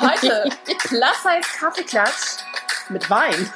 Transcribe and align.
Heute 0.00 0.48
Plus-Size 0.78 1.58
Kaffeeklatsch 1.58 2.44
mit 2.88 3.08
Wein. 3.10 3.50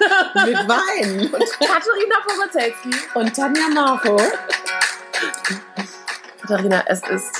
Mit 0.47 0.57
Wein. 0.69 1.21
Und 1.33 1.51
Katharina 1.61 2.17
Pogozelski. 2.27 2.91
Und 3.15 3.35
Tanja 3.35 3.69
Marco. 3.74 4.17
Katharina, 6.41 6.85
es 6.87 7.01
ist 7.09 7.35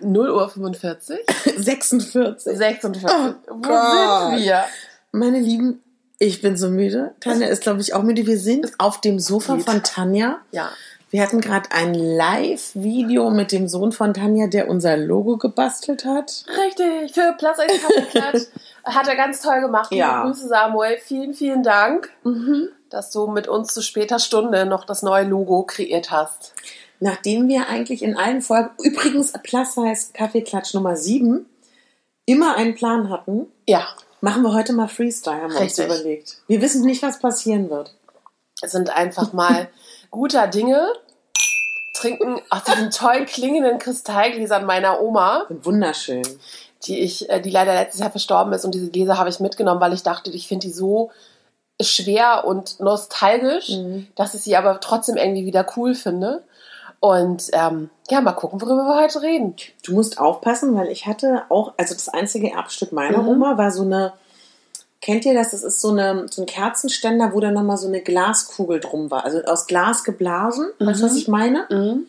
0 0.00 0.30
Uhr 0.30 0.48
45. 0.48 1.18
46. 1.56 2.56
46. 2.56 3.10
Oh 3.10 3.34
Wo 3.48 3.60
Gott. 3.60 4.30
sind 4.30 4.44
wir? 4.44 4.64
Meine 5.12 5.40
Lieben, 5.40 5.82
ich 6.18 6.40
bin 6.42 6.56
so 6.56 6.68
müde. 6.68 7.14
Tanja 7.20 7.48
ist, 7.48 7.62
glaube 7.62 7.80
ich, 7.80 7.94
auch 7.94 8.02
müde. 8.02 8.26
Wir 8.26 8.38
sind 8.38 8.72
auf 8.78 9.00
dem 9.00 9.18
Sofa 9.18 9.56
Geht. 9.56 9.64
von 9.66 9.82
Tanja. 9.82 10.40
Ja. 10.52 10.70
Wir 11.10 11.22
hatten 11.22 11.40
gerade 11.40 11.72
ein 11.72 11.92
Live-Video 11.92 13.30
mit 13.30 13.50
dem 13.50 13.66
Sohn 13.66 13.90
von 13.90 14.14
Tanja, 14.14 14.46
der 14.46 14.68
unser 14.68 14.96
Logo 14.96 15.38
gebastelt 15.38 16.04
hat. 16.04 16.44
Richtig, 16.48 17.12
für 17.12 17.36
Kaffeeklatsch. 17.36 18.46
Hat 18.84 19.08
er 19.08 19.16
ganz 19.16 19.42
toll 19.42 19.60
gemacht. 19.60 19.92
Ja. 19.92 20.22
Grüße, 20.22 20.46
Samuel. 20.46 20.98
Vielen, 20.98 21.34
vielen 21.34 21.64
Dank, 21.64 22.10
dass 22.90 23.10
du 23.10 23.26
mit 23.26 23.48
uns 23.48 23.74
zu 23.74 23.82
später 23.82 24.20
Stunde 24.20 24.64
noch 24.66 24.84
das 24.84 25.02
neue 25.02 25.24
Logo 25.24 25.64
kreiert 25.64 26.12
hast. 26.12 26.54
Nachdem 27.00 27.48
wir 27.48 27.68
eigentlich 27.68 28.02
in 28.02 28.16
allen 28.16 28.40
Folgen, 28.40 28.70
übrigens 28.78 29.32
Plus 29.42 29.76
heißt 29.76 30.14
Kaffeeklatsch 30.14 30.74
Nummer 30.74 30.96
7, 30.96 31.44
immer 32.24 32.54
einen 32.56 32.74
Plan 32.76 33.10
hatten, 33.10 33.48
Ja, 33.66 33.88
machen 34.20 34.42
wir 34.42 34.54
heute 34.54 34.72
mal 34.72 34.86
Freestyle, 34.88 35.42
haben 35.42 35.52
wir 35.54 35.60
uns 35.62 35.78
überlegt. 35.78 36.42
Wir 36.46 36.62
wissen 36.62 36.84
nicht, 36.84 37.02
was 37.02 37.18
passieren 37.18 37.68
wird. 37.68 37.94
es 38.62 38.72
sind 38.72 38.90
einfach 38.90 39.32
mal 39.32 39.68
guter 40.10 40.46
Dinge. 40.46 40.88
Trinken 41.94 42.40
aus 42.48 42.64
diesen 42.64 42.90
toll 42.90 43.26
klingenden 43.26 43.78
Kristallgläsern 43.78 44.64
meiner 44.64 45.00
Oma, 45.02 45.44
Und 45.48 45.66
wunderschön. 45.66 46.22
die 46.84 46.98
ich, 47.00 47.28
äh, 47.28 47.40
die 47.40 47.50
leider 47.50 47.74
letztes 47.74 48.00
Jahr 48.00 48.10
verstorben 48.10 48.52
ist. 48.54 48.64
Und 48.64 48.74
diese 48.74 48.90
Gläser 48.90 49.18
habe 49.18 49.28
ich 49.28 49.40
mitgenommen, 49.40 49.80
weil 49.80 49.92
ich 49.92 50.02
dachte, 50.02 50.30
ich 50.30 50.48
finde 50.48 50.66
die 50.66 50.72
so 50.72 51.10
schwer 51.80 52.44
und 52.46 52.80
nostalgisch, 52.80 53.72
dass 54.14 54.34
ich 54.34 54.42
sie 54.42 54.56
aber 54.56 54.80
trotzdem 54.80 55.16
irgendwie 55.16 55.46
wieder 55.46 55.66
cool 55.76 55.94
finde. 55.94 56.42
Und 57.00 57.48
ähm, 57.52 57.88
ja, 58.10 58.20
mal 58.20 58.32
gucken, 58.32 58.60
worüber 58.60 58.84
wir 58.84 59.00
heute 59.02 59.22
reden. 59.22 59.56
Du 59.84 59.92
musst 59.94 60.18
aufpassen, 60.18 60.74
weil 60.76 60.88
ich 60.88 61.06
hatte 61.06 61.44
auch, 61.48 61.72
also 61.78 61.94
das 61.94 62.10
einzige 62.10 62.52
Erbstück 62.52 62.92
meiner 62.92 63.22
Mhm. 63.22 63.28
Oma 63.28 63.56
war 63.58 63.70
so 63.70 63.82
eine, 63.82 64.12
kennt 65.00 65.24
ihr 65.24 65.34
das? 65.34 65.50
Das 65.50 65.62
ist 65.62 65.80
so, 65.80 65.90
eine, 65.90 66.26
so 66.30 66.42
ein 66.42 66.46
Kerzenständer, 66.46 67.32
wo 67.32 67.40
dann 67.40 67.54
nochmal 67.54 67.76
so 67.76 67.88
eine 67.88 68.00
Glaskugel 68.00 68.80
drum 68.80 69.10
war. 69.10 69.24
Also 69.24 69.42
aus 69.44 69.66
Glas 69.66 70.04
geblasen, 70.04 70.68
weißt 70.78 71.00
du, 71.00 71.04
was 71.04 71.12
Mhm. 71.12 71.18
ich 71.18 71.28
meine? 71.28 71.66
Mhm. 71.70 72.06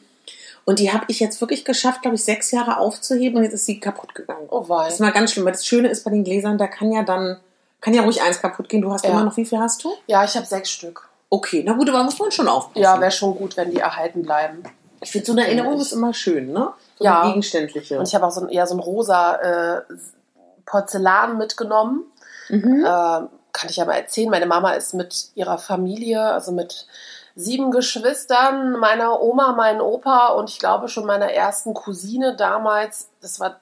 Und 0.66 0.80
die 0.80 0.92
habe 0.94 1.06
ich 1.08 1.20
jetzt 1.20 1.42
wirklich 1.42 1.66
geschafft, 1.66 2.02
glaube 2.04 2.16
ich, 2.16 2.24
sechs 2.24 2.52
Jahre 2.52 2.78
aufzuheben 2.78 3.38
und 3.38 3.44
jetzt 3.44 3.54
ist 3.54 3.66
sie 3.66 3.80
kaputt 3.80 4.14
gegangen. 4.14 4.48
Oh 4.50 4.60
Das 4.60 4.70
wei. 4.70 4.88
ist 4.90 5.00
mal 5.00 5.12
ganz 5.12 5.32
schlimm, 5.32 5.46
weil 5.46 5.54
das 5.54 5.66
Schöne 5.66 5.88
ist 5.88 6.04
bei 6.04 6.12
den 6.12 6.24
Gläsern, 6.24 6.58
da 6.60 6.68
kann 6.68 6.92
ja 6.92 7.02
dann, 7.04 7.38
kann 7.82 7.94
ja 7.96 8.04
ruhig 8.04 8.22
eins 8.22 8.40
kaputt 8.42 8.70
gehen. 8.70 8.82
Du 8.82 8.92
hast 8.92 9.04
Ja. 9.04 9.12
immer 9.12 9.24
noch, 9.24 9.36
wie 9.38 9.46
viel 9.46 9.58
hast 9.60 9.84
du? 9.84 9.92
Ja, 10.08 10.24
ich 10.24 10.36
habe 10.36 10.46
sechs 10.46 10.70
Stück. 10.70 11.08
Okay, 11.32 11.64
na 11.66 11.74
gut, 11.74 11.90
aber 11.90 12.04
muss 12.04 12.20
man 12.20 12.32
schon 12.32 12.48
aufpassen. 12.48 12.84
Ja, 12.84 13.00
wäre 13.00 13.10
schon 13.12 13.36
gut, 13.36 13.58
wenn 13.58 13.72
die 13.72 13.80
erhalten 13.80 14.22
bleiben. 14.22 14.64
ich 15.04 15.10
finde, 15.12 15.26
so 15.26 15.32
eine 15.32 15.46
Erinnerung 15.48 15.80
ist 15.80 15.94
immer 15.94 16.14
schön, 16.14 16.52
ne? 16.52 16.70
So 17.00 17.06
Ja. 17.06 17.26
gegenständliche. 17.26 17.98
Und 17.98 18.08
ich 18.08 18.14
habe 18.14 18.28
auch 18.28 18.32
so 18.32 18.42
ein, 18.42 18.50
eher 18.50 18.68
so 18.68 18.76
ein 18.76 18.80
rosa 18.80 19.36
äh, 19.38 19.82
Porzellan 20.66 21.38
mitgenommen. 21.40 22.04
Mhm. 22.52 22.86
Äh, 22.86 23.28
kann 23.54 23.70
ich 23.70 23.78
mal 23.78 23.94
erzählen. 23.94 24.30
Meine 24.30 24.46
Mama 24.46 24.72
ist 24.74 24.94
mit 24.94 25.30
ihrer 25.36 25.58
Familie, 25.58 26.22
also 26.22 26.52
mit 26.52 26.88
sieben 27.36 27.72
Geschwistern, 27.72 28.74
meiner 28.74 29.22
Oma, 29.22 29.54
meinem 29.54 29.82
Opa 29.82 30.30
und 30.30 30.50
ich 30.50 30.60
glaube 30.60 30.90
schon 30.90 31.06
meiner 31.06 31.32
ersten 31.32 31.74
Cousine 31.74 32.36
damals, 32.36 33.10
das 33.22 33.40
war 33.40 33.60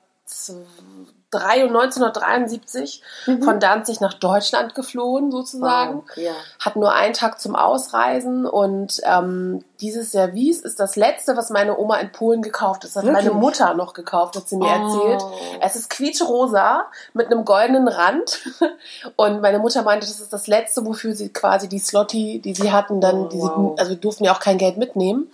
1973, 1.32 3.02
Mhm. 3.28 3.44
von 3.44 3.60
Danzig 3.60 4.02
nach 4.02 4.14
Deutschland 4.16 4.76
geflohen 4.76 5.32
sozusagen. 5.32 6.04
Wow. 6.08 6.18
Ja. 6.18 6.32
hat 6.60 6.76
nur 6.76 6.94
einen 6.94 7.14
Tag 7.14 7.40
zum 7.40 7.56
Ausreisen 7.56 8.46
und 8.46 9.00
ähm, 9.04 9.64
dieses 9.80 10.12
Service 10.12 10.60
ist 10.62 10.80
das 10.80 10.96
letzte, 10.96 11.38
was 11.38 11.50
meine 11.50 11.78
Oma 11.78 11.98
in 11.98 12.12
Polen 12.12 12.42
gekauft 12.42 12.84
hat. 12.84 12.90
Das 12.90 12.96
hat 12.96 13.06
Wirklich? 13.06 13.26
meine 13.26 13.40
Mutter 13.40 13.74
noch 13.76 13.94
gekauft, 13.94 14.36
hat 14.36 14.48
sie 14.50 14.58
mir 14.58 14.66
Oh. 14.66 14.70
erzählt. 15.16 15.24
Es 15.62 15.76
ist 15.76 15.90
quietschrosa 15.90 16.86
mit 17.14 17.28
einem 17.28 17.46
goldenen 17.46 17.88
Rand 17.88 18.40
und 19.16 19.42
meine 19.42 19.60
Mutter 19.60 19.84
meinte, 19.84 20.08
das 20.08 20.20
ist 20.20 20.34
das 20.34 20.48
letzte, 20.48 20.86
wofür 20.86 21.14
sie 21.16 21.30
quasi 21.30 21.70
die 21.70 21.80
Slotti, 21.80 22.40
die 22.40 22.54
sie 22.54 22.72
hatten, 22.72 23.00
dann, 23.02 23.26
Oh, 23.26 23.28
die 23.30 23.40
wow. 23.40 23.74
sie, 23.76 23.82
also 23.82 23.96
durften 23.96 24.24
ja 24.26 24.34
auch 24.34 24.40
kein 24.40 24.58
Geld 24.58 24.78
mitnehmen, 24.78 25.32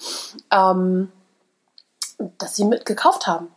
ähm, 0.51 1.11
dass 2.37 2.55
sie 2.55 2.65
mitgekauft 2.65 3.27
haben. 3.27 3.49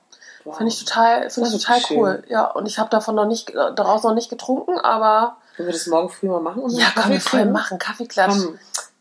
Wow. 0.49 0.57
Finde 0.57 0.73
ich 0.73 0.85
total, 0.85 1.29
finde 1.31 1.49
ich 1.51 1.63
total 1.63 1.81
schön. 1.81 1.99
cool. 1.99 2.23
Ja, 2.29 2.47
und 2.47 2.67
ich 2.67 2.79
habe 2.79 2.89
davon 2.91 3.15
noch 3.15 3.27
nicht, 3.27 3.55
daraus 3.55 4.03
noch 4.03 4.15
nicht 4.15 4.31
getrunken, 4.31 4.79
aber 4.79 5.37
Wollen 5.57 5.69
wir 5.69 5.73
das 5.73 5.87
morgen 5.87 6.09
früh 6.09 6.29
mal 6.29 6.41
machen? 6.41 6.63
ja, 6.71 6.91
können 6.95 7.13
wir 7.13 7.21
voll 7.21 7.45
machen. 7.47 7.79
Kaffeeklatsch. 7.79 8.35
Komm. 8.45 8.59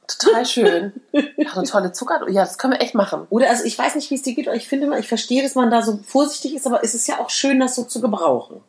Total 0.08 0.46
schön. 0.46 0.94
Ach, 1.48 1.58
eine 1.58 1.66
tolle 1.68 1.92
Zucker. 1.92 2.30
Ja, 2.30 2.42
das 2.42 2.58
können 2.58 2.74
wir 2.74 2.82
echt 2.82 2.96
machen. 2.96 3.28
Oder 3.30 3.50
also 3.50 3.64
ich 3.64 3.78
weiß 3.78 3.96
nicht, 3.96 4.10
wie 4.10 4.16
es 4.16 4.22
dir 4.22 4.36
geht, 4.36 4.48
aber 4.48 4.56
ich 4.58 4.68
finde 4.68 4.88
mal, 4.88 5.00
ich 5.00 5.08
verstehe, 5.08 5.44
dass 5.44 5.56
man 5.56 5.70
da 5.70 5.82
so 5.82 6.00
vorsichtig 6.06 6.56
ist, 6.56 6.66
aber 6.66 6.84
es 6.84 6.94
ist 6.94 7.08
ja 7.08 7.20
auch 7.20 7.30
schön, 7.30 7.60
das 7.60 7.76
so 7.76 7.84
zu 7.84 8.02
gebrauchen. 8.02 8.62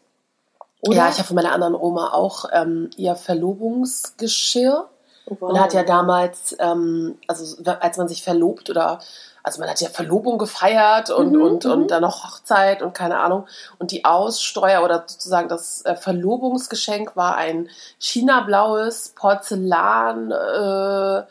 Oder? 0.81 0.97
Ja, 0.97 1.09
ich 1.09 1.19
habe 1.19 1.27
von 1.27 1.37
meiner 1.37 1.53
anderen 1.53 1.75
Oma 1.75 2.13
auch 2.13 2.47
ähm, 2.53 2.91
ihr 2.97 3.17
Verlobungsgeschirr. 3.17 4.89
Oh, 5.27 5.37
wow. 5.41 5.53
Man 5.53 5.61
hat 5.63 5.75
ja 5.75 5.83
damals, 5.83 6.57
ähm, 6.59 7.19
also 7.27 7.63
als 7.65 7.97
man 7.97 8.09
sich 8.09 8.23
verlobt 8.23 8.71
oder 8.71 9.01
also 9.49 9.61
man 9.61 9.71
hat 9.71 9.81
ja 9.81 9.89
Verlobung 9.89 10.37
gefeiert 10.37 11.09
und, 11.09 11.33
Mhm, 11.33 11.43
und, 11.43 11.65
mhm. 11.65 11.71
und 11.73 11.91
dann 11.91 12.03
noch 12.03 12.23
Hochzeit 12.23 12.83
und 12.83 12.93
keine 12.93 13.19
Ahnung. 13.19 13.47
Und 13.79 13.93
die 13.93 14.05
Aussteuer 14.05 14.85
oder 14.85 15.05
sozusagen 15.07 15.49
das 15.49 15.85
äh, 15.87 15.97
Verlobungsgeschenk 15.97 17.17
war 17.17 17.37
ein 17.37 17.71
China-blaues 17.99 19.15
Porzellan, 19.17 20.31
äh, 20.31 21.23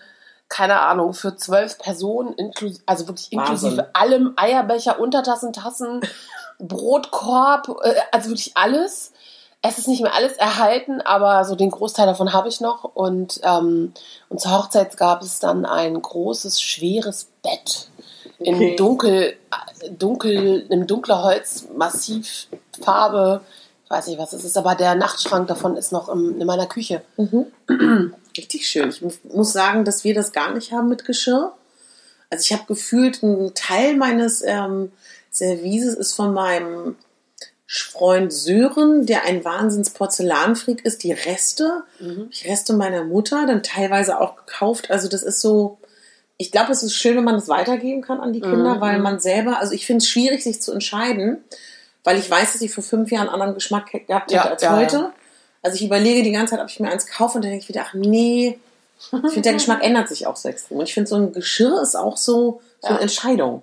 keine 0.50 0.79
Ahnung, 0.79 1.13
für 1.13 1.35
zwölf 1.35 1.77
Personen, 1.77 2.33
inklusive, 2.33 2.81
also 2.88 3.07
wirklich 3.07 3.31
inklusive 3.31 3.77
Wahnsinn. 3.77 3.94
allem, 3.94 4.33
Eierbecher, 4.35 5.00
Untertassen, 5.00 5.53
Tassen, 5.53 6.01
Brotkorb, 6.57 7.69
äh, 7.83 7.94
also 8.11 8.29
wirklich 8.29 8.57
alles. 8.57 9.11
Es 9.61 9.77
ist 9.77 9.88
nicht 9.88 10.01
mehr 10.01 10.13
alles 10.16 10.33
erhalten, 10.33 11.01
aber 11.01 11.44
so 11.44 11.56
den 11.56 11.69
Großteil 11.72 12.07
davon 12.07 12.33
habe 12.33 12.47
ich 12.47 12.61
noch. 12.61 12.83
Und, 12.83 13.41
ähm, 13.44 13.94
und 14.29 14.39
zur 14.41 14.51
Hochzeit 14.53 14.97
gab 14.97 15.22
es 15.22 15.39
dann 15.39 15.66
ein 15.66 16.01
großes, 16.01 16.61
schweres 16.61 17.27
Bett 17.44 17.89
in 18.40 18.56
Okay. 18.56 18.75
dunkel, 18.75 19.22
äh, 19.24 19.36
dunkel, 19.92 20.66
in 20.70 20.88
dunkler 20.88 21.24
Holzmassivfarbe. 21.24 23.42
Ich 23.86 23.90
weiß 23.92 24.08
nicht, 24.08 24.20
was 24.20 24.34
es 24.34 24.44
ist, 24.44 24.58
aber 24.58 24.75
der 24.75 24.96
Nachtschrank 24.96 25.48
davon 25.48 25.78
ist 25.78 25.92
noch 25.92 26.09
im, 26.09 26.40
in 26.42 26.46
meiner 26.46 26.68
Küche. 26.68 27.02
Richtig 28.38 28.68
schön. 28.68 28.90
Ich 28.90 29.02
mu- 29.02 29.12
muss 29.34 29.53
sagen, 29.53 29.86
dass 29.86 30.03
wir 30.03 30.14
das 30.14 30.34
gar 30.34 30.53
nicht 30.53 30.72
haben 30.74 30.90
mit 30.90 31.06
Geschirr. 31.06 31.53
Also 32.30 32.42
ich 32.44 32.52
habe 32.52 32.66
gefühlt, 32.68 33.24
ein 33.24 33.53
Teil 33.56 33.96
meines 33.96 34.42
ähm, 34.46 34.92
Services 35.31 35.96
ist 35.96 36.14
von 36.14 36.34
meinem 36.34 36.98
Freund 37.66 38.34
Sören, 38.34 39.06
der 39.06 39.24
ein 39.24 39.46
Wahnsinns 39.46 39.92
Porzellanfreak 39.92 40.84
ist, 40.86 41.04
die 41.04 41.14
Reste. 41.14 41.84
Ich 42.30 42.46
Reste 42.46 42.74
meiner 42.74 43.04
Mutter, 43.06 43.46
dann 43.46 43.64
teilweise 43.64 44.19
auch 44.19 44.36
gekauft. 44.38 44.90
Also 44.92 45.08
das 45.09 45.24
ist 45.24 45.40
so, 45.42 45.78
ich 46.38 46.52
glaube, 46.52 46.72
es 46.72 46.84
ist 46.84 46.94
schön, 46.96 47.16
wenn 47.18 47.24
man 47.24 47.36
das 47.36 47.48
weitergeben 47.48 48.02
kann 48.02 48.20
an 48.20 48.31
die 48.34 48.42
Kinder, 48.42 48.75
Mhm. 48.75 48.81
weil 48.81 49.00
man 49.00 49.20
selber, 49.20 49.59
also 49.59 49.74
ich 49.74 49.86
finde 49.86 50.03
es 50.03 50.09
schwierig, 50.09 50.44
sich 50.44 50.62
zu 50.62 50.72
entscheiden, 50.72 51.44
weil 52.03 52.18
ich 52.20 52.30
weiß, 52.30 52.53
dass 52.53 52.62
ich 52.62 52.74
vor 52.74 52.84
fünf 52.84 53.12
Jahren 53.12 53.24
einen 53.28 53.34
anderen 53.34 53.53
Geschmack 53.56 53.92
gehabt 53.92 54.31
hätte 54.31 54.36
Ja, 54.36 54.44
als 54.50 54.62
ja, 54.62 54.75
heute. 54.75 54.96
ja. 54.98 55.14
Also 55.64 55.75
ich 55.75 55.84
überlege 55.86 56.24
die 56.24 56.31
ganze 56.31 56.52
Zeit, 56.52 56.62
ob 56.64 56.70
ich 56.70 56.80
mir 56.80 56.90
eins 56.92 57.08
kaufe 57.08 57.38
und 57.38 57.44
dann 57.44 57.52
denke 57.52 57.64
ich 57.64 57.70
wieder, 57.70 57.84
ach 57.88 57.94
nee, 57.94 58.58
ich 59.00 59.08
finde, 59.09 59.42
der 59.42 59.53
Geschmack 59.53 59.84
ändert 59.84 60.08
sich 60.09 60.28
auch 60.28 60.36
so 60.36 60.48
extrem. 60.48 60.78
Und 60.78 60.86
ich 60.88 60.94
finde, 60.94 61.09
so 61.09 61.16
ein 61.16 61.34
Geschirr 61.34 61.81
ist 61.81 61.95
auch 61.95 62.18
so, 62.18 62.62
so 62.81 62.88
eine. 62.90 63.00
Entscheidung. 63.01 63.62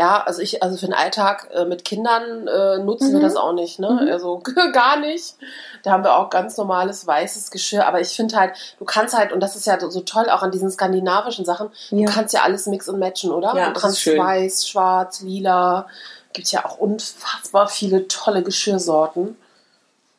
Ja, 0.00 0.22
also 0.22 0.40
ich, 0.40 0.62
also 0.62 0.78
für 0.78 0.86
den 0.86 0.94
Alltag 0.94 1.50
äh, 1.52 1.66
mit 1.66 1.84
Kindern 1.84 2.48
äh, 2.48 2.78
nutzen 2.78 3.12
wir 3.12 3.20
das 3.20 3.36
auch 3.36 3.52
nicht, 3.52 3.78
ne? 3.78 4.08
Also 4.10 4.42
gar 4.72 4.98
nicht. 4.98 5.36
Da 5.82 5.90
haben 5.90 6.04
wir 6.04 6.16
auch 6.16 6.30
ganz 6.30 6.56
normales 6.56 7.06
weißes 7.06 7.50
Geschirr. 7.50 7.86
Aber 7.86 8.00
ich 8.00 8.08
finde 8.08 8.34
halt, 8.36 8.54
du 8.78 8.86
kannst 8.86 9.14
halt, 9.14 9.30
und 9.30 9.40
das 9.40 9.56
ist 9.56 9.66
ja 9.66 9.78
so 9.78 10.00
toll 10.00 10.30
auch 10.30 10.42
an 10.42 10.52
diesen 10.52 10.70
skandinavischen 10.70 11.44
Sachen, 11.44 11.68
Ja. 11.90 12.06
du 12.06 12.12
kannst 12.14 12.32
ja 12.32 12.44
alles 12.44 12.64
mix 12.66 12.88
und 12.88 12.98
matchen, 12.98 13.30
oder? 13.30 13.54
Ja, 13.54 13.72
du 13.72 13.78
kannst 13.78 14.06
weiß, 14.06 14.66
schwarz, 14.66 15.20
lila. 15.20 15.86
Gibt 16.32 16.50
ja 16.50 16.64
auch 16.64 16.78
unfassbar 16.78 17.68
viele 17.68 18.08
tolle 18.08 18.42
Geschirrsorten. 18.42 19.36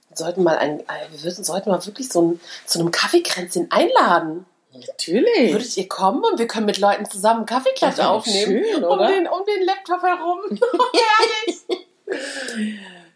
Wir 0.10 0.18
sollten 0.18 0.44
mal 0.44 0.60
ein, 0.60 0.84
wir 1.12 1.32
sollten 1.32 1.72
mal 1.72 1.84
wirklich 1.84 2.10
so 2.10 2.22
ein, 2.22 2.40
zu 2.68 2.78
einem 2.78 2.92
Kaffeekränzchen 2.92 3.72
einladen. 3.72 4.46
Natürlich. 4.74 5.52
Würdet 5.52 5.76
ihr 5.78 5.88
kommen 5.88 6.24
und 6.24 6.40
wir 6.40 6.48
können 6.48 6.66
mit 6.66 6.80
Leuten 6.80 7.06
zusammen 7.06 7.46
Kaffeeklatsch 7.46 8.00
aufnehmen? 8.00 8.64
schön, 8.64 8.84
um, 8.84 8.92
oder? 8.92 9.08
den, 9.08 9.28
um 9.28 9.46
den 9.46 9.66
Laptop 9.66 10.02
herum. 10.02 10.40
Herrlich. 11.50 11.88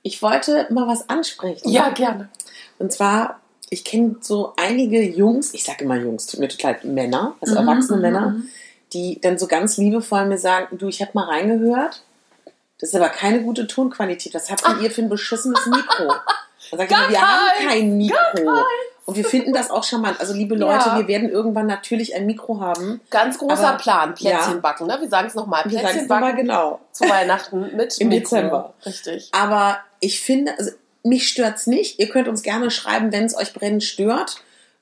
Ich 0.03 0.21
wollte 0.21 0.67
mal 0.69 0.87
was 0.87 1.09
ansprechen. 1.09 1.69
Ja, 1.69 1.89
gerne. 1.89 2.29
Und 2.77 2.91
zwar, 2.91 3.39
ich 3.69 3.83
kenne 3.83 4.17
so 4.21 4.53
einige 4.57 5.01
Jungs, 5.01 5.53
ich 5.53 5.63
sage 5.63 5.85
immer 5.85 5.95
Jungs, 5.95 6.27
tut 6.27 6.39
mir 6.39 6.47
total 6.47 6.73
leid, 6.73 6.83
Männer, 6.83 7.35
also 7.41 7.53
Mhm, 7.53 7.67
erwachsene 7.67 7.95
mhm, 7.97 8.01
Männer, 8.01 8.29
mhm. 8.29 8.49
die 8.93 9.19
dann 9.21 9.37
so 9.37 9.47
ganz 9.47 9.77
liebevoll 9.77 10.25
mir 10.25 10.37
sagen, 10.37 10.77
du, 10.77 10.87
ich 10.87 11.01
habe 11.01 11.11
mal 11.13 11.25
reingehört, 11.25 12.03
Das 12.79 12.89
ist 12.89 12.95
aber 12.95 13.09
keine 13.09 13.41
gute 13.41 13.67
Tonqualität. 13.67 14.33
Was 14.33 14.51
habt 14.51 14.63
ihr 14.81 14.91
für 14.91 15.01
ein 15.01 15.09
beschissenes 15.09 15.65
Mikro? 15.65 16.13
Dann 16.71 16.79
sagt 16.79 16.91
ihr, 16.91 16.97
wir 17.09 17.21
haben 17.21 17.67
kein 17.67 17.97
Mikro. 17.97 18.63
Und 19.05 19.15
wir 19.17 19.25
finden 19.25 19.53
das 19.53 19.69
auch 19.69 19.83
charmant. 19.83 20.19
Also 20.19 20.33
liebe 20.33 20.55
Leute, 20.55 20.89
Ja. 20.89 20.97
wir 20.97 21.07
werden 21.07 21.29
irgendwann 21.29 21.67
natürlich 21.67 22.15
ein 22.15 22.25
Mikro 22.25 22.59
haben. 22.59 23.01
Ganz 23.11 23.37
großer 23.37 23.69
Aber- 23.69 23.77
Plan, 23.77 24.15
Plätzchen 24.15 24.55
Ja. 24.55 24.59
backen, 24.59 24.87
ne? 24.87 24.97
Wir 24.99 25.07
sagen 25.09 25.27
es 25.27 25.35
nochmal, 25.35 25.61
Plätzchen 25.63 26.07
backen 26.07 26.35
genau. 26.37 26.79
zu 26.91 27.07
Weihnachten 27.07 27.75
mit 27.75 27.99
Im 27.99 28.09
Mikro. 28.09 28.19
Dezember. 28.21 28.73
Richtig. 28.85 29.29
Aber 29.31 29.77
ich 29.99 30.21
finde, 30.21 30.57
also 30.57 30.71
mich 31.03 31.27
stört's 31.29 31.67
nicht. 31.67 31.99
Ihr 31.99 32.09
könnt 32.09 32.27
uns 32.27 32.41
gerne 32.41 32.71
schreiben, 32.71 33.11
wenn 33.11 33.25
es 33.25 33.37
euch 33.37 33.53
brennend 33.53 33.83
stört, 33.83 34.37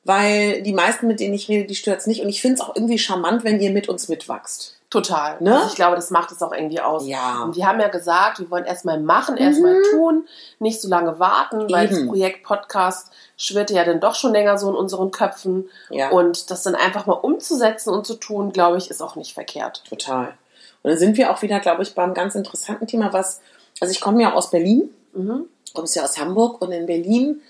weil 0.06 0.62
die 0.64 0.74
meisten, 0.74 1.08
mit 1.08 1.20
denen 1.20 1.34
ich 1.34 1.50
rede, 1.50 1.66
die 1.68 1.76
stört's 1.76 2.08
nicht. 2.08 2.22
Und 2.22 2.30
ich 2.30 2.42
finde 2.42 2.56
es 2.56 2.62
auch 2.62 2.76
irgendwie 2.76 2.98
charmant, 3.00 3.44
wenn 3.44 3.60
ihr 3.60 3.72
mit 3.72 3.90
uns 3.90 4.08
mitwachst. 4.08 4.78
Total. 4.94 5.38
Ne? 5.40 5.56
Also 5.56 5.70
ich 5.70 5.76
glaube, 5.76 5.96
das 5.96 6.12
macht 6.12 6.32
es 6.32 6.44
auch 6.44 6.54
irgendwie 6.54 6.80
aus. 6.80 7.08
Ja. 7.08 7.42
Und 7.42 7.56
wir 7.56 7.66
haben 7.66 7.80
ja 7.80 7.88
gesagt, 7.88 8.38
wir 8.38 8.52
wollen 8.52 8.66
erstmal 8.66 9.00
machen, 9.00 9.38
erstmal 9.38 9.82
tun, 9.90 10.28
nicht 10.60 10.80
so 10.80 10.88
lange 10.88 11.18
warten, 11.18 11.68
weil 11.72 11.88
das 11.88 11.98
Eben. 11.98 12.10
Projekt 12.10 12.44
Podcast 12.44 13.10
schwirrte 13.36 13.74
ja 13.74 13.86
dann 13.86 14.00
doch 14.00 14.14
schon 14.14 14.34
länger 14.34 14.60
so 14.60 14.70
in 14.70 14.76
unseren 14.76 15.10
Köpfen. 15.10 15.68
Ja. 15.90 16.12
Und 16.12 16.52
das 16.52 16.62
dann 16.62 16.76
einfach 16.76 17.08
mal 17.08 17.14
umzusetzen 17.14 17.90
und 17.90 18.06
zu 18.06 18.14
tun, 18.14 18.52
glaube 18.52 18.78
ich, 18.78 18.92
ist 18.92 19.02
auch 19.02 19.16
nicht 19.16 19.34
verkehrt. 19.34 19.84
Total. 19.90 20.36
Und 20.84 20.92
dann 20.92 21.00
sind 21.00 21.18
wir 21.18 21.32
auch 21.32 21.42
wieder, 21.42 21.60
glaube 21.60 21.82
ich, 21.82 21.96
beim 21.96 22.14
ganz 22.14 22.36
interessanten 22.36 22.86
Thema, 22.86 23.14
was, 23.14 23.42
also 23.82 23.92
ich 23.92 24.00
komme 24.00 24.22
ja 24.22 24.34
aus 24.34 24.52
Berlin, 24.52 24.92
Mhm. 25.14 25.46
kommst 25.74 25.96
ja 25.96 26.04
aus 26.04 26.20
Hamburg 26.20 26.62
und 26.62 26.72
in 26.72 26.86
Berlin 26.86 27.42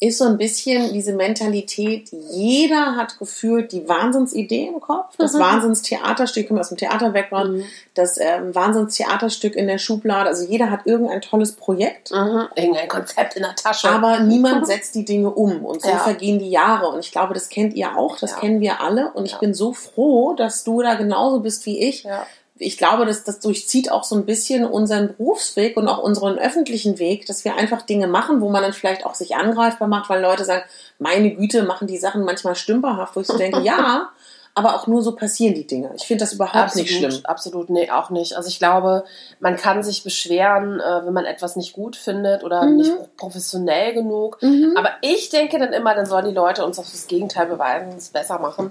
ist 0.00 0.18
so 0.18 0.24
ein 0.24 0.36
bisschen 0.36 0.92
diese 0.92 1.14
Mentalität, 1.14 2.10
jeder 2.30 2.96
hat 2.96 3.18
gefühlt 3.18 3.72
die 3.72 3.88
Wahnsinnsidee 3.88 4.66
im 4.66 4.80
Kopf, 4.80 5.16
das 5.16 5.32
Mhm. 5.34 5.38
Wahnsinnstheaterstück, 5.38 6.42
ich 6.42 6.48
komme 6.48 6.60
aus 6.60 6.68
dem 6.68 6.76
Theater-Background, 6.78 7.52
Mhm. 7.58 7.64
das 7.94 8.18
ähm, 8.20 8.54
Wahnsinnstheaterstück 8.54 9.54
in 9.54 9.66
der 9.66 9.78
Schublade, 9.78 10.28
also 10.28 10.46
jeder 10.46 10.70
hat 10.70 10.80
irgendein 10.86 11.20
tolles 11.22 11.52
Projekt, 11.52 12.10
Mhm. 12.10 12.48
Irgendein 12.56 12.88
Konzept 12.88 13.36
in 13.36 13.42
der 13.42 13.54
Tasche. 13.54 13.88
aber 13.88 14.20
niemand 14.20 14.66
setzt 14.66 14.94
die 14.94 15.04
Dinge 15.04 15.30
um 15.30 15.64
und 15.64 15.80
so 15.82 15.88
Ja. 15.88 15.98
vergehen 15.98 16.38
die 16.38 16.50
Jahre 16.50 16.88
und 16.88 16.98
ich 17.00 17.12
glaube, 17.12 17.32
das 17.32 17.48
kennt 17.48 17.74
ihr 17.74 17.96
auch, 17.96 18.18
das 18.18 18.32
Ja. 18.32 18.38
kennen 18.40 18.60
wir 18.60 18.80
alle 18.80 19.12
und 19.12 19.24
ich 19.24 19.32
Ja. 19.32 19.38
bin 19.38 19.54
so 19.54 19.72
froh, 19.72 20.34
dass 20.34 20.64
du 20.64 20.82
da 20.82 20.94
genauso 20.94 21.40
bist 21.40 21.64
wie 21.66 21.80
ich, 21.88 22.02
ja. 22.02 22.26
Ich 22.58 22.78
glaube, 22.78 23.04
dass 23.04 23.24
das 23.24 23.40
durchzieht 23.40 23.90
auch 23.90 24.04
so 24.04 24.14
ein 24.14 24.26
bisschen 24.26 24.64
unseren 24.64 25.16
Berufsweg 25.16 25.76
und 25.76 25.88
auch 25.88 25.98
unseren 25.98 26.38
öffentlichen 26.38 26.98
Weg, 27.00 27.26
dass 27.26 27.44
wir 27.44 27.56
einfach 27.56 27.82
Dinge 27.82 28.06
machen, 28.06 28.40
wo 28.40 28.48
man 28.48 28.62
dann 28.62 28.72
vielleicht 28.72 29.04
auch 29.04 29.14
sich 29.14 29.34
angreifbar 29.34 29.88
macht, 29.88 30.08
weil 30.08 30.22
Leute 30.22 30.44
sagen, 30.44 30.62
meine 30.98 31.34
Güte, 31.34 31.64
machen 31.64 31.88
die 31.88 31.98
Sachen 31.98 32.24
manchmal 32.24 32.54
stümperhaft, 32.54 33.16
wo 33.16 33.20
ich 33.20 33.26
so 33.26 33.36
denke, 33.36 33.60
ja, 33.64 34.08
aber 34.56 34.76
auch 34.76 34.86
nur 34.86 35.02
so 35.02 35.16
passieren 35.16 35.52
die 35.56 35.66
Dinge. 35.66 35.90
Ich 35.96 36.04
finde 36.04 36.22
das 36.22 36.34
überhaupt 36.34 36.54
Absolut, 36.54 36.86
nicht 36.88 36.96
schlimm. 36.96 37.20
absolut, 37.24 37.70
nee, 37.70 37.90
auch 37.90 38.10
nicht. 38.10 38.36
Also 38.36 38.48
ich 38.48 38.60
glaube, 38.60 39.02
man 39.40 39.56
kann 39.56 39.82
sich 39.82 40.04
beschweren, 40.04 40.78
äh, 40.78 41.04
wenn 41.04 41.12
man 41.12 41.24
etwas 41.24 41.56
nicht 41.56 41.72
gut 41.72 41.96
findet 41.96 42.44
oder 42.44 42.62
Mhm. 42.62 42.76
nicht 42.76 43.16
professionell 43.16 43.94
genug. 43.94 44.38
Aber 44.76 44.90
ich 45.00 45.28
denke 45.30 45.58
dann 45.58 45.72
immer, 45.72 45.96
dann 45.96 46.06
sollen 46.06 46.26
die 46.26 46.30
Leute 46.34 46.64
uns 46.64 46.78
auch 46.78 46.84
das 46.88 47.08
Gegenteil 47.08 47.46
beweisen, 47.46 47.94
es 47.98 48.10
besser 48.10 48.38
machen. 48.38 48.70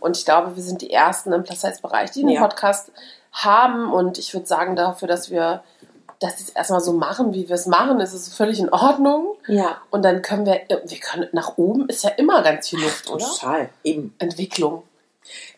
Und 0.00 0.18
ich 0.18 0.26
glaube, 0.26 0.54
wir 0.54 0.62
sind 0.62 0.82
die 0.82 0.90
Ersten 0.92 1.32
im 1.32 1.44
Plus-Size-Bereich, 1.44 2.10
die 2.10 2.20
einen 2.20 2.28
Ja. 2.32 2.42
Podcast 2.46 2.92
haben. 3.32 3.92
Und 3.92 4.18
ich 4.18 4.32
würde 4.34 4.46
sagen, 4.46 4.76
dafür, 4.76 5.08
dass 5.08 5.30
wir 5.30 5.62
das 6.20 6.38
jetzt 6.38 6.56
erstmal 6.56 6.80
so 6.80 6.92
machen, 6.92 7.34
wie 7.34 7.48
wir 7.48 7.56
es 7.56 7.66
machen, 7.66 7.98
ist 8.00 8.12
es 8.12 8.32
völlig 8.34 8.60
in 8.60 8.68
Ordnung. 8.68 9.36
Ja, 9.46 9.78
Und 9.90 10.02
dann 10.02 10.22
können 10.22 10.46
wir, 10.46 10.60
wir 10.68 10.98
können, 10.98 11.28
nach 11.32 11.58
oben 11.58 11.88
ist 11.88 12.04
ja 12.04 12.10
immer 12.10 12.42
ganz 12.42 12.68
viel 12.68 12.80
Luft, 12.80 13.10
oder? 13.10 13.24
total, 13.24 13.68
eben. 13.82 14.14
Entwicklung. 14.18 14.84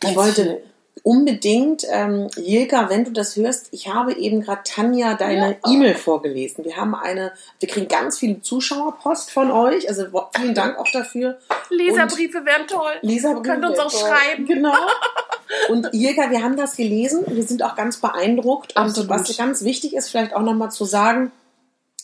Ich 0.02 0.16
wollte 0.16 0.42
viel. 0.42 0.62
Unbedingt, 1.02 1.84
ähm, 1.90 2.28
Jilka, 2.36 2.88
wenn 2.88 3.04
du 3.04 3.10
das 3.10 3.36
hörst, 3.36 3.68
ich 3.72 3.92
habe 3.92 4.14
eben 4.14 4.40
gerade 4.40 4.62
Tanja 4.64 5.14
deine 5.14 5.56
Ja. 5.64 5.72
E-Mail 5.72 5.94
vorgelesen. 5.94 6.64
Wir 6.64 6.76
haben 6.76 6.94
eine, 6.94 7.32
wir 7.58 7.68
kriegen 7.68 7.88
ganz 7.88 8.18
viele 8.18 8.40
Zuschauerpost 8.40 9.30
von 9.30 9.50
euch, 9.50 9.88
also 9.88 10.06
vielen 10.34 10.54
Dank 10.54 10.78
auch 10.78 10.90
dafür. 10.90 11.38
Leserbriefe 11.70 12.44
wären 12.46 12.66
toll. 12.66 12.92
Lisa 13.02 13.32
Ihr 13.32 13.42
könnt 13.42 13.64
uns 13.64 13.78
auch 13.78 13.90
schreiben. 13.90 14.46
Genau. 14.46 14.72
Und 15.68 15.88
Jirka, 15.92 16.30
wir 16.30 16.42
haben 16.42 16.56
das 16.56 16.76
gelesen. 16.76 17.24
Wir 17.26 17.42
sind 17.42 17.62
auch 17.62 17.76
ganz 17.76 17.98
beeindruckt. 17.98 18.76
Und 18.76 18.82
Absolut. 18.82 19.10
was 19.10 19.36
ganz 19.36 19.62
wichtig 19.62 19.94
ist, 19.94 20.10
vielleicht 20.10 20.34
auch 20.34 20.42
nochmal 20.42 20.70
zu 20.70 20.84
sagen, 20.84 21.32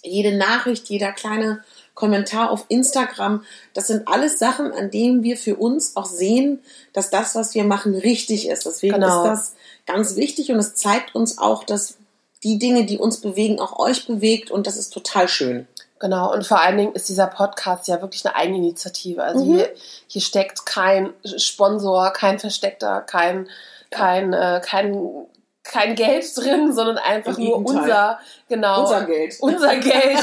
jede 0.02 0.36
Nachricht, 0.36 0.88
jeder 0.88 1.12
kleine 1.12 1.62
Kommentar 2.00 2.50
auf 2.50 2.64
Instagram, 2.68 3.44
das 3.74 3.86
sind 3.88 4.08
alles 4.08 4.38
Sachen, 4.38 4.72
an 4.72 4.90
denen 4.90 5.22
wir 5.22 5.36
für 5.36 5.56
uns 5.56 5.96
auch 5.96 6.06
sehen, 6.06 6.60
dass 6.94 7.10
das, 7.10 7.34
was 7.34 7.54
wir 7.54 7.64
machen, 7.64 7.94
richtig 7.94 8.48
ist. 8.48 8.64
Deswegen 8.66 8.94
Genau. 8.94 9.22
ist 9.24 9.28
das 9.28 9.54
ganz 9.86 10.16
wichtig 10.16 10.50
und 10.50 10.58
es 10.58 10.74
zeigt 10.74 11.14
uns 11.14 11.36
auch, 11.38 11.62
dass 11.64 11.98
die 12.42 12.58
Dinge, 12.58 12.86
die 12.86 12.96
uns 12.98 13.20
bewegen, 13.20 13.60
auch 13.60 13.78
euch 13.78 14.06
bewegt 14.06 14.50
und 14.50 14.66
das 14.66 14.76
ist 14.78 14.90
total 14.94 15.28
schön. 15.28 15.68
Genau, 15.98 16.32
und 16.32 16.46
vor 16.46 16.58
allen 16.62 16.78
Dingen 16.78 16.94
ist 16.94 17.10
dieser 17.10 17.26
Podcast 17.26 17.86
ja 17.86 18.00
wirklich 18.00 18.24
eine 18.24 18.34
Eigeninitiative. 18.34 19.22
Also 19.22 19.44
Mhm. 19.44 19.54
hier, 19.56 19.70
hier 20.06 20.22
steckt 20.22 20.64
kein 20.64 21.12
Sponsor, 21.36 22.10
kein 22.14 22.38
Versteckter, 22.38 23.02
kein, 23.02 23.46
kein, 23.90 24.32
äh, 24.32 24.62
kein, 24.64 25.26
kein 25.70 25.94
Geld 25.94 26.26
drin, 26.36 26.72
sondern 26.74 26.98
einfach 26.98 27.38
nur 27.38 27.56
unser, 27.56 28.18
genau, 28.48 28.82
Unser 28.82 29.04
Geld. 29.04 29.36
unser 29.40 29.76
Geld 29.78 30.18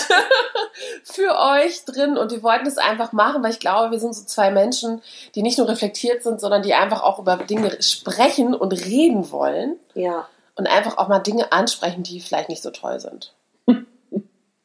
für 1.03 1.35
euch 1.37 1.85
drin. 1.85 2.17
Und 2.17 2.31
wir 2.31 2.43
wollten 2.43 2.67
es 2.67 2.77
einfach 2.77 3.13
machen, 3.13 3.41
weil 3.43 3.51
ich 3.51 3.59
glaube, 3.59 3.91
wir 3.91 3.99
sind 3.99 4.13
so 4.13 4.25
zwei 4.25 4.51
Menschen, 4.51 5.01
die 5.35 5.41
nicht 5.41 5.57
nur 5.57 5.67
reflektiert 5.67 6.23
sind, 6.23 6.39
sondern 6.41 6.61
die 6.63 6.73
einfach 6.73 7.01
auch 7.01 7.19
über 7.19 7.37
Dinge 7.37 7.81
sprechen 7.81 8.53
und 8.53 8.71
reden 8.73 9.31
wollen 9.31 9.77
Ja. 9.93 10.27
und 10.55 10.67
einfach 10.67 10.97
auch 10.97 11.07
mal 11.07 11.19
Dinge 11.19 11.51
ansprechen, 11.51 12.03
die 12.03 12.19
vielleicht 12.19 12.49
nicht 12.49 12.61
so 12.63 12.69
toll 12.71 12.99
sind. 12.99 13.33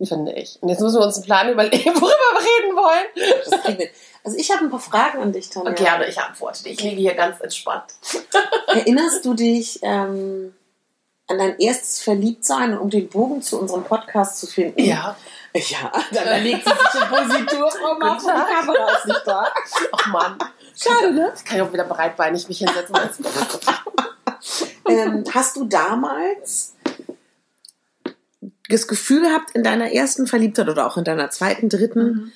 Finde 0.05 0.33
ich. 0.33 0.59
Und 0.61 0.69
jetzt 0.69 0.81
müssen 0.81 0.99
wir 0.99 1.07
uns 1.07 1.15
einen 1.17 1.25
Plan 1.27 1.49
überlegen, 1.49 1.95
worüber 1.95 2.09
wir 2.09 2.41
reden 2.41 2.77
wollen. 2.77 3.89
Also 4.25 4.37
ich 4.37 4.51
habe 4.51 4.65
ein 4.65 4.71
paar 4.71 4.81
Fragen 4.81 5.23
an 5.23 5.33
dich, 5.33 5.49
Tanja. 5.51 5.71
Gerne, 5.73 6.09
ich 6.09 6.19
antworte. 6.19 6.69
Ich 6.69 6.81
liege 6.83 6.97
hier 7.01 7.15
ganz 7.15 7.41
entspannt. 7.41 7.85
Erinnerst 8.67 9.25
du 9.25 9.35
dich 9.35 9.79
ähm, 9.83 10.53
an 11.33 11.39
dein 11.39 11.59
erstes 11.59 12.01
Verliebtsein, 12.01 12.77
um 12.79 12.89
den 12.91 13.09
Bogen 13.09 13.43
zu 13.43 13.59
unserem 13.61 13.85
Podcast 13.85 14.39
zu 14.39 14.47
finden? 14.47 14.81
Ja. 14.81 15.17
Ja, 15.55 15.93
dann 16.13 16.43
legt 16.43 16.65
sie 16.65 16.71
sich 16.71 17.03
in 17.03 17.09
Positur. 17.09 17.69
Guten 17.91 17.99
Martin, 17.99 18.29
die. 18.29 18.55
Kamera 18.55 18.93
ist 18.97 19.07
nicht 19.07 19.23
da. 19.27 19.47
Ach 19.93 20.07
Mann. 20.07 20.39
Schade, 20.75 21.13
ne? 21.13 21.27
Jetzt 21.29 21.45
kann 21.45 21.57
ich 21.59 21.63
auch 21.63 21.73
wieder 21.73 21.85
breitbeinig 21.85 22.49
mich 22.49 22.59
hinsetzen. 22.59 22.97
Ähm, 24.89 25.25
hast 25.35 25.57
du 25.57 25.65
damals 25.67 26.75
das 28.69 28.89
Gefühl 28.89 29.23
gehabt, 29.23 29.51
in 29.53 29.63
deiner 29.63 29.93
ersten 29.93 30.27
Verliebtheit 30.27 30.69
oder 30.69 30.87
auch 30.87 30.97
in 30.97 31.05
deiner 31.05 31.29
zweiten, 31.31 31.69
dritten, 31.69 32.01
Mhm. 32.05 32.33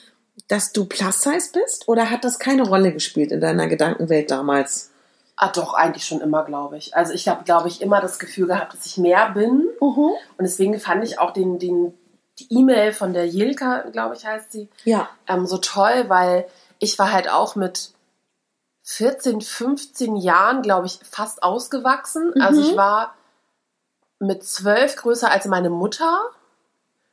dass 0.49 0.73
du 0.73 0.85
Plus-Size 0.85 1.51
bist? 1.55 1.89
Oder 1.89 2.11
hat 2.11 2.25
das 2.25 2.39
keine 2.39 2.63
Rolle 2.65 2.93
gespielt 2.93 3.33
in 3.33 3.41
deiner 3.41 3.67
Gedankenwelt 3.67 4.31
damals? 4.31 4.91
Ah, 5.37 5.49
doch, 5.49 5.75
eigentlich 5.75 6.07
schon 6.07 6.21
immer, 6.23 6.45
glaube 6.45 6.79
ich. 6.79 6.97
Also 6.97 7.13
ich 7.13 7.29
habe, 7.29 7.45
glaube 7.45 7.69
ich, 7.69 7.83
immer 7.83 8.01
das 8.01 8.19
Gefühl 8.19 8.47
gehabt, 8.47 8.73
dass 8.73 8.87
ich 8.87 8.97
mehr 8.97 9.31
bin. 9.31 9.69
Und 10.39 10.43
deswegen 10.45 10.79
fand 10.81 11.05
ich 11.05 11.19
auch 11.19 11.33
den, 11.33 11.59
den, 11.59 11.93
die 12.39 12.47
E-Mail 12.59 12.93
von 12.95 13.13
der 13.13 13.27
Jilka, 13.29 13.81
glaube 13.93 14.15
ich, 14.17 14.25
heißt 14.25 14.51
sie, 14.53 14.69
Ja. 14.85 15.09
ähm, 15.29 15.47
so 15.47 15.59
toll, 15.59 16.05
weil 16.09 16.47
ich 16.79 16.99
war 16.99 17.13
halt 17.13 17.29
auch 17.31 17.55
mit 17.55 17.91
14, 18.83 19.41
15 19.41 20.17
Jahren, 20.17 20.63
glaube 20.63 20.87
ich, 20.87 21.01
fast 21.03 21.43
ausgewachsen. 21.43 22.33
Also 22.41 22.61
Mhm. 22.63 22.67
ich 22.69 22.77
war 22.77 23.15
mit 24.19 24.43
12 24.45 24.97
größer 24.97 25.31
als 25.31 25.45
meine 25.47 25.69
Mutter, 25.71 26.31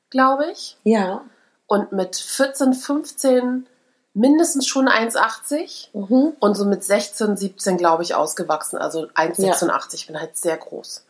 glaube 0.10 0.50
ich. 0.52 0.78
Ja. 0.84 1.26
Und 1.68 1.92
mit 1.92 2.16
14, 2.16 2.74
15 2.74 3.68
mindestens 4.14 4.68
schon 4.68 4.88
1,80. 4.88 5.90
Mhm. 5.94 6.34
Und 6.40 6.56
so 6.56 6.66
mit 6.66 6.84
16, 6.84 7.38
17, 7.38 7.78
glaube 7.78 8.04
ich, 8.04 8.16
ausgewachsen. 8.16 8.78
Also 8.78 9.08
1,86. 9.08 9.96
Ich 9.96 10.08
bin 10.08 10.20
halt 10.20 10.38
sehr 10.38 10.58
groß. 10.58 11.06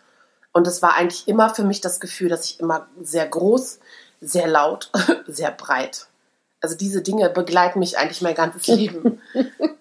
Und 0.52 0.68
es 0.68 0.82
war 0.82 0.96
eigentlich 0.96 1.28
immer 1.28 1.54
für 1.54 1.64
mich 1.64 1.82
das 1.82 2.00
Gefühl, 2.00 2.30
dass 2.30 2.46
ich 2.46 2.60
immer 2.60 2.88
sehr 3.02 3.28
groß, 3.28 3.80
sehr 4.22 4.48
laut, 4.48 4.92
sehr 5.28 5.52
breit. 5.52 6.08
Also 6.62 6.76
diese 6.78 7.02
Dinge 7.02 7.30
begleiten 7.30 7.80
mich 7.80 7.98
eigentlich 7.98 8.22
mein 8.22 8.36
ganzes 8.36 8.68
Leben. 8.76 9.22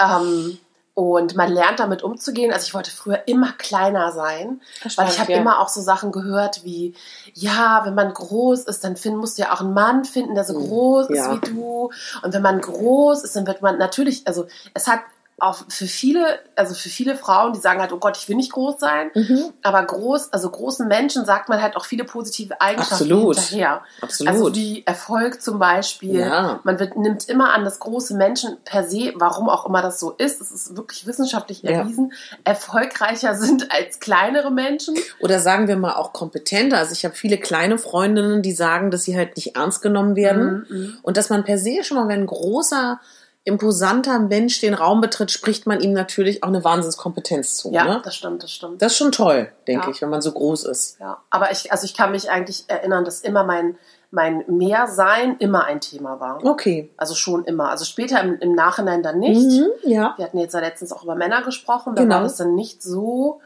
ähm, 0.01 0.59
und 0.95 1.37
man 1.37 1.51
lernt 1.51 1.81
damit 1.81 2.03
umzugehen. 2.03 2.53
Also 2.53 2.67
ich 2.67 2.75
wollte 2.75 2.91
früher 2.91 3.23
immer 3.27 3.53
kleiner 3.53 4.13
sein, 4.13 4.61
weil 4.97 5.09
ich 5.09 5.19
habe 5.19 5.33
ja. 5.33 5.39
immer 5.39 5.59
auch 5.61 5.69
so 5.69 5.81
Sachen 5.81 6.13
gehört 6.13 6.65
wie, 6.65 6.95
ja, 7.33 7.83
wenn 7.85 7.95
man 7.95 8.13
groß 8.13 8.65
ist, 8.65 8.85
dann 8.85 8.97
find, 8.97 9.17
musst 9.17 9.39
du 9.39 9.43
ja 9.43 9.53
auch 9.55 9.61
einen 9.61 9.73
Mann 9.73 10.05
finden, 10.05 10.35
der 10.35 10.45
so 10.45 10.55
groß 10.55 11.09
ja. 11.09 11.33
ist 11.33 11.43
wie 11.43 11.51
du. 11.51 11.91
Und 12.23 12.35
wenn 12.35 12.43
man 12.43 12.61
groß 12.61 13.25
ist, 13.25 13.35
dann 13.35 13.47
wird 13.47 13.63
man 13.63 13.79
natürlich, 13.79 14.27
also 14.27 14.47
es 14.75 14.87
hat 14.87 15.01
auch 15.43 15.65
für 15.69 15.87
viele, 15.87 16.39
also 16.57 16.75
für 16.75 16.89
viele 16.89 17.17
Frauen, 17.17 17.53
die 17.53 17.59
sagen 17.59 17.81
halt, 17.81 17.93
oh 17.93 17.99
Gott, 17.99 18.17
ich 18.17 18.29
will 18.29 18.37
nicht 18.37 18.53
groß 18.53 18.79
sein, 18.79 19.11
Mhm. 19.15 19.53
aber 19.63 19.83
groß, 19.85 20.33
also 20.33 20.49
großen 20.49 20.87
Menschen 20.89 21.25
sagt 21.25 21.49
man 21.49 21.61
halt 21.61 21.77
auch 21.77 21.85
viele 21.85 22.05
positive 22.05 22.61
Eigenschaften 22.61 22.95
Absolut. 23.05 23.37
hinterher. 23.39 23.83
Absolut. 24.01 24.33
Also 24.33 24.55
wie 24.55 24.83
Erfolg 24.87 25.43
zum 25.43 25.59
Beispiel. 25.59 26.21
Ja. 26.21 26.61
Man 26.63 26.79
wird, 26.79 26.97
nimmt 26.97 27.29
immer 27.29 27.53
an, 27.53 27.65
dass 27.65 27.81
große 27.81 28.15
Menschen 28.15 28.57
per 28.65 28.85
se, 28.85 29.13
warum 29.17 29.49
auch 29.49 29.67
immer 29.67 29.83
das 29.83 29.99
so 29.99 30.13
ist, 30.13 30.41
es 30.41 30.53
ist 30.53 30.77
wirklich 30.77 31.07
wissenschaftlich 31.07 31.63
Ja. 31.63 31.71
erwiesen, 31.73 32.13
erfolgreicher 32.45 33.35
sind 33.43 33.73
als 33.73 33.99
kleinere 34.01 34.51
Menschen. 34.51 34.95
Oder 35.21 35.41
sagen 35.41 35.67
wir 35.69 35.77
mal 35.77 35.95
auch 35.95 36.13
kompetenter. 36.13 36.79
Also 36.79 36.93
ich 36.93 37.05
habe 37.05 37.15
viele 37.15 37.39
kleine 37.39 37.79
Freundinnen, 37.79 38.43
die 38.43 38.53
sagen, 38.53 38.91
dass 38.91 39.03
sie 39.05 39.17
halt 39.17 39.37
nicht 39.37 39.57
ernst 39.57 39.83
genommen 39.83 40.17
werden. 40.17 40.67
Mhm. 40.69 40.99
Und 41.03 41.17
dass 41.17 41.31
man 41.31 41.45
per 41.45 41.59
se 41.59 41.83
schon 41.83 41.97
mal, 41.97 42.09
wenn 42.09 42.21
ein 42.21 42.27
großer, 42.27 43.01
imposanter 43.45 44.21
Mensch 44.21 44.61
den 44.61 44.73
Raum 44.75 45.01
betritt, 45.01 45.31
spricht 45.33 45.67
man 45.67 45.81
ihm 45.81 45.93
natürlich 45.93 46.45
auch 46.45 46.49
eine 46.49 46.63
Wahnsinnskompetenz 46.63 47.57
zu. 47.57 47.73
Ja, 47.73 47.85
Ne? 47.85 48.03
das 48.05 48.15
stimmt, 48.15 48.43
das 48.43 48.53
stimmt. 48.53 48.81
Das 48.81 48.93
ist 48.93 48.99
schon 48.99 49.11
toll, 49.13 49.51
denke 49.67 49.87
Ja. 49.87 49.91
ich, 49.91 50.01
wenn 50.03 50.11
man 50.11 50.23
so 50.23 50.31
groß 50.33 50.65
ist. 50.65 51.01
Ja, 51.01 51.19
aber 51.31 51.51
ich, 51.51 51.73
also 51.73 51.85
ich 51.85 51.95
kann 51.97 52.13
mich 52.13 52.31
eigentlich 52.31 52.65
erinnern, 52.69 53.05
dass 53.05 53.21
immer 53.21 53.43
mein, 53.43 53.77
mein 54.13 54.45
Mehrsein 54.47 55.37
immer 55.39 55.65
ein 55.65 55.81
Thema 55.81 56.21
war. 56.21 56.45
Okay. 56.45 56.93
Also 56.97 57.15
schon 57.15 57.45
immer. 57.45 57.71
Also 57.71 57.85
später 57.85 58.21
im, 58.21 58.39
im 58.39 58.55
Nachhinein 58.55 59.03
dann 59.03 59.19
nicht. 59.19 59.41
Mhm, 59.61 59.71
ja. 59.83 60.15
Wir 60.17 60.25
hatten 60.27 60.39
jetzt 60.39 60.53
ja 60.55 60.61
letztens 60.61 60.93
auch 60.93 61.03
über 61.03 61.17
Männer 61.17 61.43
gesprochen, 61.43 61.95
da 61.97 62.03
Genau. 62.03 62.17
war 62.17 62.23
das 62.23 62.37
dann 62.37 62.55
nicht 62.55 62.81
so 62.83 63.41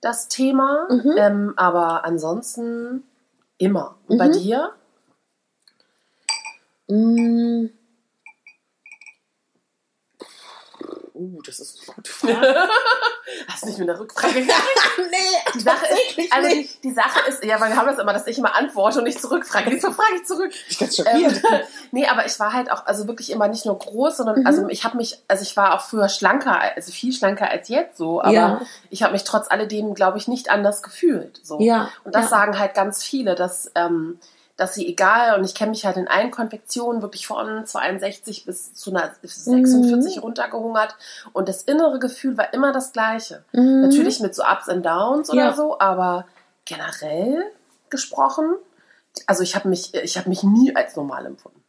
das 0.00 0.28
Thema. 0.28 0.86
Mhm. 0.88 1.14
Ähm, 1.18 1.52
aber 1.56 2.04
ansonsten 2.06 3.02
immer. 3.58 3.96
Und 4.08 4.16
bei 4.16 4.28
Mhm. 4.28 4.32
dir? 4.32 4.70
Mm. 6.88 7.66
Uh, 11.22 11.40
das 11.42 11.60
ist 11.60 11.78
eine 11.86 11.94
gute 11.94 12.10
Frage. 12.10 12.68
Hast 13.48 13.62
du 13.62 13.66
nicht 13.68 13.78
mit 13.78 13.88
einer 13.88 13.98
Rückfrage 14.00 14.34
gegangen? 14.34 14.60
nee, 15.10 15.16
Die 15.54 15.60
Sache 15.60 15.86
ist, 15.86 16.32
also 16.32 16.48
die, 16.48 16.68
die 16.82 16.92
Sache 16.92 17.20
ist, 17.28 17.44
ja, 17.44 17.60
weil 17.60 17.70
wir 17.70 17.76
haben 17.76 17.86
das 17.86 17.98
immer, 17.98 18.12
dass 18.12 18.26
ich 18.26 18.38
immer 18.38 18.54
antworte 18.56 18.98
und 18.98 19.04
nicht 19.04 19.20
zurückfrage. 19.20 19.70
Diesmal 19.70 19.92
frage 19.92 20.16
ich 20.16 20.24
zurück. 20.26 20.52
Ich 20.68 20.78
bin 20.78 20.88
ganz 20.88 20.98
Ähm, 20.98 21.04
schockiert. 21.30 21.42
nee, 21.92 22.06
aber 22.06 22.26
ich 22.26 22.38
war 22.40 22.52
halt 22.52 22.70
auch, 22.72 22.86
also 22.86 23.06
wirklich 23.06 23.30
immer 23.30 23.48
nicht 23.48 23.64
nur 23.66 23.78
groß, 23.78 24.16
sondern 24.16 24.40
Mhm. 24.40 24.46
also 24.46 24.68
ich 24.68 24.84
habe 24.84 24.96
mich, 24.96 25.18
also 25.28 25.42
ich 25.42 25.56
war 25.56 25.74
auch 25.74 25.82
früher 25.82 26.08
schlanker, 26.08 26.58
also 26.76 26.90
viel 26.92 27.12
schlanker 27.12 27.48
als 27.48 27.68
jetzt 27.68 27.96
so, 27.98 28.20
aber 28.20 28.32
Ja. 28.32 28.60
ich 28.90 29.02
habe 29.02 29.12
mich 29.12 29.24
trotz 29.24 29.50
alledem, 29.50 29.94
glaube 29.94 30.18
ich, 30.18 30.26
nicht 30.28 30.50
anders 30.50 30.82
gefühlt. 30.82 31.40
So. 31.44 31.60
Ja, 31.60 31.90
Und 32.04 32.14
das 32.14 32.24
ja. 32.24 32.28
sagen 32.30 32.58
halt 32.58 32.74
ganz 32.74 33.04
viele, 33.04 33.34
dass, 33.34 33.70
ähm, 33.74 34.18
dass 34.56 34.74
sie 34.74 34.86
egal, 34.86 35.38
und 35.38 35.44
ich 35.44 35.54
kenne 35.54 35.70
mich 35.70 35.84
halt 35.86 35.96
in 35.96 36.08
allen 36.08 36.30
Konfektionen 36.30 37.00
wirklich 37.02 37.26
von 37.26 37.64
62 37.66 38.44
bis 38.44 38.74
zu 38.74 38.90
einer 38.90 39.10
46 39.22 40.16
Mhm. 40.16 40.22
runtergehungert 40.22 40.94
und 41.32 41.48
das 41.48 41.62
innere 41.62 41.98
Gefühl 41.98 42.36
war 42.36 42.52
immer 42.52 42.72
das 42.72 42.92
gleiche. 42.92 43.44
Mhm. 43.52 43.80
Natürlich 43.82 44.20
mit 44.20 44.34
so 44.34 44.42
Ups 44.44 44.68
and 44.68 44.84
Downs 44.84 45.30
oder 45.30 45.38
Ja. 45.46 45.54
so, 45.54 45.80
aber 45.80 46.26
generell 46.64 47.44
gesprochen, 47.90 48.54
also 49.26 49.42
ich 49.42 49.54
habe 49.54 49.68
mich, 49.68 49.94
ich 49.94 50.16
habe 50.16 50.28
mich 50.28 50.42
nie 50.42 50.74
als 50.76 50.96
normal 50.96 51.26
empfunden. 51.26 51.62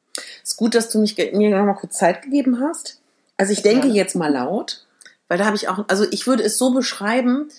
ist 0.43 0.57
gut, 0.57 0.75
dass 0.75 0.89
du 0.89 0.99
mich, 0.99 1.17
mir 1.17 1.49
noch 1.57 1.65
mal 1.65 1.73
kurz 1.73 1.97
Zeit 1.97 2.21
gegeben 2.21 2.61
hast. 2.61 2.99
Also 3.37 3.51
ich 3.51 3.61
denke 3.63 3.87
Gerne. 3.87 3.95
jetzt 3.95 4.15
mal 4.15 4.31
laut, 4.31 4.85
weil 5.27 5.37
da 5.39 5.45
habe 5.45 5.55
ich 5.55 5.67
auch, 5.69 5.85
also 5.87 6.05
ich 6.11 6.27
würde 6.27 6.43
es 6.43 6.57
so 6.57 6.71
beschreiben, 6.71 7.49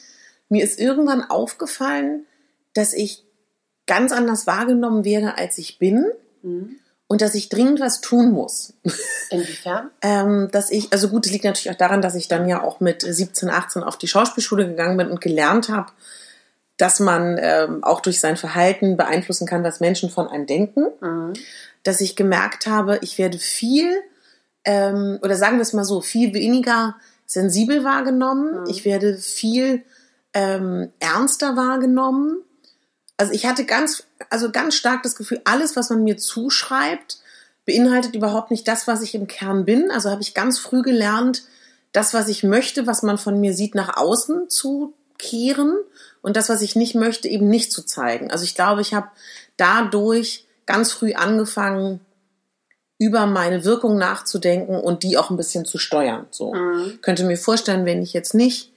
mir 0.49 0.62
ist 0.62 0.78
irgendwann 0.78 1.28
aufgefallen, 1.28 2.26
dass 2.75 2.93
ich 2.93 3.25
ganz 3.87 4.12
anders 4.12 4.47
wahrgenommen 4.47 5.05
werde, 5.05 5.37
als 5.38 5.59
ich 5.59 5.79
bin 5.79 6.07
Mhm. 6.43 6.76
und 7.07 7.23
dass 7.23 7.35
ich 7.35 7.49
dringend 7.49 7.81
was 7.81 8.00
tun 8.00 8.33
muss. 8.33 8.75
Inwiefern? 9.31 9.91
Ähm, 10.03 10.49
dass 10.53 10.71
ich, 10.71 10.93
also 10.93 11.09
gut, 11.09 11.26
es 11.26 11.33
liegt 11.33 11.45
natürlich 11.45 11.71
auch 11.71 11.79
daran, 11.79 12.03
dass 12.03 12.14
ich 12.14 12.29
dann 12.29 12.49
ja 12.49 12.62
auch 12.62 12.81
mit 12.81 13.03
17, 13.03 13.49
18 13.49 13.83
auf 13.83 13.97
die 13.97 14.09
Schauspielschule 14.09 14.67
gegangen 14.67 14.97
bin 14.99 15.09
und 15.09 15.21
gelernt 15.21 15.69
habe, 15.71 15.93
dass 16.76 17.00
man 17.00 17.38
ähm, 17.41 17.85
auch 17.85 18.00
durch 18.00 18.21
sein 18.21 18.37
Verhalten 18.37 18.97
beeinflussen 18.97 19.47
kann, 19.47 19.62
was 19.64 19.81
Menschen 19.81 20.11
von 20.11 20.29
einem 20.29 20.47
denken. 20.47 20.87
Mhm. 21.00 21.33
Dass 21.83 22.00
ich 22.00 22.17
gemerkt 22.17 22.67
habe, 22.67 22.99
ich 23.03 23.17
werde 23.19 23.38
viel, 23.38 23.91
ähm, 24.64 25.19
oder 25.23 25.37
sagen 25.37 25.57
wir 25.57 25.62
es 25.62 25.73
mal 25.73 25.85
so, 25.85 26.00
viel 26.00 26.35
weniger 26.35 26.97
sensibel 27.26 27.85
wahrgenommen. 27.85 28.62
Mhm. 28.62 28.67
Ich 28.69 28.85
werde 28.85 29.17
viel 29.17 29.83
ähm, 30.35 30.93
ernster 30.99 31.57
wahrgenommen. 31.57 32.43
Also 33.16 33.33
ich 33.33 33.47
hatte 33.47 33.64
ganz, 33.64 34.04
also 34.30 34.50
ganz 34.50 34.75
stark 34.75 35.02
das 35.02 35.16
Gefühl, 35.16 35.40
alles, 35.44 35.76
was 35.76 35.90
man 35.90 36.02
mir 36.04 36.16
zuschreibt, 36.16 37.18
beinhaltet 37.64 38.14
überhaupt 38.14 38.50
nicht 38.50 38.66
das, 38.68 38.87
was 38.87 39.02
ich 39.02 39.14
im 39.14 39.26
Kern 39.26 39.64
bin. 39.64 39.90
Also 39.90 40.11
habe 40.11 40.23
ich 40.23 40.35
ganz 40.35 40.59
früh 40.59 40.83
gelernt, 40.83 41.42
das, 41.92 42.12
was 42.12 42.28
ich 42.28 42.42
möchte, 42.42 42.87
was 42.87 43.02
man 43.02 43.18
von 43.18 43.40
mir 43.40 43.54
sieht, 43.54 43.75
nach 43.75 43.97
außen 43.97 44.50
zu 44.50 44.94
kehren 45.16 45.76
und 46.23 46.37
das, 46.37 46.49
was 46.49 46.61
ich 46.61 46.75
nicht 46.75 46.94
möchte, 46.97 47.28
eben 47.28 47.49
nicht 47.49 47.71
zu 47.73 47.83
zeigen. 47.83 48.30
Also 48.33 48.44
ich 48.44 48.54
glaube, 48.56 48.80
ich 48.80 48.94
habe 48.94 49.09
dadurch 49.56 50.44
ganz 50.66 50.90
früh 50.90 51.14
angefangen, 51.14 52.00
über 52.99 53.26
meine 53.26 53.64
Wirkung 53.64 53.97
nachzudenken 53.97 54.76
und 54.76 55.02
die 55.02 55.16
auch 55.18 55.30
ein 55.30 55.37
bisschen 55.37 55.64
zu 55.64 55.78
steuern. 55.78 56.26
So 56.30 56.52
Mhm. 56.54 56.99
könnte 57.00 57.25
mir 57.25 57.37
vorstellen, 57.37 57.87
wenn 57.87 58.02
ich 58.02 58.12
jetzt 58.12 58.35
nicht 58.35 58.73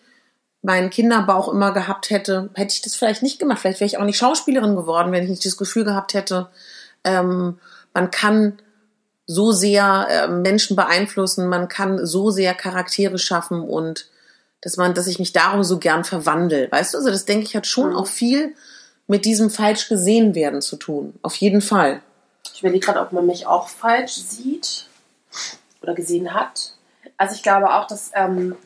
meinen 0.67 0.89
Kinderbauch 0.89 1.47
immer 1.47 1.71
gehabt 1.71 2.09
hätte, 2.09 2.49
hätte 2.53 2.73
ich 2.73 2.81
das 2.81 2.93
vielleicht 2.93 3.23
nicht 3.23 3.39
gemacht. 3.39 3.59
Vielleicht 3.59 3.79
wäre 3.79 3.87
ich 3.87 3.97
auch 3.97 4.03
nicht 4.03 4.17
Schauspielerin 4.17 4.75
geworden, 4.75 5.13
wenn 5.13 5.23
ich 5.23 5.29
nicht 5.29 5.45
das 5.45 5.55
Gefühl 5.55 5.85
gehabt 5.85 6.13
hätte, 6.13 6.49
ähm, 7.05 7.57
man 7.93 8.11
kann 8.11 8.59
so 9.25 9.53
sehr 9.53 10.07
äh, 10.09 10.27
Menschen 10.27 10.75
beeinflussen, 10.75 11.47
man 11.47 11.69
kann 11.69 12.05
so 12.05 12.31
sehr 12.31 12.53
Charaktere 12.53 13.17
schaffen 13.17 13.61
und 13.61 14.09
dass 14.59 14.75
man, 14.75 14.93
dass 14.93 15.07
ich 15.07 15.19
mich 15.19 15.31
darum 15.31 15.63
so 15.63 15.79
gern 15.79 16.03
verwandle. 16.03 16.69
Weißt 16.69 16.93
du, 16.93 16.97
also 16.97 17.09
das 17.11 17.23
denke 17.23 17.45
ich 17.45 17.55
hat 17.55 17.65
schon 17.65 17.91
Mhm. 17.91 17.95
auch 17.95 18.07
viel 18.07 18.53
mit 19.07 19.23
diesem 19.23 19.49
falsch 19.49 19.87
gesehen 19.87 20.35
werden 20.35 20.61
zu 20.61 20.75
tun. 20.75 21.13
Auf 21.21 21.35
jeden 21.37 21.61
Fall. 21.61 22.01
Ich 22.53 22.59
überlege 22.59 22.85
gerade, 22.85 22.99
ob 22.99 23.13
man 23.13 23.25
mich 23.25 23.47
auch 23.47 23.69
falsch 23.69 24.15
sieht 24.15 24.87
oder 25.81 25.93
gesehen 25.93 26.33
hat. 26.33 26.73
Also 27.15 27.35
ich 27.35 27.43
glaube 27.43 27.73
auch, 27.73 27.87
dass 27.87 28.11
ähm, 28.13 28.57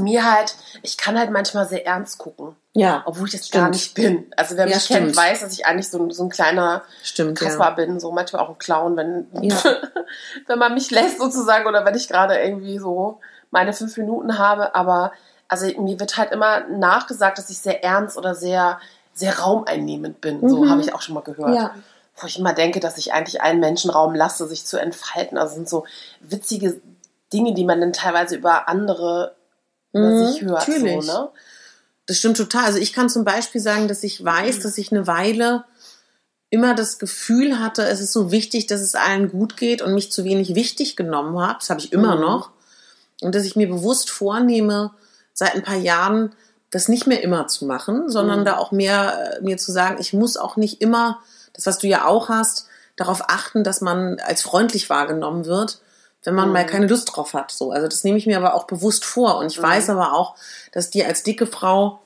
mir 0.00 0.30
halt, 0.30 0.54
ich 0.82 0.96
kann 0.96 1.18
halt 1.18 1.30
manchmal 1.30 1.68
sehr 1.68 1.86
ernst 1.86 2.18
gucken, 2.18 2.56
Ja, 2.72 3.02
obwohl 3.06 3.26
ich 3.28 3.32
das 3.32 3.46
Stimmt. 3.46 3.62
gar 3.64 3.70
nicht 3.70 3.94
bin. 3.94 4.32
Also 4.36 4.56
wer 4.56 4.66
Ja, 4.68 4.74
mich 4.76 4.86
kennt, 4.88 5.10
stimmt. 5.10 5.16
weiß, 5.16 5.40
dass 5.40 5.52
ich 5.52 5.66
eigentlich 5.66 5.88
so, 5.90 5.98
ein- 6.02 6.10
so 6.10 6.22
ein 6.24 6.28
kleiner 6.30 6.82
stimmt. 7.02 7.38
Kasper 7.38 7.64
Ja. 7.64 7.70
bin, 7.70 7.98
so 8.00 8.12
manchmal 8.12 8.42
auch 8.42 8.48
ein 8.50 8.58
Clown, 8.58 8.96
wenn, 8.96 9.26
Ja. 9.42 9.56
wenn 10.46 10.58
man 10.58 10.74
mich 10.74 10.90
lässt 10.90 11.18
sozusagen 11.18 11.66
oder 11.66 11.84
wenn 11.84 11.94
ich 11.94 12.08
gerade 12.08 12.36
irgendwie 12.38 12.78
so 12.78 13.20
meine 13.50 13.72
fünf 13.72 13.96
Minuten 13.96 14.38
habe. 14.38 14.74
Aber 14.74 15.12
also 15.48 15.66
mir 15.80 15.98
wird 15.98 16.16
halt 16.16 16.32
immer 16.32 16.60
nachgesagt, 16.68 17.38
dass 17.38 17.50
ich 17.50 17.58
sehr 17.58 17.82
ernst 17.82 18.16
oder 18.16 18.34
sehr, 18.34 18.78
sehr 19.14 19.38
raumeinnehmend 19.40 20.20
bin. 20.20 20.48
So 20.48 20.64
Mhm. 20.64 20.70
habe 20.70 20.80
ich 20.80 20.94
auch 20.94 21.02
schon 21.02 21.14
mal 21.14 21.22
gehört. 21.22 21.54
Ja. 21.56 21.74
Wo 22.16 22.26
ich 22.26 22.38
immer 22.38 22.52
denke, 22.52 22.80
dass 22.80 22.98
ich 22.98 23.12
eigentlich 23.12 23.42
allen 23.42 23.60
Menschen 23.60 23.90
Raum 23.90 24.14
lasse, 24.14 24.46
sich 24.46 24.64
zu 24.66 24.78
entfalten. 24.78 25.38
Also 25.38 25.54
sind 25.54 25.68
so 25.68 25.84
witzige 26.20 26.80
Dinge, 27.32 27.54
die 27.54 27.64
man 27.64 27.80
dann 27.80 27.92
teilweise 27.92 28.36
über 28.36 28.68
andere 28.68 29.34
Mhm, 29.92 30.26
sich 30.26 30.42
hört. 30.42 30.68
natürlich. 30.68 31.04
So, 31.04 31.12
ne? 31.12 31.28
Das 32.06 32.18
stimmt 32.18 32.36
total. 32.36 32.64
Also 32.64 32.78
ich 32.78 32.92
kann 32.92 33.08
zum 33.08 33.24
Beispiel 33.24 33.60
sagen, 33.60 33.88
dass 33.88 34.02
ich 34.02 34.24
weiß, 34.24 34.60
dass 34.60 34.78
ich 34.78 34.90
eine 34.92 35.06
Weile 35.06 35.64
immer 36.50 36.74
das 36.74 36.98
Gefühl 36.98 37.60
hatte, 37.60 37.84
es 37.86 38.00
ist 38.00 38.12
so 38.12 38.32
wichtig, 38.32 38.66
dass 38.66 38.80
es 38.80 38.94
allen 38.96 39.30
gut 39.30 39.56
geht 39.56 39.82
und 39.82 39.94
mich 39.94 40.10
zu 40.10 40.24
wenig 40.24 40.54
wichtig 40.56 40.96
genommen 40.96 41.38
habe. 41.38 41.58
Das 41.60 41.70
habe 41.70 41.80
ich 41.80 41.92
immer 41.92 42.16
Mhm. 42.16 42.22
noch. 42.22 42.50
Und 43.20 43.34
dass 43.34 43.44
ich 43.44 43.54
mir 43.54 43.68
bewusst 43.68 44.10
vornehme, 44.10 44.90
seit 45.32 45.54
ein 45.54 45.62
paar 45.62 45.76
Jahren 45.76 46.32
das 46.72 46.88
nicht 46.88 47.06
mehr 47.06 47.22
immer 47.22 47.46
zu 47.48 47.66
machen, 47.66 48.08
sondern 48.08 48.40
Mhm. 48.40 48.44
da 48.44 48.56
auch 48.56 48.72
mehr 48.72 49.36
äh, 49.38 49.40
mir 49.42 49.58
zu 49.58 49.70
sagen, 49.72 49.98
ich 50.00 50.12
muss 50.12 50.36
auch 50.36 50.56
nicht 50.56 50.80
immer, 50.80 51.20
das 51.52 51.66
was 51.66 51.78
du 51.78 51.86
ja 51.86 52.04
auch 52.06 52.28
hast, 52.28 52.66
darauf 52.96 53.22
achten, 53.28 53.62
dass 53.64 53.80
man 53.80 54.18
als 54.20 54.42
freundlich 54.42 54.90
wahrgenommen 54.90 55.46
wird, 55.46 55.80
wenn 56.24 56.34
man 56.34 56.48
Mhm. 56.48 56.52
mal 56.54 56.66
keine 56.66 56.86
Lust 56.86 57.14
drauf 57.14 57.32
hat. 57.34 57.50
So, 57.50 57.70
also 57.72 57.88
das 57.88 58.04
nehme 58.04 58.18
ich 58.18 58.26
mir 58.26 58.36
aber 58.36 58.54
auch 58.54 58.64
bewusst 58.66 59.04
vor. 59.04 59.38
Und 59.38 59.46
ich 59.52 59.58
Mhm. 59.58 59.62
weiß 59.64 59.90
aber 59.90 60.12
auch, 60.12 60.34
dass 60.72 60.90
dir 60.90 61.06
als 61.06 61.22
dicke 61.22 61.46
Frau 61.46 62.00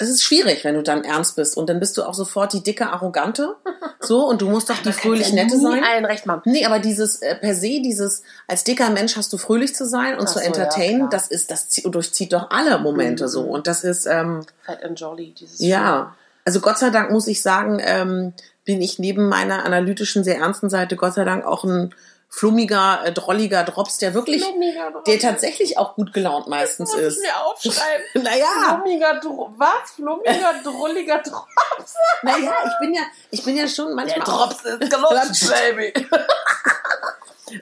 es 0.00 0.08
ist 0.08 0.22
schwierig, 0.22 0.62
wenn 0.62 0.76
du 0.76 0.84
dann 0.84 1.02
ernst 1.02 1.34
bist 1.34 1.56
und 1.56 1.68
dann 1.68 1.80
bist 1.80 1.96
du 1.98 2.04
auch 2.04 2.14
sofort 2.14 2.52
die 2.52 2.62
dicke 2.62 2.88
Arrogante, 2.88 3.56
so 4.00 4.24
und 4.28 4.40
du 4.40 4.48
musst 4.48 4.70
doch 4.70 4.78
die 4.78 4.92
fröhlich 4.92 5.30
ja 5.30 5.34
nette 5.34 5.58
sein. 5.58 5.82
allen 5.82 6.04
recht 6.04 6.24
machen. 6.24 6.42
Nee, 6.44 6.64
aber 6.64 6.78
dieses 6.78 7.20
äh, 7.20 7.34
per 7.34 7.52
se, 7.56 7.80
dieses 7.82 8.22
als 8.46 8.62
dicker 8.62 8.90
Mensch 8.90 9.16
hast 9.16 9.32
du 9.32 9.38
fröhlich 9.38 9.74
zu 9.74 9.84
sein 9.86 10.14
und 10.16 10.26
Ach 10.28 10.32
zu 10.32 10.34
so, 10.34 10.38
ja, 10.40 10.46
entertainen, 10.46 10.98
klar. 10.98 11.10
das 11.10 11.26
ist 11.26 11.50
das 11.50 11.68
zie- 11.68 11.90
durchzieht 11.90 12.32
doch 12.32 12.50
alle 12.50 12.78
Momente 12.78 13.24
Mhm. 13.24 13.28
so 13.28 13.42
und 13.42 13.66
das 13.66 13.82
ist 13.82 14.06
ähm, 14.06 14.46
Fat 14.62 14.84
and 14.84 15.00
Jolly, 15.00 15.32
dieses 15.32 15.58
ja, 15.58 16.14
also 16.44 16.60
Gott 16.60 16.78
sei 16.78 16.90
Dank 16.90 17.10
muss 17.10 17.26
ich 17.26 17.42
sagen, 17.42 17.80
ähm, 17.84 18.34
bin 18.64 18.80
ich 18.80 19.00
neben 19.00 19.28
meiner 19.28 19.64
analytischen 19.64 20.22
sehr 20.22 20.38
ernsten 20.38 20.70
Seite 20.70 20.94
Gott 20.94 21.14
sei 21.14 21.24
Dank 21.24 21.44
auch 21.44 21.64
ein 21.64 21.92
flummiger, 22.28 23.02
äh, 23.04 23.12
drolliger 23.12 23.64
Drops, 23.64 23.98
der 23.98 24.14
wirklich, 24.14 24.42
Drops. 24.42 25.04
der 25.06 25.18
tatsächlich 25.18 25.78
auch 25.78 25.94
gut 25.94 26.12
gelaunt 26.12 26.46
meistens 26.46 26.92
muss 26.92 27.00
ist. 27.00 27.16
ich 27.18 27.22
mir 27.22 27.40
aufschreiben. 27.44 28.06
Naja, 28.22 28.80
Flummiger 28.82 29.20
was? 29.56 29.90
Flummiger, 29.94 30.54
drolliger 30.62 31.18
Drops. 31.18 31.94
naja, 32.22 32.52
ich 32.66 32.78
bin 32.80 32.94
ja, 32.94 33.02
ich 33.30 33.44
bin 33.44 33.56
ja 33.56 33.66
schon 33.66 33.86
Der 33.86 33.94
manchmal 33.96 34.22
auch, 34.22 34.48
Drops 34.48 34.64
ist 34.64 34.90
gelutscht, 34.90 35.50
Baby. 35.50 35.92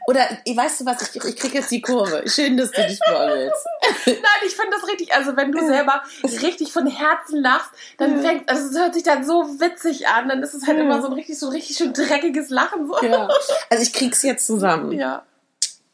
Oder, 0.06 0.28
weißt 0.46 0.80
du 0.80 0.87
was, 0.87 1.02
ich, 1.02 1.25
ich 1.25 1.37
kriege 1.37 1.58
jetzt 1.58 1.70
die 1.70 1.80
Kurve. 1.80 2.23
Schön, 2.26 2.56
dass 2.56 2.70
du 2.70 2.87
dich 2.87 2.99
vorwillst. 3.06 3.66
Nein, 4.06 4.16
ich 4.46 4.54
finde 4.54 4.76
das 4.78 4.88
richtig, 4.88 5.14
also 5.14 5.37
wenn 5.37 5.52
du 5.52 5.64
selber 5.66 6.02
richtig 6.42 6.73
von 6.73 6.87
Herzen 6.87 7.42
lachst, 7.42 7.70
dann 7.99 8.20
fängt, 8.23 8.49
also 8.49 8.68
es 8.68 8.78
hört 8.78 8.94
sich 8.94 9.02
dann 9.02 9.25
so 9.25 9.44
witzig 9.61 10.08
an, 10.08 10.28
dann 10.28 10.42
ist 10.42 10.54
es 10.54 10.66
halt 10.66 10.78
immer 10.78 11.00
so 11.00 11.08
ein 11.08 11.12
richtig, 11.12 11.38
so 11.38 11.46
ein 11.46 11.52
richtig 11.52 11.76
schön 11.76 11.92
dreckiges 11.92 12.50
Lachen. 12.50 12.87
So. 12.87 13.06
Ja. 13.06 13.28
Also 13.70 13.82
ich 13.82 13.92
krieg's 13.92 14.23
jetzt 14.23 14.46
zusammen. 14.57 14.93
ja. 14.93 15.25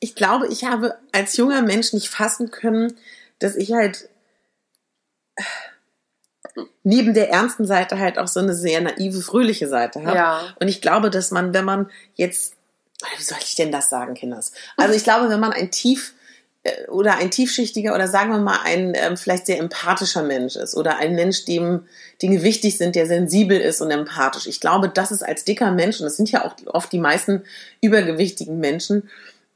Ich 0.00 0.16
glaube, 0.16 0.48
ich 0.48 0.64
habe 0.64 0.98
als 1.12 1.36
junger 1.36 1.62
Mensch 1.62 1.92
nicht 1.92 2.08
fassen 2.08 2.50
können, 2.50 2.96
dass 3.38 3.54
ich 3.54 3.72
halt 3.72 4.08
neben 6.82 7.14
der 7.14 7.30
ernsten 7.30 7.66
Seite 7.66 7.98
halt 7.98 8.18
auch 8.18 8.28
so 8.28 8.40
eine 8.40 8.54
sehr 8.54 8.80
naive, 8.80 9.22
fröhliche 9.22 9.68
Seite 9.68 10.04
habe. 10.04 10.16
Ja. 10.16 10.54
Und 10.60 10.68
ich 10.68 10.80
glaube, 10.80 11.10
dass 11.10 11.30
man, 11.30 11.54
wenn 11.54 11.64
man 11.64 11.90
jetzt, 12.14 12.54
wie 13.16 13.22
soll 13.22 13.38
ich 13.40 13.54
denn 13.54 13.72
das 13.72 13.88
sagen, 13.88 14.14
Kinders? 14.14 14.52
Also 14.76 14.94
ich 14.94 15.04
glaube, 15.04 15.28
wenn 15.28 15.40
man 15.40 15.52
ein 15.52 15.70
tief 15.70 16.10
äh, 16.10 16.21
oder 16.88 17.16
ein 17.16 17.30
tiefschichtiger 17.30 17.94
oder 17.94 18.06
sagen 18.06 18.30
wir 18.30 18.38
mal 18.38 18.60
ein 18.64 18.92
ähm, 18.94 19.16
vielleicht 19.16 19.46
sehr 19.46 19.58
empathischer 19.58 20.22
Mensch 20.22 20.54
ist 20.54 20.76
oder 20.76 20.96
ein 20.98 21.16
Mensch, 21.16 21.44
dem 21.44 21.86
Dinge 22.20 22.42
wichtig 22.42 22.78
sind, 22.78 22.94
der 22.94 23.06
sensibel 23.06 23.58
ist 23.58 23.80
und 23.80 23.90
empathisch. 23.90 24.46
Ich 24.46 24.60
glaube, 24.60 24.88
das 24.88 25.10
ist 25.10 25.22
als 25.22 25.44
dicker 25.44 25.72
Mensch, 25.72 25.98
und 25.98 26.04
das 26.04 26.16
sind 26.16 26.30
ja 26.30 26.44
auch 26.44 26.54
oft 26.66 26.92
die 26.92 27.00
meisten 27.00 27.42
übergewichtigen 27.80 28.60
Menschen, 28.60 29.10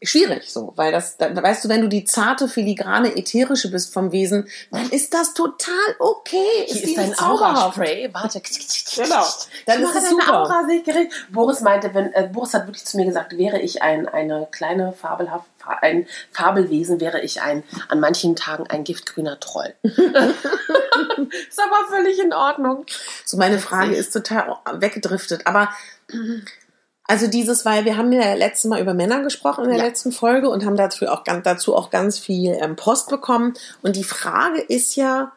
schwierig 0.06 0.52
so, 0.52 0.72
weil 0.76 0.92
das, 0.92 1.16
da, 1.16 1.34
weißt 1.34 1.64
du, 1.64 1.68
wenn 1.68 1.82
du 1.82 1.88
die 1.88 2.04
zarte, 2.04 2.48
filigrane, 2.48 3.16
ätherische 3.16 3.70
bist 3.70 3.92
vom 3.92 4.12
Wesen, 4.12 4.48
dann 4.70 4.88
ist 4.90 5.12
das 5.14 5.34
total 5.34 5.74
okay. 5.98 6.36
Hier 6.66 6.82
die 6.82 6.94
ist 6.94 6.98
dein. 6.98 7.18
Aura-Spray. 7.18 8.10
Warte. 8.12 8.40
Genau. 8.40 9.24
Dann 9.66 9.82
ist 9.82 9.94
es 9.94 10.04
deine 10.04 10.08
super. 10.08 10.42
Aura 10.42 10.66
sich 10.66 10.84
gerät. 10.84 11.12
Boris 11.30 11.60
meinte, 11.60 11.92
wenn, 11.94 12.12
äh, 12.12 12.28
Boris 12.32 12.54
hat 12.54 12.66
wirklich 12.66 12.84
zu 12.84 12.96
mir 12.96 13.06
gesagt, 13.06 13.36
wäre 13.36 13.60
ich 13.60 13.82
ein, 13.82 14.08
eine 14.08 14.48
kleine 14.50 14.92
fabelhaft, 14.92 15.46
ein 15.80 16.06
Fabelwesen, 16.32 17.00
wäre 17.00 17.20
ich 17.20 17.42
ein, 17.42 17.64
an 17.88 18.00
manchen 18.00 18.36
Tagen 18.36 18.66
ein 18.68 18.84
giftgrüner 18.84 19.40
Troll. 19.40 19.74
ist 19.82 21.60
aber 21.60 21.88
völlig 21.88 22.18
in 22.20 22.32
Ordnung. 22.32 22.86
So, 23.24 23.36
meine 23.36 23.58
Frage 23.58 23.94
ist 23.94 24.12
total 24.12 24.56
weggedriftet. 24.74 25.46
Aber 25.46 25.70
also 27.08 27.26
dieses, 27.26 27.64
weil 27.64 27.84
wir 27.84 27.96
haben 27.96 28.12
ja 28.12 28.34
letztes 28.34 28.68
Mal 28.68 28.80
über 28.80 28.94
Männer 28.94 29.22
gesprochen 29.22 29.64
in 29.64 29.70
der 29.70 29.78
Ja. 29.78 29.84
letzten 29.84 30.12
Folge 30.12 30.48
und 30.48 30.64
haben 30.64 30.76
dazu 30.76 31.06
auch, 31.06 31.24
ganz- 31.24 31.44
dazu 31.44 31.74
auch 31.76 31.90
ganz 31.90 32.18
viel 32.18 32.56
ähm, 32.60 32.76
Post 32.76 33.08
bekommen. 33.08 33.54
Und 33.82 33.96
die 33.96 34.04
Frage 34.04 34.60
ist 34.60 34.96
ja, 34.96 35.32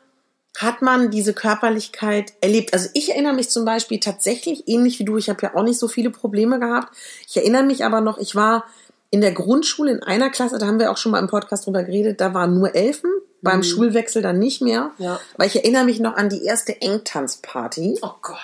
hat 0.58 0.82
man 0.82 1.12
diese 1.12 1.34
Körperlichkeit 1.34 2.34
erlebt? 2.42 2.74
Also 2.74 2.90
ich 2.94 3.12
erinnere 3.12 3.34
mich 3.34 3.50
zum 3.50 3.66
Beispiel 3.66 4.00
tatsächlich, 4.00 4.68
ähnlich 4.68 5.00
wie 5.00 5.06
du, 5.06 5.18
ich 5.18 5.30
habe 5.30 5.40
ja 5.44 5.56
auch 5.56 5.64
nicht 5.64 5.80
so 5.80 5.88
viele 5.88 6.10
Probleme 6.10 6.60
gehabt. 6.60 6.94
Ich 7.28 7.38
erinnere 7.38 7.64
mich 7.64 7.86
aber 7.86 8.02
noch, 8.02 8.18
ich 8.18 8.36
war 8.36 8.66
in 9.12 9.22
der 9.22 9.32
Grundschule 9.32 9.92
in 9.92 10.04
einer 10.04 10.30
Klasse, 10.30 10.58
da 10.58 10.66
haben 10.68 10.80
wir 10.80 10.92
auch 10.92 10.98
schon 10.98 11.12
mal 11.12 11.20
im 11.20 11.28
Podcast 11.28 11.66
drüber 11.66 11.84
geredet, 11.84 12.20
da 12.22 12.34
waren 12.34 12.54
nur 12.60 12.76
Elfen, 12.76 13.10
beim 13.42 13.64
Schulwechsel 13.64 14.22
dann 14.22 14.38
nicht 14.38 14.62
mehr. 14.62 14.92
Ja. 14.98 15.20
Weil 15.38 15.48
ich 15.48 15.56
erinnere 15.56 15.86
mich 15.86 16.00
noch 16.02 16.16
an 16.16 16.28
die 16.28 16.44
erste 16.44 16.82
Engtanzparty. 16.82 18.00
Oh 18.02 18.12
Gott. 18.22 18.38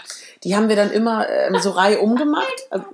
Die 0.43 0.55
haben 0.55 0.69
wir 0.69 0.75
dann 0.77 0.91
immer 0.91 1.27
ähm, 1.29 1.57
so 1.59 1.71
Reihe 1.71 1.99
umgemacht. 1.99 2.67
Also, 2.69 2.85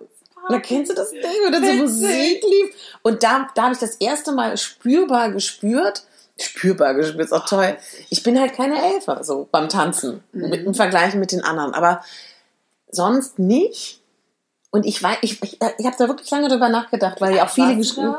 na, 0.49 0.59
kennst 0.59 0.91
du 0.91 0.95
das 0.95 1.11
Ding, 1.11 1.21
wo 1.21 1.51
dann 1.51 1.63
so. 1.63 1.73
Musik 1.73 2.43
lief? 2.43 2.75
Und 3.01 3.23
da, 3.23 3.49
da 3.55 3.63
habe 3.63 3.73
ich 3.73 3.79
das 3.79 3.95
erste 3.95 4.31
Mal 4.31 4.57
spürbar 4.57 5.31
gespürt, 5.31 6.03
spürbar 6.39 6.93
gespürt, 6.93 7.25
ist 7.25 7.33
auch 7.33 7.45
toll. 7.45 7.77
Ich 8.09 8.23
bin 8.23 8.39
halt 8.39 8.53
keine 8.53 8.81
Elfe, 8.93 9.19
so 9.21 9.47
beim 9.51 9.69
Tanzen, 9.69 10.23
mit, 10.31 10.65
im 10.65 10.73
Vergleich 10.73 11.15
mit 11.15 11.31
den 11.31 11.43
anderen. 11.43 11.73
Aber 11.73 12.03
sonst 12.89 13.39
nicht. 13.39 14.01
Und 14.71 14.85
ich 14.85 15.01
weiß, 15.01 15.17
ich, 15.21 15.41
ich, 15.43 15.59
ich 15.77 15.85
habe 15.85 15.95
da 15.97 16.07
wirklich 16.07 16.29
lange 16.31 16.47
drüber 16.47 16.69
nachgedacht, 16.69 17.19
weil 17.19 17.35
ja 17.35 17.45
auch 17.45 17.49
viele 17.49 17.75
geschrieben. 17.75 18.15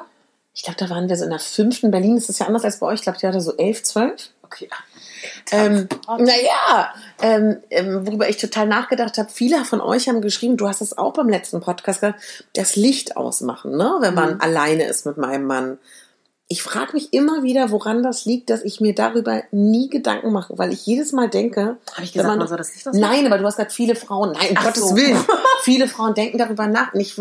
Ich 0.55 0.63
glaube, 0.63 0.79
da 0.79 0.91
waren 0.91 1.09
wir 1.09 1.17
so 1.17 1.25
in 1.25 1.31
der 1.31 1.39
fünften. 1.39 1.91
Berlin 1.91 2.17
ist 2.17 2.29
das 2.29 2.39
ja 2.39 2.47
anders 2.47 2.65
als 2.65 2.79
bei 2.79 2.87
euch. 2.87 2.97
Ich 2.97 3.03
glaube, 3.03 3.19
die 3.19 3.27
hatte 3.27 3.41
so 3.41 3.57
elf, 3.57 3.83
zwölf. 3.83 4.31
Okay. 4.53 4.69
Ähm, 5.51 5.89
naja, 6.19 6.95
ähm, 7.21 7.59
ähm, 7.71 8.07
worüber 8.07 8.29
ich 8.29 8.37
total 8.37 8.67
nachgedacht 8.67 9.19
habe, 9.19 9.31
viele 9.31 9.65
von 9.65 9.81
euch 9.81 10.09
haben 10.09 10.21
geschrieben, 10.21 10.57
du 10.57 10.69
hast 10.69 10.81
es 10.81 10.97
auch 10.97 11.13
beim 11.13 11.29
letzten 11.29 11.61
Podcast 11.61 12.01
gesagt, 12.01 12.21
das 12.55 12.77
Licht 12.77 13.17
ausmachen, 13.17 13.77
ne? 13.77 13.97
wenn 14.01 14.15
man 14.15 14.41
alleine 14.41 14.85
ist 14.85 15.07
mit 15.07 15.17
meinem 15.17 15.47
Mann. 15.47 15.79
Ich 16.49 16.63
frage 16.63 16.93
mich 16.93 17.15
immer 17.15 17.43
wieder, 17.43 17.71
woran 17.71 18.03
das 18.03 18.27
liegt, 18.27 18.51
dass 18.51 18.63
ich 18.63 18.81
mir 18.81 18.95
darüber 18.95 19.43
nie 19.53 19.89
Gedanken 19.89 20.33
mache, 20.33 20.59
weil 20.59 20.73
ich 20.73 20.85
jedes 20.85 21.13
Mal 21.13 21.31
denke, 21.31 21.79
Habe 21.93 22.03
ich 22.03 22.13
gesagt, 22.13 22.37
man 22.37 22.47
soll 22.47 22.59
das 22.59 22.75
Licht 22.75 22.87
ausmachen? 22.87 23.01
Nein, 23.01 23.27
aber 23.27 23.39
du 23.39 23.47
hast 23.47 23.57
gesagt, 23.57 23.73
viele 23.73 23.95
Frauen, 23.95 24.33
nein, 24.33 24.51
um 24.51 24.57
Ach 24.59 24.65
Gottes 24.65 24.89
so. 24.91 24.97
Willen, 24.97 25.17
viele 25.63 25.89
Frauen 25.89 26.15
denken 26.15 26.37
darüber 26.37 26.67
nach. 26.67 26.93
Und 26.93 27.01
ich, 27.01 27.17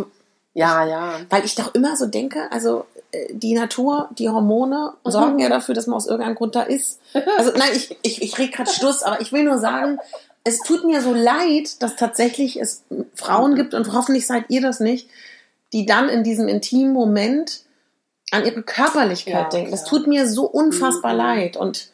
Ja, 0.54 0.86
ja. 0.86 1.20
weil 1.30 1.46
ich 1.46 1.56
doch 1.56 1.74
immer 1.76 1.96
so 1.96 2.08
denke, 2.08 2.52
also 2.52 2.86
die 3.32 3.54
Natur, 3.54 4.10
die 4.18 4.30
Hormone 4.30 4.94
Mhm. 5.04 5.12
sorgen 5.12 5.40
ja 5.40 5.50
dafür, 5.50 5.76
dass 5.76 5.88
man 5.88 5.98
aus 5.98 6.08
irgendeinem 6.08 6.36
Grund 6.36 6.56
da 6.56 6.62
ist. 6.64 7.00
Also 7.38 7.52
nein, 7.58 7.70
ich, 7.76 7.98
ich, 8.04 8.22
ich 8.22 8.38
rede 8.38 8.52
gerade 8.52 8.72
Schluss, 8.72 9.04
aber 9.04 9.20
ich 9.22 9.32
will 9.34 9.44
nur 9.44 9.58
sagen, 9.60 10.00
es 10.44 10.60
tut 10.60 10.86
mir 10.86 11.02
so 11.02 11.14
leid, 11.14 11.82
dass 11.84 11.96
tatsächlich 11.98 12.60
es 12.60 12.84
Frauen 13.16 13.56
gibt 13.56 13.74
und 13.74 13.94
hoffentlich 13.94 14.26
seid 14.26 14.46
ihr 14.50 14.62
das 14.62 14.80
nicht, 14.80 15.10
die 15.74 15.86
dann 15.86 16.10
in 16.10 16.24
diesem 16.24 16.48
intimen 16.48 16.94
Moment 16.94 17.62
an 18.32 18.46
ihre 18.46 18.64
Körperlichkeit 18.64 19.34
Ja, 19.34 19.50
denken. 19.50 19.72
Das 19.72 19.84
tut 19.84 20.08
mir 20.08 20.28
so 20.28 20.46
unfassbar 20.46 21.12
Mhm. 21.14 21.18
leid 21.20 21.58
und 21.58 21.90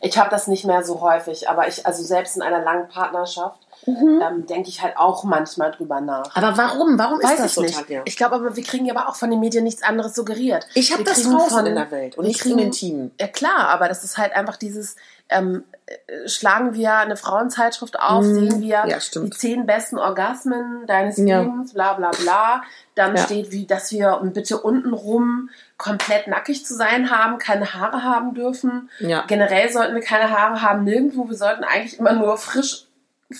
Ich 0.00 0.18
habe 0.18 0.30
das 0.30 0.46
nicht 0.46 0.64
mehr 0.64 0.82
so 0.84 1.00
häufig, 1.00 1.48
aber 1.48 1.68
ich, 1.68 1.86
also 1.86 2.02
selbst 2.02 2.36
in 2.36 2.42
einer 2.42 2.62
langen 2.62 2.88
Partnerschaft, 2.88 3.58
ähm, 3.86 4.46
denke 4.46 4.68
ich 4.68 4.82
halt 4.82 4.98
auch 4.98 5.24
manchmal 5.24 5.70
drüber 5.72 6.00
nach. 6.02 6.36
aber 6.36 6.56
warum? 6.58 6.98
Warum 6.98 7.18
ist 7.20 7.30
Weiß 7.30 7.38
das 7.38 7.46
ich 7.46 7.52
so, 7.54 7.62
nicht. 7.62 7.84
Ich 8.04 8.16
glaube 8.16 8.34
aber, 8.34 8.54
wir 8.54 8.62
kriegen 8.62 8.84
ja 8.84 8.94
aber 8.94 9.08
auch 9.08 9.16
von 9.16 9.30
den 9.30 9.40
Medien 9.40 9.64
nichts 9.64 9.82
anderes 9.82 10.14
suggeriert. 10.14 10.66
Ich 10.74 10.92
habe 10.92 11.02
das 11.02 11.22
draußen 11.22 11.48
von- 11.58 11.66
in 11.66 11.74
der 11.76 11.90
Welt 11.90 12.18
und 12.18 12.26
nicht 12.26 12.44
im 12.44 12.52
kriegen- 12.52 12.58
Intimen. 12.66 13.10
Ja 13.18 13.26
klar, 13.28 13.68
aber 13.70 13.88
das 13.88 14.04
ist 14.04 14.18
halt 14.18 14.34
einfach 14.34 14.56
dieses, 14.56 14.96
ähm, 15.30 15.64
äh, 15.86 16.28
schlagen 16.28 16.74
wir 16.74 16.94
eine 16.96 17.16
Frauenzeitschrift 17.16 17.98
auf, 17.98 18.22
Mhm. 18.24 18.34
sehen 18.34 18.60
wir 18.60 18.84
Ja, 18.86 18.98
die 19.14 19.30
zehn 19.30 19.64
besten 19.64 19.96
Orgasmen 19.98 20.86
deines 20.86 21.16
Ja. 21.16 21.40
Lebens, 21.40 21.72
bla 21.72 21.94
bla 21.94 22.10
bla. 22.10 22.62
Dann 22.96 23.16
steht, 23.16 23.50
wie, 23.50 23.66
dass 23.66 23.90
wir 23.92 24.20
bitte 24.24 24.58
untenrum 24.60 25.48
komplett 25.80 26.26
nackig 26.26 26.64
zu 26.66 26.74
sein 26.74 27.10
haben, 27.10 27.38
keine 27.38 27.72
Haare 27.72 28.02
haben 28.02 28.34
dürfen. 28.34 28.90
Ja. 28.98 29.24
Generell 29.26 29.70
sollten 29.72 29.94
wir 29.94 30.02
keine 30.02 30.30
Haare 30.30 30.60
haben, 30.60 30.84
nirgendwo. 30.84 31.26
Wir 31.26 31.36
sollten 31.36 31.64
eigentlich 31.64 31.98
immer 31.98 32.12
nur 32.12 32.36
frisch, 32.36 32.84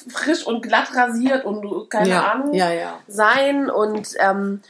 frisch 0.08 0.46
und 0.46 0.62
glatt 0.62 0.94
rasiert 0.94 1.44
und 1.44 1.90
keine 1.90 2.08
ja. 2.08 2.32
Ahnung 2.32 2.54
Ja, 2.54 2.70
sein. 3.06 3.68
Und 3.68 4.14
ähm, 4.20 4.62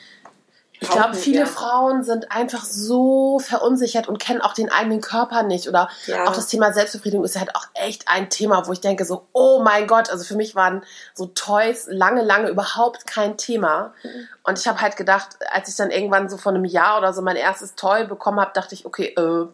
ich 0.83 0.89
glaube, 0.89 1.15
viele 1.15 1.41
wir. 1.41 1.47
Frauen 1.47 2.03
sind 2.03 2.33
einfach 2.33 2.65
so 2.65 3.39
verunsichert 3.39 4.09
und 4.09 4.19
kennen 4.19 4.41
auch 4.41 4.55
den 4.55 4.73
eigenen 4.73 5.01
Körper 5.01 5.43
nicht. 5.43 5.69
Oder 5.69 5.89
Ja. 6.07 6.25
auch 6.27 6.35
das 6.35 6.47
Thema 6.47 6.73
Selbstbefriedigung 6.73 7.25
ist 7.25 7.39
halt 7.39 7.55
auch 7.55 7.67
echt 7.75 8.09
ein 8.09 8.31
Thema, 8.31 8.67
wo 8.67 8.73
ich 8.73 8.81
denke 8.81 9.05
so, 9.05 9.27
oh 9.33 9.61
mein 9.63 9.87
Gott, 9.87 10.11
also 10.11 10.25
für 10.25 10.37
mich 10.37 10.55
waren 10.55 10.83
so 11.15 11.27
Toys 11.27 11.87
lange, 11.89 12.23
lange 12.23 12.49
überhaupt 12.49 13.07
kein 13.07 13.37
Thema. 13.37 13.93
Mhm. 14.03 14.29
Und 14.43 14.59
ich 14.59 14.67
habe 14.67 14.81
halt 14.81 14.97
gedacht, 14.97 15.37
als 15.53 15.69
ich 15.69 15.77
dann 15.77 15.91
irgendwann 15.91 16.29
so 16.31 16.39
vor 16.39 16.53
einem 16.53 16.65
Jahr 16.65 16.99
oder 16.99 17.13
so 17.13 17.21
mein 17.21 17.37
erstes 17.37 17.75
Toy 17.75 18.07
bekommen 18.07 18.41
habe, 18.41 18.53
dachte 18.55 18.75
ich, 18.75 18.87
okay, 18.87 19.15
äh, 19.17 19.47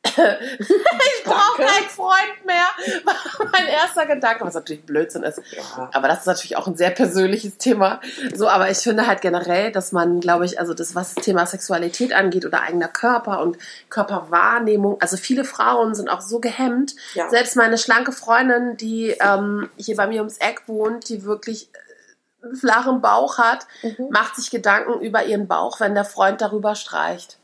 ich 0.04 1.24
brauche 1.24 1.56
keinen 1.62 1.88
Freund 1.88 2.46
mehr. 2.46 2.66
War 3.04 3.14
mein 3.52 3.66
erster 3.66 4.06
Gedanke, 4.06 4.44
was 4.44 4.54
natürlich 4.54 4.84
Blödsinn 4.84 5.22
ist. 5.24 5.40
Ja. 5.50 5.90
Aber 5.92 6.08
das 6.08 6.20
ist 6.20 6.26
natürlich 6.26 6.56
auch 6.56 6.66
ein 6.66 6.76
sehr 6.76 6.90
persönliches 6.90 7.58
Thema. 7.58 8.00
So, 8.34 8.48
aber 8.48 8.70
ich 8.70 8.78
finde 8.78 9.06
halt 9.06 9.20
generell, 9.20 9.72
dass 9.72 9.92
man, 9.92 10.20
glaube 10.20 10.44
ich, 10.44 10.60
also 10.60 10.72
das, 10.72 10.94
was 10.94 11.14
das 11.14 11.24
Thema 11.24 11.46
Sexualität 11.46 12.12
angeht 12.12 12.46
oder 12.46 12.62
eigener 12.62 12.88
Körper 12.88 13.40
und 13.40 13.58
Körperwahrnehmung, 13.90 15.00
also 15.00 15.16
viele 15.16 15.44
Frauen 15.44 15.94
sind 15.94 16.08
auch 16.08 16.20
so 16.20 16.38
gehemmt. 16.40 16.94
Ja. 17.14 17.28
Selbst 17.28 17.56
meine 17.56 17.76
schlanke 17.78 18.12
Freundin, 18.12 18.76
die 18.76 19.16
ähm, 19.20 19.68
hier 19.76 19.96
bei 19.96 20.06
mir 20.06 20.20
ums 20.20 20.38
Eck 20.38 20.62
wohnt, 20.66 21.08
die 21.08 21.24
wirklich 21.24 21.70
äh, 21.72 22.44
einen 22.46 22.56
flachen 22.56 23.00
Bauch 23.00 23.38
hat, 23.38 23.66
Mhm. 23.82 24.08
macht 24.10 24.36
sich 24.36 24.50
Gedanken 24.50 25.00
über 25.00 25.24
ihren 25.24 25.48
Bauch, 25.48 25.80
wenn 25.80 25.94
der 25.94 26.04
Freund 26.04 26.40
darüber 26.40 26.74
streicht. 26.74 27.36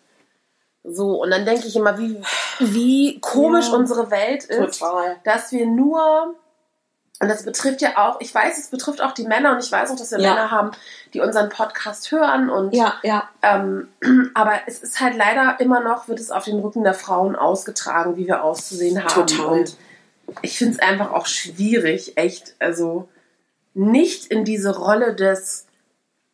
So, 0.84 1.22
und 1.22 1.30
dann 1.30 1.46
denke 1.46 1.66
ich 1.66 1.76
immer, 1.76 1.98
wie, 1.98 2.20
wie 2.60 3.18
komisch 3.20 3.68
Ja. 3.68 3.74
unsere 3.74 4.10
Welt 4.10 4.44
ist 4.44 4.80
Total. 4.80 5.16
dass 5.24 5.50
wir 5.50 5.64
nur, 5.66 6.34
und 7.20 7.28
das 7.28 7.42
betrifft 7.44 7.80
ja 7.80 7.96
auch, 7.96 8.20
ich 8.20 8.34
weiß, 8.34 8.58
es 8.58 8.68
betrifft 8.68 9.00
auch 9.00 9.12
die 9.12 9.26
Männer 9.26 9.52
und 9.52 9.64
ich 9.64 9.72
weiß 9.72 9.90
auch, 9.90 9.96
dass 9.96 10.10
wir 10.10 10.18
Ja. 10.20 10.34
Männer 10.34 10.50
haben, 10.50 10.72
die 11.14 11.20
unseren 11.20 11.48
Podcast 11.48 12.12
hören 12.12 12.50
und 12.50 12.74
Ja, 12.74 12.94
ja. 13.02 13.28
ähm, 13.42 13.88
aber 14.34 14.52
es 14.66 14.80
ist 14.82 15.00
halt 15.00 15.16
leider 15.16 15.58
immer 15.58 15.80
noch, 15.80 16.06
wird 16.08 16.20
es 16.20 16.30
auf 16.30 16.44
den 16.44 16.58
Rücken 16.58 16.84
der 16.84 16.94
Frauen 16.94 17.34
ausgetragen, 17.34 18.16
wie 18.16 18.26
wir 18.26 18.44
auszusehen 18.44 19.02
haben. 19.02 19.26
Total. 19.26 19.46
Und 19.60 19.76
ich 20.42 20.58
finde 20.58 20.74
es 20.74 20.80
einfach 20.80 21.12
auch 21.12 21.26
schwierig, 21.26 22.16
echt, 22.18 22.56
also 22.58 23.08
nicht 23.72 24.26
in 24.26 24.44
diese 24.44 24.76
Rolle 24.76 25.14
des 25.14 25.66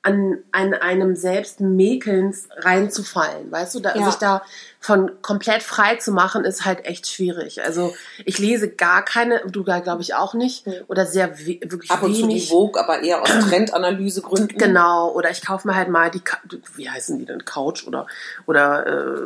an, 0.03 0.39
an 0.51 0.73
einem 0.73 1.15
selbst 1.15 1.61
Mäkelns 1.61 2.49
reinzufallen, 2.57 3.51
weißt 3.53 3.75
du, 3.75 3.81
da, 3.81 3.95
Ja. 3.95 4.07
sich 4.07 4.15
da 4.15 4.43
von 4.79 5.11
komplett 5.21 5.63
frei 5.63 5.97
zu 5.97 6.11
machen, 6.13 6.45
ist 6.45 6.65
halt 6.65 6.87
echt 6.87 7.07
schwierig. 7.07 7.63
Also 7.63 7.95
ich 8.25 8.39
lese 8.39 8.71
gar 8.71 9.05
keine, 9.05 9.43
du 9.47 9.63
da 9.63 9.81
glaube 9.81 10.01
ich 10.01 10.15
auch 10.15 10.33
nicht, 10.33 10.67
oder 10.89 11.05
sehr 11.05 11.39
we 11.39 11.59
wirklich 11.63 11.91
Ab 11.91 12.03
und 12.03 12.15
zu 12.15 12.23
die 12.23 12.29
wenig. 12.29 12.49
Vogue, 12.49 12.81
aber 12.83 13.03
eher 13.03 13.21
aus 13.21 13.29
Trendanalysegründen. 13.29 14.57
Genau, 14.57 15.11
oder 15.13 15.31
ich 15.31 15.45
kaufe 15.45 15.69
mir 15.69 15.75
halt 15.75 15.91
mal 15.91 16.11
die, 16.11 16.23
wie 16.77 16.89
heißen 16.89 17.19
die 17.19 17.27
denn, 17.27 17.45
Couch 17.45 17.87
oder, 17.87 18.07
oder 18.47 18.87
äh, 18.87 19.21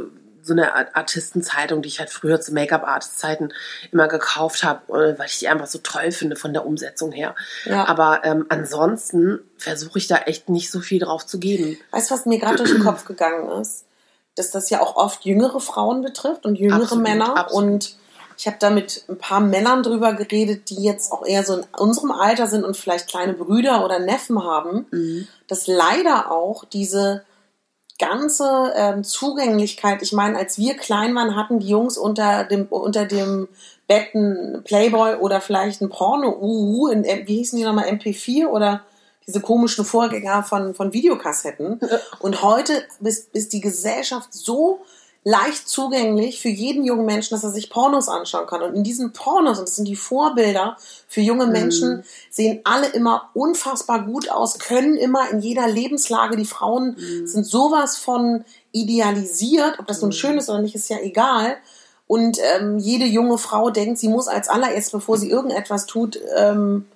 so 0.47 0.53
eine 0.53 0.75
Art- 0.75 0.95
Artistenzeitung, 0.95 1.81
die 1.81 1.89
ich 1.89 1.99
halt 2.01 2.11
früher 2.11 2.39
zu 2.41 2.53
Make-up-Artist-Zeiten 2.53 3.53
immer 3.93 4.09
gekauft 4.09 4.63
habe, 4.63 4.81
äh, 4.93 5.19
weil 5.19 5.27
ich 5.27 5.39
die 5.39 5.49
einfach 5.49 5.67
so 5.67 5.79
toll 5.79 6.13
finde 6.13 6.37
von 6.37 6.53
der 6.53 6.67
Umsetzung 6.67 7.13
her. 7.13 7.35
Ja. 7.65 7.87
Aber 7.89 8.21
ähm, 8.25 8.45
ansonsten 8.51 9.41
versuche 9.57 9.99
ich 9.99 10.07
da 10.07 10.17
echt 10.19 10.49
nicht 10.51 10.71
so 10.71 10.81
viel 10.81 10.99
drauf 11.01 11.25
zu 11.27 11.39
geben. 11.39 11.79
Weißt 11.93 12.11
du, 12.11 12.15
was 12.15 12.27
mir 12.27 12.39
gerade 12.39 12.57
durch 12.57 12.71
den 12.73 12.85
Kopf 12.85 13.05
gegangen 13.07 13.49
ist? 13.61 13.85
Dass 14.37 14.51
das 14.51 14.69
ja 14.69 14.81
auch 14.81 14.97
oft 14.97 15.25
jüngere 15.25 15.61
Frauen 15.61 16.03
betrifft 16.03 16.45
und 16.45 16.57
jüngere 16.57 16.83
Absolut, 16.83 17.05
Männer. 17.05 17.37
absolut. 17.37 17.65
Und 17.73 17.97
ich 18.37 18.47
habe 18.47 18.57
da 18.59 18.69
mit 18.69 19.05
ein 19.09 19.17
paar 19.17 19.41
Männern 19.41 19.83
drüber 19.85 20.13
geredet, 20.13 20.69
die 20.69 20.83
jetzt 20.83 21.13
auch 21.13 21.25
eher 21.25 21.45
so 21.45 21.55
in 21.59 21.65
unserem 21.79 22.11
Alter 22.11 22.49
sind 22.49 22.65
und 22.65 22.77
vielleicht 22.77 23.09
kleine 23.09 23.33
Brüder 23.33 23.85
oder 23.85 24.01
Neffen 24.01 24.43
haben, 24.43 24.87
Mhm. 24.91 25.29
dass 25.47 25.69
leider 25.69 26.31
auch 26.33 26.65
diese 26.65 27.23
ganze 27.99 28.73
ähm, 28.77 29.05
Zugänglichkeit, 29.05 30.03
ich 30.03 30.13
meine, 30.13 30.37
als 30.39 30.59
wir 30.59 30.77
klein 30.77 31.15
waren, 31.15 31.37
hatten 31.37 31.61
die 31.61 31.69
Jungs 31.69 31.97
unter 31.97 32.45
dem, 32.45 32.67
unter 32.67 33.05
dem 33.07 33.49
Bett 33.87 34.15
ein 34.15 34.63
Playboy 34.65 35.17
oder 35.17 35.41
vielleicht 35.41 35.81
ein 35.81 35.91
Porno, 35.91 36.37
uhu, 36.41 36.89
in, 36.89 37.05
M- 37.05 37.27
wie 37.27 37.37
hießen 37.37 37.59
die 37.59 37.65
nochmal, 37.65 37.89
MP4 37.89 38.47
oder 38.47 38.83
diese 39.27 39.41
komischen 39.41 39.85
Vorgänger 39.85 40.43
von, 40.43 40.75
von 40.75 40.93
Videokassetten. 40.93 41.81
Und 42.19 42.43
heute 42.43 42.83
ist, 43.01 43.35
ist 43.35 43.53
die 43.53 43.61
Gesellschaft 43.61 44.33
so 44.33 44.81
leicht 45.25 45.67
zugänglich 45.69 46.41
für 46.41 46.51
jeden 46.51 46.85
jungen 46.85 47.07
Menschen, 47.07 47.35
dass 47.35 47.43
er 47.43 47.51
sich 47.51 47.71
Pornos 47.71 48.09
anschauen 48.09 48.47
kann. 48.47 48.63
Und 48.63 48.75
in 48.75 48.85
diesen 48.85 49.13
Pornos, 49.13 49.59
und 49.59 49.67
das 49.67 49.77
sind 49.77 49.89
die 49.89 49.97
Vorbilder 49.97 50.77
für 51.09 51.23
junge 51.23 51.47
Menschen, 51.47 52.05
sehen 52.31 52.61
alle 52.65 52.89
immer 52.89 53.31
unfassbar 53.33 54.05
gut 54.05 54.31
aus, 54.31 54.59
können 54.59 54.97
immer 54.97 55.31
in 55.31 55.41
jeder 55.41 55.67
Lebenslage, 55.67 56.37
die 56.37 56.45
Frauen 56.45 56.97
sind 57.25 57.47
sowas 57.47 57.97
von 57.97 58.45
idealisiert, 58.73 59.79
ob 59.79 59.87
das 59.87 60.03
nun 60.03 60.13
schön 60.13 60.37
ist 60.37 60.51
oder 60.51 60.61
nicht, 60.61 60.75
ist 60.75 60.91
ja 60.91 60.99
egal. 61.01 61.57
Und 62.07 62.39
ähm, 62.43 62.79
jede 62.79 63.07
junge 63.07 63.39
Frau 63.39 63.71
denkt, 63.71 63.99
sie 63.99 64.09
muss 64.09 64.29
als 64.29 64.49
allererst, 64.49 64.93
bevor 64.93 65.17
sie 65.17 65.31
irgendetwas 65.31 65.87
tut, 65.87 66.21
ähm, 66.37 66.85
äh, 66.91 66.94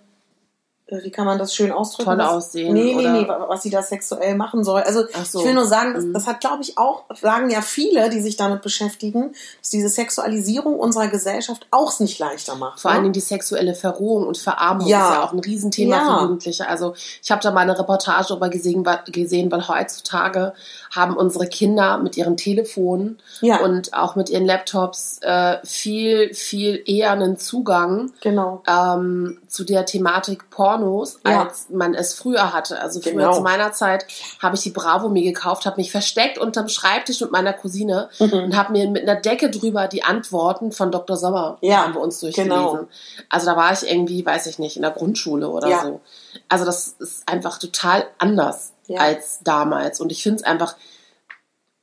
wie 0.91 1.11
kann 1.11 1.27
man 1.27 1.39
das 1.39 1.55
schön 1.55 1.71
ausdrücken? 1.71 2.11
Toll 2.11 2.21
aussehen 2.23 2.73
Nee, 2.73 2.95
nee, 2.95 3.09
nee, 3.09 3.29
wa- 3.29 3.45
was 3.49 3.63
sie 3.63 3.71
da 3.71 3.83
sexuell 3.83 4.35
machen 4.37 4.65
soll. 4.65 4.81
Also 4.83 5.05
so. 5.25 5.41
ich 5.41 5.45
will 5.45 5.55
nur 5.55 5.67
sagen, 5.67 5.93
das, 5.95 6.05
Mhm. 6.05 6.15
das 6.15 6.27
hat, 6.27 6.41
glaube 6.41 6.63
ich, 6.63 6.79
auch, 6.79 7.05
sagen 7.21 7.51
ja 7.51 7.61
viele, 7.61 8.09
die 8.09 8.21
sich 8.23 8.37
damit 8.37 8.63
beschäftigen, 8.63 9.33
dass 9.61 9.71
diese 9.71 9.89
Sexualisierung 9.91 10.79
unserer 10.79 11.09
Gesellschaft 11.09 11.67
auch 11.71 11.91
es 11.91 12.01
nicht 12.01 12.19
leichter 12.19 12.55
macht. 12.55 12.81
Vor 12.81 12.91
ne? 12.91 12.95
allen 12.97 13.05
Dingen 13.05 13.13
die 13.13 13.21
sexuelle 13.21 13.75
Verrohung 13.75 14.27
und 14.27 14.39
Verarmung 14.39 14.87
Ja. 14.87 15.09
ist 15.09 15.15
ja 15.15 15.25
auch 15.25 15.33
ein 15.33 15.41
Riesenthema 15.41 15.97
Ja. 15.97 16.17
für 16.17 16.23
Jugendliche. 16.23 16.67
Also 16.69 16.95
ich 17.23 17.31
habe 17.31 17.43
da 17.43 17.51
mal 17.51 17.61
eine 17.61 17.79
Reportage 17.79 18.29
darüber 18.29 18.49
gesehen, 18.49 18.87
gesehen, 19.13 19.53
weil 19.53 19.69
heutzutage 19.69 20.55
haben 20.91 21.17
unsere 21.17 21.47
Kinder 21.49 21.99
mit 21.99 22.17
ihren 22.17 22.37
Telefonen 22.39 23.19
Ja. 23.43 23.61
und 23.61 23.93
auch 23.93 24.17
mit 24.17 24.31
ihren 24.31 24.47
Laptops 24.47 25.19
äh, 25.23 25.59
viel, 25.65 26.33
viel 26.33 26.83
eher 26.87 27.11
einen 27.13 27.37
Zugang 27.37 28.13
Genau. 28.23 28.63
ähm, 28.67 29.39
zu 29.49 29.65
der 29.65 29.85
Thematik 29.85 30.49
Pornos, 30.79 31.19
Ja. 31.27 31.45
als 31.45 31.67
man 31.71 31.95
es 31.95 32.15
früher 32.15 32.53
hatte. 32.53 32.81
Also 32.81 33.01
früher 33.01 33.13
Genau. 33.13 33.33
zu 33.35 33.41
meiner 33.43 33.73
Zeit 33.73 34.07
habe 34.41 34.57
ich 34.57 34.63
die 34.63 34.71
Bravo 34.71 35.09
mir 35.09 35.23
gekauft, 35.23 35.67
habe 35.67 35.77
mich 35.77 35.91
versteckt 35.91 36.39
unterm 36.39 36.69
Schreibtisch 36.69 37.21
mit 37.21 37.31
meiner 37.33 37.53
Cousine 37.53 38.09
Mhm. 38.19 38.33
und 38.33 38.57
habe 38.57 38.73
mir 38.73 38.89
mit 38.89 39.03
einer 39.03 39.21
Decke 39.21 39.51
drüber 39.51 39.89
die 39.89 40.03
Antworten 40.05 40.73
von 40.73 40.91
Dr. 40.91 41.17
Sommer 41.17 41.59
Ja, 41.61 41.85
haben 41.85 41.95
wir 41.95 42.01
uns 42.01 42.21
durchgelesen. 42.21 42.57
genau. 42.57 42.87
Also 43.29 43.47
da 43.47 43.57
war 43.57 43.73
ich 43.73 43.91
irgendwie, 43.91 44.25
weiß 44.25 44.47
ich 44.47 44.59
nicht, 44.59 44.77
in 44.77 44.83
der 44.83 44.91
Grundschule 44.93 45.49
oder 45.49 45.69
Ja. 45.69 45.83
so. 45.83 46.01
Also 46.49 46.65
das 46.65 46.89
ist 46.99 47.29
einfach 47.29 47.59
total 47.59 48.07
anders 48.19 48.73
als 48.97 49.41
damals 49.45 50.01
und 50.01 50.11
ich 50.13 50.23
finde 50.23 50.39
es 50.39 50.45
einfach 50.45 50.75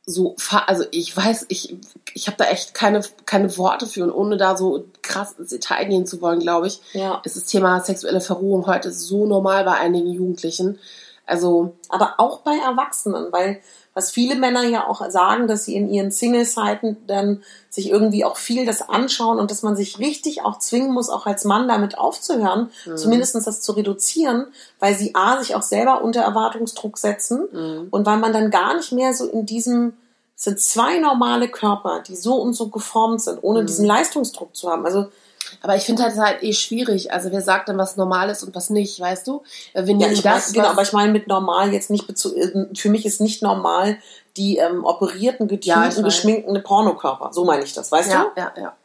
so, 0.05 0.35
fa- 0.37 0.65
also 0.67 0.83
ich 0.91 1.15
weiß, 1.15 1.45
ich, 1.49 1.75
ich 2.13 2.27
habe 2.27 2.37
da 2.37 2.45
echt 2.45 2.73
keine, 2.73 3.01
keine 3.25 3.57
Worte 3.57 3.87
für 3.87 4.03
und 4.03 4.11
ohne 4.11 4.37
da 4.37 4.55
so 4.55 4.85
krass 5.01 5.33
ins 5.39 5.49
Detail 5.49 5.85
gehen 5.85 6.05
zu 6.05 6.21
wollen, 6.21 6.39
glaube 6.39 6.67
ich, 6.67 6.79
Ja. 6.93 7.21
ist 7.23 7.35
das 7.35 7.45
Thema 7.45 7.81
sexuelle 7.81 8.21
Verrohung 8.21 8.67
heute 8.67 8.91
so 8.91 9.25
normal 9.25 9.63
bei 9.65 9.73
einigen 9.73 10.07
Jugendlichen. 10.11 10.79
Also, 11.25 11.75
Aber 11.89 12.15
auch 12.19 12.41
bei 12.41 12.55
Erwachsenen, 12.55 13.31
weil 13.31 13.59
was 13.95 14.12
viele 14.12 14.36
Männer 14.36 14.63
ja 14.63 14.88
auch 14.88 15.10
sagen, 15.10 15.47
dass 15.47 15.65
sie 15.65 15.75
in 15.75 15.89
ihren 15.89 16.12
Single-Zeiten 16.12 16.97
dann 17.08 17.41
sich 17.69 17.89
irgendwie 17.89 18.25
auch 18.25 18.36
viel 18.36 18.65
das 18.65 18.88
anschauen 18.88 19.39
und 19.39 19.49
dass 19.49 19.63
man 19.63 19.77
sich 19.77 19.99
richtig 19.99 20.43
auch 20.43 20.60
zwingen 20.60 20.91
muss, 20.91 21.10
auch 21.10 21.25
als 21.25 21.45
Mann 21.45 21.67
damit 21.67 21.97
aufzuhören, 21.97 22.69
zumindest 22.95 23.36
das 23.36 23.62
zu 23.62 23.71
reduzieren, 23.71 24.47
weil 24.79 24.95
sie 24.95 25.15
A, 25.15 25.41
sich 25.41 25.55
auch 25.55 25.62
selber 25.62 26.03
unter 26.03 26.21
Erwartungsdruck 26.21 26.97
setzen 26.97 27.88
und 27.89 28.05
weil 28.05 28.17
man 28.17 28.34
dann 28.34 28.51
gar 28.51 28.75
nicht 28.75 28.91
mehr 28.91 29.13
so 29.13 29.27
in 29.29 29.45
diesem, 29.45 29.93
es 30.36 30.43
sind 30.43 30.60
zwei 30.60 30.99
normale 30.99 31.47
Körper, 31.47 32.03
die 32.05 32.17
so 32.17 32.36
und 32.36 32.53
so 32.53 32.67
geformt 32.67 33.21
sind, 33.21 33.39
ohne 33.43 33.63
diesen 33.63 33.86
Leistungsdruck 33.86 34.55
zu 34.55 34.69
haben. 34.69 34.86
Also 34.86 35.08
aber 35.62 35.75
ich 35.75 35.84
finde 35.84 36.03
halt, 36.03 36.13
es 36.13 36.19
halt 36.19 36.43
eh 36.43 36.53
schwierig. 36.53 37.12
Also 37.12 37.31
wer 37.31 37.41
sagt 37.41 37.69
dann, 37.69 37.77
was 37.77 37.97
normal 37.97 38.29
ist 38.29 38.43
und 38.43 38.55
was 38.55 38.69
nicht, 38.69 38.99
weißt 38.99 39.27
du? 39.27 39.43
Wir 39.73 39.81
Ja, 39.86 39.93
nehmen 39.93 40.12
ich 40.13 40.21
das, 40.21 40.47
weiß, 40.47 40.53
genau, 40.53 40.67
aber 40.67 40.81
ich 40.81 40.93
meine 40.93 41.12
mit 41.12 41.27
normal 41.27 41.73
jetzt 41.73 41.89
nicht 41.89 42.10
äh, 42.10 42.65
für 42.75 42.89
mich 42.89 43.05
ist 43.05 43.21
nicht 43.21 43.41
normal 43.41 43.97
die 44.38 44.58
ähm, 44.58 44.84
operierten, 44.84 45.47
Ja, 45.47 45.55
getunten, 45.58 45.97
weiß. 45.97 46.03
geschminkten 46.03 46.63
Pornokörper. 46.63 47.31
So 47.31 47.45
meine 47.45 47.63
ich 47.63 47.73
das, 47.73 47.91
weißt 47.91 48.12
ja, 48.12 48.31
ja, 48.36 48.53
ja. 48.58 48.75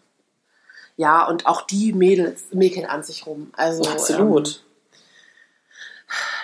Ja, 0.97 1.27
und 1.29 1.47
auch 1.47 1.63
die 1.63 1.93
Mädels 1.95 2.43
mäkeln 2.53 2.85
an 2.87 3.03
sich 3.03 3.27
rum. 3.27 3.51
Also, 3.57 3.83
du? 3.83 3.89
Absolut. 3.91 4.49
Ähm, 4.49 4.70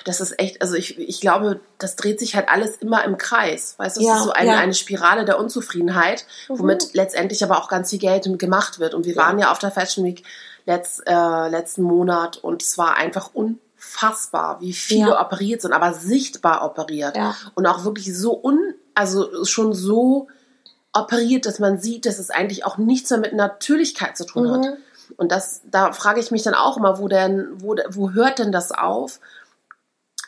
das 0.06 0.20
ist 0.20 0.38
echt, 0.38 0.62
also 0.62 0.74
ich, 0.74 0.98
ich 0.98 1.20
glaube, 1.20 1.60
das 1.78 1.96
dreht 1.96 2.20
sich 2.20 2.36
halt 2.36 2.48
alles 2.48 2.76
immer 2.76 3.04
im 3.04 3.18
Kreis. 3.18 3.74
Weißt 3.78 3.96
du, 3.96 4.00
es 4.00 4.06
Ja, 4.06 4.16
ist 4.16 4.24
so 4.24 4.30
eine, 4.30 4.52
ja. 4.52 4.58
eine 4.58 4.72
Spirale 4.72 5.24
der 5.24 5.38
Unzufriedenheit, 5.38 6.24
womit 6.48 6.94
letztendlich 6.94 7.42
aber 7.42 7.58
auch 7.58 7.68
ganz 7.68 7.90
viel 7.90 7.98
Geld 7.98 8.26
gemacht 8.38 8.78
wird. 8.78 8.94
Und 8.94 9.04
wir 9.04 9.14
Ja. 9.14 9.22
waren 9.22 9.38
ja 9.38 9.50
auf 9.50 9.58
der 9.58 9.72
Fashion 9.72 10.04
Week 10.04 10.22
letzt, 10.64 11.02
äh, 11.06 11.48
letzten 11.48 11.82
Monat 11.82 12.36
und 12.38 12.62
es 12.62 12.78
war 12.78 12.96
einfach 12.96 13.30
unfassbar, 13.34 14.60
wie 14.60 14.72
viele 14.72 15.18
operiert 15.18 15.62
sind, 15.62 15.72
aber 15.72 15.92
sichtbar 15.92 16.64
operiert. 16.64 17.16
Und 17.54 17.66
auch 17.66 17.84
wirklich 17.84 18.16
so 18.16 18.40
un, 18.42 18.58
also 18.94 19.44
schon 19.44 19.72
so 19.72 20.28
operiert, 20.92 21.46
dass 21.46 21.58
man 21.58 21.78
sieht, 21.78 22.06
dass 22.06 22.18
es 22.18 22.30
eigentlich 22.30 22.64
auch 22.64 22.78
nichts 22.78 23.10
mehr 23.10 23.18
mit 23.20 23.32
Natürlichkeit 23.34 24.16
zu 24.16 24.24
tun 24.24 24.50
hat. 24.50 24.60
Mhm. 24.60 24.76
Und 25.16 25.30
das, 25.30 25.62
da 25.70 25.92
frage 25.92 26.20
ich 26.20 26.30
mich 26.30 26.42
dann 26.42 26.54
auch 26.54 26.76
immer, 26.76 26.98
wo 26.98 27.06
denn, 27.08 27.48
wo, 27.58 27.76
wo 27.90 28.10
hört 28.12 28.38
denn 28.38 28.50
das 28.52 28.72
auf? 28.72 29.20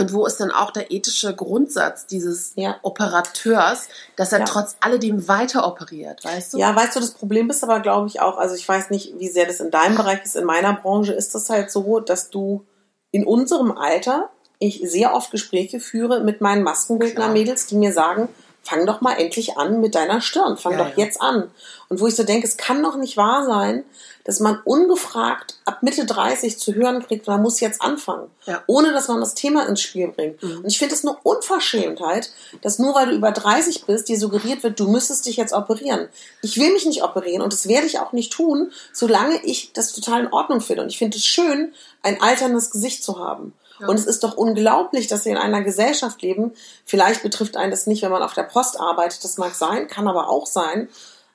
Und 0.01 0.13
wo 0.13 0.27
ist 0.27 0.39
denn 0.39 0.53
auch 0.53 0.71
der 0.71 0.93
ethische 0.93 1.35
Grundsatz 1.35 2.07
dieses 2.07 2.53
Ja. 2.55 2.77
Operateurs, 2.83 3.89
dass 4.17 4.33
er 4.33 4.41
Ja. 4.41 4.45
trotz 4.45 4.77
alledem 4.81 5.27
weiter 5.27 5.67
operiert, 5.67 6.25
weißt 6.25 6.55
du? 6.55 6.59
Ja, 6.59 6.75
weißt 6.75 6.95
du, 6.95 7.01
das 7.01 7.11
Problem 7.11 7.51
ist 7.51 7.65
aber, 7.65 7.81
glaube 7.81 8.07
ich, 8.07 8.21
auch, 8.21 8.39
also 8.39 8.55
ich 8.55 8.69
weiß 8.69 8.91
nicht, 8.91 9.19
wie 9.19 9.29
sehr 9.29 9.47
das 9.47 9.59
in 9.59 9.73
deinem 9.73 9.97
Bereich 9.97 10.25
ist, 10.25 10.37
in 10.37 10.45
meiner 10.45 10.73
Branche 10.75 11.13
ist 11.13 11.35
das 11.35 11.51
halt 11.51 11.73
so, 11.73 11.99
dass 11.99 12.31
du 12.31 12.65
in 13.11 13.27
unserem 13.27 13.73
Alter, 13.77 14.31
ich 14.61 14.83
sehr 14.85 15.15
oft 15.15 15.33
Gespräche 15.33 15.81
führe 15.81 16.21
mit 16.23 16.41
meinen 16.41 16.63
Maskenbildner-Mädels, 16.63 17.67
die 17.67 17.77
mir 17.77 17.93
sagen, 17.93 18.29
fang 18.69 18.87
doch 18.87 19.01
mal 19.01 19.15
endlich 19.15 19.57
an 19.57 19.81
mit 19.81 19.95
deiner 19.95 20.21
Stirn, 20.21 20.57
fang 20.57 20.73
Ja, 20.73 20.79
doch 20.85 20.97
ja. 20.97 21.05
jetzt 21.05 21.21
an. 21.21 21.51
Und 21.89 22.01
wo 22.01 22.07
ich 22.07 22.15
so 22.17 22.23
denke, 22.23 22.47
es 22.47 22.57
kann 22.59 22.83
doch 22.83 22.97
nicht 22.97 23.17
wahr 23.17 23.47
sein, 23.47 23.85
dass 24.25 24.41
man 24.41 24.61
ungefragt 24.65 25.55
ab 25.65 25.83
Mitte 25.83 26.05
30 26.05 26.59
zu 26.59 26.75
hören 26.75 27.03
kriegt, 27.07 27.27
man 27.27 27.41
muss 27.41 27.61
jetzt 27.61 27.81
anfangen, 27.81 28.31
Ja. 28.45 28.63
ohne 28.67 28.93
dass 28.93 29.09
man 29.09 29.21
das 29.21 29.33
Thema 29.35 29.67
ins 29.67 29.81
Spiel 29.81 30.09
bringt. 30.09 30.43
Mhm. 30.43 30.59
Und 30.59 30.67
ich 30.67 30.79
finde 30.79 30.95
es 30.95 31.03
eine 31.07 31.17
Unverschämtheit, 31.23 32.31
dass 32.61 32.79
nur 32.79 32.95
weil 32.95 33.07
du 33.07 33.13
über 33.13 33.33
30 33.33 33.87
bist, 33.87 34.09
dir 34.11 34.19
suggeriert 34.19 34.63
wird, 34.63 34.79
du 34.79 34.89
müsstest 34.89 35.25
dich 35.25 35.39
jetzt 35.39 35.55
operieren. 35.55 36.09
Ich 36.43 36.59
will 36.59 36.73
mich 36.75 36.85
nicht 36.85 37.03
operieren 37.03 37.41
und 37.41 37.55
das 37.55 37.69
werde 37.69 37.87
ich 37.87 38.01
auch 38.01 38.13
nicht 38.13 38.33
tun, 38.33 38.71
solange 38.93 39.43
ich 39.45 39.73
das 39.73 39.93
total 39.93 40.21
in 40.25 40.33
Ordnung 40.33 40.61
finde. 40.61 40.83
Und 40.83 40.89
ich 40.91 40.99
finde 40.99 41.17
es 41.17 41.25
schön, 41.25 41.73
ein 42.03 42.21
alterndes 42.21 42.71
Gesicht 42.71 43.03
zu 43.03 43.19
haben. 43.19 43.55
Und 43.87 43.97
es 43.97 44.07
ist 44.07 44.25
doch 44.25 44.37
unglaublich, 44.37 45.07
dass 45.07 45.25
wir 45.25 45.33
in 45.33 45.39
einer 45.39 45.63
Gesellschaft 45.63 46.23
leben. 46.23 46.53
Vielleicht 46.85 47.23
betrifft 47.23 47.57
einen 47.57 47.71
das 47.71 47.87
nicht, 47.87 48.03
wenn 48.03 48.11
man 48.11 48.23
auf 48.23 48.35
der 48.35 48.43
Post 48.45 48.81
arbeitet. 48.81 49.23
Das 49.25 49.39
mag 49.39 49.55
sein, 49.55 49.89
kann 49.89 50.09
aber 50.09 50.29
auch 50.29 50.47
sein. 50.47 50.89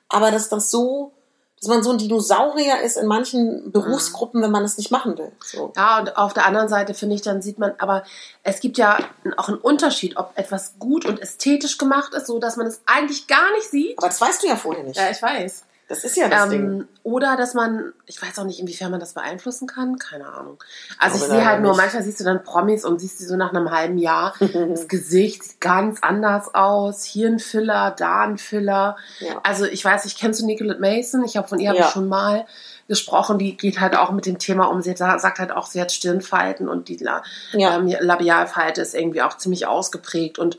Aber 0.08 0.30
dass 0.30 0.48
das 0.48 0.70
so, 0.70 1.12
dass 1.60 1.68
man 1.68 1.82
so 1.82 1.92
ein 1.92 1.98
Dinosaurier 1.98 2.80
ist 2.82 2.96
in 2.96 3.06
manchen 3.06 3.72
Berufsgruppen, 3.72 4.42
wenn 4.42 4.50
man 4.50 4.64
es 4.64 4.76
nicht 4.76 4.90
machen 4.90 5.16
will. 5.16 5.32
So. 5.42 5.72
Ja, 5.76 6.00
und 6.00 6.16
auf 6.16 6.34
der 6.34 6.46
anderen 6.46 6.68
Seite 6.68 6.94
finde 6.94 7.14
ich, 7.14 7.22
dann 7.22 7.40
sieht 7.40 7.58
man, 7.58 7.72
aber 7.78 8.04
es 8.42 8.60
gibt 8.60 8.76
ja 8.76 8.98
auch 9.36 9.48
einen 9.48 9.58
Unterschied, 9.58 10.16
ob 10.16 10.32
etwas 10.34 10.74
gut 10.78 11.06
und 11.06 11.20
ästhetisch 11.20 11.78
gemacht 11.78 12.12
ist, 12.14 12.26
so 12.26 12.38
dass 12.38 12.56
man 12.56 12.66
es 12.66 12.82
eigentlich 12.86 13.26
gar 13.26 13.50
nicht 13.52 13.70
sieht. 13.70 13.98
Aber 13.98 14.08
das 14.08 14.20
weißt 14.20 14.42
du 14.42 14.48
ja 14.48 14.56
vorher 14.56 14.84
nicht. 14.84 14.96
Ja, 14.98 15.10
ich 15.10 15.22
weiß. 15.22 15.64
Das 15.86 16.02
ist 16.02 16.16
ja 16.16 16.28
das 16.28 16.44
ähm, 16.44 16.50
Ding. 16.50 16.88
Oder 17.02 17.36
dass 17.36 17.52
man, 17.52 17.92
ich 18.06 18.20
weiß 18.20 18.38
auch 18.38 18.44
nicht, 18.44 18.58
inwiefern 18.58 18.90
man 18.90 19.00
das 19.00 19.12
beeinflussen 19.12 19.66
kann, 19.66 19.98
keine 19.98 20.26
Ahnung. 20.26 20.62
Also 20.98 21.16
ich 21.16 21.24
glaube 21.24 21.40
sehe 21.40 21.46
halt 21.48 21.60
nur, 21.60 21.72
nicht. 21.72 21.80
manchmal 21.80 22.02
siehst 22.02 22.20
du 22.20 22.24
dann 22.24 22.42
Promis 22.42 22.84
und 22.86 23.00
siehst 23.00 23.18
sie 23.18 23.26
so 23.26 23.36
nach 23.36 23.50
einem 23.52 23.70
halben 23.70 23.98
Jahr, 23.98 24.34
das 24.40 24.88
Gesicht 24.88 25.42
sieht 25.44 25.60
ganz 25.60 25.98
anders 26.02 26.54
aus, 26.54 27.04
hier 27.04 27.28
ein 27.28 27.38
Filler, 27.38 27.94
da 27.96 28.22
ein 28.22 28.38
Filler. 28.38 28.96
Ja. 29.20 29.40
Also 29.42 29.66
ich 29.66 29.84
weiß, 29.84 30.06
ich 30.06 30.16
kennst 30.16 30.40
du 30.40 30.46
Nicolette 30.46 30.80
Mason, 30.80 31.22
ich 31.24 31.36
habe 31.36 31.48
von 31.48 31.58
ihr 31.58 31.74
Ja. 31.74 31.84
ich 31.86 31.92
schon 31.92 32.08
mal 32.08 32.46
gesprochen, 32.88 33.38
die 33.38 33.56
geht 33.56 33.80
halt 33.80 33.96
auch 33.96 34.10
mit 34.10 34.26
dem 34.26 34.38
Thema 34.38 34.64
um, 34.66 34.80
sie 34.82 34.94
sagt 34.96 35.38
halt 35.38 35.52
auch, 35.52 35.66
sie 35.66 35.80
hat 35.80 35.92
Stirnfalten 35.92 36.68
und 36.68 36.88
die 36.88 36.96
La 36.96 37.22
Ja. 37.52 37.76
ähm, 37.76 37.94
Labialfalte 38.00 38.80
ist 38.80 38.94
irgendwie 38.94 39.22
auch 39.22 39.36
ziemlich 39.36 39.66
ausgeprägt 39.66 40.38
und 40.38 40.56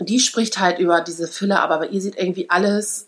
die 0.00 0.18
spricht 0.20 0.58
halt 0.58 0.78
über 0.78 1.00
diese 1.00 1.28
Filler, 1.28 1.60
aber 1.62 1.78
bei 1.78 1.86
ihr 1.88 2.00
sieht 2.00 2.16
irgendwie 2.16 2.48
alles 2.50 3.06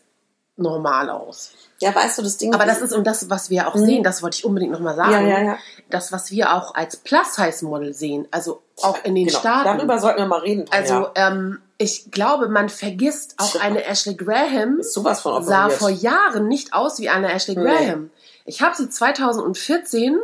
normal 0.57 1.11
aus. 1.11 1.53
Ja, 1.79 1.95
weißt 1.95 2.19
du, 2.19 2.23
das 2.23 2.39
Ding 2.39 2.55
Aber 2.55 2.65
das 2.65 2.81
ist 2.81 2.93
und 2.93 3.07
das, 3.07 3.29
was 3.29 3.51
wir 3.51 3.69
auch 3.69 3.77
sehen, 3.77 4.03
das 4.03 4.23
wollte 4.23 4.39
ich 4.39 4.45
unbedingt 4.47 4.73
nochmal 4.73 4.97
sagen. 4.97 5.25
Mhm. 5.25 5.31
Ja, 5.31 5.39
ja, 5.39 5.45
ja. 5.45 5.59
Das, 5.91 6.11
was 6.11 6.31
wir 6.31 6.55
auch 6.55 6.75
als 6.75 6.97
Plus-Size-Model 6.97 7.93
sehen, 7.93 8.27
also 8.31 8.63
auch 8.83 9.05
in 9.05 9.15
den 9.15 9.27
genau. 9.27 9.39
Staaten. 9.39 9.77
Darüber 9.77 9.99
sollten 9.99 10.19
wir 10.21 10.27
mal 10.27 10.41
reden. 10.41 10.65
Tanja. 10.67 10.97
also 10.97 11.11
ähm, 11.15 11.61
ich 11.79 12.11
glaube, 12.11 12.49
man 12.49 12.71
vergisst 12.71 13.35
auch 13.37 13.61
eine 13.61 13.85
Ashley 13.85 14.15
Graham 14.15 14.81
ist 14.81 14.95
sowas 14.95 15.21
von 15.21 15.45
sah 15.45 15.65
operiert. 15.65 15.79
vor 15.79 15.91
Jahren 15.91 16.49
nicht 16.49 16.73
aus 16.73 16.99
wie 16.99 17.11
eine 17.11 17.33
Ashley 17.33 17.57
Nee. 17.57 17.65
Graham. 17.65 18.11
Ich 18.47 18.63
habe 18.63 18.75
sie 18.75 18.89
2014 18.89 20.19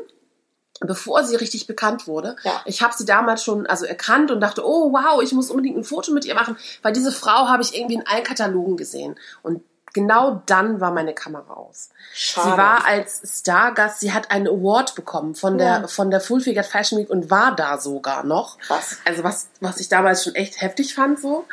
bevor 0.85 1.23
sie 1.23 1.37
richtig 1.37 1.68
bekannt 1.68 2.09
wurde. 2.09 2.35
Ja. 2.42 2.61
Ich 2.64 2.83
habe 2.83 2.92
sie 2.97 3.05
damals 3.05 3.45
schon 3.45 3.66
also 3.66 3.85
erkannt 3.85 4.33
und 4.33 4.40
dachte, 4.40 4.66
oh 4.66 4.92
wow, 4.92 5.23
ich 5.23 5.33
muss 5.33 5.51
unbedingt 5.51 5.77
ein 5.77 5.85
Foto 5.85 6.12
mit 6.12 6.25
ihr 6.25 6.35
machen, 6.35 6.57
weil 6.83 6.92
diese 6.92 7.12
Frau 7.12 7.47
habe 7.49 7.62
ich 7.62 7.77
irgendwie 7.77 7.95
in 7.95 8.07
allen 8.07 8.25
Katalogen 8.25 8.77
gesehen. 8.77 9.14
Und 9.42 9.62
genau 9.92 10.42
dann 10.46 10.81
war 10.81 10.90
meine 10.92 11.14
Kamera 11.14 11.55
aus. 11.55 11.90
Schade. 12.14 12.50
Sie 12.50 12.57
war 12.57 12.87
als 12.87 13.40
Stargast, 13.40 14.00
sie 14.00 14.12
hat 14.12 14.31
einen 14.31 14.46
Award 14.48 14.94
bekommen 14.94 15.35
von 15.35 15.59
der, 15.59 15.66
Ja. 15.83 15.87
von 15.88 16.11
der 16.11 16.20
Full 16.20 16.40
Figured 16.40 16.66
Fashion 16.66 16.98
Week 16.98 17.11
und 17.11 17.31
war 17.31 17.55
da 17.57 17.78
sogar 17.78 18.24
noch. 18.24 18.59
Krass. 18.59 18.98
Also 19.05 19.24
was, 19.24 19.48
was 19.61 19.78
ich 19.78 19.88
damals 19.88 20.24
schon 20.24 20.35
echt 20.35 20.61
heftig 20.61 20.94
fand 20.94 21.20
so. 21.20 21.44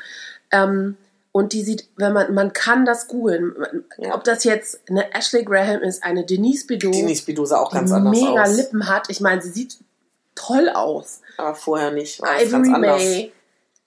Ähm, 0.52 0.98
und 1.32 1.54
die 1.54 1.64
sieht, 1.64 1.88
wenn 1.96 2.12
man, 2.14 2.34
man 2.34 2.54
kann 2.54 2.86
das 2.86 3.08
googeln, 3.08 3.54
Ja. 3.98 4.16
ob 4.16 4.24
das 4.24 4.44
jetzt 4.44 4.80
eine 4.90 5.14
Ashley 5.14 5.44
Graham 5.46 5.82
ist, 5.82 6.04
eine 6.04 6.26
Denise 6.26 6.66
Bidot, 6.66 6.94
Denise 6.96 7.24
Bidou 7.26 7.46
sah 7.46 7.60
auch 7.60 7.72
ganz 7.72 7.92
die 7.92 7.96
anders 7.96 8.20
mega 8.20 8.44
aus. 8.44 8.56
Lippen 8.56 8.88
hat. 8.90 9.10
Ich 9.10 9.22
meine, 9.22 9.42
sie 9.42 9.52
sieht 9.52 9.78
toll 10.34 10.70
aus. 10.70 11.22
Aber 11.38 11.54
vorher 11.54 11.92
nicht. 11.92 12.20
War 12.22 12.36
es 12.42 12.52
ganz 12.52 12.68
Ivory 12.68 12.76
anders. 12.76 13.02
May, 13.04 13.32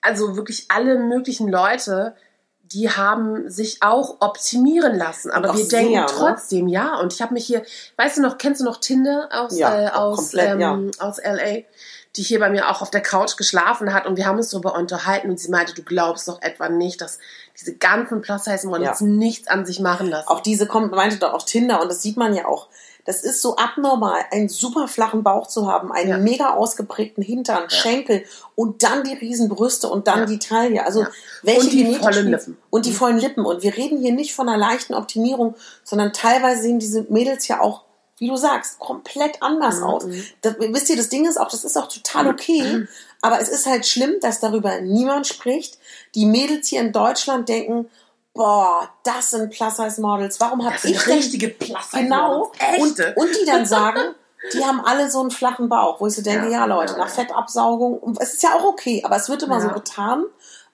also 0.02 0.36
wirklich 0.36 0.66
alle 0.68 0.98
möglichen 0.98 1.48
Leute, 1.48 2.14
die 2.72 2.90
haben 2.90 3.48
sich 3.50 3.82
auch 3.82 4.16
optimieren 4.20 4.96
lassen. 4.96 5.30
Aber 5.30 5.54
wir 5.56 5.64
sehr, 5.64 5.80
denken 5.80 6.00
ne? 6.00 6.06
trotzdem, 6.08 6.68
ja. 6.68 6.98
Und 7.00 7.12
ich 7.12 7.20
habe 7.22 7.34
mich 7.34 7.46
hier, 7.46 7.62
weißt 7.96 8.18
du 8.18 8.22
noch, 8.22 8.38
kennst 8.38 8.60
du 8.60 8.64
noch 8.64 8.78
Tinder 8.78 9.28
aus, 9.32 9.58
Ja, 9.58 9.86
äh, 9.86 9.88
aus, 9.90 10.16
komplett, 10.30 10.50
ähm, 10.54 10.60
ja. 10.60 10.78
aus 10.98 11.18
LA? 11.18 11.62
Die 12.16 12.22
hier 12.22 12.40
bei 12.40 12.50
mir 12.50 12.68
auch 12.68 12.82
auf 12.82 12.90
der 12.90 13.00
Couch 13.00 13.38
geschlafen 13.38 13.94
hat 13.94 14.04
und 14.06 14.18
wir 14.18 14.26
haben 14.26 14.36
uns 14.36 14.50
darüber 14.50 14.74
unterhalten 14.74 15.30
und 15.30 15.40
sie 15.40 15.50
meinte, 15.50 15.72
du 15.72 15.82
glaubst 15.82 16.28
doch 16.28 16.42
etwa 16.42 16.68
nicht, 16.68 17.00
dass 17.00 17.18
diese 17.58 17.74
ganzen 17.74 18.20
Plus-Size-Models 18.20 19.00
Ja. 19.00 19.06
nichts 19.06 19.48
an 19.48 19.64
sich 19.64 19.80
machen 19.80 20.08
lassen. 20.08 20.28
Auch 20.28 20.40
diese 20.40 20.66
kommt, 20.66 20.92
meinte 20.92 21.16
doch 21.16 21.32
auch 21.32 21.42
Tinder 21.42 21.80
und 21.80 21.88
das 21.90 22.02
sieht 22.02 22.18
man 22.18 22.34
ja 22.34 22.44
auch. 22.44 22.68
Das 23.04 23.22
ist 23.24 23.42
so 23.42 23.56
abnormal, 23.56 24.20
einen 24.30 24.48
super 24.48 24.86
flachen 24.86 25.22
Bauch 25.22 25.46
zu 25.48 25.66
haben, 25.70 25.90
einen 25.92 26.08
Ja. 26.10 26.18
mega 26.18 26.50
ausgeprägten 26.54 27.22
Hintern, 27.22 27.68
Schenkel 27.68 28.24
und 28.54 28.82
dann 28.84 29.02
die 29.02 29.14
riesen 29.14 29.48
Brüste 29.48 29.88
und 29.88 30.06
dann 30.06 30.20
Ja. 30.20 30.26
die 30.26 30.38
Taille. 30.38 30.84
Also 30.86 31.00
Ja. 31.00 31.08
welche 31.42 31.60
Und 31.62 31.72
die 31.72 31.94
vollen 31.96 32.28
Lippen. 32.30 32.58
Und 32.70 32.86
die 32.86 32.92
vollen 32.92 33.18
Lippen. 33.18 33.44
Und 33.44 33.62
wir 33.62 33.76
reden 33.76 33.98
hier 33.98 34.12
nicht 34.12 34.34
von 34.34 34.48
einer 34.48 34.58
leichten 34.58 34.94
Optimierung, 34.94 35.54
sondern 35.84 36.12
teilweise 36.12 36.62
sehen 36.62 36.78
diese 36.78 37.02
Mädels 37.08 37.48
ja 37.48 37.60
auch, 37.60 37.82
wie 38.18 38.28
du 38.28 38.36
sagst, 38.36 38.78
komplett 38.78 39.42
anders 39.42 39.78
Mhm. 39.80 39.84
aus. 39.84 40.04
Das, 40.42 40.54
wisst 40.58 40.88
ihr, 40.90 40.96
das 40.96 41.08
Ding 41.08 41.26
ist 41.26 41.40
auch, 41.40 41.48
das 41.48 41.64
ist 41.64 41.76
auch 41.76 41.88
total 41.88 42.28
okay. 42.28 42.86
Aber 43.20 43.40
es 43.40 43.48
ist 43.48 43.66
halt 43.66 43.84
schlimm, 43.86 44.14
dass 44.20 44.38
darüber 44.38 44.80
niemand 44.80 45.26
spricht. 45.26 45.78
Die 46.14 46.26
Mädels 46.26 46.68
hier 46.68 46.80
in 46.80 46.92
Deutschland 46.92 47.48
denken, 47.48 47.88
boah, 48.34 48.88
das 49.04 49.30
sind 49.30 49.50
Plus-Size-Models. 49.50 50.40
Warum 50.40 50.64
habe 50.64 50.74
ich 50.76 50.82
denn 50.82 50.96
richtige 51.14 51.48
Plus-Size-Models. 51.48 51.92
Genau. 52.02 52.52
Und, 52.82 52.98
Echte. 52.98 53.14
und 53.16 53.28
die 53.40 53.44
dann 53.46 53.66
sagen, 53.66 54.14
die 54.54 54.64
haben 54.64 54.80
alle 54.84 55.10
so 55.10 55.20
einen 55.20 55.30
flachen 55.30 55.68
Bauch, 55.68 56.00
wo 56.00 56.06
ich 56.06 56.14
so 56.14 56.22
denke, 56.22 56.46
Ja, 56.46 56.60
ja, 56.60 56.64
Leute, 56.64 56.96
nach. 56.98 57.08
Fettabsaugung, 57.08 57.98
und 57.98 58.20
es 58.20 58.34
ist 58.34 58.42
ja 58.42 58.54
auch 58.54 58.64
okay, 58.64 59.02
aber 59.04 59.16
es 59.16 59.28
wird 59.28 59.42
immer 59.42 59.56
Ja. 59.60 59.68
so 59.68 59.74
getan, 59.74 60.24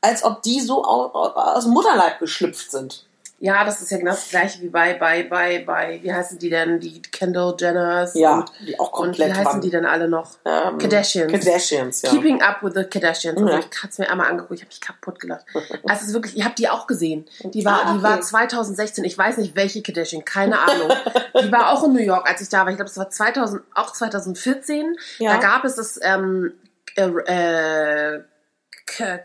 als 0.00 0.22
ob 0.24 0.42
die 0.42 0.60
so 0.60 0.84
au- 0.84 1.12
au- 1.12 1.32
aus 1.32 1.64
dem 1.64 1.72
Mutterleib 1.72 2.18
geschlüpft 2.20 2.70
sind. 2.70 3.04
Ja, 3.40 3.64
das 3.64 3.80
ist 3.80 3.90
ja 3.92 3.98
genau 3.98 4.10
das 4.10 4.28
gleiche 4.30 4.60
wie 4.62 4.68
bei, 4.68 4.94
bei, 4.94 5.22
bei, 5.22 5.62
bei, 5.64 6.00
wie 6.02 6.12
heißen 6.12 6.40
die 6.40 6.50
denn? 6.50 6.80
Die 6.80 7.00
Kendall 7.00 7.54
Jenners. 7.56 8.14
Ja, 8.14 8.38
und, 8.38 8.50
die 8.66 8.80
auch 8.80 8.92
und 8.98 9.16
wie 9.16 9.20
komplett 9.22 9.36
heißen 9.36 9.60
die 9.60 9.70
denn 9.70 9.86
alle 9.86 10.08
noch? 10.08 10.38
Ähm, 10.44 10.76
Kardashians. 10.78 11.30
Kardashians, 11.30 12.02
ja. 12.02 12.10
Keeping 12.10 12.42
Up 12.42 12.62
with 12.64 12.72
the 12.74 12.82
Kardashians. 12.82 13.38
Also 13.40 13.48
Ja. 13.48 13.58
ich 13.60 13.78
habe 13.78 13.88
es 13.90 13.98
mir 13.98 14.10
einmal 14.10 14.26
angeguckt, 14.28 14.54
ich 14.54 14.62
habe 14.62 14.70
mich 14.70 14.80
kaputt 14.80 15.20
gelacht. 15.20 15.44
Also 15.54 16.02
es 16.02 16.08
ist 16.08 16.14
wirklich, 16.14 16.36
ihr 16.36 16.44
habt 16.44 16.58
die 16.58 16.68
auch 16.68 16.88
gesehen. 16.88 17.26
Die 17.44 17.64
war, 17.64 17.86
Ah, 17.86 17.92
die 17.94 18.02
war 18.02 18.14
okay. 18.14 18.22
2016, 18.22 19.04
ich 19.04 19.16
weiß 19.16 19.36
nicht 19.36 19.54
welche 19.54 19.82
Kardashian, 19.82 20.24
keine 20.24 20.58
Ahnung. 20.58 20.90
die 21.40 21.52
war 21.52 21.70
auch 21.72 21.84
in 21.84 21.92
New 21.92 22.02
York, 22.02 22.28
als 22.28 22.40
ich 22.40 22.48
da 22.48 22.62
war. 22.62 22.70
Ich 22.70 22.76
glaube, 22.76 22.90
es 22.90 22.98
war 22.98 23.08
2000, 23.08 23.62
auch 23.72 23.92
2014. 23.92 24.96
Ja. 25.18 25.34
Da 25.34 25.40
gab 25.40 25.64
es 25.64 25.76
das 25.76 26.00
ähm, 26.02 26.54
äh, 26.96 27.02
äh, 27.06 28.20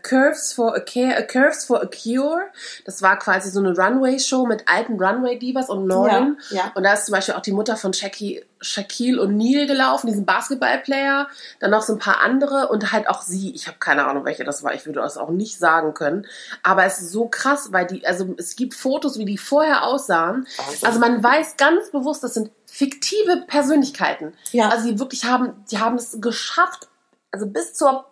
Curves 0.02 0.52
for 0.52 0.76
a 0.76 0.80
Care, 0.80 1.26
Curves 1.26 1.64
for 1.64 1.82
a 1.82 1.86
Cure. 1.86 2.50
Das 2.84 3.02
war 3.02 3.18
quasi 3.18 3.50
so 3.50 3.60
eine 3.60 3.76
Runway-Show 3.76 4.46
mit 4.46 4.64
alten 4.68 5.02
Runway-Divas 5.02 5.68
und 5.68 5.86
neuen. 5.86 6.38
Ja, 6.50 6.56
ja. 6.56 6.72
Und 6.74 6.84
da 6.84 6.92
ist 6.92 7.06
zum 7.06 7.12
Beispiel 7.12 7.34
auch 7.34 7.40
die 7.40 7.52
Mutter 7.52 7.76
von 7.76 7.92
Shaqui, 7.92 8.44
Shaquille 8.60 9.20
O'Neal 9.20 9.66
gelaufen, 9.66 10.06
diesen 10.06 10.26
Basketball-Player. 10.26 11.28
Dann 11.60 11.70
noch 11.70 11.82
so 11.82 11.94
ein 11.94 11.98
paar 11.98 12.20
andere 12.20 12.68
und 12.68 12.92
halt 12.92 13.08
auch 13.08 13.22
sie. 13.22 13.54
Ich 13.54 13.66
habe 13.66 13.78
keine 13.78 14.06
Ahnung, 14.06 14.24
welche 14.24 14.44
das 14.44 14.62
war. 14.62 14.74
Ich 14.74 14.86
würde 14.86 15.00
das 15.00 15.16
auch 15.16 15.30
nicht 15.30 15.58
sagen 15.58 15.94
können. 15.94 16.26
Aber 16.62 16.84
es 16.84 17.00
ist 17.00 17.10
so 17.10 17.26
krass, 17.26 17.72
weil 17.72 17.86
die, 17.86 18.06
also 18.06 18.34
es 18.38 18.56
gibt 18.56 18.74
Fotos, 18.74 19.18
wie 19.18 19.24
die 19.24 19.38
vorher 19.38 19.84
aussahen. 19.84 20.46
Also 20.82 21.00
man 21.00 21.22
weiß 21.22 21.56
ganz 21.56 21.90
bewusst, 21.90 22.22
das 22.22 22.34
sind 22.34 22.50
fiktive 22.66 23.44
Persönlichkeiten. 23.46 24.34
Ja. 24.52 24.68
Also 24.68 24.88
die 24.88 24.98
wirklich 24.98 25.24
haben, 25.24 25.64
die 25.70 25.78
haben 25.78 25.96
es 25.96 26.20
geschafft, 26.20 26.88
also 27.30 27.46
bis 27.46 27.74
zur 27.74 28.06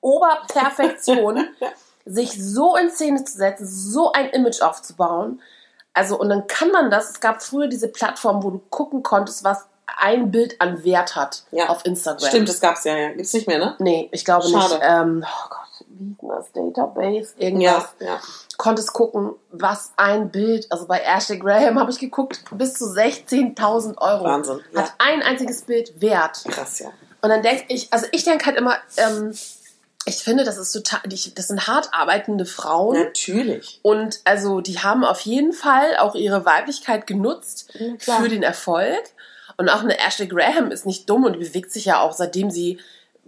Oberperfektion, 0.00 1.46
sich 2.04 2.32
so 2.42 2.76
in 2.76 2.90
Szene 2.90 3.24
zu 3.24 3.36
setzen, 3.36 3.66
so 3.66 4.12
ein 4.12 4.28
Image 4.30 4.60
aufzubauen. 4.62 5.40
Also, 5.92 6.18
und 6.18 6.28
dann 6.28 6.46
kann 6.46 6.70
man 6.70 6.90
das, 6.90 7.10
es 7.10 7.20
gab 7.20 7.42
früher 7.42 7.68
diese 7.68 7.88
Plattform, 7.88 8.42
wo 8.42 8.50
du 8.50 8.58
gucken 8.70 9.02
konntest, 9.02 9.44
was 9.44 9.64
ein 9.98 10.30
Bild 10.30 10.60
an 10.60 10.84
Wert 10.84 11.16
hat 11.16 11.44
Ja. 11.52 11.68
auf 11.68 11.84
Instagram. 11.86 12.28
Stimmt, 12.28 12.48
das 12.48 12.60
gab's 12.60 12.84
ja, 12.84 12.96
ja. 12.96 13.08
Gibt's 13.12 13.32
nicht 13.32 13.46
mehr, 13.46 13.58
ne? 13.58 13.76
Nee, 13.78 14.08
ich 14.12 14.24
glaube 14.24 14.46
Schade. 14.46 14.74
nicht. 14.74 14.80
Ähm, 14.82 15.24
oh 15.24 15.48
Gott, 15.48 15.86
wie 15.88 16.04
hieß 16.08 16.16
das? 16.28 16.52
Database? 16.52 17.34
Irgendwas. 17.38 17.94
Ja, 18.00 18.06
ja. 18.06 18.20
Konntest 18.58 18.92
gucken, 18.92 19.34
was 19.52 19.92
ein 19.96 20.30
Bild, 20.30 20.70
also 20.70 20.86
bei 20.86 21.00
Ashley 21.00 21.38
Graham 21.38 21.78
habe 21.78 21.90
ich 21.90 21.98
geguckt, 21.98 22.42
bis 22.52 22.74
zu 22.74 22.84
16.000 22.86 23.96
Euro. 23.98 24.24
Wahnsinn, 24.24 24.60
ja. 24.72 24.82
Hat 24.82 24.92
ein 24.98 25.22
einziges 25.22 25.62
Bild 25.62 25.98
Wert. 26.00 26.44
Krass, 26.48 26.80
ja. 26.80 26.88
Und 27.22 27.30
dann 27.30 27.42
denke 27.42 27.64
ich, 27.68 27.90
also 27.92 28.06
ich 28.12 28.24
denke 28.24 28.44
halt 28.44 28.56
immer, 28.58 28.74
ähm, 28.98 29.32
ich 30.08 30.16
finde, 30.22 30.44
das 30.44 30.56
ist 30.56 30.72
total, 30.72 31.00
das 31.08 31.48
sind 31.48 31.66
hart 31.66 31.88
arbeitende 31.92 32.46
Frauen. 32.46 32.96
Natürlich. 32.96 33.80
Und 33.82 34.20
also 34.24 34.60
die 34.60 34.78
haben 34.78 35.04
auf 35.04 35.20
jeden 35.20 35.52
Fall 35.52 35.96
auch 35.98 36.14
ihre 36.14 36.44
Weiblichkeit 36.46 37.06
genutzt 37.06 37.70
Ja, 38.06 38.16
für 38.16 38.28
den 38.28 38.42
Erfolg. 38.42 39.02
Und 39.58 39.68
auch 39.68 39.80
eine 39.80 39.98
Ashley 39.98 40.26
Graham 40.28 40.70
ist 40.70 40.86
nicht 40.86 41.08
dumm 41.10 41.24
und 41.24 41.38
bewegt 41.38 41.72
sich 41.72 41.86
ja 41.86 42.00
auch 42.00 42.12
seitdem 42.12 42.50
sie 42.50 42.78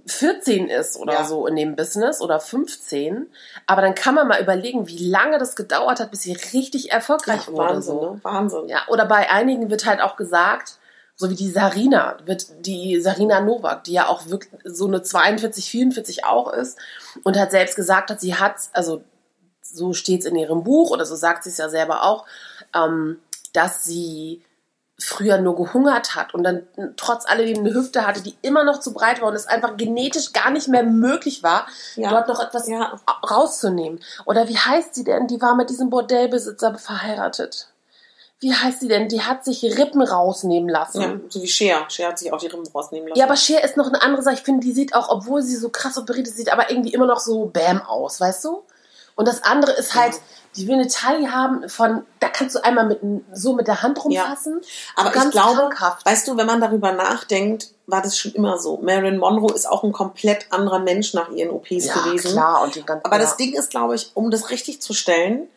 14 0.07 0.69
ist 0.69 0.97
oder 0.97 1.15
Ja. 1.15 1.25
so 1.25 1.47
in 1.47 1.57
dem 1.57 1.75
Business 1.77 2.21
oder 2.21 2.41
15. 2.41 3.27
Aber 3.67 3.83
dann 3.83 3.95
kann 3.95 4.15
man 4.15 4.29
mal 4.29 4.41
überlegen, 4.41 4.87
wie 4.89 5.07
lange 5.11 5.39
das 5.39 5.57
gedauert 5.57 6.01
hat, 6.01 6.11
bis 6.11 6.23
sie 6.23 6.33
richtig 6.33 6.93
erfolgreich 6.93 7.47
Ja, 7.47 7.53
wurde. 7.53 7.75
Wahnsinn, 7.75 7.95
So. 7.95 8.13
ne? 8.15 8.21
Wahnsinn. 8.23 8.69
Ja, 8.69 8.79
oder 8.89 9.05
bei 9.05 9.31
einigen 9.31 9.69
wird 9.71 9.85
halt 9.85 10.01
auch 10.01 10.17
gesagt, 10.17 10.77
so 11.21 11.29
wie 11.29 11.35
die 11.35 11.51
Sarina, 11.51 12.17
wird 12.25 12.47
die 12.65 13.01
Sarina 13.01 13.41
Novak, 13.41 13.83
die 13.85 13.93
ja 13.93 14.07
auch 14.07 14.27
wirklich 14.29 14.53
so 14.65 14.87
eine 14.87 15.03
42, 15.03 15.69
44 15.69 16.25
auch 16.25 16.53
ist 16.53 16.79
und 17.25 17.37
hat 17.37 17.51
selbst 17.51 17.75
gesagt 17.75 18.11
hat, 18.11 18.21
sie 18.21 18.37
hat, 18.37 18.55
also 18.73 19.03
so 19.61 19.93
steht 19.93 20.21
es 20.21 20.27
in 20.27 20.37
ihrem 20.37 20.63
Buch 20.63 20.91
oder 20.91 21.05
so 21.05 21.17
sagt 21.17 21.43
sie 21.43 21.51
es 21.51 21.59
ja 21.59 21.69
selber 21.69 22.05
auch, 22.05 22.25
ähm, 22.73 23.19
dass 23.53 23.83
sie 23.85 24.43
früher 25.01 25.39
nur 25.39 25.57
gehungert 25.57 26.15
hat 26.15 26.35
und 26.35 26.45
dann 26.45 26.67
trotz 26.97 27.27
alledem 27.27 27.65
eine 27.65 27.75
Hüfte 27.75 28.07
hatte, 28.07 28.21
die 28.23 28.37
immer 28.43 28.63
noch 28.65 28.79
zu 28.81 28.93
breit 28.93 29.21
war 29.21 29.29
und 29.29 29.35
es 29.35 29.47
einfach 29.47 29.77
genetisch 29.77 30.33
gar 30.33 30.51
nicht 30.51 30.69
mehr 30.69 30.83
möglich 30.85 31.43
war, 31.43 31.67
Ja. 31.97 32.11
dort 32.11 32.29
noch 32.29 32.41
etwas 32.41 32.69
Ja. 32.69 32.99
rauszunehmen. 33.29 34.01
Oder 34.25 34.49
wie 34.49 34.57
heißt 34.59 34.95
sie 34.95 35.05
denn? 35.05 35.27
Die 35.27 35.41
war 35.41 35.55
mit 35.57 35.71
diesem 35.71 35.91
Bordellbesitzer 35.91 36.79
verheiratet. 36.79 37.69
Wie 38.41 38.55
heißt 38.55 38.81
sie 38.81 38.89
denn? 38.89 39.09
Die 39.09 39.23
hat 39.23 39.45
sich 39.45 39.65
Rippen 39.65 40.01
rausnehmen 40.01 40.69
lassen. 40.69 41.01
Ja, 41.01 41.17
so 41.29 41.43
wie 41.43 41.49
Cher. 41.49 41.87
Cher 41.89 42.09
hat 42.09 42.19
sich 42.21 42.33
auch 42.33 42.39
die 42.39 42.47
Rippen 42.47 42.67
rausnehmen 42.73 43.09
lassen. 43.09 43.19
Ja, 43.19 43.27
aber 43.27 43.37
Cher 43.37 43.65
ist 43.65 43.77
noch 43.77 43.89
eine 43.89 44.01
andere 44.01 44.23
Sache. 44.23 44.35
Ich 44.35 44.43
finde, 44.43 44.65
die 44.65 44.73
sieht 44.73 44.95
auch, 44.95 45.09
obwohl 45.09 45.43
sie 45.43 45.57
so 45.57 45.71
krass 45.71 45.99
operiert 45.99 46.29
ist, 46.29 46.37
sieht 46.37 46.53
aber 46.53 46.71
irgendwie 46.71 46.93
immer 46.93 47.07
noch 47.07 47.19
so 47.19 47.47
Bam 47.47 47.83
aus, 47.83 48.21
weißt 48.21 48.45
du? 48.45 48.63
Und 49.17 49.27
das 49.27 49.43
andere 49.43 49.73
ist 49.73 49.97
halt, 49.97 50.21
die 50.55 50.69
will 50.69 50.75
eine 50.75 50.87
Taille 50.87 51.33
haben 51.33 51.69
von, 51.69 52.05
da 52.21 52.29
kannst 52.29 52.55
du 52.55 52.63
einmal 52.63 52.87
mit, 52.87 53.01
so 53.33 53.55
mit 53.55 53.67
der 53.67 53.83
Hand 53.83 54.05
rumfassen. 54.05 54.61
Aber 54.95 55.11
Ganz 55.11 55.27
ich 55.27 55.31
glaube, 55.33 55.57
krankhaft. 55.57 56.07
weißt 56.07 56.29
du, 56.29 56.37
wenn 56.37 56.47
man 56.47 56.61
darüber 56.61 56.93
nachdenkt, 56.93 57.73
war 57.87 58.01
das 58.01 58.17
schon 58.17 58.33
immer 58.33 58.59
so. 58.59 58.77
Marilyn 58.77 59.19
Monroe 59.19 59.53
ist 59.53 59.69
auch 59.69 59.83
ein 59.83 59.93
komplett 59.93 60.47
anderer 60.53 60.79
Mensch 60.79 61.15
nach 61.15 61.31
ihren 61.31 61.51
OPs 61.51 61.87
ja, 61.87 61.95
gewesen. 61.95 62.31
klar. 62.31 62.63
Und 62.63 62.77
die 62.77 62.85
ganzen, 62.85 63.05
Aber 63.05 63.17
ja. 63.17 63.23
das 63.23 63.37
Ding 63.37 63.55
ist, 63.55 63.71
glaube 63.71 63.97
ich, 63.97 64.13
um 64.15 64.31
das 64.31 64.51
richtig 64.51 64.81
zu 64.81 64.93
stellen, 64.93 65.49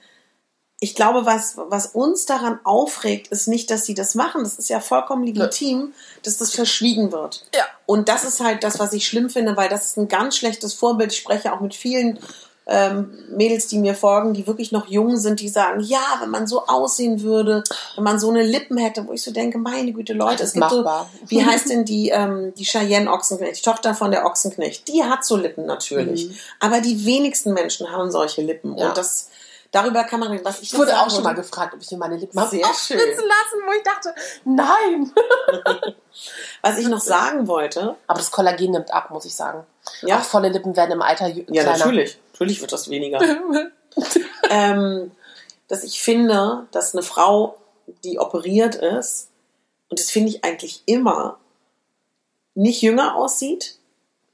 ich 0.84 0.96
glaube, 0.96 1.28
was, 1.28 1.58
was 1.58 1.86
uns 1.86 2.26
daran 2.26 2.60
aufregt, 2.64 3.28
ist 3.28 3.48
nicht, 3.48 3.70
dass 3.70 3.86
sie 3.86 3.94
das 3.94 4.16
machen. 4.16 4.44
Das 4.44 4.58
ist 4.58 4.68
ja 4.68 4.80
vollkommen 4.80 5.24
legitim, 5.24 5.94
dass 6.24 6.38
das 6.38 6.56
verschwiegen 6.56 7.12
wird. 7.12 7.46
Ja. 7.56 7.66
Und 7.86 8.10
das 8.10 8.24
ist 8.24 8.44
halt 8.44 8.64
das, 8.64 8.80
was 8.80 8.92
ich 8.92 9.06
schlimm 9.06 9.30
finde, 9.30 9.56
weil 9.56 9.70
das 9.70 9.86
ist 9.86 9.98
ein 9.98 10.08
ganz 10.08 10.36
schlechtes 10.38 10.74
Vorbild. 10.74 11.14
Ich 11.14 11.20
spreche 11.20 11.54
auch 11.54 11.60
mit 11.60 11.76
vielen 11.76 12.18
ähm, 12.66 13.12
Mädels, 13.30 13.68
die 13.68 13.78
mir 13.78 13.94
folgen, 13.94 14.34
die 14.34 14.48
wirklich 14.48 14.72
noch 14.72 14.88
jung 14.88 15.18
sind, 15.18 15.40
die 15.40 15.50
sagen, 15.50 15.82
ja, 15.82 16.02
wenn 16.20 16.30
man 16.30 16.48
so 16.48 16.66
aussehen 16.66 17.22
würde, 17.22 17.64
wenn 17.96 18.04
man 18.04 18.20
so 18.20 18.30
eine 18.30 18.44
Lippen 18.44 18.78
hätte, 18.78 19.08
wo 19.08 19.14
ich 19.14 19.22
so 19.22 19.32
denke, 19.32 19.58
meine 19.58 19.92
Güte, 19.94 20.14
Leute, 20.14 20.44
es 20.44 20.54
gibt 20.54 20.70
so, 20.70 20.78
machbar. 20.78 21.10
wie 21.28 21.46
heißt 21.46 21.70
denn 21.70 21.86
die, 21.86 22.10
ähm, 22.10 22.54
die 22.56 22.66
Cheyenne 22.66 23.12
Ochsenknecht, 23.12 23.58
die 23.58 23.70
Tochter 23.70 23.94
von 23.94 24.10
der 24.10 24.26
Ochsenknecht, 24.26 24.88
die 24.88 25.04
hat 25.04 25.26
so 25.26 25.38
Lippen 25.38 25.66
natürlich. 25.68 26.30
Aber 26.60 26.82
die 26.82 27.06
wenigsten 27.06 27.54
Menschen 27.54 27.92
haben 27.92 28.10
solche 28.10 28.42
Lippen. 28.42 28.72
Mhm. 28.72 28.78
Ja. 28.78 28.90
Und 28.90 28.98
das, 28.98 29.30
darüber 29.72 30.04
kann 30.04 30.20
man 30.20 30.30
reden. 30.32 30.46
Was 30.46 30.62
ich 30.62 30.72
Ich 30.74 30.78
wurde 30.80 31.00
auch 31.00 31.10
schon 31.10 31.24
mal 31.24 31.34
gefragt, 31.34 31.74
ob 31.74 31.82
ich 31.82 31.90
mir 31.92 31.98
meine 31.98 32.18
Lippen 32.18 32.38
Sehr 32.50 32.68
aufspritzen 32.68 33.08
schön. 33.08 33.28
lassen, 33.28 33.66
wo 33.66 33.72
ich 33.74 33.84
dachte, 33.84 34.16
nein. 34.46 35.12
Was 36.62 36.78
ich 36.78 36.88
noch 36.88 37.00
sagen 37.00 37.48
wollte, 37.48 37.96
Aber 38.08 38.20
das 38.20 38.32
Kollagen 38.32 38.72
nimmt 38.72 38.94
ab, 38.94 39.10
muss 39.12 39.26
ich 39.26 39.34
sagen. 39.34 39.66
Ja. 40.02 40.20
Auch 40.20 40.24
volle 40.24 40.50
Lippen 40.50 40.76
werden 40.76 40.92
im 40.92 41.02
Alter 41.02 41.26
jü- 41.26 41.46
ja, 41.52 41.64
kleiner. 41.64 41.78
natürlich, 41.80 42.20
natürlich 42.34 42.62
wird 42.62 42.72
das 42.72 42.90
weniger. 42.90 43.20
ähm, 44.50 45.12
dass 45.68 45.84
ich 45.84 46.02
finde, 46.02 46.68
dass 46.72 46.94
eine 46.94 47.02
Frau, 47.04 47.58
die 48.04 48.20
operiert 48.20 48.76
ist, 48.76 49.30
und 49.90 50.00
das 50.00 50.10
finde 50.10 50.30
ich 50.30 50.44
eigentlich 50.44 50.84
immer, 50.86 51.38
nicht 52.54 52.82
jünger 52.82 53.16
aussieht. 53.16 53.78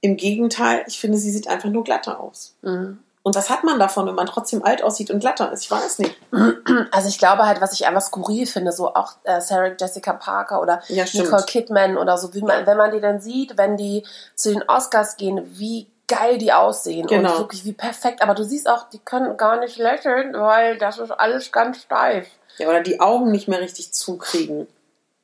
Im 0.01 0.15
Gegenteil, 0.17 0.83
ich 0.87 0.99
finde, 0.99 1.17
sie 1.17 1.31
sieht 1.31 1.47
einfach 1.47 1.69
nur 1.69 1.83
glatter 1.83 2.19
aus. 2.19 2.55
Mhm. 2.61 2.99
Und 3.27 3.35
was 3.35 3.49
hat 3.49 3.65
man 3.65 3.77
davon, 3.77 4.07
wenn 4.07 4.15
man 4.15 4.25
trotzdem 4.25 4.63
alt 4.63 4.81
aussieht 4.81 5.11
und 5.11 5.19
glatter 5.19 5.51
ist? 5.51 5.65
Ich 5.65 5.69
weiß 5.71 5.99
nicht. 5.99 6.15
Also 6.91 7.09
ich 7.09 7.17
glaube 7.17 7.45
halt, 7.45 7.59
was 7.59 7.73
ich 7.73 7.85
einfach 7.85 8.01
skurril 8.01 8.45
finde, 8.47 8.71
so 8.71 8.93
auch 8.95 9.13
äh, 9.23 9.41
Sarah 9.41 9.71
Jessica 9.77 10.13
Parker 10.13 10.61
oder 10.61 10.81
Ja. 10.87 11.03
Nicole 11.11 11.43
Kidman 11.43 11.97
oder 11.97 12.17
so, 12.17 12.33
wie 12.33 12.41
man, 12.41 12.65
wenn 12.65 12.77
man 12.77 12.91
die 12.91 13.01
dann 13.01 13.19
sieht, 13.19 13.57
wenn 13.57 13.75
die 13.75 14.05
zu 14.35 14.51
den 14.53 14.63
Oscars 14.69 15.17
gehen, 15.17 15.41
wie 15.59 15.87
geil 16.07 16.37
die 16.37 16.53
aussehen 16.53 17.05
Genau. 17.07 17.31
und 17.33 17.39
wirklich 17.39 17.65
wie 17.65 17.73
perfekt. 17.73 18.21
Aber 18.21 18.33
du 18.35 18.43
siehst 18.45 18.69
auch, 18.69 18.89
die 18.89 18.99
können 18.99 19.35
gar 19.35 19.59
nicht 19.59 19.77
lächeln, 19.77 20.33
weil 20.33 20.77
das 20.77 20.97
ist 20.99 21.11
alles 21.11 21.51
ganz 21.51 21.81
steif. 21.81 22.27
Ja, 22.59 22.69
oder 22.69 22.79
die 22.81 23.01
Augen 23.01 23.29
nicht 23.31 23.49
mehr 23.49 23.59
richtig 23.59 23.91
zukriegen. 23.93 24.67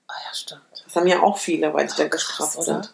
Ah 0.10 0.13
ja, 0.28 0.34
stimmt. 0.34 0.62
Das 0.86 0.96
haben 0.98 1.08
ja 1.08 1.22
auch 1.22 1.38
viele, 1.38 1.74
weil 1.74 1.88
die 1.88 1.94
dann 1.96 2.10
krass, 2.10 2.28
gestraft 2.28 2.56
oder? 2.58 2.66
sind. 2.66 2.94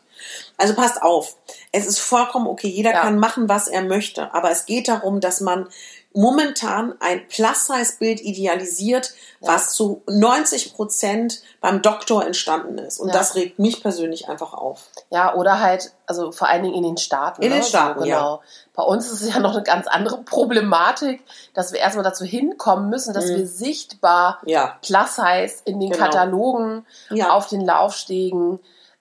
Also 0.58 0.74
passt 0.74 1.02
auf. 1.02 1.36
Es 1.72 1.86
ist 1.88 2.00
vollkommen 2.00 2.48
okay. 2.48 2.68
Jeder 2.68 2.92
Ja. 2.92 3.02
kann 3.02 3.20
machen, 3.20 3.50
was 3.50 3.68
er 3.68 3.82
möchte. 3.84 4.34
Aber 4.34 4.52
es 4.52 4.66
geht 4.66 4.88
darum, 4.88 5.20
dass 5.22 5.42
man 5.42 5.68
momentan 6.12 6.96
ein 7.00 7.28
Plus-Size-Bild 7.28 8.20
idealisiert, 8.22 9.14
was 9.42 9.74
zu 9.74 10.02
90 10.08 10.74
Prozent 10.74 11.42
beim 11.62 11.84
Doktor 11.84 12.26
entstanden 12.26 12.80
ist. 12.80 13.00
Und 13.00 13.10
Ja. 13.10 13.14
das 13.14 13.36
regt 13.36 13.60
mich 13.60 13.82
persönlich 13.84 14.28
einfach 14.28 14.54
auf. 14.54 14.82
Ja, 15.12 15.36
oder 15.36 15.60
halt, 15.60 15.94
also 16.08 16.32
vor 16.32 16.48
allen 16.48 16.64
Dingen 16.64 16.74
in 16.76 16.84
den 16.84 16.98
Staaten. 16.98 17.44
In 17.44 17.50
ne? 17.50 17.56
den 17.58 17.64
Staaten, 17.64 18.00
so, 18.00 18.06
genau. 18.06 18.42
Bei 18.74 18.84
uns 18.84 19.06
ist 19.12 19.22
es 19.22 19.34
ja 19.34 19.40
noch 19.40 19.54
eine 19.54 19.62
ganz 19.64 19.86
andere 19.86 20.18
Problematik, 20.24 21.22
dass 21.54 21.74
wir 21.74 21.80
erstmal 21.80 22.04
dazu 22.04 22.26
hinkommen 22.26 22.90
müssen, 22.90 23.14
dass 23.14 23.28
wir 23.28 23.46
sichtbar 23.46 24.40
Mhm. 24.42 24.50
Ja. 24.50 24.78
Plus 24.82 25.16
Size 25.16 25.62
in 25.66 25.80
den 25.80 25.92
Genau. 25.92 26.04
Katalogen, 26.06 26.86
Ja. 27.12 27.30
auf 27.32 27.48
den 27.48 27.62
Laufstegen, 27.62 28.60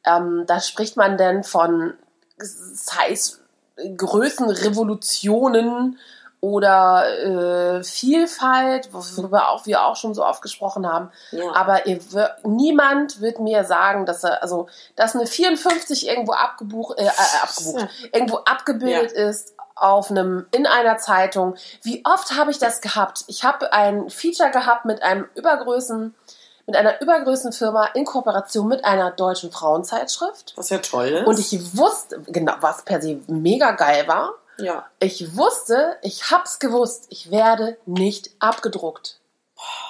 ähm, 0.08 0.44
da 0.46 0.60
spricht 0.60 0.96
man 0.96 1.16
denn 1.16 1.44
von 1.44 1.94
Size 2.38 3.38
Größenrevolutionen 3.96 5.98
oder 6.40 7.78
äh, 7.78 7.82
Vielfalt, 7.82 8.92
worüber 8.92 9.48
auch 9.48 9.66
wir 9.66 9.84
auch 9.84 9.96
schon 9.96 10.14
so 10.14 10.24
oft 10.24 10.40
gesprochen 10.40 10.86
haben. 10.86 11.10
Ja. 11.32 11.52
Aber 11.54 11.86
ihr 11.86 11.98
niemand 12.44 13.20
wird 13.20 13.40
mir 13.40 13.64
sagen, 13.64 14.06
dass 14.06 14.22
er, 14.22 14.42
also, 14.42 14.68
dass 14.94 15.16
eine 15.16 15.26
54 15.26 16.06
irgendwo 16.06 16.32
abgebucht, 16.32 16.98
äh, 16.98 17.06
äh, 17.06 17.42
abgebucht, 17.42 17.80
Ja. 17.80 17.88
irgendwo 18.12 18.36
abgebildet 18.38 19.12
ist 19.12 19.54
auf 19.74 20.10
einem 20.10 20.46
in 20.52 20.66
einer 20.66 20.98
Zeitung. 20.98 21.54
Wie 21.82 22.04
oft 22.04 22.36
habe 22.36 22.50
ich 22.50 22.58
das 22.58 22.80
gehabt? 22.80 23.24
Ich 23.26 23.44
habe 23.44 23.72
ein 23.72 24.10
Feature 24.10 24.50
gehabt 24.50 24.84
mit 24.84 25.02
einem 25.02 25.28
übergrößen 25.34 26.14
mit 26.68 26.76
einer 26.76 27.00
übergrößten 27.00 27.52
Firma 27.52 27.86
in 27.94 28.04
Kooperation 28.04 28.68
mit 28.68 28.84
einer 28.84 29.10
deutschen 29.10 29.50
Frauenzeitschrift. 29.50 30.52
Was 30.56 30.68
ja 30.68 30.76
toll 30.78 31.06
ist. 31.06 31.26
Und 31.26 31.38
ich 31.38 31.76
wusste, 31.76 32.20
genau, 32.26 32.52
was 32.60 32.82
per 32.82 33.00
se 33.00 33.20
mega 33.26 33.70
geil 33.70 34.06
war. 34.06 34.34
ja. 34.58 34.84
Ich 35.00 35.34
wusste, 35.34 35.96
ich 36.02 36.30
hab's 36.30 36.58
gewusst, 36.58 37.06
ich 37.08 37.30
werde 37.30 37.78
nicht 37.86 38.30
abgedruckt. 38.38 39.18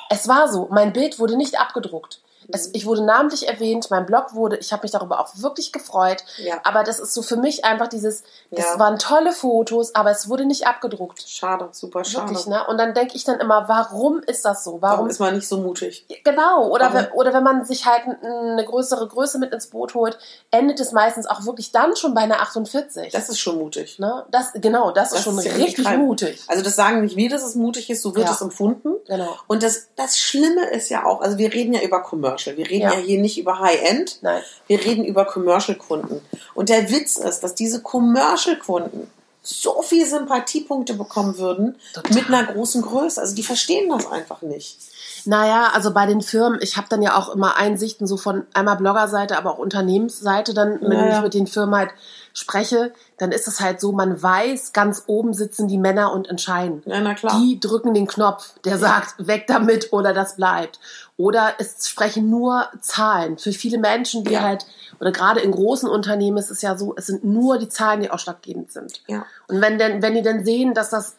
Es 0.09 0.29
war 0.29 0.49
so, 0.49 0.69
mein 0.71 0.93
Bild 0.93 1.19
wurde 1.19 1.37
nicht 1.37 1.61
abgedruckt. 1.61 2.21
Es, 2.51 2.71
ich 2.73 2.87
wurde 2.87 3.05
namentlich 3.05 3.47
erwähnt, 3.49 3.91
mein 3.91 4.07
Blog 4.07 4.35
wurde, 4.35 4.57
ich 4.57 4.73
habe 4.73 4.83
mich 4.83 4.91
darüber 4.91 5.21
auch 5.21 5.29
wirklich 5.37 5.71
gefreut. 5.73 6.25
Ja. 6.39 6.55
Aber 6.65 6.83
das 6.83 6.99
ist 6.99 7.13
so 7.15 7.23
für 7.23 7.37
mich 7.37 7.65
einfach 7.65 7.89
dieses, 7.89 8.23
das 8.51 8.65
Ja. 8.65 8.79
waren 8.79 8.99
tolle 8.99 9.33
Fotos, 9.33 9.95
aber 9.95 10.11
es 10.11 10.29
wurde 10.29 10.47
nicht 10.47 10.67
abgedruckt. 10.67 11.23
Schade, 11.29 11.69
super 11.73 12.05
schade. 12.05 12.29
Wirklich, 12.31 12.47
ne? 12.47 12.67
Und 12.67 12.79
dann 12.79 12.95
denke 12.95 13.17
ich 13.17 13.25
dann 13.25 13.39
immer, 13.41 13.69
warum 13.69 14.21
ist 14.21 14.45
das 14.45 14.65
so? 14.65 14.79
Warum 14.81 14.99
Warum 14.99 15.11
ist 15.11 15.19
man 15.21 15.35
nicht 15.35 15.47
so 15.47 15.59
mutig? 15.59 16.07
Genau, 16.25 16.69
oder 16.69 16.93
wenn, 16.95 17.09
oder 17.13 17.33
wenn 17.35 17.43
man 17.43 17.65
sich 17.65 17.87
halt 17.87 18.03
eine 18.23 18.65
größere 18.65 19.07
Größe 19.07 19.39
mit 19.39 19.53
ins 19.53 19.67
Boot 19.69 19.95
holt, 19.95 20.19
endet 20.51 20.81
es 20.81 20.93
meistens 20.93 21.27
auch 21.27 21.45
wirklich 21.47 21.71
dann 21.73 21.97
schon 21.97 22.15
bei 22.15 22.23
einer 22.23 22.41
48. 22.41 23.13
Das 23.13 23.29
ist 23.29 23.39
schon 23.39 23.59
mutig. 23.59 23.99
ne? 23.99 24.25
das, 24.31 24.53
genau, 24.55 24.91
das, 24.91 25.11
Das 25.11 25.19
ist 25.19 25.25
schon 25.25 25.39
ist 25.39 25.45
richtig 25.55 25.85
geil. 25.85 25.99
mutig. 25.99 26.43
Also 26.49 26.63
das 26.63 26.75
sagen 26.77 27.03
nicht 27.03 27.17
wir, 27.17 27.29
dass 27.29 27.43
es 27.43 27.55
mutig 27.55 27.91
ist, 27.91 28.03
so 28.03 28.15
wird 28.17 28.27
Ja. 28.27 28.33
es 28.33 28.41
empfunden. 28.41 28.95
Genau. 29.07 29.37
Und 29.47 29.63
das, 29.63 29.89
das 29.97 30.19
Schlimme 30.19 30.71
ist 30.71 30.89
ja 30.89 31.05
auch, 31.05 31.21
also 31.21 31.37
wir 31.39 31.53
reden 31.53 31.75
ja 31.75 31.83
über 31.83 32.03
Commercial, 32.03 32.38
wir 32.47 32.69
reden 32.69 32.83
ja, 32.83 32.95
Ja. 32.95 32.99
hier 33.01 33.21
nicht 33.21 33.39
über 33.39 33.59
High-End, 33.59 34.19
Nein. 34.23 34.43
wir 34.67 34.85
reden 34.85 35.05
über 35.05 35.25
Commercial-Kunden. 35.25 36.21
Und 36.55 36.69
der 36.69 36.91
Witz 36.91 37.17
ist, 37.17 37.41
dass 37.41 37.55
diese 37.55 37.83
Commercial-Kunden 37.83 39.11
so 39.43 39.81
viel 39.83 40.05
Sympathiepunkte 40.05 40.95
bekommen 40.95 41.39
würden 41.39 41.77
Total. 41.95 42.15
mit 42.15 42.27
einer 42.29 42.53
großen 42.53 42.83
Größe. 42.83 43.21
Also 43.21 43.35
die 43.35 43.43
verstehen 43.43 43.89
das 43.89 44.07
einfach 44.07 44.43
nicht. 44.43 44.77
Naja, 45.27 45.71
also 45.75 45.93
bei 45.93 46.07
den 46.07 46.21
Firmen, 46.21 46.59
ich 46.63 46.77
habe 46.77 46.87
dann 46.89 47.03
ja 47.03 47.17
auch 47.17 47.35
immer 47.35 47.57
Einsichten 47.57 48.07
so 48.07 48.17
von 48.17 48.47
einmal 48.55 48.77
Bloggerseite, 48.77 49.37
aber 49.37 49.53
auch 49.53 49.59
Unternehmensseite 49.59 50.55
dann, 50.55 50.81
wenn 50.81 50.93
Ja, 50.93 51.17
ich 51.17 51.23
mit 51.23 51.35
den 51.35 51.47
Firmen 51.47 51.75
halt 51.75 51.91
spreche, 52.33 52.93
dann 53.17 53.33
ist 53.33 53.49
es 53.49 53.61
halt 53.61 53.81
so, 53.81 53.93
man 53.93 54.23
weiß, 54.23 54.73
ganz 54.73 55.05
oben 55.07 55.35
sitzen 55.35 55.67
die 55.67 55.79
Männer 55.79 56.13
und 56.13 56.29
entscheiden. 56.29 56.83
Ja, 56.87 57.01
na 57.01 57.15
klar. 57.15 57.37
Die 57.41 57.59
drücken 57.59 57.95
den 57.95 58.07
Knopf, 58.07 58.55
der 58.65 58.79
sagt, 58.79 59.27
weg 59.27 59.47
damit 59.49 59.93
oder 59.93 60.13
das 60.13 60.37
bleibt. 60.37 60.79
Oder 61.17 61.55
es 61.59 61.89
sprechen 61.89 62.31
nur 62.31 62.69
Zahlen. 62.81 63.39
Für 63.39 63.51
viele 63.53 63.79
Menschen, 63.79 64.23
die 64.23 64.35
Ja. 64.35 64.43
halt, 64.43 64.67
oder 65.01 65.11
gerade 65.11 65.41
in 65.41 65.51
großen 65.51 65.89
Unternehmen 65.89 66.37
ist 66.39 66.51
es 66.51 66.63
ja 66.63 66.79
so, 66.79 66.95
es 66.97 67.07
sind 67.07 67.25
nur 67.25 67.59
die 67.59 67.69
Zahlen, 67.69 68.01
die 68.03 68.11
ausschlaggebend 68.11 68.71
sind. 68.71 69.03
Ja. 69.09 69.27
Und 69.49 69.61
wenn 69.61 69.79
denn, 69.79 70.01
wenn 70.01 70.15
die 70.15 70.23
dann 70.23 70.45
sehen, 70.45 70.75
dass 70.75 70.91
das 70.91 71.17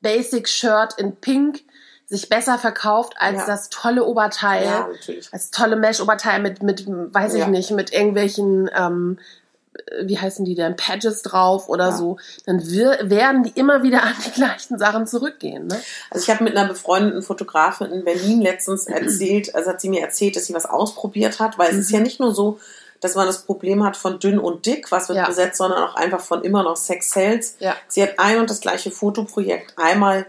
Basic 0.00 0.48
Shirt 0.48 0.94
in 0.98 1.16
Pink 1.16 1.60
sich 2.14 2.28
besser 2.28 2.58
verkauft 2.58 3.14
als 3.18 3.38
Ja. 3.40 3.46
das 3.46 3.68
tolle 3.70 4.04
Oberteil, 4.04 4.64
Ja, 4.64 4.88
natürlich. 4.90 5.28
als 5.32 5.50
tolle 5.50 5.76
Mesh-Oberteil 5.76 6.40
mit, 6.40 6.62
mit, 6.62 6.84
weiß 6.88 7.34
ich 7.34 7.40
Ja. 7.40 7.48
nicht, 7.48 7.70
mit 7.72 7.92
irgendwelchen, 7.92 8.70
ähm, 8.76 9.18
äh, 9.74 10.06
wie 10.06 10.18
heißen 10.18 10.44
die 10.44 10.54
denn, 10.54 10.76
Patches 10.76 11.22
drauf 11.22 11.68
oder 11.68 11.90
so, 11.92 12.18
dann 12.46 12.64
wir, 12.68 12.98
werden 13.02 13.42
die 13.42 13.50
immer 13.58 13.82
wieder 13.82 14.02
an 14.04 14.14
die 14.24 14.30
gleichen 14.30 14.78
Sachen 14.78 15.06
zurückgehen. 15.06 15.66
Ne? 15.66 15.80
Also 16.10 16.24
ich 16.24 16.30
habe 16.30 16.44
mit 16.44 16.56
einer 16.56 16.68
befreundeten 16.68 17.22
Fotografin 17.22 17.88
in 17.90 18.04
Berlin 18.04 18.40
letztens 18.40 18.86
erzählt, 18.88 19.54
also 19.54 19.70
hat 19.70 19.80
sie 19.80 19.88
mir 19.88 20.02
erzählt, 20.02 20.36
dass 20.36 20.46
sie 20.46 20.54
was 20.54 20.66
ausprobiert 20.66 21.40
hat, 21.40 21.58
weil 21.58 21.70
es 21.72 21.76
ist 21.78 21.90
ja 21.90 22.00
nicht 22.00 22.20
nur 22.20 22.34
so, 22.34 22.58
dass 23.00 23.16
man 23.16 23.26
das 23.26 23.42
Problem 23.44 23.84
hat 23.84 23.96
von 23.98 24.18
dünn 24.18 24.38
und 24.38 24.64
dick, 24.64 24.90
was 24.92 25.08
wird 25.08 25.18
Ja. 25.18 25.26
besetzt, 25.26 25.58
sondern 25.58 25.82
auch 25.82 25.94
einfach 25.96 26.20
von 26.20 26.42
immer 26.42 26.62
noch 26.62 26.76
Sex 26.76 27.10
Sales. 27.10 27.56
Ja. 27.58 27.74
Sie 27.88 28.02
hat 28.02 28.18
ein 28.18 28.38
und 28.38 28.48
das 28.48 28.60
gleiche 28.60 28.90
Fotoprojekt 28.90 29.74
einmal 29.76 30.24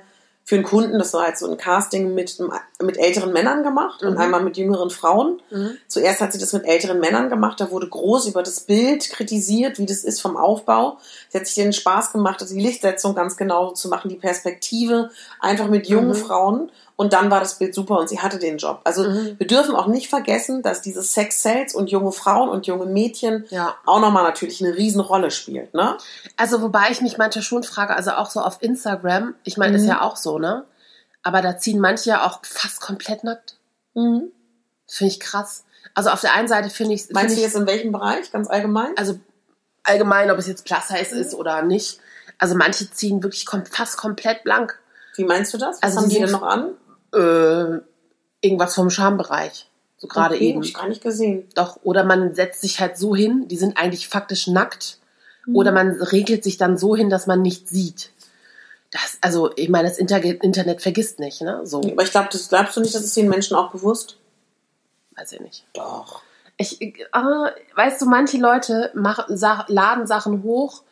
für 0.47 0.55
einen 0.55 0.63
Kunden, 0.63 0.99
das 0.99 1.12
war 1.15 1.23
halt 1.23 1.39
so 1.39 1.49
ein 1.49 1.58
Casting 1.58 2.13
mit, 2.13 2.38
mit 2.79 2.97
älteren 2.99 3.34
Männern 3.34 3.63
gemacht 3.63 4.03
und 4.03 4.13
Mhm. 4.13 4.19
einmal 4.19 4.43
mit 4.43 4.58
jüngeren 4.58 4.91
Frauen. 4.91 5.41
Mhm. 5.49 5.71
Zuerst 5.88 6.21
hat 6.21 6.34
sie 6.34 6.38
das 6.38 6.53
mit 6.53 6.65
älteren 6.65 6.99
Männern 6.99 7.29
gemacht, 7.29 7.60
da 7.60 7.71
wurde 7.71 7.89
groß 7.89 8.27
über 8.27 8.43
das 8.43 8.60
Bild 8.60 9.10
kritisiert, 9.10 9.79
wie 9.79 9.88
das 9.88 10.03
ist 10.03 10.21
vom 10.21 10.38
Aufbau. 10.38 10.99
Sie 11.29 11.39
hat 11.39 11.47
sich 11.47 11.55
den 11.55 11.73
Spaß 11.73 12.12
gemacht, 12.12 12.41
also 12.43 12.53
die 12.53 12.62
Lichtsetzung 12.62 13.15
ganz 13.15 13.38
genau 13.38 13.71
zu 13.71 13.89
machen, 13.89 14.08
die 14.10 14.17
Perspektive, 14.17 15.10
einfach 15.39 15.67
mit 15.67 15.88
jungen 15.88 16.10
Mhm. 16.10 16.15
Frauen. 16.15 16.71
Und 16.97 17.13
dann 17.13 17.29
war 17.29 17.39
das 17.41 17.58
Bild 17.60 17.75
super 17.75 17.99
und 17.99 18.08
sie 18.10 18.19
hatte 18.21 18.39
den 18.39 18.58
Job. 18.58 18.81
Also 18.86 19.03
Mhm. 19.03 19.36
wir 19.38 19.47
dürfen 19.47 19.75
auch 19.75 19.88
nicht 19.88 20.10
vergessen, 20.10 20.62
dass 20.62 20.81
dieses 20.81 21.13
Sex 21.13 21.43
Sales 21.43 21.75
und 21.75 21.89
junge 21.91 22.12
Frauen 22.12 22.49
und 22.49 22.67
junge 22.67 22.86
Mädchen 22.86 23.45
Ja. 23.49 23.75
auch 23.86 23.99
nochmal 23.99 24.23
natürlich 24.23 24.63
eine 24.63 24.75
Riesenrolle 24.75 25.29
spielt, 25.31 25.73
ne? 25.73 25.97
Also 26.38 26.62
wobei 26.62 26.89
ich 26.91 27.01
mich 27.01 27.17
manchmal 27.17 27.43
schon 27.43 27.63
frage, 27.63 27.95
also 27.95 28.12
auch 28.12 28.29
so 28.29 28.39
auf 28.39 28.58
Instagram, 28.62 29.36
ich 29.43 29.58
meine, 29.58 29.77
Mhm. 29.77 29.84
ist 29.84 29.88
ja 29.89 30.01
auch 30.01 30.15
so, 30.15 30.39
ne? 30.39 30.65
Aber 31.24 31.41
da 31.41 31.57
ziehen 31.57 31.80
manche 31.80 32.09
ja 32.11 32.26
auch 32.26 32.39
fast 32.43 32.80
komplett 32.82 33.24
nackt. 33.24 33.57
Finde 33.93 34.32
ich 35.11 35.20
krass. 35.20 35.63
Also 35.93 36.09
auf 36.09 36.22
der 36.22 36.34
einen 36.34 36.47
Seite 36.47 36.70
finde 36.70 36.93
ich, 36.93 37.09
Meinst 37.11 37.30
find 37.30 37.38
du 37.38 37.41
jetzt 37.41 37.55
in 37.55 37.65
welchem 37.67 37.91
Bereich, 37.91 38.32
ganz 38.32 38.47
allgemein? 38.49 38.91
also 38.97 39.17
allgemein, 39.84 40.30
ob 40.32 40.38
es 40.38 40.47
jetzt 40.47 40.65
plus 40.65 40.88
size 40.88 41.15
Mhm. 41.15 41.22
ist 41.22 41.34
oder 41.36 41.61
nicht. 41.61 41.99
Also 42.38 42.55
manche 42.55 42.89
ziehen 42.91 43.24
wirklich 43.24 43.45
kom 43.45 43.65
fast 43.65 43.97
komplett 43.97 44.43
blank. 44.43 44.80
Wie 45.15 45.24
meinst 45.24 45.53
du 45.53 45.57
das? 45.57 45.78
Was 45.78 45.84
Also 45.84 45.97
haben 46.01 46.09
die 46.09 46.15
die 46.15 46.22
denn 46.22 46.32
noch 46.32 46.41
an? 46.43 46.72
Äh, 47.14 47.80
irgendwas 48.41 48.76
vom 48.76 48.89
Schambereich. 48.89 49.70
So 49.97 50.08
gerade 50.08 50.36
Okay, 50.36 50.49
eben. 50.49 50.60
Hab 50.60 50.66
ich 50.66 50.74
gar 50.74 50.88
nicht 50.88 51.03
gesehen. 51.03 51.47
Doch, 51.56 51.80
oder 51.84 52.03
man 52.03 52.36
setzt 52.36 52.62
sich 52.62 52.80
halt 52.80 52.97
so 52.97 53.16
hin, 53.16 53.47
die 53.47 53.58
sind 53.58 53.78
eigentlich 53.78 54.08
faktisch 54.08 54.47
nackt. 54.47 54.99
Mhm. 55.45 55.56
Oder 55.56 55.72
man 55.72 55.91
regelt 55.91 56.43
sich 56.43 56.58
dann 56.58 56.78
so 56.78 56.95
hin, 56.95 57.10
dass 57.10 57.28
man 57.28 57.41
nicht 57.41 57.70
sieht. 57.70 58.12
Das, 58.91 59.18
also, 59.22 59.51
ich 59.56 59.70
meine, 59.70 59.89
das 59.89 59.97
Inter 59.97 60.24
Internet 60.24 60.82
vergisst 60.82 61.20
nicht, 61.20 61.41
ne? 61.41 61.62
So, 61.66 61.80
Aber 61.80 62.03
ich 62.03 62.12
glaube, 62.12 62.30
das 62.32 62.49
glaubst 62.49 62.78
du 62.78 62.82
nicht, 62.82 62.93
das 62.95 63.03
ist 63.03 63.18
den 63.18 63.30
Menschen 63.30 63.56
auch 63.56 63.72
bewusst? 63.72 64.18
weiß 65.18 65.32
ich 65.34 65.39
nicht. 65.39 65.66
Doch. 65.74 66.22
Ich, 66.58 66.82
äh, 66.82 66.93
weißt 67.12 68.01
du, 68.01 68.06
manche 68.06 68.38
Leute 68.38 68.91
machen, 68.93 69.38
sa 69.38 69.66
laden 69.68 70.08
Sachen 70.08 70.43
hoch, 70.43 70.84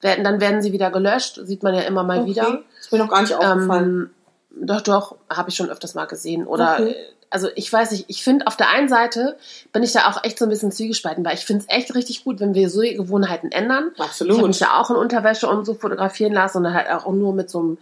werden, 0.00 0.24
dann 0.24 0.40
werden 0.40 0.62
sie 0.62 0.72
wieder 0.72 0.90
gelöscht, 0.90 1.40
sieht 1.44 1.62
man 1.62 1.74
ja 1.74 1.82
immer 1.82 2.04
mal 2.04 2.24
wieder. 2.24 2.62
Ist 2.78 2.92
mir 2.92 2.98
noch 2.98 3.08
gar 3.08 3.22
nicht 3.22 3.34
aufgefallen. 3.34 3.84
Ähm, 3.96 4.10
doch, 4.50 4.80
doch, 4.80 5.16
habe 5.28 5.50
ich 5.50 5.56
schon 5.56 5.70
öfters 5.70 5.94
mal 5.94 6.06
gesehen. 6.06 6.46
Oder, 6.46 6.74
Okay. 6.80 6.96
also 7.30 7.48
ich 7.54 7.72
weiß 7.72 7.92
nicht, 7.92 8.06
ich 8.08 8.24
finde 8.24 8.46
auf 8.46 8.56
der 8.56 8.70
einen 8.70 8.88
Seite 8.88 9.36
bin 9.72 9.82
ich 9.82 9.92
da 9.92 10.10
auch 10.10 10.24
echt 10.24 10.38
so 10.38 10.44
ein 10.44 10.48
bisschen 10.48 10.72
zwiegespalten, 10.72 11.24
weil 11.24 11.34
ich 11.34 11.46
finde 11.46 11.64
es 11.66 11.74
echt 11.74 11.94
richtig 11.94 12.24
gut, 12.24 12.40
wenn 12.40 12.54
wir 12.54 12.68
so 12.68 12.80
Gewohnheiten 12.80 13.52
ändern. 13.52 13.90
Ich 13.94 14.00
habe 14.00 14.10
Absolut. 14.10 14.46
mich 14.46 14.60
ja 14.60 14.80
auch 14.80 14.90
in 14.90 14.96
Unterwäsche 14.96 15.48
und 15.48 15.64
so 15.64 15.74
fotografieren 15.74 16.32
lassen 16.32 16.58
und 16.58 16.64
dann 16.64 16.74
halt 16.74 16.90
auch 16.90 17.10
nur 17.12 17.32
mit 17.32 17.48
so 17.50 17.60
einem 17.60 17.78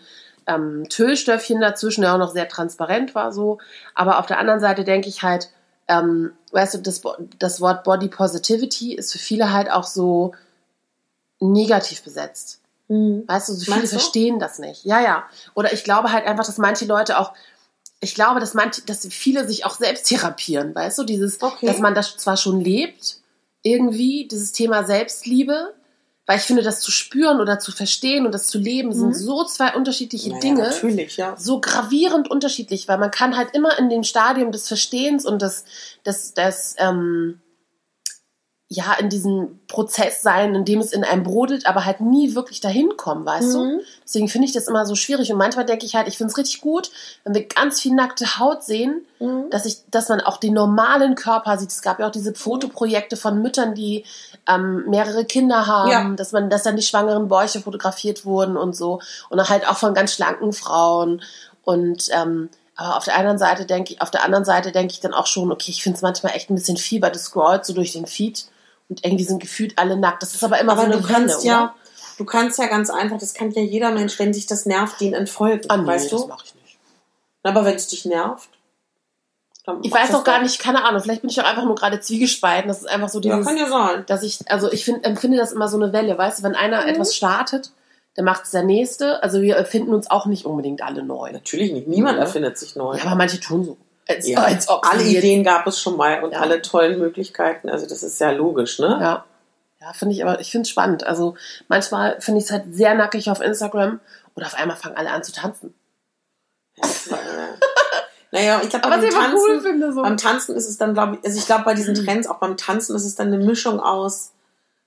ähm, 0.46 0.88
Tüllstöffchen 0.88 1.60
dazwischen, 1.60 2.02
der 2.02 2.14
auch 2.14 2.18
noch 2.18 2.32
sehr 2.32 2.48
transparent 2.48 3.14
war 3.14 3.32
so. 3.32 3.58
Aber 3.94 4.18
auf 4.18 4.26
der 4.26 4.38
anderen 4.38 4.60
Seite 4.60 4.84
denke 4.84 5.08
ich 5.08 5.22
halt, 5.22 5.50
ähm, 5.88 6.32
weißt 6.52 6.74
du, 6.74 6.78
das, 6.78 7.02
das 7.38 7.60
Wort 7.60 7.84
Body 7.84 8.08
Positivity 8.08 8.94
ist 8.94 9.12
für 9.12 9.18
viele 9.18 9.52
halt 9.52 9.70
auch 9.70 9.84
so 9.84 10.32
negativ 11.40 12.02
besetzt. 12.02 12.60
Mhm. 12.88 13.24
Weißt 13.26 13.48
du, 13.48 13.52
so 13.52 13.72
viele 13.72 13.86
verstehen 13.86 14.38
das 14.38 14.58
nicht. 14.58 14.84
Ja, 14.84 15.00
ja. 15.00 15.24
Oder 15.54 15.72
ich 15.72 15.84
glaube 15.84 16.12
halt 16.12 16.26
einfach, 16.26 16.44
dass 16.46 16.58
manche 16.58 16.86
Leute 16.86 17.18
auch, 17.18 17.32
ich 18.00 18.14
glaube, 18.14 18.40
dass 18.40 18.54
manche, 18.54 18.82
dass 18.82 19.06
viele 19.10 19.46
sich 19.46 19.64
auch 19.64 19.74
selbst 19.76 20.08
therapieren, 20.08 20.74
weißt 20.74 20.98
du, 20.98 21.04
dieses, 21.04 21.40
Okay. 21.42 21.66
dass 21.66 21.78
man 21.78 21.94
das 21.94 22.16
zwar 22.16 22.36
schon 22.36 22.60
lebt, 22.60 23.18
irgendwie, 23.62 24.26
dieses 24.30 24.52
Thema 24.52 24.84
Selbstliebe, 24.84 25.74
weil 26.26 26.36
ich 26.38 26.44
finde, 26.44 26.62
das 26.62 26.80
zu 26.80 26.90
spüren 26.90 27.40
oder 27.40 27.58
zu 27.58 27.72
verstehen 27.72 28.26
und 28.26 28.32
das 28.32 28.46
zu 28.46 28.58
leben, 28.58 28.92
sind 28.92 29.16
so 29.16 29.44
zwei 29.44 29.74
unterschiedliche 29.74 30.28
Naja, 30.28 30.40
Dinge 30.40 30.62
Natürlich, 30.62 31.16
ja. 31.16 31.34
so 31.38 31.58
gravierend 31.60 32.30
unterschiedlich, 32.30 32.86
weil 32.86 32.98
man 32.98 33.10
kann 33.10 33.36
halt 33.36 33.54
immer 33.54 33.78
in 33.78 33.88
dem 33.88 34.04
Stadium 34.04 34.52
des 34.52 34.68
Verstehens 34.68 35.24
und 35.24 35.40
des, 35.40 35.64
des, 36.04 36.34
des 36.34 36.74
ähm, 36.78 37.40
ja, 38.70 38.92
in 39.00 39.08
diesem 39.08 39.60
Prozess 39.66 40.20
sein, 40.20 40.54
in 40.54 40.66
dem 40.66 40.80
es 40.80 40.92
in 40.92 41.02
einem 41.02 41.22
brodelt, 41.22 41.66
aber 41.66 41.86
halt 41.86 42.02
nie 42.02 42.34
wirklich 42.34 42.60
dahin 42.60 42.98
kommen, 42.98 43.24
weißt 43.24 43.54
du? 43.54 43.64
Mhm. 43.64 43.80
Deswegen 44.04 44.28
finde 44.28 44.46
ich 44.46 44.52
das 44.52 44.68
immer 44.68 44.84
so 44.84 44.94
schwierig 44.94 45.32
und 45.32 45.38
manchmal 45.38 45.64
denke 45.64 45.86
ich 45.86 45.94
halt, 45.94 46.06
ich 46.06 46.18
finde 46.18 46.30
es 46.32 46.36
richtig 46.36 46.60
gut, 46.60 46.90
wenn 47.24 47.34
wir 47.34 47.46
ganz 47.46 47.80
viel 47.80 47.94
nackte 47.94 48.38
Haut 48.38 48.62
sehen, 48.62 49.06
Mhm. 49.20 49.48
dass 49.50 49.64
ich, 49.64 49.78
dass 49.90 50.10
man 50.10 50.20
auch 50.20 50.36
den 50.36 50.52
normalen 50.52 51.14
Körper 51.14 51.56
sieht. 51.56 51.70
Es 51.70 51.80
gab 51.80 51.98
ja 51.98 52.08
auch 52.08 52.12
diese 52.12 52.34
Fotoprojekte 52.34 53.16
von 53.16 53.40
Müttern, 53.40 53.74
die 53.74 54.04
ähm, 54.46 54.84
mehrere 54.86 55.24
Kinder 55.24 55.66
haben, 55.66 55.90
Ja. 55.90 56.08
dass 56.14 56.32
man, 56.32 56.50
dass 56.50 56.62
dann 56.62 56.76
die 56.76 56.82
schwangeren 56.82 57.26
Bäuche 57.28 57.60
fotografiert 57.60 58.26
wurden 58.26 58.58
und 58.58 58.76
so 58.76 59.00
und 59.30 59.38
dann 59.38 59.48
halt 59.48 59.66
auch 59.66 59.78
von 59.78 59.94
ganz 59.94 60.12
schlanken 60.12 60.52
Frauen 60.52 61.22
und 61.64 62.08
ähm, 62.12 62.50
aber 62.76 62.96
auf 62.96 63.04
der 63.04 63.16
anderen 63.16 63.38
Seite 63.38 63.64
denke 63.66 63.94
ich, 63.94 64.02
auf 64.02 64.10
der 64.12 64.22
anderen 64.24 64.44
Seite 64.44 64.70
denke 64.70 64.92
ich 64.92 65.00
dann 65.00 65.12
auch 65.14 65.26
schon, 65.26 65.50
okay, 65.50 65.70
ich 65.72 65.82
finde 65.82 65.96
es 65.96 66.02
manchmal 66.02 66.34
echt 66.36 66.48
ein 66.48 66.54
bisschen 66.54 66.76
viel, 66.76 67.02
weil 67.02 67.10
du 67.10 67.18
scrollst 67.18 67.64
so 67.66 67.72
durch 67.74 67.90
den 67.92 68.06
Feed 68.06 68.44
und 68.88 69.04
irgendwie 69.04 69.24
sind 69.24 69.40
gefühlt 69.40 69.78
alle 69.78 69.96
nackt. 69.96 70.22
Das 70.22 70.34
ist 70.34 70.42
aber 70.44 70.58
immer 70.60 70.72
Aber 70.72 70.82
so 70.82 70.86
eine 70.86 70.96
du 71.00 71.06
kannst 71.06 71.44
Welle, 71.44 71.46
ja, 71.46 71.62
oder? 71.64 71.74
du 72.18 72.24
kannst 72.24 72.58
ja 72.58 72.66
ganz 72.66 72.90
einfach, 72.90 73.18
das 73.18 73.34
kann 73.34 73.50
ja 73.52 73.62
jeder 73.62 73.90
Mensch, 73.92 74.18
wenn 74.18 74.32
sich 74.34 74.46
das 74.46 74.66
nervt, 74.66 75.00
den 75.00 75.14
entfolgen, 75.14 75.68
Ah, 75.68 75.76
nee, 75.76 75.86
weißt 75.86 76.12
das 76.12 76.22
du? 76.22 76.28
mache 76.28 76.44
ich 76.46 76.54
nicht. 76.54 76.78
Aber 77.42 77.64
wenn 77.64 77.74
es 77.76 77.86
dich 77.88 78.04
nervt, 78.04 78.48
dann 79.64 79.82
Ich 79.82 79.92
weiß 79.92 80.14
auch 80.14 80.24
gar 80.24 80.42
nicht, 80.42 80.58
keine 80.58 80.84
Ahnung, 80.84 81.02
vielleicht 81.02 81.20
bin 81.22 81.30
ich 81.30 81.40
auch 81.40 81.44
einfach 81.44 81.64
nur 81.64 81.74
gerade 81.74 82.00
zwiegespalten. 82.00 82.68
Das 82.68 82.78
ist 82.80 82.88
einfach 82.88 83.08
so 83.10 83.20
Ja, 83.20 83.36
dieses, 83.36 83.46
kann 83.46 83.56
ja 83.58 83.68
sein. 83.68 84.04
dass 84.06 84.22
ich, 84.22 84.38
also 84.50 84.72
ich 84.72 84.84
find, 84.84 85.04
empfinde 85.04 85.36
das 85.36 85.52
immer 85.52 85.68
so 85.68 85.76
eine 85.76 85.92
Welle, 85.92 86.16
weißt 86.16 86.38
du, 86.38 86.42
wenn 86.44 86.54
einer 86.54 86.82
Mhm. 86.82 86.88
etwas 86.88 87.14
startet, 87.14 87.72
dann 88.14 88.24
macht 88.24 88.44
es 88.44 88.50
der 88.50 88.62
Nächste. 88.64 89.22
Also 89.22 89.42
wir 89.42 89.54
erfinden 89.56 89.94
uns 89.94 90.10
auch 90.10 90.26
nicht 90.26 90.44
unbedingt 90.46 90.82
alle 90.82 91.02
neu. 91.04 91.30
Natürlich 91.32 91.72
nicht. 91.72 91.86
Niemand 91.86 92.16
Ja. 92.16 92.24
erfindet 92.24 92.58
sich 92.58 92.74
neu. 92.74 92.96
Ja, 92.96 93.04
aber 93.04 93.14
manche 93.16 93.38
tun 93.38 93.64
so. 93.64 93.76
Als, 94.08 94.26
Ja. 94.26 94.40
als 94.42 94.68
ob 94.68 94.86
alle 94.90 95.02
Ideen 95.04 95.44
gab 95.44 95.66
es 95.66 95.80
schon 95.80 95.96
mal 95.96 96.22
und 96.24 96.32
Ja. 96.32 96.40
alle 96.40 96.62
tollen 96.62 96.98
Möglichkeiten. 96.98 97.68
Also 97.68 97.86
das 97.86 98.02
ist 98.02 98.18
ja 98.20 98.30
logisch, 98.30 98.78
ne? 98.78 98.98
Ja. 99.00 99.24
Ja, 99.80 99.92
finde 99.92 100.14
ich 100.14 100.24
aber, 100.24 100.40
ich 100.40 100.50
finde 100.50 100.62
es 100.62 100.70
spannend. 100.70 101.04
Also 101.06 101.34
manchmal 101.68 102.20
finde 102.20 102.38
ich 102.40 102.46
es 102.46 102.50
halt 102.50 102.64
sehr 102.74 102.94
nackig 102.94 103.30
auf 103.30 103.40
Instagram 103.40 104.00
und 104.34 104.42
auf 104.44 104.54
einmal 104.54 104.76
fangen 104.76 104.96
alle 104.96 105.10
an 105.10 105.22
zu 105.22 105.32
tanzen. 105.32 105.72
Äh, 106.76 106.82
naja, 108.32 108.60
ich 108.62 108.70
glaube, 108.70 108.88
beim, 108.88 109.00
Tanzen, 109.08 109.34
cool 109.36 109.60
finde, 109.60 109.92
so. 109.92 110.02
beim 110.02 110.16
Tanzen 110.16 110.56
ist 110.56 110.68
es 110.68 110.78
dann, 110.78 110.94
glaube 110.94 111.16
ich, 111.16 111.24
also 111.24 111.38
ich 111.38 111.46
glaube, 111.46 111.64
bei 111.64 111.74
diesen 111.74 111.94
Trends, 111.94 112.26
auch 112.28 112.38
beim 112.38 112.56
Tanzen 112.56 112.96
ist 112.96 113.04
es 113.04 113.14
dann 113.14 113.28
eine 113.28 113.38
Mischung 113.44 113.78
aus 113.80 114.32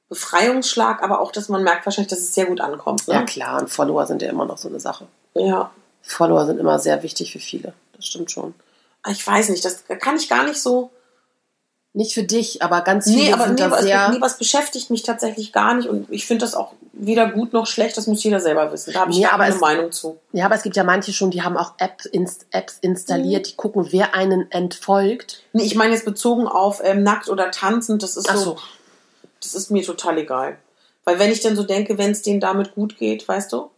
Befreiungsschlag, 0.09 1.01
aber 1.03 1.21
auch, 1.21 1.31
dass 1.31 1.47
man 1.47 1.63
merkt 1.63 1.85
wahrscheinlich, 1.85 2.09
dass 2.09 2.19
es 2.19 2.33
sehr 2.33 2.45
gut 2.45 2.59
ankommt. 2.59 3.07
Ja 3.07 3.19
Ne? 3.19 3.25
klar, 3.25 3.61
und 3.61 3.69
Follower 3.69 4.05
sind 4.05 4.21
ja 4.21 4.29
immer 4.29 4.45
noch 4.45 4.57
so 4.57 4.67
eine 4.67 4.79
Sache. 4.79 5.07
Ja. 5.35 5.71
Follower 6.01 6.45
sind 6.45 6.59
immer 6.59 6.79
sehr 6.79 7.01
wichtig 7.03 7.31
für 7.31 7.39
viele. 7.39 7.73
Das 7.95 8.05
stimmt 8.07 8.29
schon. 8.31 8.53
Ich 9.09 9.25
weiß 9.25 9.49
nicht, 9.49 9.63
das 9.65 9.83
kann 9.99 10.15
ich 10.17 10.29
gar 10.29 10.43
nicht 10.45 10.61
so. 10.61 10.91
Nicht 11.93 12.13
für 12.13 12.23
dich, 12.23 12.61
aber 12.61 12.81
ganz 12.81 13.03
viele 13.05 13.17
Nee, 13.23 13.33
aber, 13.33 13.43
sind 13.47 13.55
nee, 13.55 13.59
da 13.59 13.65
aber, 13.65 13.77
es, 13.79 13.83
sehr... 13.83 14.09
nee, 14.11 14.19
es 14.25 14.37
beschäftigt 14.37 14.89
mich 14.91 15.03
tatsächlich 15.03 15.51
gar 15.51 15.73
nicht 15.73 15.89
und 15.89 16.09
ich 16.09 16.25
finde 16.25 16.45
das 16.45 16.55
auch 16.55 16.71
weder 16.93 17.29
gut 17.29 17.51
noch 17.51 17.67
schlecht, 17.67 17.97
das 17.97 18.07
muss 18.07 18.23
jeder 18.23 18.39
selber 18.39 18.71
wissen. 18.71 18.93
Da 18.93 19.01
habe 19.01 19.11
ich 19.11 19.17
Nee, 19.17 19.25
aber 19.25 19.43
keine 19.43 19.55
es- 19.55 19.59
Meinung 19.61 19.91
zu. 19.91 20.17
Ja, 20.31 20.45
aber 20.45 20.55
es 20.55 20.63
gibt 20.63 20.77
ja 20.77 20.85
manche 20.85 21.11
schon, 21.11 21.31
die 21.31 21.41
haben 21.41 21.57
auch 21.57 21.73
App, 21.79 22.05
inst, 22.13 22.45
Apps 22.51 22.77
installiert, 22.79 23.49
die 23.49 23.55
gucken, 23.57 23.87
wer 23.91 24.15
einen 24.15 24.49
entfolgt. 24.51 25.43
Nee, 25.51 25.63
ich 25.63 25.75
meine 25.75 25.93
jetzt 25.93 26.05
bezogen 26.05 26.47
auf 26.47 26.79
ähm, 26.81 27.03
nackt 27.03 27.27
oder 27.27 27.51
tanzend, 27.51 28.03
das 28.03 28.15
ist 28.15 28.29
Ach 28.29 28.37
so, 28.37 28.43
so. 28.43 28.57
das 29.41 29.53
ist 29.53 29.69
mir 29.69 29.83
total 29.83 30.17
egal. 30.19 30.57
Weil 31.03 31.19
wenn 31.19 31.31
ich 31.31 31.41
dann 31.41 31.57
so 31.57 31.63
denke, 31.63 31.97
wenn 31.97 32.11
es 32.11 32.21
denen 32.21 32.39
damit 32.39 32.73
gut 32.73 32.97
geht, 32.97 33.27
weißt 33.27 33.51
du? 33.51 33.69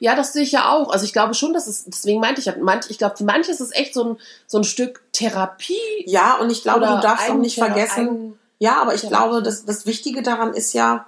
Ja, 0.00 0.14
das 0.14 0.32
sehe 0.32 0.42
ich 0.42 0.52
ja 0.52 0.70
auch. 0.72 0.90
Also 0.90 1.04
ich 1.04 1.12
glaube 1.12 1.34
schon, 1.34 1.52
dass 1.52 1.66
es, 1.66 1.84
deswegen 1.84 2.20
meinte 2.20 2.40
ich, 2.40 2.50
manch, 2.60 2.86
ich 2.90 2.98
glaube, 2.98 3.16
für 3.16 3.24
manche 3.24 3.50
ist 3.50 3.60
es 3.60 3.72
echt 3.74 3.94
so 3.94 4.04
ein, 4.04 4.16
so 4.46 4.58
ein 4.58 4.64
Stück 4.64 5.02
Therapie. 5.12 5.78
Ja, 6.06 6.36
und 6.38 6.50
ich 6.50 6.62
glaube, 6.62 6.80
du 6.86 7.00
darfst 7.00 7.30
auch 7.30 7.34
nicht 7.34 7.58
vergessen, 7.58 8.38
ja, 8.58 8.80
aber 8.80 8.94
ich 8.94 9.02
Therapie. 9.02 9.16
glaube, 9.28 9.42
das, 9.42 9.64
das 9.64 9.86
Wichtige 9.86 10.22
daran 10.22 10.52
ist 10.54 10.72
ja, 10.72 11.06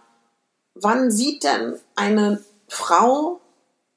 wann 0.74 1.10
sieht 1.10 1.44
denn 1.44 1.74
eine 1.96 2.42
Frau 2.68 3.40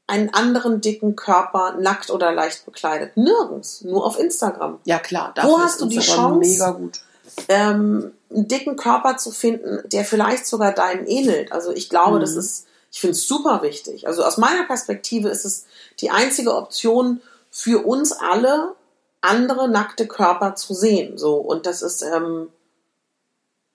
einen 0.08 0.34
anderen 0.34 0.82
dicken 0.82 1.16
Körper 1.16 1.78
nackt 1.80 2.10
oder 2.10 2.32
leicht 2.34 2.66
bekleidet? 2.66 3.16
Nirgends, 3.16 3.82
nur 3.84 4.06
auf 4.06 4.20
Instagram. 4.20 4.80
Ja, 4.86 5.00
klar. 5.00 5.34
Wo 5.44 5.60
hast 5.60 5.80
du 5.82 5.86
die 5.86 5.96
Instagram 5.96 6.42
Chance? 6.42 6.50
Mega 6.50 6.72
gut. 6.72 7.00
ähm, 7.48 8.12
einen 8.30 8.48
dicken 8.48 8.76
Körper 8.76 9.18
zu 9.18 9.32
finden, 9.32 9.80
der 9.90 10.04
vielleicht 10.04 10.46
sogar 10.46 10.72
deinem 10.74 11.06
ähnelt. 11.08 11.52
Also 11.52 11.72
ich 11.72 11.90
glaube, 11.90 12.18
Mhm. 12.18 12.22
das 12.22 12.36
ist, 12.36 12.66
ich 12.94 13.02
finde 13.02 13.14
es 13.14 13.28
super 13.28 13.64
wichtig. 13.64 14.08
Also 14.08 14.24
aus 14.24 14.38
meiner 14.38 14.66
Perspektive 14.66 15.28
ist 15.30 15.46
es 15.46 15.66
die 16.00 16.12
einzige 16.12 16.56
Option 16.56 17.22
für 17.50 17.88
uns 17.88 18.12
alle, 18.14 18.76
andere 19.20 19.68
nackte 19.68 20.08
Körper 20.08 20.54
zu 20.54 20.76
sehen. 20.76 21.18
So 21.18 21.38
und 21.38 21.66
das 21.66 21.82
ist, 21.82 22.04
ähm, 22.04 22.50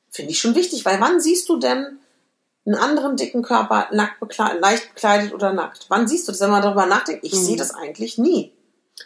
finde 0.08 0.30
ich 0.30 0.38
schon 0.38 0.54
wichtig, 0.54 0.84
weil 0.84 1.00
wann 1.00 1.20
siehst 1.20 1.48
du 1.48 1.56
denn 1.56 1.98
einen 2.64 2.76
anderen 2.76 3.16
dicken 3.16 3.42
Körper 3.42 3.88
nackt 3.90 4.20
bekleidet, 4.20 4.60
leicht 4.60 4.94
bekleidet 4.94 5.34
oder 5.34 5.52
nackt? 5.52 5.86
Wann 5.88 6.06
siehst 6.06 6.28
du 6.28 6.32
das, 6.32 6.40
wenn 6.40 6.50
man 6.50 6.62
darüber 6.62 6.86
nachdenkt? 6.86 7.24
Ich 7.24 7.32
Mhm. 7.32 7.44
sehe 7.44 7.56
das 7.56 7.74
eigentlich 7.74 8.18
nie 8.18 8.52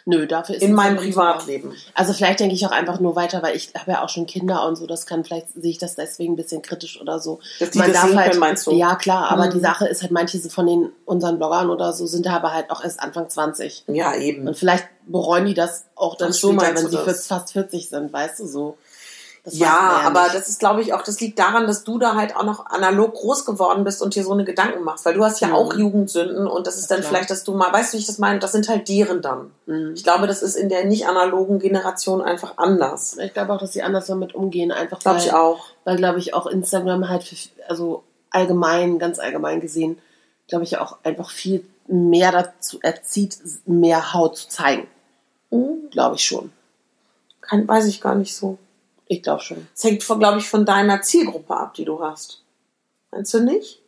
Nö, 0.05 0.27
dafür 0.27 0.55
ist 0.55 0.61
in 0.61 0.73
meinem 0.73 0.97
Instagram 0.97 1.11
super. 1.13 1.31
Privatleben. 1.33 1.73
Also 1.93 2.13
vielleicht 2.13 2.39
denke 2.39 2.55
ich 2.55 2.65
auch 2.65 2.71
einfach 2.71 2.99
nur 2.99 3.15
weiter, 3.15 3.41
weil 3.43 3.55
ich 3.55 3.71
habe 3.77 3.91
ja 3.91 4.03
auch 4.03 4.09
schon 4.09 4.25
Kinder 4.25 4.65
und 4.67 4.75
so, 4.75 4.87
das 4.87 5.05
kann, 5.05 5.23
vielleicht 5.23 5.47
sehe 5.53 5.71
ich 5.71 5.77
das 5.77 5.95
deswegen 5.95 6.33
ein 6.33 6.35
bisschen 6.35 6.61
kritisch 6.61 6.99
oder 6.99 7.19
so. 7.19 7.39
Dass 7.59 7.71
die 7.71 7.79
das 7.79 8.01
sehen 8.01 8.17
können, 8.17 8.39
meinst 8.39 8.67
du? 8.67 8.71
Ja, 8.71 8.95
klar, 8.95 9.29
aber 9.31 9.47
Mhm. 9.47 9.51
die 9.51 9.59
Sache 9.59 9.87
ist 9.87 10.01
halt, 10.01 10.11
manche 10.11 10.39
von 10.49 10.65
den 10.67 10.89
unseren 11.05 11.37
Bloggern 11.37 11.69
oder 11.69 11.93
so 11.93 12.05
sind 12.07 12.27
aber 12.27 12.53
halt 12.53 12.69
auch 12.71 12.83
erst 12.83 12.99
Anfang 12.99 13.29
20. 13.29 13.85
Ja, 13.87 14.15
eben. 14.15 14.47
Und 14.47 14.57
vielleicht 14.57 14.87
bereuen 15.05 15.45
die 15.45 15.53
das 15.53 15.85
auch 15.95 16.15
dann 16.15 16.31
Ach 16.31 16.35
später, 16.35 16.61
wenn 16.75 16.77
sie 16.89 16.97
das? 16.97 17.27
fast 17.27 17.51
40 17.53 17.89
sind, 17.89 18.11
weißt 18.13 18.39
du 18.39 18.47
so. 18.47 18.77
Das 19.45 19.57
Ja, 19.57 20.01
man 20.03 20.15
aber 20.15 20.31
das 20.31 20.47
ist, 20.47 20.59
glaube 20.59 20.81
ich, 20.81 20.93
auch, 20.93 21.01
das 21.01 21.19
liegt 21.19 21.37
daran, 21.37 21.67
dass 21.67 21.83
du 21.83 21.99
da 21.99 22.15
halt 22.15 22.33
auch 22.37 22.45
noch 22.45 22.65
analog 22.67 23.13
groß 23.13 23.43
geworden 23.45 23.83
bist 23.83 24.01
und 24.01 24.15
dir 24.15 24.23
so 24.23 24.31
eine 24.31 24.45
Gedanken 24.45 24.83
machst, 24.85 25.03
weil 25.05 25.15
du 25.15 25.23
hast 25.25 25.41
ja 25.41 25.49
Mhm. 25.49 25.53
auch 25.53 25.73
Jugendsünden 25.73 26.47
und 26.47 26.65
das 26.65 26.77
ist 26.77 26.89
Ja, 26.89 26.95
dann 26.95 27.01
klar. 27.01 27.09
vielleicht, 27.09 27.29
dass 27.29 27.43
du 27.43 27.53
mal, 27.53 27.73
weißt 27.73 27.91
du, 27.91 27.97
wie 27.97 28.01
ich 28.01 28.07
das 28.07 28.19
meine, 28.19 28.39
das 28.39 28.53
sind 28.53 28.69
halt 28.69 28.87
deren 28.87 29.21
dann. 29.21 29.51
Mhm. 29.65 29.93
Ich 29.95 30.03
glaube, 30.05 30.27
das 30.27 30.43
ist 30.43 30.55
in 30.55 30.69
der 30.69 30.85
nicht 30.85 31.07
analogen 31.07 31.59
Generation 31.59 32.21
einfach 32.21 32.53
anders. 32.57 33.17
Ich 33.17 33.33
glaube 33.33 33.51
auch, 33.53 33.59
dass 33.59 33.73
sie 33.73 33.83
anders 33.83 34.07
damit 34.07 34.33
umgehen, 34.33 34.71
einfach 34.71 34.99
Glaube 34.99 35.17
weil, 35.19 35.25
ich 35.25 35.33
auch. 35.33 35.65
weil 35.83 35.97
glaube 35.97 36.19
ich 36.19 36.33
auch 36.33 36.47
Instagram 36.47 37.09
halt, 37.09 37.23
für, 37.23 37.35
also 37.67 38.03
allgemein, 38.29 38.97
ganz 38.97 39.19
allgemein 39.19 39.59
gesehen, 39.59 39.97
glaube 40.47 40.63
ich 40.63 40.77
auch 40.77 40.97
einfach 41.03 41.29
viel 41.29 41.65
mehr 41.87 42.31
dazu 42.31 42.79
erzieht, 42.81 43.37
mehr 43.65 44.13
Haut 44.13 44.37
zu 44.37 44.47
zeigen. 44.47 44.87
Mhm. 45.51 45.89
Glaube 45.91 46.15
ich 46.15 46.23
schon. 46.23 46.53
Kann, 47.41 47.67
weiß 47.67 47.87
ich 47.87 47.99
gar 47.99 48.15
nicht 48.15 48.33
so. 48.37 48.57
Ich 49.07 49.21
glaube 49.21 49.41
schon. 49.43 49.67
Das 49.73 49.83
hängt, 49.83 50.03
von, 50.03 50.19
glaube 50.19 50.39
ich, 50.39 50.47
von 50.49 50.65
deiner 50.65 51.01
Zielgruppe 51.01 51.55
ab, 51.55 51.73
die 51.73 51.85
du 51.85 52.01
hast. 52.01 52.43
Meinst 53.11 53.33
du 53.33 53.39
nicht? 53.41 53.79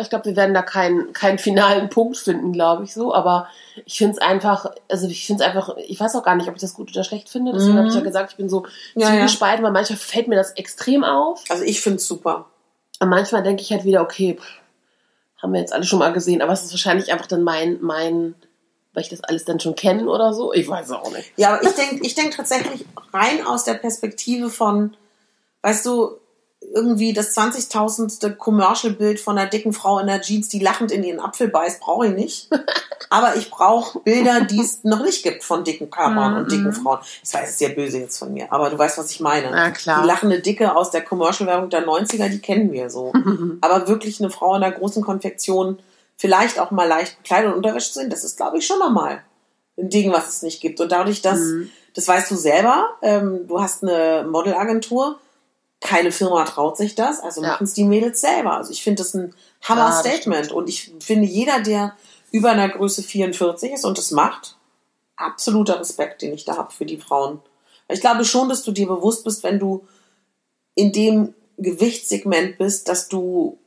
Ich 0.00 0.08
glaube, 0.08 0.24
wir 0.24 0.36
werden 0.36 0.54
da 0.54 0.62
keinen, 0.62 1.12
keinen 1.12 1.38
finalen 1.38 1.90
Punkt 1.90 2.16
finden, 2.16 2.52
glaube 2.52 2.84
ich 2.84 2.94
so. 2.94 3.14
Aber 3.14 3.48
ich 3.84 3.98
finde 3.98 4.12
es 4.14 4.18
einfach, 4.18 4.66
also 4.90 5.06
ich 5.06 5.26
finde 5.26 5.44
es 5.44 5.48
einfach, 5.50 5.76
ich 5.76 6.00
weiß 6.00 6.16
auch 6.16 6.22
gar 6.22 6.34
nicht, 6.34 6.48
ob 6.48 6.54
ich 6.54 6.62
das 6.62 6.72
gut 6.74 6.90
oder 6.90 7.04
schlecht 7.04 7.28
finde. 7.28 7.52
Deswegen 7.52 7.74
Mhm. 7.74 7.78
habe 7.78 7.88
ich 7.88 7.94
ja 7.94 8.00
gesagt, 8.00 8.30
ich 8.30 8.36
bin 8.38 8.48
so 8.48 8.66
Ja, 8.94 9.08
zugespalten, 9.10 9.62
weil 9.64 9.72
manchmal 9.72 9.98
fällt 9.98 10.28
mir 10.28 10.36
das 10.36 10.52
extrem 10.52 11.04
auf. 11.04 11.44
Also 11.50 11.64
ich 11.64 11.80
finde 11.82 11.96
es 11.96 12.06
super. 12.08 12.46
Und 13.00 13.10
manchmal 13.10 13.42
denke 13.42 13.60
ich 13.62 13.70
halt 13.70 13.84
wieder, 13.84 14.00
okay, 14.00 14.38
pff, 14.40 14.60
haben 15.42 15.52
wir 15.52 15.60
jetzt 15.60 15.72
alle 15.74 15.84
schon 15.84 15.98
mal 15.98 16.12
gesehen, 16.12 16.40
aber 16.40 16.52
es 16.52 16.64
ist 16.64 16.72
wahrscheinlich 16.72 17.12
einfach 17.12 17.26
dann 17.26 17.42
mein, 17.42 17.78
mein, 17.82 18.34
weil 18.94 19.02
ich 19.02 19.08
das 19.08 19.22
alles 19.24 19.44
dann 19.44 19.60
schon 19.60 19.74
kenne 19.74 20.08
oder 20.08 20.32
so. 20.34 20.52
Ich 20.52 20.68
weiß 20.68 20.86
es 20.86 20.92
auch 20.92 21.10
nicht. 21.12 21.32
Ja, 21.36 21.54
aber 21.54 21.62
ich 21.62 21.74
denke 21.74 22.06
ich 22.06 22.14
denk 22.14 22.36
tatsächlich 22.36 22.84
rein 23.12 23.46
aus 23.46 23.64
der 23.64 23.74
Perspektive 23.74 24.50
von, 24.50 24.96
weißt 25.62 25.86
du, 25.86 26.18
irgendwie 26.74 27.12
das 27.12 27.36
20.000. 27.36 28.36
Commercial-Bild 28.36 29.20
von 29.20 29.36
einer 29.36 29.48
dicken 29.48 29.72
Frau 29.72 29.98
in 29.98 30.06
der 30.06 30.20
Jeans, 30.20 30.48
die 30.48 30.58
lachend 30.58 30.92
in 30.92 31.02
ihren 31.02 31.20
Apfel 31.20 31.48
beißt, 31.48 31.80
brauche 31.80 32.06
ich 32.06 32.14
nicht. 32.14 32.48
Aber 33.10 33.36
ich 33.36 33.50
brauche 33.50 33.98
Bilder, 34.00 34.42
die 34.42 34.60
es 34.60 34.84
noch 34.84 35.02
nicht 35.02 35.22
gibt 35.22 35.44
von 35.44 35.64
dicken 35.64 35.90
Körpern 35.90 36.36
und 36.36 36.50
dicken 36.50 36.72
Frauen. 36.72 37.00
Ich 37.22 37.34
weiß, 37.34 37.42
es 37.44 37.50
ist 37.50 37.58
sehr 37.58 37.70
böse 37.70 37.98
jetzt 37.98 38.18
von 38.18 38.32
mir, 38.32 38.50
aber 38.50 38.70
du 38.70 38.78
weißt, 38.78 38.96
was 38.96 39.10
ich 39.10 39.20
meine. 39.20 39.50
Na 39.50 39.70
klar. 39.70 40.00
Die 40.00 40.06
lachende 40.06 40.40
Dicke 40.40 40.74
aus 40.74 40.90
der 40.90 41.02
Commercial-Werbung 41.02 41.68
der 41.68 41.86
90er, 41.86 42.30
die 42.30 42.38
kennen 42.38 42.72
wir 42.72 42.88
so. 42.88 43.12
aber 43.60 43.86
wirklich 43.86 44.18
eine 44.20 44.30
Frau 44.30 44.54
in 44.56 44.62
einer 44.62 44.74
großen 44.74 45.02
Konfektion, 45.02 45.78
vielleicht 46.22 46.60
auch 46.60 46.70
mal 46.70 46.86
leicht 46.86 47.18
bekleidet 47.18 47.50
und 47.50 47.56
unterwäscht 47.56 47.92
zu 47.92 47.98
sehen, 47.98 48.08
das 48.10 48.22
ist, 48.22 48.36
glaube 48.36 48.58
ich, 48.58 48.64
schon 48.66 48.78
nochmal 48.78 49.24
ein 49.76 49.88
Ding, 49.90 50.12
was 50.12 50.28
es 50.28 50.42
nicht 50.42 50.60
gibt. 50.60 50.80
Und 50.80 50.92
dadurch, 50.92 51.20
dass, 51.20 51.40
das 51.94 52.06
weißt 52.06 52.30
du 52.30 52.36
selber, 52.36 52.90
ähm, 53.02 53.48
du 53.48 53.60
hast 53.60 53.82
eine 53.82 54.24
Modelagentur, 54.30 55.18
keine 55.80 56.12
Firma 56.12 56.44
traut 56.44 56.76
sich 56.76 56.94
das, 56.94 57.18
also 57.18 57.42
Ja. 57.42 57.48
machen 57.48 57.64
es 57.64 57.74
die 57.74 57.82
Mädels 57.82 58.20
selber. 58.20 58.52
Also 58.56 58.70
ich 58.70 58.84
finde 58.84 59.02
das 59.02 59.14
ein 59.14 59.34
Ja, 59.62 59.68
Hammer-Statement. 59.70 60.52
und 60.52 60.68
ich 60.68 60.92
finde, 61.00 61.26
jeder, 61.26 61.58
der 61.60 61.96
über 62.30 62.50
einer 62.50 62.68
Größe 62.68 63.02
44 63.02 63.72
ist 63.72 63.84
und 63.84 63.98
das 63.98 64.12
macht, 64.12 64.56
absoluter 65.16 65.80
Respekt, 65.80 66.22
den 66.22 66.34
ich 66.34 66.44
da 66.44 66.56
habe 66.56 66.72
für 66.72 66.86
die 66.86 66.98
Frauen. 66.98 67.40
Ich 67.88 68.00
glaube 68.00 68.24
schon, 68.24 68.48
dass 68.48 68.62
du 68.62 68.70
dir 68.70 68.86
bewusst 68.86 69.24
bist, 69.24 69.42
wenn 69.42 69.58
du 69.58 69.84
in 70.76 70.92
dem 70.92 71.34
Gewichtssegment 71.58 72.58
bist, 72.58 72.88
dass 72.88 73.08
du 73.08 73.58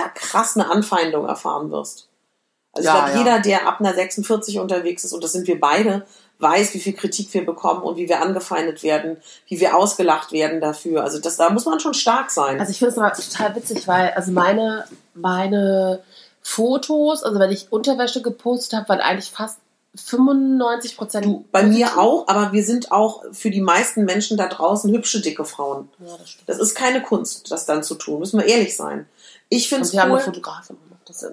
da 0.00 0.08
krass 0.08 0.56
eine 0.56 0.70
Anfeindung 0.70 1.26
erfahren 1.26 1.70
wirst. 1.70 2.08
Also 2.72 2.88
Ja, 2.88 2.94
ich 2.94 3.12
glaube, 3.12 3.18
ja. 3.18 3.18
jeder, 3.18 3.40
der 3.40 3.68
ab 3.68 3.80
einer 3.80 3.94
46 3.94 4.58
unterwegs 4.58 5.04
ist, 5.04 5.12
und 5.12 5.24
das 5.24 5.32
sind 5.32 5.46
wir 5.46 5.58
beide, 5.60 6.06
weiß, 6.38 6.74
wie 6.74 6.78
viel 6.78 6.92
Kritik 6.92 7.32
wir 7.34 7.44
bekommen 7.44 7.82
und 7.82 7.96
wie 7.96 8.08
wir 8.08 8.22
angefeindet 8.22 8.82
werden, 8.82 9.16
wie 9.48 9.60
wir 9.60 9.76
ausgelacht 9.76 10.32
werden 10.32 10.60
dafür. 10.60 11.02
Also 11.02 11.18
das, 11.18 11.36
da 11.36 11.50
muss 11.50 11.66
man 11.66 11.80
schon 11.80 11.94
stark 11.94 12.30
sein. 12.30 12.60
Also 12.60 12.70
ich 12.70 12.78
finde 12.78 12.94
es 12.94 13.30
total 13.30 13.56
witzig, 13.56 13.88
weil 13.88 14.10
also 14.10 14.30
meine, 14.30 14.84
meine 15.14 16.00
Fotos, 16.42 17.24
also 17.24 17.40
wenn 17.40 17.50
ich 17.50 17.72
Unterwäsche 17.72 18.22
gepostet 18.22 18.78
habe, 18.78 18.88
waren 18.90 19.00
eigentlich 19.00 19.30
fast 19.30 19.58
95 19.96 20.96
Prozent. 20.96 21.24
du, 21.26 21.44
bei 21.50 21.64
mir 21.64 21.98
auch, 21.98 22.28
aber 22.28 22.52
wir 22.52 22.62
sind 22.62 22.92
auch 22.92 23.24
für 23.32 23.50
die 23.50 23.60
meisten 23.60 24.04
Menschen 24.04 24.36
da 24.36 24.46
draußen 24.46 24.92
hübsche, 24.92 25.20
dicke 25.20 25.44
Frauen. 25.44 25.88
Ja, 25.98 26.16
das 26.16 26.30
stimmt. 26.30 26.48
Das 26.48 26.58
ist 26.58 26.74
keine 26.74 27.02
Kunst, 27.02 27.50
das 27.50 27.66
dann 27.66 27.82
zu 27.82 27.96
tun, 27.96 28.20
müssen 28.20 28.38
wir 28.38 28.46
ehrlich 28.46 28.76
sein. 28.76 29.06
Ich 29.48 29.68
finde 29.68 29.82
Und 29.82 29.86
es 29.86 29.92
wir 29.92 30.02
haben 30.02 30.10
eine 30.10 30.18
cool. 30.18 30.24
Fotografin. 30.24 30.76
Das 31.06 31.24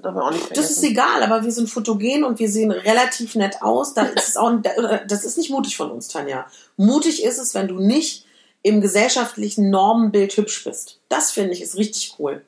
Das 0.55 0.71
ist 0.71 0.83
egal, 0.83 1.21
aber 1.21 1.43
wir 1.43 1.51
sind 1.51 1.69
fotogen 1.69 2.23
und 2.23 2.39
wir 2.39 2.49
sehen 2.49 2.71
relativ 2.71 3.35
nett 3.35 3.61
aus. 3.61 3.93
Da 3.93 4.03
ist 4.03 4.29
es 4.29 4.37
auch, 4.37 4.53
das 5.07 5.25
ist 5.25 5.37
nicht 5.37 5.49
mutig 5.49 5.75
von 5.75 5.91
uns, 5.91 6.07
Tanja. 6.07 6.45
Mutig 6.77 7.23
ist 7.23 7.39
es, 7.39 7.53
wenn 7.53 7.67
du 7.67 7.79
nicht 7.79 8.25
im 8.63 8.79
gesellschaftlichen 8.79 9.69
Normenbild 9.69 10.37
hübsch 10.37 10.63
bist. 10.63 10.99
Das 11.09 11.31
finde 11.31 11.51
ich 11.51 11.61
ist 11.61 11.75
richtig 11.75 12.15
cool. 12.19 12.41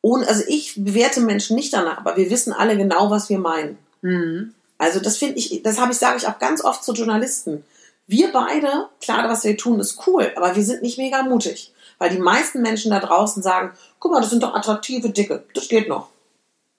Und 0.00 0.26
also 0.26 0.42
ich 0.48 0.82
bewerte 0.82 1.20
Menschen 1.20 1.56
nicht 1.56 1.72
danach, 1.72 1.98
aber 1.98 2.16
wir 2.16 2.30
wissen 2.30 2.52
alle 2.52 2.76
genau, 2.76 3.10
was 3.10 3.28
wir 3.28 3.38
meinen. 3.38 3.78
Mhm. 4.00 4.54
Also 4.78 4.98
das 4.98 5.18
finde 5.18 5.36
ich, 5.38 5.62
das 5.62 5.78
habe 5.78 5.92
ich, 5.92 5.98
sage 5.98 6.16
ich 6.16 6.26
auch 6.26 6.38
ganz 6.38 6.64
oft 6.64 6.82
zu 6.82 6.92
Journalisten. 6.92 7.64
Wir 8.08 8.32
beide, 8.32 8.88
klar, 9.00 9.28
was 9.28 9.44
wir 9.44 9.56
tun, 9.56 9.78
ist 9.78 10.06
cool, 10.06 10.32
aber 10.34 10.56
wir 10.56 10.64
sind 10.64 10.82
nicht 10.82 10.98
mega 10.98 11.22
mutig. 11.22 11.72
Weil 11.98 12.10
die 12.10 12.18
meisten 12.18 12.62
Menschen 12.62 12.90
da 12.90 12.98
draußen 12.98 13.44
sagen, 13.44 13.70
guck 14.02 14.10
mal, 14.10 14.20
das 14.20 14.30
sind 14.30 14.42
doch 14.42 14.52
attraktive 14.52 15.10
Dicke, 15.10 15.44
das 15.54 15.68
geht 15.68 15.88
noch. 15.88 16.08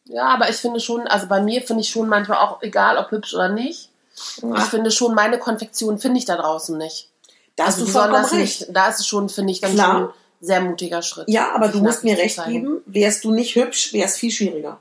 Ja, 0.06 0.26
aber 0.26 0.50
ich 0.50 0.58
finde 0.58 0.82
schon, 0.82 1.08
also 1.08 1.28
bei 1.28 1.42
mir 1.42 1.62
finde 1.62 1.82
ich 1.82 1.90
schon 1.90 2.10
manchmal 2.10 2.40
auch, 2.40 2.62
egal 2.62 2.98
ob 2.98 3.12
hübsch 3.12 3.34
oder 3.34 3.48
nicht, 3.48 3.90
ich 4.16 4.64
finde 4.66 4.92
schon, 4.92 5.16
meine 5.16 5.40
Konfektion 5.40 5.98
finde 6.00 6.18
ich 6.20 6.26
da 6.26 6.36
draußen 6.36 6.78
nicht. 6.78 7.10
Da 7.56 7.64
hast 7.68 7.76
Also 7.76 7.86
du 7.86 7.92
vollkommen 7.92 8.26
recht. 8.26 8.34
nicht. 8.62 8.68
Da 8.76 8.90
ist 8.90 9.00
es 9.00 9.08
schon, 9.08 9.30
finde 9.30 9.54
ich, 9.54 9.62
dann 9.62 9.74
Klar. 9.74 9.92
schon 9.94 10.04
ein 10.08 10.10
sehr 10.42 10.60
mutiger 10.62 11.02
Schritt. 11.02 11.30
Ja, 11.30 11.56
aber 11.56 11.70
du 11.70 11.80
musst 11.80 12.04
mir 12.04 12.18
recht 12.18 12.36
zeigen. 12.36 12.52
geben, 12.52 12.82
wärst 12.86 13.24
du 13.24 13.32
nicht 13.32 13.56
hübsch, 13.56 13.94
wäre 13.94 14.06
es 14.08 14.18
viel 14.18 14.32
schwieriger. 14.32 14.80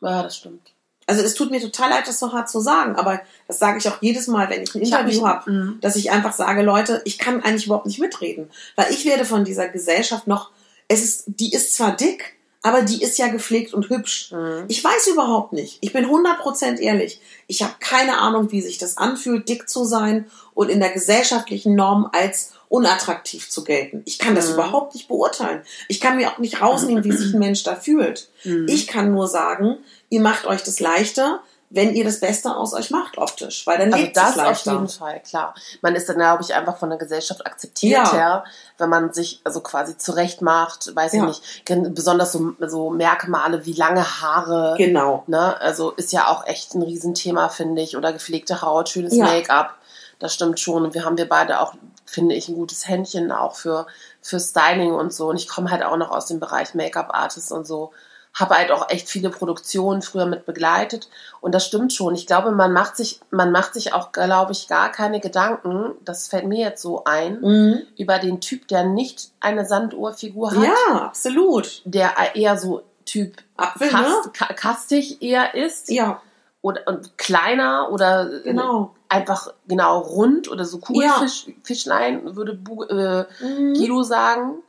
Ja, 0.00 0.22
das 0.24 0.36
stimmt. 0.36 0.72
Also 1.06 1.22
es 1.22 1.34
tut 1.34 1.50
mir 1.52 1.60
total 1.60 1.90
leid, 1.90 2.08
das 2.08 2.18
so 2.18 2.32
hart 2.32 2.50
zu 2.50 2.58
sagen, 2.60 2.96
aber 2.96 3.20
das 3.46 3.58
sage 3.60 3.78
ich 3.78 3.88
auch 3.88 3.98
jedes 4.02 4.26
Mal, 4.26 4.50
wenn 4.50 4.62
ich 4.62 4.74
ein 4.74 4.82
hab 4.92 5.00
Interview 5.02 5.26
habe, 5.26 5.50
Mhm. 5.50 5.78
dass 5.80 5.94
ich 5.96 6.10
einfach 6.10 6.32
sage, 6.32 6.62
Leute, 6.62 7.00
ich 7.04 7.18
kann 7.18 7.42
eigentlich 7.44 7.66
überhaupt 7.66 7.86
nicht 7.86 8.00
mitreden, 8.00 8.50
weil 8.76 8.90
ich 8.92 9.04
werde 9.06 9.24
von 9.24 9.44
dieser 9.44 9.68
Gesellschaft 9.68 10.26
noch, 10.26 10.50
es 10.90 11.02
ist, 11.04 11.24
die 11.26 11.52
ist 11.52 11.74
zwar 11.74 11.96
dick, 11.96 12.34
aber 12.62 12.82
die 12.82 13.00
ist 13.02 13.16
ja 13.16 13.28
gepflegt 13.28 13.72
und 13.72 13.88
hübsch. 13.88 14.32
Mhm. 14.32 14.64
Ich 14.68 14.82
weiß 14.84 15.06
überhaupt 15.06 15.52
nicht. 15.54 15.78
Ich 15.80 15.92
bin 15.94 16.04
100% 16.04 16.78
ehrlich. 16.78 17.20
Ich 17.46 17.62
habe 17.62 17.74
keine 17.80 18.18
Ahnung, 18.18 18.50
wie 18.52 18.60
sich 18.60 18.76
das 18.76 18.98
anfühlt, 18.98 19.48
dick 19.48 19.68
zu 19.68 19.84
sein 19.84 20.26
und 20.52 20.68
in 20.68 20.80
der 20.80 20.90
gesellschaftlichen 20.90 21.74
Norm 21.74 22.10
als 22.12 22.52
unattraktiv 22.68 23.48
zu 23.48 23.64
gelten. 23.64 24.02
Ich 24.04 24.18
kann 24.18 24.34
das 24.34 24.48
Mhm. 24.48 24.54
überhaupt 24.54 24.94
nicht 24.94 25.08
beurteilen. 25.08 25.62
Ich 25.88 26.00
kann 26.00 26.16
mir 26.16 26.30
auch 26.30 26.38
nicht 26.38 26.60
rausnehmen, 26.60 27.04
wie 27.04 27.12
sich 27.12 27.32
ein 27.32 27.38
Mensch 27.38 27.62
da 27.62 27.76
fühlt. 27.76 28.28
Mhm. 28.44 28.66
Ich 28.68 28.86
kann 28.86 29.12
nur 29.12 29.26
sagen, 29.28 29.78
ihr 30.10 30.20
macht 30.20 30.44
euch 30.46 30.62
das 30.62 30.80
leichter, 30.80 31.42
wenn 31.72 31.94
ihr 31.94 32.04
das 32.04 32.18
Beste 32.18 32.54
aus 32.56 32.74
euch 32.74 32.90
macht 32.90 33.16
optisch, 33.16 33.64
weil 33.66 33.78
dann 33.78 33.92
Also 33.92 34.04
lebt 34.04 34.16
es 34.16 34.22
das 34.22 34.32
auf 34.38 34.44
leichter. 34.44 34.72
jeden 34.72 34.88
Fall, 34.88 35.20
klar. 35.20 35.54
Man 35.82 35.94
ist 35.94 36.08
dann, 36.08 36.16
glaube 36.16 36.42
ich, 36.42 36.52
einfach 36.52 36.76
von 36.76 36.90
der 36.90 36.98
Gesellschaft 36.98 37.46
akzeptiert 37.46 38.06
Ja. 38.08 38.12
her, 38.12 38.44
wenn 38.78 38.88
man 38.88 39.12
sich 39.12 39.40
also 39.44 39.60
quasi 39.60 39.96
zurecht 39.96 40.42
macht, 40.42 40.94
weiß 40.96 41.12
Ja. 41.12 41.28
ich 41.30 41.40
nicht, 41.64 41.94
besonders 41.94 42.32
so, 42.32 42.54
so 42.66 42.90
Merkmale 42.90 43.64
wie 43.66 43.72
lange 43.74 44.04
Haare. 44.20 44.74
Genau. 44.78 45.22
Ne? 45.28 45.60
Also 45.60 45.92
ist 45.92 46.12
ja 46.12 46.26
auch 46.28 46.44
echt 46.46 46.74
ein 46.74 46.82
Riesenthema, 46.82 47.48
finde 47.48 47.82
ich. 47.82 47.96
Oder 47.96 48.12
gepflegte 48.12 48.62
Haut, 48.62 48.88
schönes 48.88 49.14
Ja. 49.14 49.24
Make-up. 49.26 49.76
Das 50.18 50.34
stimmt 50.34 50.58
schon. 50.58 50.84
Und 50.84 50.94
wir 50.94 51.04
haben 51.04 51.16
wir 51.16 51.28
beide 51.28 51.60
auch, 51.60 51.74
finde 52.04 52.34
ich, 52.34 52.48
ein 52.48 52.56
gutes 52.56 52.88
Händchen 52.88 53.30
auch 53.30 53.54
für, 53.54 53.86
für 54.20 54.40
Styling 54.40 54.92
und 54.92 55.14
so. 55.14 55.28
Und 55.28 55.36
ich 55.36 55.46
komme 55.48 55.70
halt 55.70 55.84
auch 55.84 55.96
noch 55.96 56.10
aus 56.10 56.26
dem 56.26 56.40
Bereich 56.40 56.74
Make-up-Artist 56.74 57.52
und 57.52 57.64
so. 57.66 57.92
Habe 58.32 58.54
halt 58.56 58.70
auch 58.70 58.88
echt 58.90 59.08
viele 59.08 59.28
Produktionen 59.30 60.02
früher 60.02 60.24
mit 60.26 60.46
begleitet. 60.46 61.08
Und 61.40 61.54
das 61.54 61.66
stimmt 61.66 61.92
schon. 61.92 62.14
Ich 62.14 62.26
glaube, 62.28 62.52
man 62.52 62.72
macht 62.72 62.96
sich, 62.96 63.20
man 63.30 63.50
macht 63.50 63.74
sich 63.74 63.92
auch, 63.92 64.12
glaube 64.12 64.52
ich, 64.52 64.68
gar 64.68 64.92
keine 64.92 65.18
Gedanken, 65.20 65.92
das 66.04 66.28
fällt 66.28 66.46
mir 66.46 66.60
jetzt 66.60 66.80
so 66.80 67.02
ein, 67.04 67.40
Mhm. 67.40 67.80
über 67.98 68.18
den 68.18 68.40
Typ, 68.40 68.68
der 68.68 68.84
nicht 68.84 69.32
eine 69.40 69.66
Sanduhrfigur 69.66 70.52
hat, 70.52 70.62
Ja, 70.64 71.00
absolut. 71.02 71.82
der 71.84 72.12
eher 72.34 72.56
so 72.56 72.82
Typ 73.04 73.38
Apfel, 73.56 73.88
kast, 73.88 74.26
ne? 74.26 74.32
ka 74.32 74.52
kastig 74.54 75.20
eher 75.22 75.54
ist 75.56 75.90
Ja, 75.90 76.20
oder 76.62 76.82
und 76.86 77.18
kleiner 77.18 77.88
oder 77.90 78.28
genau. 78.44 78.94
einfach 79.08 79.52
genau 79.66 79.98
rund 79.98 80.48
oder 80.48 80.64
so 80.64 80.78
Ja. 80.78 80.84
Kugelfisch, 81.14 81.46
Fischlein, 81.64 82.36
würde 82.36 82.54
Bu 82.54 82.84
äh, 82.84 83.24
Mhm. 83.42 83.74
Guido 83.74 84.02
sagen. 84.04 84.62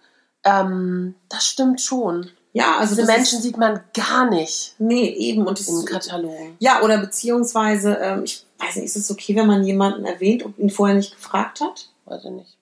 Ähm, 0.43 1.13
das 1.29 1.45
stimmt 1.45 1.81
schon. 1.81 2.31
Ja, 2.53 2.77
also 2.79 2.95
Diese 2.95 3.07
Menschen 3.07 3.37
Ist, 3.37 3.43
sieht 3.43 3.57
man 3.57 3.79
gar 3.93 4.29
nicht 4.29 4.75
nee, 4.77 5.09
eben. 5.09 5.47
Und 5.47 5.65
im 5.67 5.85
Katalog. 5.85 6.35
Ja, 6.59 6.81
oder 6.81 6.97
beziehungsweise, 6.97 7.95
ähm, 8.01 8.23
ich 8.25 8.45
weiß 8.57 8.75
nicht, 8.75 8.85
ist 8.85 8.97
es 8.97 9.09
okay, 9.09 9.35
wenn 9.35 9.47
man 9.47 9.63
jemanden 9.63 10.05
erwähnt 10.05 10.43
und 10.43 10.57
ihn 10.59 10.69
vorher 10.69 10.95
nicht 10.95 11.15
gefragt 11.15 11.61
hat? 11.61 11.89
Weiß 12.05 12.25
ich 12.25 12.31
nicht. 12.31 12.57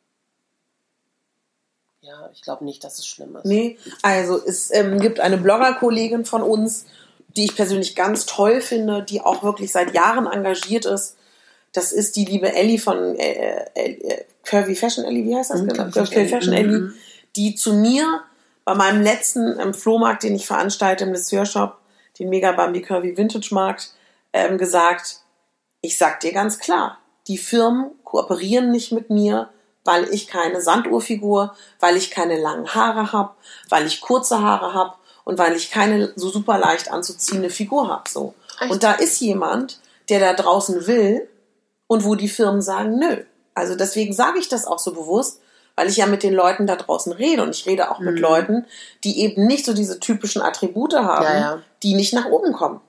Ja, 2.02 2.30
ich 2.34 2.42
glaube 2.42 2.66
nicht, 2.66 2.84
dass 2.84 3.00
es 3.00 3.06
schlimm 3.08 3.36
ist. 3.36 3.46
Nee, 3.46 3.78
also 4.04 4.40
es 4.44 4.72
ähm, 4.74 5.00
gibt 5.00 5.20
eine 5.20 5.38
Blogger-Kollegin 5.38 6.26
von 6.26 6.44
uns, 6.44 6.86
die 7.36 7.46
ich 7.46 7.56
persönlich 7.56 7.96
ganz 7.96 8.26
toll 8.26 8.62
finde, 8.62 9.04
die 9.04 9.22
auch 9.22 9.44
wirklich 9.44 9.72
seit 9.72 9.94
Jahren 9.94 10.28
engagiert 10.28 10.86
ist, 10.86 11.16
Das 11.72 11.92
ist 11.92 12.16
die 12.16 12.26
liebe 12.26 12.52
Ellie 12.54 12.80
von 12.80 13.16
äh, 13.16 13.66
äh, 13.76 14.26
Curvy 14.44 14.76
Fashion 14.76 15.06
Ellie, 15.06 15.26
wie 15.26 15.36
heißt 15.36 15.52
das? 15.52 15.62
Mhm, 15.62 15.68
genau? 15.68 15.90
Curvy 15.92 16.28
Fashion 16.28 16.54
Ellie. 16.54 16.78
Ellie, 16.78 16.94
die 17.36 17.56
zu 17.56 17.74
mir 17.74 18.22
bei 18.70 18.76
meinem 18.76 19.02
letzten 19.02 19.60
ähm, 19.60 19.74
Flohmarkt, 19.74 20.22
den 20.22 20.36
ich 20.36 20.46
veranstalte 20.46 21.04
im 21.04 21.46
Shop, 21.46 21.80
den 22.20 22.30
Mega 22.30 22.52
Bambi 22.52 22.84
Curvy 22.84 23.18
Vintage 23.18 23.50
Markt, 23.52 23.96
ähm, 24.32 24.60
gesagt, 24.60 25.22
ich 25.82 25.98
sag 25.98 26.20
dir 26.20 26.34
ganz 26.34 26.60
klar, 26.60 27.00
die 27.28 27.40
Firmen 27.40 27.90
kooperieren 28.04 28.70
nicht 28.70 28.92
mit 28.92 29.10
mir, 29.10 29.50
weil 29.84 30.08
ich 30.14 30.28
keine 30.28 30.62
Sanduhrfigur, 30.62 31.56
weil 31.80 31.98
ich 31.98 32.12
keine 32.12 32.40
langen 32.40 32.76
Haare 32.76 33.12
habe, 33.12 33.32
weil 33.70 33.88
ich 33.88 34.02
kurze 34.02 34.40
Haare 34.40 34.76
habe 34.76 34.94
und 35.24 35.40
weil 35.40 35.56
ich 35.56 35.72
keine 35.72 36.14
so 36.16 36.30
super 36.30 36.60
leicht 36.60 36.92
anzuziehende 36.92 37.50
Figur 37.50 37.90
habe. 37.90 38.08
So. 38.08 38.36
Echt? 38.60 38.70
Und 38.70 38.84
da 38.84 38.92
ist 38.92 39.20
jemand, 39.20 39.80
der 40.10 40.20
da 40.20 40.34
draußen 40.34 40.86
will 40.86 41.28
und 41.88 42.06
wo 42.06 42.14
die 42.14 42.30
Firmen 42.30 42.62
sagen, 42.62 43.00
nö. 43.00 43.24
Also 43.56 43.74
deswegen 43.74 44.14
sage 44.14 44.38
ich 44.38 44.48
das 44.48 44.68
auch 44.68 44.78
so 44.78 44.94
bewusst, 44.94 45.42
weil 45.80 45.88
ich 45.88 45.96
ja 45.96 46.08
mit 46.08 46.24
den 46.24 46.34
Leuten 46.34 46.68
da 46.68 46.76
draußen 46.76 47.14
rede 47.14 47.42
und 47.42 47.56
ich 47.56 47.66
rede 47.66 47.90
auch 47.90 48.00
mit 48.00 48.16
Mhm. 48.16 48.22
Leuten, 48.22 48.66
die 49.06 49.22
eben 49.22 49.48
nicht 49.48 49.64
so 49.66 49.74
diese 49.74 49.98
typischen 50.02 50.42
Attribute 50.42 50.94
haben, 50.94 51.24
Ja, 51.24 51.40
ja. 51.40 51.60
die 51.84 51.94
nicht 51.94 52.14
nach 52.14 52.26
oben 52.26 52.52
kommen. 52.52 52.82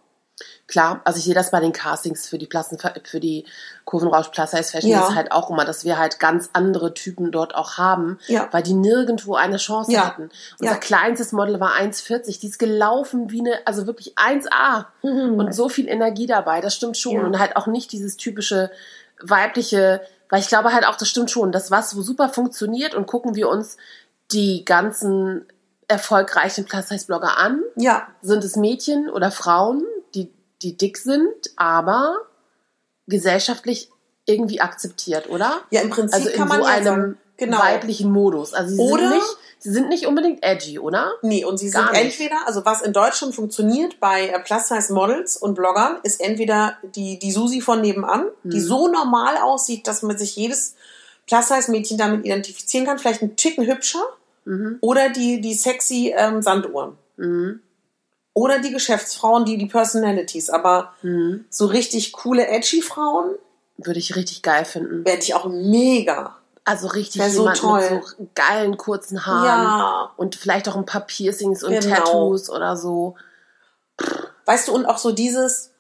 Klar, 0.67 1.01
also 1.05 1.19
ich 1.19 1.25
sehe 1.25 1.35
das 1.35 1.51
bei 1.53 1.61
den 1.61 1.73
Castings 1.73 2.27
für 2.29 2.37
die 2.39 2.47
Plassen, 2.47 2.79
für 3.05 3.21
die 3.21 3.45
Kurvenrausch 3.85 4.29
Plus 4.29 4.51
Size 4.51 4.65
Fashion 4.65 4.91
Ja. 4.91 5.07
ist 5.09 5.15
halt 5.15 5.31
auch 5.31 5.51
immer, 5.51 5.65
dass 5.65 5.85
wir 5.85 5.99
halt 5.99 6.19
ganz 6.19 6.51
andere 6.53 6.93
Typen 6.95 7.31
dort 7.31 7.55
auch 7.55 7.79
haben, 7.79 8.19
Ja. 8.27 8.49
weil 8.51 8.63
die 8.65 8.75
nirgendwo 8.75 9.35
eine 9.37 9.59
Chance 9.59 9.93
Ja. 9.93 10.07
hatten. 10.07 10.31
Unser 10.59 10.77
kleinstes 10.77 11.31
Model 11.31 11.61
war 11.61 11.75
1,40, 11.75 12.41
die 12.41 12.49
ist 12.49 12.59
gelaufen 12.59 13.31
wie 13.31 13.41
eine, 13.41 13.59
also 13.67 13.87
wirklich 13.87 14.17
1A 14.19 14.87
und 15.03 15.55
so 15.55 15.69
viel 15.69 15.87
Energie 15.89 16.27
dabei, 16.27 16.61
das 16.61 16.75
stimmt 16.75 16.97
schon 16.97 17.25
und 17.25 17.39
halt 17.39 17.57
auch 17.57 17.67
nicht 17.69 17.93
dieses 17.93 18.17
typische 18.17 18.71
weibliche, 19.23 20.01
weil 20.31 20.41
ich 20.41 20.49
glaube 20.49 20.73
halt 20.73 20.87
auch, 20.87 20.97
das 20.97 21.09
stimmt 21.09 21.31
schon, 21.31 21.53
das 21.53 21.71
was 21.71 21.91
so 21.91 22.03
super 22.03 22.29
funktioniert 22.29 22.95
und 22.95 23.07
gucken 23.07 23.35
wir 23.35 23.49
uns 23.49 23.77
die 24.33 24.65
ganzen 24.65 25.47
erfolgreichen 25.89 26.65
Plus 26.65 26.89
Size 26.89 27.07
Blogger 27.07 27.37
an, 27.37 27.63
Ja, 27.77 28.09
sind 28.23 28.45
es 28.45 28.57
Mädchen 28.57 29.11
oder 29.11 29.31
Frauen, 29.31 29.85
die, 30.15 30.33
die 30.63 30.77
dick 30.77 30.99
sind, 30.99 31.51
aber 31.57 32.17
gesellschaftlich 33.07 33.91
irgendwie 34.25 34.61
akzeptiert, 34.61 35.29
oder? 35.29 35.61
ja 35.71 35.81
im 35.81 35.91
Prinzip 35.91 36.15
Also 36.15 36.31
in 36.31 36.37
kann 36.37 36.49
man 36.49 36.61
so 36.61 36.67
ja 36.69 36.75
einem 36.75 36.85
sagen, 36.85 37.19
genau. 37.47 37.59
weiblichen 37.59 38.13
Modus. 38.13 38.55
Also 38.55 38.75
sie 38.77 38.81
Oder- 38.81 39.09
sind 39.09 39.15
nicht, 39.15 39.37
sie 39.59 39.71
sind 39.73 39.89
nicht 39.89 40.07
unbedingt 40.07 40.43
edgy, 40.45 40.79
oder? 40.79 41.13
Nee, 41.23 41.45
und 41.45 41.59
sie 41.59 41.69
sind 41.69 41.83
Gar 41.85 41.93
nicht. 41.93 42.03
entweder, 42.21 42.47
also 42.47 42.65
was 42.65 42.83
in 42.83 42.93
Deutschland 42.93 43.35
funktioniert 43.35 43.99
bei 44.01 44.29
äh, 44.29 44.39
Plus-Size-Models 44.39 45.37
und 45.39 45.55
Bloggern, 45.55 45.99
ist 46.05 46.21
entweder 46.21 46.77
die, 46.95 47.19
die 47.19 47.33
Susi 47.33 47.61
von 47.61 47.81
nebenan, 47.81 48.27
Mhm. 48.45 48.51
die 48.51 48.61
so 48.61 48.87
normal 48.89 49.37
aussieht, 49.39 49.87
dass 49.89 50.03
man 50.03 50.17
sich 50.17 50.37
jedes 50.37 50.77
Plus-Size-Mädchen 51.27 51.99
damit 51.99 52.25
identifizieren 52.25 52.87
kann, 52.87 52.99
vielleicht 52.99 53.23
ein 53.23 53.37
Ticken 53.37 53.67
hübscher, 53.67 54.03
Mhm. 54.47 54.79
oder 54.81 55.11
die, 55.11 55.41
die 55.43 55.53
sexy 55.55 56.15
ähm, 56.17 56.41
Sanduhren. 56.41 56.97
Mhm. 57.19 57.61
Oder 58.33 58.61
die 58.61 58.71
Geschäftsfrauen, 58.73 59.45
die 59.45 59.59
die 59.59 59.67
Personalities. 59.67 60.49
Aber 60.51 60.95
Mhm. 61.03 61.45
so 61.51 61.67
richtig 61.67 62.13
coole, 62.13 62.47
edgy 62.47 62.81
Frauen 62.81 63.35
Würde 63.77 63.99
ich 63.99 64.17
richtig 64.17 64.41
geil 64.43 64.65
finden. 64.65 65.05
werde 65.05 65.23
ich 65.23 65.35
auch 65.35 65.47
mega. 65.47 66.37
Also 66.71 66.87
richtig 66.89 67.23
so 67.33 67.41
jemand 67.41 67.59
toll. 67.59 67.91
mit 67.91 68.05
so 68.05 68.29
geilen 68.35 68.77
kurzen 68.77 69.27
Haaren 69.27 69.45
Ja. 69.65 70.11
und 70.17 70.37
vielleicht 70.37 70.69
auch 70.69 70.77
ein 70.77 70.87
paar 70.87 71.01
Piercings 71.03 71.63
und 71.65 71.73
Genau. 71.81 71.95
Tattoos 71.97 72.49
oder 72.51 72.77
so. 72.77 73.17
Weißt 74.47 74.69
du, 74.69 74.73
und 74.75 74.87
auch 74.87 74.99
so 74.99 75.13
dieses, 75.13 75.71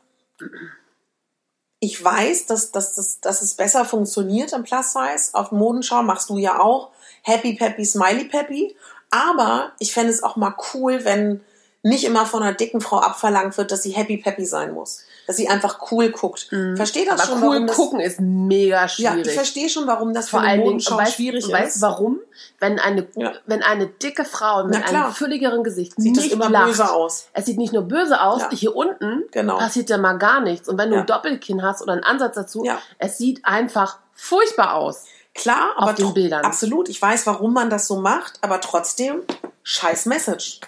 ich 1.80 2.02
weiß, 2.02 2.46
dass, 2.46 2.72
dass, 2.72 2.94
dass, 2.94 3.20
dass 3.20 3.42
es 3.42 3.54
besser 3.54 3.84
funktioniert 3.84 4.52
im 4.52 4.64
Plus 4.64 4.92
Size. 4.92 5.30
Auf 5.34 5.50
Modenschau 5.52 6.02
machst 6.02 6.28
du 6.28 6.36
ja 6.38 6.60
auch 6.60 6.90
Happy 7.22 7.54
Peppy, 7.54 7.84
Smiley 7.84 8.24
Peppy. 8.26 8.76
Aber 9.10 9.72
ich 9.78 9.92
fände 9.92 10.12
es 10.12 10.22
auch 10.22 10.36
mal 10.36 10.54
cool, 10.74 11.04
wenn 11.04 11.40
nicht 11.82 12.04
immer 12.04 12.26
von 12.26 12.42
einer 12.42 12.52
dicken 12.52 12.80
Frau 12.80 12.98
abverlangt 12.98 13.56
wird, 13.56 13.72
dass 13.72 13.82
sie 13.82 13.92
Happy 13.92 14.18
Peppy 14.18 14.44
sein 14.44 14.72
muss. 14.74 15.02
Dass 15.30 15.36
sie 15.36 15.48
einfach 15.48 15.92
cool 15.92 16.10
guckt. 16.10 16.48
Verstehe 16.74 17.04
das 17.06 17.14
Mhm. 17.28 17.32
Aber 17.34 17.40
schon, 17.40 17.48
cool 17.48 17.66
das, 17.66 17.76
gucken 17.76 18.00
ist 18.00 18.20
mega 18.20 18.82
Ja, 18.82 18.88
schwierig. 18.88 19.26
ich 19.28 19.32
verstehe 19.34 19.68
schon, 19.68 19.86
warum 19.86 20.12
das 20.12 20.28
Vor 20.28 20.40
für 20.40 20.42
eine 20.42 20.50
allen 20.50 20.60
Dingen, 20.62 20.72
Modenschau 20.72 20.96
weißt, 20.96 21.14
schwierig 21.14 21.48
weißt 21.52 21.76
ist. 21.76 21.76
du 21.76 21.86
warum? 21.86 22.18
Wenn 22.58 22.80
eine, 22.80 23.06
Ja. 23.14 23.32
wenn 23.46 23.62
eine 23.62 23.86
dicke 23.86 24.24
Frau 24.24 24.64
mit 24.64 24.74
einem 24.84 25.12
fülligeren 25.12 25.62
Gesicht 25.62 25.92
Sieht 25.96 26.16
das 26.16 26.24
nicht 26.24 26.32
immer 26.32 26.50
lacht, 26.50 26.66
böse 26.66 26.92
aus. 26.92 27.28
Es 27.32 27.46
sieht 27.46 27.58
nicht 27.58 27.72
nur 27.72 27.82
böse 27.82 28.20
aus, 28.20 28.40
Ja. 28.42 28.50
hier 28.50 28.74
unten 28.74 29.22
Genau. 29.30 29.58
passiert 29.58 29.88
ja 29.88 29.98
mal 29.98 30.14
gar 30.18 30.40
nichts. 30.40 30.68
Und 30.68 30.76
wenn 30.78 30.90
du 30.90 30.96
Ja. 30.96 31.02
ein 31.02 31.06
Doppelkinn 31.06 31.62
hast 31.62 31.80
oder 31.82 31.92
einen 31.92 32.02
Ansatz 32.04 32.34
dazu, 32.34 32.64
Ja. 32.64 32.78
es 32.98 33.16
sieht 33.18 33.44
einfach 33.44 33.98
furchtbar 34.12 34.74
aus. 34.74 35.04
Klar, 35.34 35.74
aber 35.76 35.90
auf 35.90 35.94
den 35.94 36.12
Bildern. 36.12 36.44
absolut. 36.44 36.88
Ich 36.88 37.00
weiß, 37.00 37.24
warum 37.28 37.52
man 37.54 37.70
das 37.70 37.86
so 37.86 38.00
macht, 38.00 38.38
aber 38.42 38.60
trotzdem 38.60 39.22
scheiß 39.62 40.06
Message. 40.06 40.60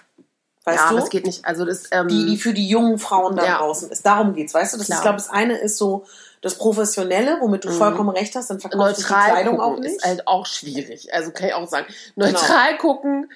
Weißt 0.65 0.79
ja, 0.79 0.89
du? 0.91 0.95
aber 0.97 1.05
es 1.05 1.11
geht 1.11 1.27
nicht. 1.27 1.45
Also 1.45 1.65
das, 1.65 1.85
ähm, 1.91 2.09
die, 2.09 2.27
die 2.27 2.37
für 2.37 2.53
die 2.55 2.69
jungen 2.69 2.99
Frauen 2.99 3.35
da 3.37 3.45
Ja. 3.45 3.59
draußen 3.59 3.91
ist. 3.91 4.07
Darum 4.07 4.35
geht's, 4.35 4.55
weißt 4.55 4.75
du? 4.75 4.79
Das 4.79 4.87
Klar. 4.87 4.97
Mhm. 4.97 4.99
ist, 4.99 5.01
ich 5.01 5.03
glaube, 5.03 5.17
das 5.17 5.29
eine 5.31 5.59
ist 5.59 5.77
so 5.77 6.05
das 6.41 6.57
Professionelle, 6.57 7.39
womit 7.41 7.65
du 7.65 7.71
vollkommen 7.71 8.11
recht 8.11 8.35
hast, 8.35 8.51
dann 8.51 8.59
verkaufst 8.61 8.99
du 8.99 9.03
die 9.03 9.09
neutral 9.13 9.31
Kleidung 9.31 9.57
gucken 9.59 9.75
auch 9.75 9.79
nicht. 9.81 9.97
ist 9.97 10.05
halt 10.05 10.27
auch 10.27 10.47
schwierig. 10.47 11.15
Also 11.15 11.31
kann 11.31 11.49
ich 11.49 11.55
auch 11.55 11.69
sagen. 11.69 11.87
Neutral 12.17 12.79
gucken, 12.79 13.31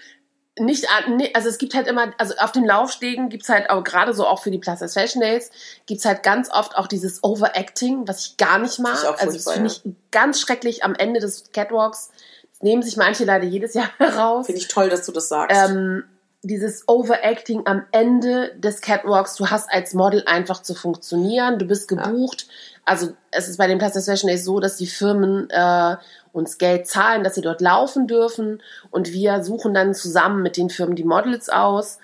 nicht 0.58 0.86
also 1.34 1.48
es 1.48 1.58
gibt 1.58 1.74
halt 1.74 1.86
immer, 1.86 2.12
also 2.18 2.34
auf 2.38 2.50
den 2.50 2.64
Laufstegen 2.64 3.28
gibt's 3.28 3.48
halt 3.48 3.68
auch 3.70 3.84
gerade 3.84 4.14
so 4.14 4.26
auch 4.26 4.42
für 4.42 4.50
die 4.50 4.58
Plus 4.58 4.78
Fashion 4.92 5.20
Days 5.20 5.50
gibt's 5.84 6.04
halt 6.04 6.22
ganz 6.22 6.50
oft 6.50 6.76
auch 6.76 6.86
dieses 6.86 7.22
Overacting, 7.22 8.08
was 8.08 8.24
ich 8.26 8.36
gar 8.38 8.58
nicht 8.58 8.78
mag. 8.78 8.94
Ich 9.02 9.06
auch 9.06 9.18
also 9.18 9.32
das 9.36 9.52
finde 9.52 9.68
ich 9.70 9.82
ganz 10.10 10.40
schrecklich 10.40 10.82
am 10.82 10.94
Ende 10.94 11.20
des 11.20 11.52
Catwalks. 11.52 12.10
Das 12.52 12.62
nehmen 12.62 12.82
sich 12.82 12.96
manche 12.96 13.24
leider 13.24 13.44
jedes 13.44 13.74
Jahr 13.74 13.90
heraus. 13.98 14.46
Finde 14.46 14.60
ich 14.60 14.68
toll, 14.68 14.88
dass 14.88 15.04
du 15.04 15.12
das 15.12 15.28
sagst. 15.28 15.54
ähm, 15.70 16.04
dieses 16.46 16.88
Overacting 16.88 17.66
am 17.66 17.84
Ende 17.92 18.54
des 18.56 18.80
Catwalks, 18.80 19.34
du 19.36 19.48
hast 19.48 19.70
als 19.70 19.94
Model 19.94 20.22
einfach 20.26 20.62
zu 20.62 20.74
funktionieren, 20.74 21.58
du 21.58 21.66
bist 21.66 21.88
gebucht. 21.88 22.46
Also 22.84 23.12
es 23.30 23.48
ist 23.48 23.58
bei 23.58 23.66
den 23.66 23.78
Plastic 23.78 24.04
Fashion 24.04 24.28
Days 24.28 24.44
so, 24.44 24.60
dass 24.60 24.76
die 24.76 24.86
Firmen 24.86 25.50
äh, 25.50 25.96
uns 26.32 26.58
Geld 26.58 26.86
zahlen, 26.86 27.24
dass 27.24 27.34
sie 27.34 27.40
dort 27.40 27.60
laufen 27.60 28.06
dürfen 28.06 28.62
und 28.90 29.12
wir 29.12 29.42
suchen 29.42 29.74
dann 29.74 29.94
zusammen 29.94 30.42
mit 30.42 30.56
den 30.56 30.70
Firmen 30.70 30.96
die 30.96 31.04
Models 31.04 31.48
aus. 31.48 31.98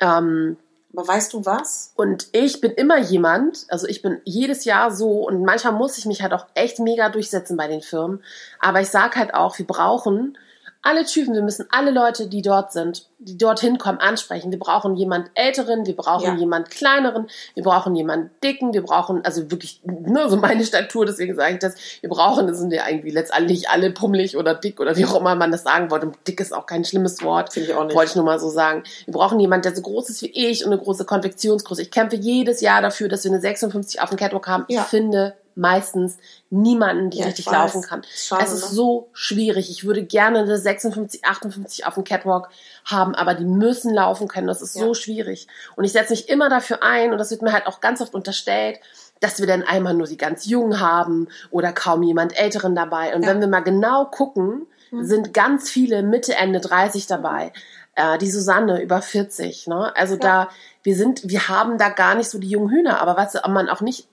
Ähm, 0.00 0.56
aber 0.92 1.06
weißt 1.06 1.32
du 1.32 1.44
was? 1.44 1.92
und 1.96 2.28
ich 2.32 2.60
bin 2.60 2.72
immer 2.72 2.98
jemand, 2.98 3.66
also 3.68 3.86
ich 3.86 4.02
bin 4.02 4.20
jedes 4.24 4.64
Jahr 4.64 4.90
so 4.90 5.26
und 5.26 5.44
manchmal 5.44 5.74
muss 5.74 5.98
ich 5.98 6.06
mich 6.06 6.22
halt 6.22 6.32
auch 6.32 6.46
echt 6.54 6.78
mega 6.80 7.08
durchsetzen 7.08 7.56
bei 7.56 7.68
den 7.68 7.82
Firmen. 7.82 8.22
Aber 8.58 8.80
ich 8.80 8.88
sag 8.88 9.16
halt 9.16 9.34
auch, 9.34 9.58
wir 9.58 9.66
brauchen 9.66 10.36
alle 10.82 11.04
Typen, 11.04 11.34
wir 11.34 11.42
müssen 11.42 11.66
alle 11.70 11.90
Leute, 11.90 12.28
die 12.28 12.40
dort 12.40 12.72
sind, 12.72 13.08
die 13.18 13.36
dorthin 13.36 13.78
kommen, 13.78 13.98
ansprechen. 13.98 14.50
Wir 14.52 14.58
brauchen 14.60 14.94
jemand 14.96 15.28
Älteren, 15.34 15.86
wir 15.86 15.96
brauchen 15.96 16.24
Ja. 16.24 16.34
jemand 16.36 16.70
Kleineren, 16.70 17.26
wir 17.54 17.64
brauchen 17.64 17.94
jemand 17.96 18.30
Dicken, 18.44 18.72
wir 18.72 18.82
brauchen, 18.82 19.24
also 19.24 19.50
wirklich, 19.50 19.80
ne, 19.84 20.28
so 20.28 20.36
meine 20.36 20.64
Statur, 20.64 21.04
deswegen 21.04 21.34
sage 21.34 21.54
ich 21.54 21.58
das, 21.58 21.74
wir 22.00 22.08
brauchen, 22.08 22.46
das 22.46 22.58
sind 22.58 22.72
ja 22.72 22.88
irgendwie 22.88 23.10
letztendlich 23.10 23.68
alle 23.68 23.90
pummelig 23.90 24.36
oder 24.36 24.54
dick 24.54 24.78
oder 24.80 24.96
wie 24.96 25.04
auch 25.04 25.18
immer 25.20 25.34
man 25.34 25.50
das 25.50 25.64
sagen 25.64 25.90
wollte. 25.90 26.12
Dick 26.26 26.40
ist 26.40 26.54
auch 26.54 26.66
kein 26.66 26.84
schlimmes 26.84 27.22
Wort. 27.22 27.52
Finde 27.52 27.70
ich 27.70 27.74
auch 27.74 27.84
nicht. 27.84 27.96
Wollte 27.96 28.10
ich 28.10 28.16
nur 28.16 28.24
mal 28.24 28.38
so 28.38 28.48
sagen. 28.48 28.84
Wir 29.04 29.14
brauchen 29.14 29.40
jemanden, 29.40 29.62
der 29.64 29.74
so 29.74 29.82
groß 29.82 30.08
ist 30.10 30.22
wie 30.22 30.30
ich 30.30 30.64
und 30.64 30.72
eine 30.72 30.80
große 30.80 31.04
Konfektionsgröße. 31.04 31.82
Ich 31.82 31.90
kämpfe 31.90 32.16
jedes 32.16 32.60
Jahr 32.60 32.82
dafür, 32.82 33.08
dass 33.08 33.24
wir 33.24 33.32
eine 33.32 33.40
56 33.40 34.00
auf 34.00 34.10
dem 34.10 34.16
Catwalk 34.18 34.46
haben. 34.46 34.64
Ja. 34.68 34.82
Ich 34.82 34.86
finde 34.86 35.34
meistens 35.58 36.16
niemanden, 36.50 37.10
die 37.10 37.18
Ja, 37.18 37.24
ich 37.24 37.30
richtig 37.32 37.46
laufen 37.50 37.82
kann. 37.82 38.02
Schade, 38.14 38.44
es 38.44 38.52
ist 38.52 38.70
ne? 38.70 38.74
so 38.76 39.08
schwierig. 39.12 39.70
Ich 39.70 39.84
würde 39.84 40.02
gerne 40.04 40.38
eine 40.38 40.56
56, 40.56 41.24
58 41.24 41.86
auf 41.86 41.94
dem 41.94 42.04
Catwalk 42.04 42.48
haben, 42.84 43.14
aber 43.14 43.34
die 43.34 43.44
müssen 43.44 43.92
laufen 43.92 44.28
können. 44.28 44.46
Das 44.46 44.62
ist 44.62 44.76
Ja. 44.76 44.82
so 44.86 44.94
schwierig. 44.94 45.48
Und 45.76 45.84
ich 45.84 45.92
setze 45.92 46.12
mich 46.12 46.28
immer 46.28 46.48
dafür 46.48 46.82
ein, 46.82 47.12
und 47.12 47.18
das 47.18 47.30
wird 47.30 47.42
mir 47.42 47.52
halt 47.52 47.66
auch 47.66 47.80
ganz 47.80 48.00
oft 48.00 48.14
unterstellt, 48.14 48.80
dass 49.20 49.40
wir 49.40 49.46
dann 49.48 49.62
einmal 49.64 49.94
nur 49.94 50.06
die 50.06 50.16
ganz 50.16 50.46
Jungen 50.46 50.78
haben 50.80 51.28
oder 51.50 51.72
kaum 51.72 52.02
jemand 52.04 52.38
Älteren 52.38 52.74
dabei. 52.76 53.14
Und 53.14 53.22
Ja. 53.22 53.28
wenn 53.28 53.40
wir 53.40 53.48
mal 53.48 53.60
genau 53.60 54.04
gucken, 54.06 54.66
sind 54.90 55.34
ganz 55.34 55.68
viele 55.68 56.02
Mitte, 56.02 56.34
Ende 56.34 56.60
30 56.60 57.06
dabei. 57.06 57.52
Äh, 57.94 58.16
die 58.18 58.30
Susanne 58.30 58.80
über 58.80 59.02
40. 59.02 59.66
Ne? 59.66 59.92
Also 59.96 60.16
da, 60.16 60.48
wir 60.82 60.96
sind, 60.96 61.28
wir 61.28 61.48
haben 61.48 61.76
da 61.76 61.90
gar 61.90 62.14
nicht 62.14 62.30
so 62.30 62.38
die 62.38 62.48
jungen 62.48 62.70
Hühner. 62.70 63.02
Aber 63.02 63.16
was 63.16 63.34
man 63.48 63.68
auch 63.68 63.82
nicht 63.82 64.08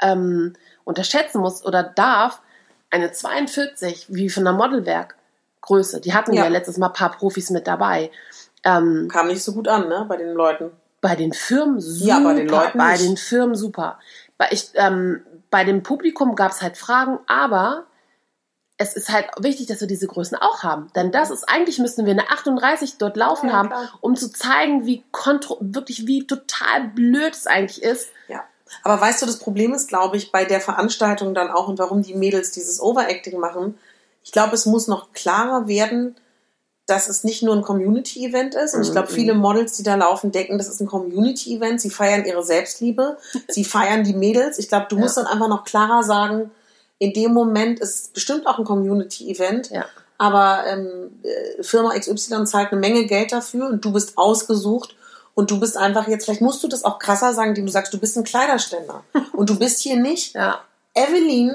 ähm, 0.00 0.54
unterschätzen 0.86 1.40
muss 1.40 1.64
oder 1.64 1.82
darf, 1.82 2.40
eine 2.90 3.12
42, 3.12 4.06
wie 4.08 4.30
von 4.30 4.44
der 4.44 4.52
Modelwerk 4.54 5.16
Größe, 5.60 6.00
die 6.00 6.14
hatten 6.14 6.32
ja. 6.32 6.44
Ja. 6.44 6.48
letztes 6.48 6.78
Mal 6.78 6.86
ein 6.86 6.92
paar 6.92 7.10
Profis 7.10 7.50
mit 7.50 7.66
dabei. 7.66 8.10
Ähm, 8.64 9.08
Kam 9.12 9.26
nicht 9.26 9.42
so 9.42 9.52
gut 9.52 9.66
an, 9.68 9.88
ne, 9.88 10.06
bei 10.08 10.16
den 10.16 10.32
Leuten. 10.32 10.70
bei 11.00 11.16
den 11.16 11.32
Firmen 11.32 11.80
super. 11.80 12.06
Ja, 12.06 12.20
bei 12.20 12.34
den 12.34 12.48
Leuten 12.48 12.78
bei 12.78 12.92
nicht. 12.92 13.04
den 13.04 13.16
Firmen 13.16 13.56
super. 13.56 13.98
Bei, 14.38 14.46
ich, 14.50 14.70
ähm, 14.74 15.22
bei 15.50 15.64
dem 15.64 15.82
Publikum 15.82 16.36
gab 16.36 16.52
es 16.52 16.62
halt 16.62 16.76
Fragen, 16.76 17.18
aber 17.26 17.84
es 18.78 18.94
ist 18.94 19.08
halt 19.10 19.26
wichtig, 19.38 19.66
dass 19.66 19.80
wir 19.80 19.88
diese 19.88 20.06
Größen 20.06 20.36
auch 20.38 20.62
haben. 20.62 20.88
Denn 20.94 21.10
das 21.10 21.30
ist, 21.30 21.44
eigentlich 21.48 21.78
müssten 21.78 22.04
wir 22.06 22.12
eine 22.12 22.28
38 22.30 22.98
dort 22.98 23.16
laufen 23.16 23.48
Ja, 23.48 23.54
haben, 23.54 23.68
klar. 23.70 23.88
um 24.02 24.14
zu 24.16 24.30
zeigen, 24.30 24.86
wie 24.86 25.02
kontro 25.10 25.56
wirklich, 25.60 26.06
wie 26.06 26.26
total 26.26 26.88
blöd 26.94 27.32
es 27.34 27.46
eigentlich 27.46 27.82
ist. 27.82 28.10
Aber 28.82 29.00
weißt 29.00 29.22
du, 29.22 29.26
das 29.26 29.38
Problem 29.38 29.72
ist, 29.74 29.88
glaube 29.88 30.16
ich, 30.16 30.32
bei 30.32 30.44
der 30.44 30.60
Veranstaltung 30.60 31.34
dann 31.34 31.50
auch 31.50 31.68
und 31.68 31.78
warum 31.78 32.02
die 32.02 32.14
Mädels 32.14 32.50
dieses 32.50 32.80
Overacting 32.80 33.38
machen. 33.38 33.78
Ich 34.24 34.32
glaube, 34.32 34.54
es 34.54 34.66
muss 34.66 34.88
noch 34.88 35.12
klarer 35.12 35.68
werden, 35.68 36.16
dass 36.86 37.08
es 37.08 37.24
nicht 37.24 37.42
nur 37.42 37.54
ein 37.54 37.62
Community-Event 37.62 38.54
ist. 38.54 38.74
Und 38.74 38.82
ich 38.82 38.92
glaube, 38.92 39.08
viele 39.08 39.34
Models, 39.34 39.76
die 39.76 39.82
da 39.82 39.94
laufen, 39.96 40.30
denken, 40.32 40.58
das 40.58 40.68
ist 40.68 40.80
ein 40.80 40.86
Community-Event. 40.86 41.80
Sie 41.80 41.90
feiern 41.90 42.24
ihre 42.24 42.44
Selbstliebe. 42.44 43.18
Sie 43.48 43.64
feiern 43.64 44.04
die 44.04 44.14
Mädels. 44.14 44.58
Ich 44.58 44.68
glaube, 44.68 44.86
du 44.88 44.96
Ja. 44.96 45.02
musst 45.02 45.16
dann 45.16 45.26
einfach 45.26 45.48
noch 45.48 45.64
klarer 45.64 46.02
sagen, 46.02 46.50
in 46.98 47.12
dem 47.12 47.32
Moment 47.32 47.78
ist 47.80 47.94
es 47.94 48.08
bestimmt 48.08 48.46
auch 48.46 48.58
ein 48.58 48.64
Community-Event. 48.64 49.70
Ja. 49.70 49.84
Aber 50.18 50.64
ähm, 50.66 51.20
äh, 51.22 51.62
Firma 51.62 51.96
XY 51.96 52.44
zahlt 52.46 52.72
eine 52.72 52.80
Menge 52.80 53.04
Geld 53.06 53.32
dafür 53.32 53.68
und 53.68 53.84
du 53.84 53.92
bist 53.92 54.16
ausgesucht 54.16 54.95
und 55.36 55.50
du 55.52 55.60
bist 55.60 55.76
einfach 55.76 56.08
jetzt, 56.08 56.24
vielleicht 56.24 56.40
musst 56.40 56.64
du 56.64 56.68
das 56.68 56.82
auch 56.84 56.98
krasser 56.98 57.32
sagen, 57.34 57.50
indem 57.50 57.66
du 57.66 57.70
sagst, 57.72 57.92
du 57.94 57.98
bist 57.98 58.16
ein 58.16 58.24
Kleiderständer. 58.24 59.04
und 59.34 59.48
du 59.50 59.56
bist 59.58 59.80
hier 59.80 59.96
nicht 59.96 60.34
Ja. 60.34 60.60
Evelyn, 60.94 61.54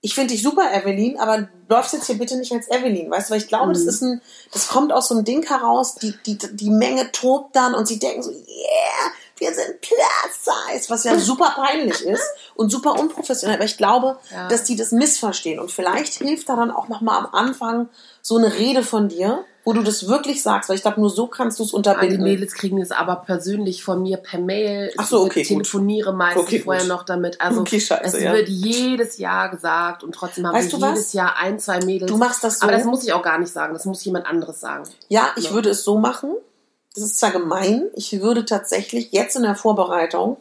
ich 0.00 0.14
finde 0.16 0.32
dich 0.34 0.42
super, 0.42 0.72
Evelyn, 0.74 1.18
aber 1.20 1.42
du 1.42 1.48
läufst 1.68 1.92
jetzt 1.92 2.06
hier 2.06 2.18
bitte 2.18 2.36
nicht 2.36 2.50
als 2.52 2.68
Evelyn, 2.68 3.08
weißt 3.10 3.28
du, 3.28 3.32
weil 3.32 3.40
ich 3.40 3.46
glaube, 3.48 3.68
Mhm. 3.68 3.72
das 3.74 3.82
ist 3.84 4.02
ein, 4.02 4.20
das 4.52 4.66
kommt 4.68 4.92
aus 4.92 5.08
so 5.08 5.14
einem 5.14 5.24
Ding 5.24 5.46
heraus, 5.46 5.94
die, 5.94 6.14
die, 6.26 6.36
die 6.38 6.70
Menge 6.70 7.12
tobt 7.12 7.54
dann 7.54 7.74
und 7.74 7.86
sie 7.86 7.98
denken 8.00 8.22
so, 8.22 8.30
yeah, 8.30 9.12
wir 9.36 9.52
sind 9.54 9.80
plus 9.80 9.98
size, 10.44 10.88
was 10.90 11.04
ja 11.04 11.18
super 11.18 11.52
peinlich 11.54 12.00
ist 12.04 12.24
und 12.54 12.70
super 12.70 12.98
unprofessionell, 12.98 13.56
aber 13.56 13.64
ich 13.66 13.76
glaube, 13.76 14.18
Ja. 14.32 14.48
dass 14.48 14.64
die 14.64 14.74
das 14.76 14.90
missverstehen 14.90 15.60
und 15.60 15.70
vielleicht 15.70 16.14
hilft 16.14 16.48
da 16.48 16.56
dann 16.56 16.70
auch 16.70 16.88
nochmal 16.88 17.18
am 17.18 17.34
Anfang 17.34 17.88
so 18.22 18.38
eine 18.38 18.54
Rede 18.54 18.82
von 18.82 19.08
dir, 19.08 19.44
wo 19.64 19.72
du 19.72 19.82
das 19.82 20.08
wirklich 20.08 20.42
sagst, 20.42 20.68
weil 20.68 20.76
ich 20.76 20.82
glaube, 20.82 21.00
nur 21.00 21.10
so 21.10 21.26
kannst 21.28 21.58
du 21.58 21.62
es 21.62 21.70
Die 21.70 21.76
unterbinden. 21.76 22.22
Mädels 22.22 22.54
kriegen 22.54 22.80
es 22.80 22.90
aber 22.90 23.16
persönlich 23.16 23.84
von 23.84 24.02
mir 24.02 24.16
per 24.16 24.40
Mail. 24.40 24.92
Ach 24.98 25.06
so, 25.06 25.20
okay, 25.22 25.40
Ich 25.42 25.48
gut. 25.48 25.58
telefoniere 25.58 26.12
meistens 26.12 26.42
Okay, 26.42 26.58
vorher 26.60 26.82
gut. 26.82 26.88
noch 26.88 27.04
damit. 27.04 27.40
Also 27.40 27.60
Okay, 27.60 27.80
scheiße, 27.80 28.16
es 28.18 28.22
ja. 28.24 28.32
wird 28.32 28.48
jedes 28.48 29.18
Jahr 29.18 29.50
gesagt 29.50 30.02
und 30.02 30.12
trotzdem 30.14 30.46
haben 30.46 30.54
Weißt 30.56 30.72
wir 30.72 30.78
du 30.78 30.84
was? 30.84 30.90
jedes 30.90 31.12
Jahr 31.12 31.36
ein, 31.38 31.58
zwei 31.60 31.78
Mädels. 31.84 32.10
Du 32.10 32.18
machst 32.18 32.42
das 32.42 32.58
so. 32.58 32.64
Aber 32.64 32.72
das 32.72 32.84
muss 32.84 33.04
ich 33.04 33.12
auch 33.12 33.22
gar 33.22 33.38
nicht 33.38 33.52
sagen. 33.52 33.72
Das 33.72 33.84
muss 33.84 34.04
jemand 34.04 34.26
anderes 34.26 34.60
sagen. 34.60 34.84
Ja, 35.08 35.30
ich 35.36 35.44
Ja. 35.46 35.50
würde 35.52 35.70
es 35.70 35.84
so 35.84 35.96
machen. 35.98 36.30
Das 36.94 37.04
ist 37.04 37.18
zwar 37.20 37.30
gemein, 37.30 37.88
ich 37.94 38.20
würde 38.20 38.44
tatsächlich 38.44 39.12
jetzt 39.12 39.36
in 39.36 39.42
der 39.42 39.54
Vorbereitung 39.54 40.36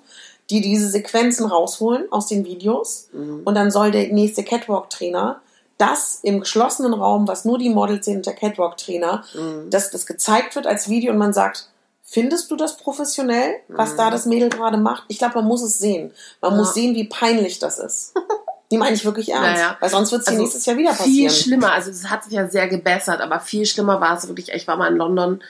die 0.50 0.60
diese 0.60 0.90
Sequenzen 0.90 1.46
rausholen 1.46 2.12
aus 2.12 2.28
den 2.28 2.44
Videos 2.44 3.08
und 3.14 3.56
dann 3.56 3.72
soll 3.72 3.92
der 3.92 4.10
nächste 4.12 4.44
Catwalk-Trainer 4.44 5.40
das 5.82 6.20
im 6.24 6.40
geschlossenen 6.42 6.94
Raum, 6.94 7.28
was 7.28 7.44
nur 7.46 7.58
die 7.58 7.70
Models 7.70 8.06
sehen 8.06 8.18
und 8.18 8.26
der 8.26 8.36
Catwalk-Trainer, 8.36 9.24
dass 9.70 9.90
das 9.92 10.06
gezeigt 10.06 10.56
wird 10.56 10.68
als 10.68 10.88
Video 10.90 11.12
und 11.12 11.18
man 11.18 11.34
sagt, 11.34 11.68
findest 12.04 12.52
du 12.52 12.56
das 12.56 12.78
professionell, 12.78 13.56
was 13.68 13.96
da 13.96 14.10
das 14.12 14.26
Mädel 14.26 14.50
gerade 14.50 14.78
macht? 14.78 15.04
Ich 15.08 15.18
glaube, 15.18 15.36
man 15.36 15.46
muss 15.46 15.62
es 15.64 15.80
sehen. 15.80 16.12
Man 16.42 16.52
Ja. 16.52 16.58
muss 16.58 16.74
sehen, 16.74 16.94
wie 16.96 17.06
peinlich 17.06 17.60
das 17.60 17.80
ist. 17.80 18.14
Die 18.72 18.78
meine 18.78 18.96
ich 18.96 19.04
wirklich 19.04 19.30
ernst. 19.34 19.52
Naja. 19.62 19.76
Weil 19.82 19.90
sonst 19.90 20.12
wird 20.14 20.22
es 20.22 20.28
Also 20.30 20.40
nächstes 20.40 20.66
Jahr 20.66 20.78
wieder 20.78 20.94
Viel 20.94 20.98
passieren. 21.28 21.34
schlimmer, 21.36 21.74
also 21.74 21.90
es 21.92 22.10
hat 22.10 22.24
sich 22.24 22.34
ja 22.34 22.48
sehr 22.48 22.70
gebessert, 22.70 23.20
aber 23.20 23.40
viel 23.42 23.66
schlimmer 23.66 24.00
war 24.00 24.16
es 24.18 24.28
wirklich, 24.30 24.50
ich 24.54 24.66
war 24.68 24.78
mal 24.78 24.90
in 24.90 24.96
London 24.98 25.42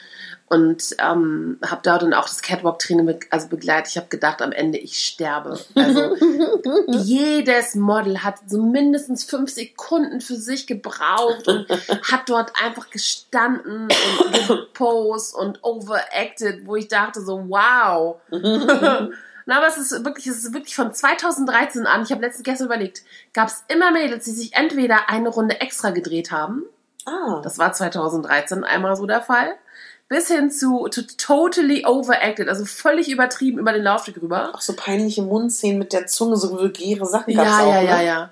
und 0.51 0.97
ähm, 0.99 1.57
habe 1.65 1.79
da 1.81 1.97
dann 1.97 2.13
auch 2.13 2.27
das 2.27 2.41
Catwalk-Training 2.41 3.05
be 3.05 3.19
also 3.29 3.47
begleitet. 3.47 3.91
Ich 3.91 3.97
habe 3.97 4.07
gedacht, 4.07 4.41
am 4.41 4.51
Ende 4.51 4.79
ich 4.79 4.99
sterbe. 4.99 5.57
Also 5.75 6.17
jedes 6.87 7.75
Model 7.75 8.21
hat 8.21 8.35
so 8.47 8.61
mindestens 8.61 9.23
fünf 9.23 9.49
Sekunden 9.49 10.19
für 10.19 10.35
sich 10.35 10.67
gebraucht 10.67 11.47
und 11.47 11.69
hat 11.69 12.27
dort 12.27 12.51
einfach 12.61 12.89
gestanden 12.89 13.87
und 14.25 14.47
geposed 14.49 15.35
und 15.35 15.63
overacted, 15.63 16.67
wo 16.67 16.75
ich 16.75 16.89
dachte 16.89 17.21
so, 17.21 17.45
wow. 17.47 18.17
Na, 19.45 19.57
aber 19.57 19.67
es 19.67 19.77
ist 19.77 20.03
wirklich, 20.03 20.27
es 20.27 20.43
ist 20.43 20.53
wirklich 20.53 20.75
von 20.75 20.93
2013 20.93 21.87
an, 21.87 22.03
ich 22.03 22.11
habe 22.11 22.21
letztens 22.21 22.43
gestern 22.43 22.67
überlegt, 22.67 23.03
gab 23.33 23.47
es 23.47 23.63
immer 23.69 23.91
Mädels, 23.91 24.25
die 24.25 24.31
sich 24.31 24.53
entweder 24.53 25.09
eine 25.09 25.29
Runde 25.29 25.61
extra 25.61 25.91
gedreht 25.91 26.29
haben, 26.29 26.65
Ah, 27.05 27.41
das 27.43 27.57
war 27.57 27.73
2013 27.73 28.63
einmal 28.63 28.95
so 28.95 29.05
der 29.05 29.21
Fall, 29.21 29.55
bis 30.11 30.27
hin 30.27 30.51
zu 30.51 30.89
to 30.89 31.01
totally 31.17 31.85
overacted, 31.85 32.49
also 32.49 32.65
völlig 32.65 33.09
übertrieben 33.09 33.59
über 33.59 33.71
den 33.71 33.81
Laufsteg 33.83 34.21
rüber. 34.21 34.51
auch 34.53 34.59
so 34.59 34.73
peinliche 34.75 35.21
Mundszenen 35.21 35.79
mit 35.79 35.93
der 35.93 36.05
Zunge, 36.05 36.35
so 36.35 36.51
vulgäre 36.51 37.05
Sachen 37.05 37.33
gab's 37.33 37.49
Ja, 37.49 37.59
auch. 37.63 37.71
ja, 37.73 37.81
ja, 37.81 37.97
ne? 37.97 38.05
ja. 38.05 38.29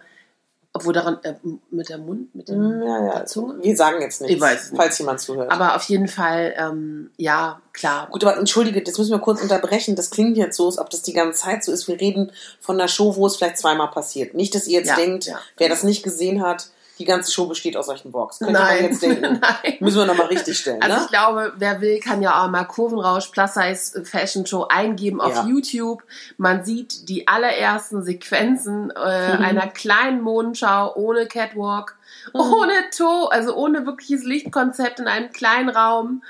Obwohl 0.73 0.91
daran, 0.93 1.17
äh, 1.23 1.35
mit 1.71 1.87
der 1.87 1.97
Mund, 1.97 2.35
mit 2.35 2.49
dem, 2.49 2.83
Ja, 2.83 3.05
ja. 3.05 3.13
der 3.13 3.25
Zunge. 3.27 3.63
Wir 3.63 3.75
sagen 3.77 4.01
jetzt 4.01 4.19
nichts, 4.21 4.35
Ich 4.35 4.41
weiß 4.41 4.63
es 4.65 4.71
nicht. 4.71 4.77
falls 4.81 4.99
jemand 4.99 5.21
zuhört. 5.21 5.49
Aber 5.51 5.75
auf 5.77 5.83
jeden 5.83 6.09
Fall, 6.09 6.53
ähm, 6.57 7.11
ja, 7.17 7.61
klar. 7.71 8.07
Gut, 8.11 8.23
aber 8.25 8.37
entschuldige, 8.37 8.83
das 8.83 8.97
müssen 8.97 9.11
wir 9.11 9.19
kurz 9.19 9.41
unterbrechen. 9.41 9.95
Das 9.95 10.11
klingt 10.11 10.35
jetzt 10.37 10.57
so, 10.57 10.65
als 10.67 10.77
ob 10.79 10.89
das 10.89 11.01
die 11.01 11.13
ganze 11.13 11.39
Zeit 11.39 11.63
so 11.63 11.71
ist. 11.71 11.87
Wir 11.87 11.99
reden 11.99 12.31
von 12.59 12.75
einer 12.77 12.89
Show, 12.89 13.15
wo 13.15 13.25
es 13.25 13.37
vielleicht 13.37 13.57
zweimal 13.57 13.89
passiert. 13.89 14.35
Nicht, 14.35 14.53
dass 14.53 14.67
ihr 14.67 14.79
jetzt 14.79 14.89
Ja, 14.89 14.95
denkt, 14.95 15.25
ja. 15.25 15.39
wer 15.57 15.69
das 15.69 15.83
nicht 15.83 16.03
gesehen 16.03 16.43
hat, 16.43 16.67
die 16.99 17.05
ganze 17.05 17.31
Show 17.31 17.47
besteht 17.47 17.77
aus 17.77 17.85
solchen 17.87 18.11
Box. 18.11 18.39
Könnte 18.39 18.53
man 18.53 18.61
Nein. 18.63 18.83
jetzt 18.83 19.01
denken. 19.01 19.39
Nein. 19.41 19.73
Müssen 19.79 19.97
wir 19.97 20.05
nochmal 20.05 20.27
richtig 20.27 20.57
stellen, 20.59 20.81
Also 20.81 20.95
ne? 20.97 21.01
ich 21.05 21.09
glaube, 21.09 21.53
wer 21.55 21.81
will, 21.81 21.99
kann 21.99 22.21
ja 22.21 22.43
auch 22.43 22.49
mal 22.49 22.65
Kurvenrausch 22.65 23.27
Plus 23.29 23.53
Size 23.53 24.03
Fashion 24.05 24.45
Show 24.45 24.67
eingeben 24.69 25.21
auf 25.21 25.33
Ja. 25.35 25.45
YouTube. 25.45 26.03
Man 26.37 26.63
sieht 26.65 27.07
die 27.09 27.27
allerersten 27.27 28.03
Sequenzen 28.03 28.91
äh, 28.91 29.37
Mhm. 29.37 29.43
einer 29.43 29.67
kleinen 29.67 30.21
Modenschau 30.21 30.93
ohne 30.95 31.25
Catwalk, 31.27 31.95
ohne 32.33 32.73
To, 32.97 33.27
also 33.27 33.55
ohne 33.55 33.85
wirkliches 33.85 34.23
Lichtkonzept 34.25 34.99
in 34.99 35.07
einem 35.07 35.31
kleinen 35.31 35.69
Raum, 35.69 36.23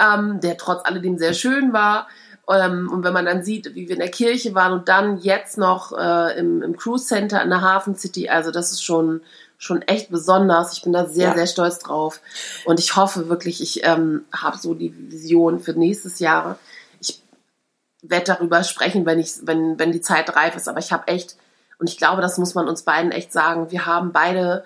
ähm, 0.00 0.40
der 0.40 0.56
trotz 0.56 0.84
alledem 0.84 1.18
sehr 1.18 1.34
schön 1.34 1.72
war. 1.72 2.08
Ähm, 2.48 2.90
und 2.92 3.04
wenn 3.04 3.12
man 3.14 3.24
dann 3.24 3.42
sieht, 3.42 3.74
wie 3.74 3.88
wir 3.88 3.94
in 3.94 4.00
der 4.00 4.10
Kirche 4.10 4.54
waren 4.54 4.72
und 4.72 4.88
dann 4.88 5.18
jetzt 5.18 5.56
noch 5.56 5.96
äh, 5.96 6.38
im, 6.38 6.62
im 6.62 6.76
Cruise 6.76 7.06
Center 7.06 7.40
in 7.42 7.48
der 7.48 7.62
Hafen 7.62 7.94
City, 7.96 8.28
also 8.28 8.50
das 8.50 8.70
ist 8.72 8.84
schon 8.84 9.22
schon 9.58 9.82
echt 9.82 10.10
besonders. 10.10 10.72
Ich 10.74 10.82
bin 10.82 10.92
da 10.92 11.06
sehr, 11.06 11.28
Ja. 11.28 11.34
sehr 11.34 11.46
stolz 11.46 11.78
drauf. 11.78 12.20
Und 12.64 12.80
ich 12.80 12.96
hoffe 12.96 13.28
wirklich, 13.28 13.62
ich 13.62 13.84
ähm, 13.84 14.24
habe 14.34 14.58
so 14.58 14.74
die 14.74 14.94
Vision 15.10 15.60
für 15.60 15.72
nächstes 15.72 16.18
Jahr. 16.18 16.58
Ich 17.00 17.22
werde 18.02 18.26
darüber 18.26 18.62
sprechen, 18.64 19.06
wenn, 19.06 19.18
ich, 19.18 19.32
wenn, 19.42 19.78
wenn 19.78 19.92
die 19.92 20.00
Zeit 20.02 20.34
reif 20.36 20.56
ist. 20.56 20.68
Aber 20.68 20.78
ich 20.80 20.92
habe 20.92 21.08
echt, 21.08 21.36
und 21.78 21.88
ich 21.88 21.96
glaube, 21.96 22.20
das 22.22 22.36
muss 22.38 22.54
man 22.54 22.68
uns 22.68 22.82
beiden 22.82 23.12
echt 23.12 23.32
sagen, 23.32 23.70
wir 23.70 23.86
haben 23.86 24.12
beide, 24.12 24.64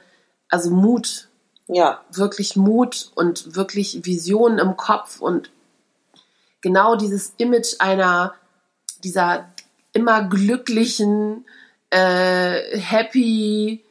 also 0.49 0.71
Mut, 0.71 1.29
Ja, 1.69 2.01
wirklich 2.11 2.57
Mut 2.57 3.11
und 3.15 3.55
wirklich 3.55 4.05
Visionen 4.05 4.59
im 4.59 4.77
Kopf 4.77 5.21
und 5.21 5.51
genau 6.63 6.97
dieses 6.97 7.35
Image 7.37 7.75
einer, 7.79 8.35
dieser 9.05 9.49
immer 9.93 10.25
glücklichen, 10.25 11.45
äh, 11.91 12.79
happy, 12.79 13.85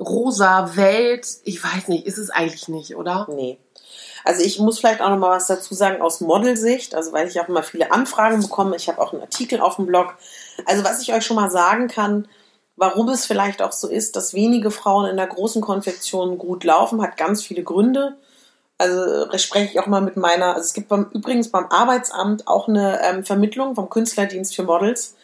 rosa 0.00 0.76
Welt, 0.76 1.26
ich 1.44 1.62
weiß 1.62 1.88
nicht, 1.88 2.06
ist 2.06 2.18
es 2.18 2.30
eigentlich 2.30 2.68
nicht, 2.68 2.96
oder? 2.96 3.26
nee. 3.30 3.58
Also 4.24 4.42
ich 4.42 4.58
muss 4.58 4.78
vielleicht 4.78 5.00
auch 5.00 5.08
noch 5.08 5.18
mal 5.18 5.36
was 5.36 5.46
dazu 5.46 5.74
sagen 5.74 6.02
aus 6.02 6.20
Modelsicht, 6.20 6.94
also 6.94 7.12
weil 7.12 7.28
ich 7.28 7.40
auch 7.40 7.48
immer 7.48 7.62
viele 7.62 7.92
Anfragen 7.92 8.42
bekomme. 8.42 8.76
Ich 8.76 8.88
habe 8.88 9.00
auch 9.00 9.12
einen 9.12 9.22
Artikel 9.22 9.60
auf 9.60 9.76
dem 9.76 9.86
Blog. 9.86 10.16
Also 10.66 10.84
was 10.84 11.00
ich 11.00 11.14
euch 11.14 11.24
schon 11.24 11.36
mal 11.36 11.50
sagen 11.50 11.88
kann, 11.88 12.28
warum 12.76 13.08
es 13.08 13.26
vielleicht 13.26 13.62
auch 13.62 13.72
so 13.72 13.88
ist, 13.88 14.16
dass 14.16 14.34
wenige 14.34 14.70
Frauen 14.70 15.06
in 15.06 15.16
der 15.16 15.26
großen 15.26 15.62
Konfektion 15.62 16.38
gut 16.38 16.64
laufen, 16.64 17.00
hat 17.00 17.16
ganz 17.16 17.42
viele 17.42 17.62
Gründe. 17.62 18.16
Also 18.76 19.26
spreche 19.38 19.72
ich 19.72 19.80
auch 19.80 19.86
mal 19.86 20.00
mit 20.00 20.16
meiner, 20.16 20.54
also 20.54 20.60
es 20.60 20.74
gibt 20.74 20.88
beim, 20.88 21.10
übrigens 21.12 21.50
beim 21.50 21.66
Arbeitsamt 21.66 22.46
auch 22.46 22.68
eine 22.68 23.00
ähm, 23.02 23.24
Vermittlung 23.24 23.74
vom 23.74 23.90
Künstlerdienst 23.90 24.54
für 24.54 24.62
Models, 24.62 25.16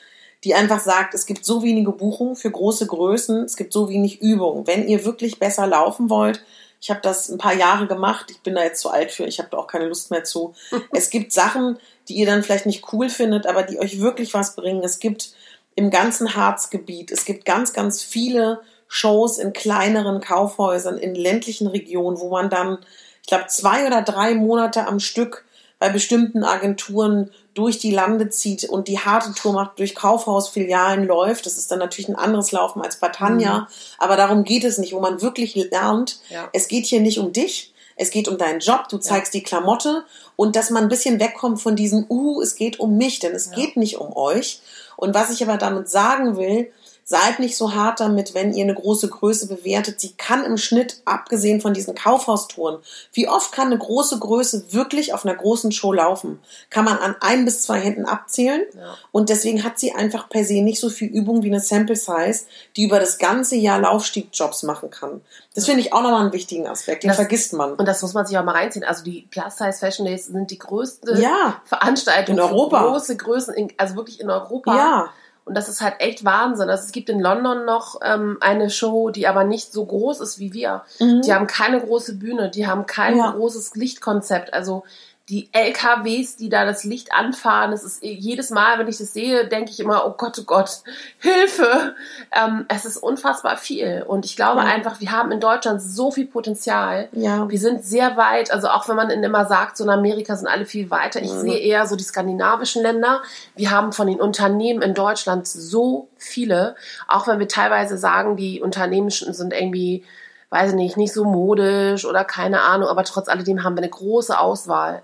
die 0.45 0.55
einfach 0.55 0.81
sagt, 0.81 1.15
es 1.15 1.25
gibt 1.25 1.45
so 1.45 1.63
wenige 1.63 1.91
Buchungen 1.91 2.37
für 2.37 2.51
große 2.51 2.87
Größen, 2.87 3.45
es 3.45 3.57
gibt 3.57 3.73
so 3.73 3.89
wenig 3.89 4.21
Übung. 4.21 4.67
Wenn 4.67 4.87
ihr 4.87 5.05
wirklich 5.05 5.39
besser 5.39 5.67
laufen 5.67 6.11
wollt, 6.11 6.45
ich 6.83 6.91
habe 6.91 7.01
das 7.03 7.31
ein 7.31 7.39
paar 7.39 7.55
Jahre 7.55 7.87
gemacht, 7.87 8.31
ich 8.31 8.41
bin 8.43 8.55
da 8.55 8.63
jetzt 8.63 8.83
zu 8.83 8.91
alt 8.91 9.11
für, 9.11 9.25
ich 9.25 9.39
habe 9.39 9.49
da 9.51 9.57
auch 9.57 9.67
keine 9.67 9.89
Lust 9.89 10.11
mehr 10.11 10.23
zu. 10.23 10.55
es 10.93 11.09
gibt 11.09 11.33
Sachen, 11.33 11.79
die 12.09 12.15
ihr 12.15 12.27
dann 12.27 12.43
vielleicht 12.43 12.67
nicht 12.67 12.93
cool 12.93 13.09
findet, 13.09 13.47
aber 13.47 13.63
die 13.63 13.79
euch 13.79 14.01
wirklich 14.01 14.35
was 14.35 14.55
bringen. 14.55 14.85
Es 14.85 14.99
gibt 14.99 15.31
im 15.77 15.91
ganzen 15.91 16.37
Harzgebiet, 16.37 17.11
es 17.11 17.25
gibt 17.25 17.47
ganz, 17.47 17.73
ganz 17.73 18.03
viele 18.03 18.61
Shows 18.87 19.39
in 19.39 19.55
kleineren 19.55 20.21
Kaufhäusern, 20.21 20.99
in 20.99 21.15
ländlichen 21.15 21.69
Regionen, 21.69 22.21
wo 22.21 22.29
man 22.29 22.51
dann, 22.51 22.79
ich 23.23 23.29
glaube, 23.29 23.47
zwei 23.49 23.87
oder 23.87 24.03
drei 24.03 24.35
Monate 24.35 24.87
am 24.87 25.01
Stück 25.01 25.47
bei 25.79 25.89
bestimmten 25.89 26.45
Agenturen 26.45 27.31
durch 27.55 27.79
die 27.79 27.93
Lande 27.93 28.29
zieht 28.31 28.65
und 28.65 28.89
die 28.89 28.99
harte 28.99 29.33
Tour 29.33 29.53
macht, 29.53 29.79
durch 29.79 29.95
Kaufhausfilialen 29.95 31.07
läuft. 31.07 31.47
Das 31.47 31.57
ist 31.57 31.71
dann 31.71 31.79
natürlich 31.79 32.09
ein 32.09 32.17
anderes 32.17 32.53
Laufen 32.53 32.83
als 32.83 32.97
bei 32.97 33.09
Tanja. 33.09 33.69
Aber 33.99 34.17
darum 34.17 34.45
geht 34.45 34.65
es 34.65 34.79
nicht, 34.79 34.93
wo 34.93 35.01
man 35.01 35.23
wirklich 35.23 35.55
lernt. 35.55 36.19
Ja. 36.31 36.49
Es 36.53 36.69
geht 36.69 36.87
hier 36.87 37.01
nicht 37.01 37.19
um 37.19 37.33
dich. 37.33 37.73
Es 37.97 38.11
geht 38.11 38.27
um 38.27 38.39
deinen 38.39 38.59
Job. 38.59 38.89
Du 38.89 38.99
zeigst 38.99 39.35
die 39.35 39.43
Klamotte 39.43 40.05
und 40.37 40.57
dass 40.57 40.71
man 40.71 40.85
ein 40.85 40.89
bisschen 40.89 41.21
wegkommt 41.21 41.61
von 41.61 41.77
diesem, 41.77 42.07
uh, 42.09 42.43
es 42.43 42.57
geht 42.57 42.81
um 42.81 42.97
mich, 42.97 43.21
denn 43.21 43.33
es 43.33 43.53
geht 43.53 43.77
nicht 43.77 43.99
um 43.99 44.17
euch. 44.17 44.61
Und 44.97 45.15
was 45.15 45.31
ich 45.31 45.43
aber 45.43 45.57
damit 45.57 45.89
sagen 45.89 46.37
will, 46.37 46.73
Seid 47.07 47.39
nicht 47.39 47.57
so 47.59 47.75
hart 47.75 48.01
damit, 48.01 48.33
wenn 48.33 48.55
ihr 48.55 48.65
eine 48.65 48.75
große 48.75 49.09
Größe 49.09 49.47
bewertet. 49.47 50.01
Sie 50.01 50.13
kann 50.13 50.43
im 50.45 50.57
Schnitt, 50.57 51.03
abgesehen 51.05 51.61
von 51.61 51.75
diesen 51.75 51.95
Kaufhaustouren, 51.95 52.79
wie 53.13 53.29
oft 53.29 53.53
kann 53.53 53.67
eine 53.67 53.77
große 53.77 54.19
Größe 54.19 54.73
wirklich 54.73 55.13
auf 55.13 55.27
einer 55.27 55.35
großen 55.35 55.71
Show 55.71 55.93
laufen? 55.93 56.41
Kann 56.71 56.87
man 56.87 56.97
an 56.97 57.15
ein 57.21 57.45
bis 57.45 57.61
zwei 57.61 57.79
Händen 57.79 58.07
abzählen. 58.07 58.63
Ja. 58.75 58.97
Und 59.13 59.29
deswegen 59.29 59.65
hat 59.65 59.79
sie 59.79 59.93
einfach 59.93 60.31
per 60.31 60.45
se 60.47 60.63
nicht 60.63 60.81
so 60.81 60.89
viel 60.89 61.09
Übung 61.09 61.43
wie 61.43 61.49
eine 61.49 61.61
Sample 61.61 61.95
Size, 61.97 62.47
die 62.77 62.85
über 62.85 62.99
das 62.99 63.19
ganze 63.19 63.57
Jahr 63.57 63.79
Laufstiegjobs 63.81 64.63
machen 64.63 64.89
kann. 64.91 65.21
Das 65.55 65.67
finde 65.67 65.83
ich 65.83 65.93
auch 65.93 66.03
nochmal 66.03 66.23
einen 66.23 66.33
wichtigen 66.33 66.67
Aspekt. 66.67 67.03
Den 67.03 67.09
Das- 67.09 67.17
vergisst 67.17 67.53
man. 67.53 67.75
Und 67.75 67.87
das 67.87 68.01
muss 68.01 68.15
man 68.15 68.25
sich 68.27 68.39
auch 68.39 68.45
mal 68.45 68.53
reinziehen. 68.53 68.83
Also 68.85 69.05
die 69.05 69.29
Plus 69.31 69.59
Size 69.59 69.73
Fashion 69.79 70.07
Days 70.07 70.27
sind 70.27 70.51
die 70.51 70.59
größte 70.59 71.21
Ja. 71.21 71.61
Veranstaltung 71.67 72.37
In 72.37 72.43
Europa. 72.43 72.87
große 72.89 73.17
Größen, 73.17 73.53
in, 73.55 73.73
also 73.77 73.95
wirklich 73.97 74.21
in 74.21 74.31
Europa. 74.31 74.75
Ja. 74.75 75.11
Und 75.45 75.55
das 75.57 75.69
ist 75.69 75.83
halt 75.83 75.97
echt 75.99 76.25
Wahnsinn. 76.25 76.71
Also 76.71 76.85
es 76.85 76.93
gibt 76.93 77.11
in 77.11 77.21
London 77.21 77.67
noch 77.67 78.01
ähm, 78.03 78.39
eine 78.41 78.71
Show, 78.71 79.11
die 79.11 79.27
aber 79.27 79.45
nicht 79.45 79.73
so 79.73 79.85
groß 79.85 80.21
ist 80.21 80.39
wie 80.39 80.55
wir. 80.55 80.85
Mhm. 81.01 81.21
Die 81.23 81.35
haben 81.35 81.47
keine 81.47 81.81
große 81.81 82.17
Bühne, 82.17 82.51
die 82.51 82.67
haben 82.67 82.87
kein 82.87 83.19
Ja. 83.19 83.31
großes 83.33 83.75
Lichtkonzept. 83.75 84.55
Also 84.55 84.85
die 85.31 85.49
LKWs, 85.53 86.37
die 86.37 86.51
da 86.51 86.67
das 86.67 86.85
Licht 86.85 87.13
anfahren, 87.15 87.71
das 87.71 87.83
ist 87.83 88.03
jedes 88.03 88.51
Mal, 88.51 88.79
wenn 88.79 88.89
ich 88.89 88.99
das 88.99 89.15
sehe, 89.15 89.49
denke 89.49 89.71
ich 89.71 89.81
immer, 89.81 90.05
oh 90.07 90.11
Gott, 90.19 90.39
oh 90.39 90.45
Gott, 90.45 90.83
Hilfe. 91.19 91.95
Ähm, 92.31 92.67
es 92.69 92.85
ist 92.85 92.99
unfassbar 92.99 93.57
viel. 93.57 94.05
Und 94.07 94.27
ich 94.27 94.37
glaube 94.37 94.61
Ja. 94.61 94.67
einfach, 94.67 95.01
wir 95.01 95.13
haben 95.13 95.33
in 95.33 95.41
Deutschland 95.41 95.81
so 95.81 96.11
viel 96.11 96.27
Potenzial. 96.27 97.09
Ja. 97.13 97.49
Wir 97.49 97.59
sind 97.59 97.85
sehr 97.85 98.19
weit, 98.19 98.51
also 98.51 98.69
auch 98.69 98.87
wenn 98.89 98.97
man 98.97 99.09
immer 99.09 99.47
sagt, 99.47 99.79
so 99.79 99.85
in 99.85 99.91
Amerika 99.91 100.37
sind 100.37 100.47
alle 100.47 100.67
viel 100.67 100.91
weiter. 100.91 101.23
Ich 101.23 101.33
Mhm. 101.33 101.41
sehe 101.41 101.59
eher 101.59 101.87
so 101.87 101.97
die 101.97 102.05
skandinavischen 102.05 102.83
Länder. 102.83 103.23
Wir 103.57 103.71
haben 103.71 103.93
von 103.95 104.07
den 104.07 104.21
Unternehmen 104.21 104.83
in 104.83 104.93
Deutschland 104.93 105.47
so 105.49 106.09
viele, 106.19 106.77
auch 107.09 107.27
wenn 107.27 107.39
wir 107.39 107.49
teilweise 107.49 107.97
sagen, 107.97 108.37
die 108.37 108.61
Unternehmen 108.61 109.09
sind 109.09 109.55
irgendwie, 109.55 110.05
weiß 110.51 110.71
ich 110.73 110.77
nicht, 110.77 110.99
nicht 110.99 111.15
so 111.15 111.25
modisch 111.25 112.05
oder 112.05 112.25
keine 112.25 112.61
Ahnung, 112.61 112.89
aber 112.91 113.05
trotz 113.05 113.29
alledem 113.29 113.65
haben 113.65 113.75
wir 113.75 113.83
eine 113.83 113.91
große 113.91 114.39
Auswahl. 114.39 115.03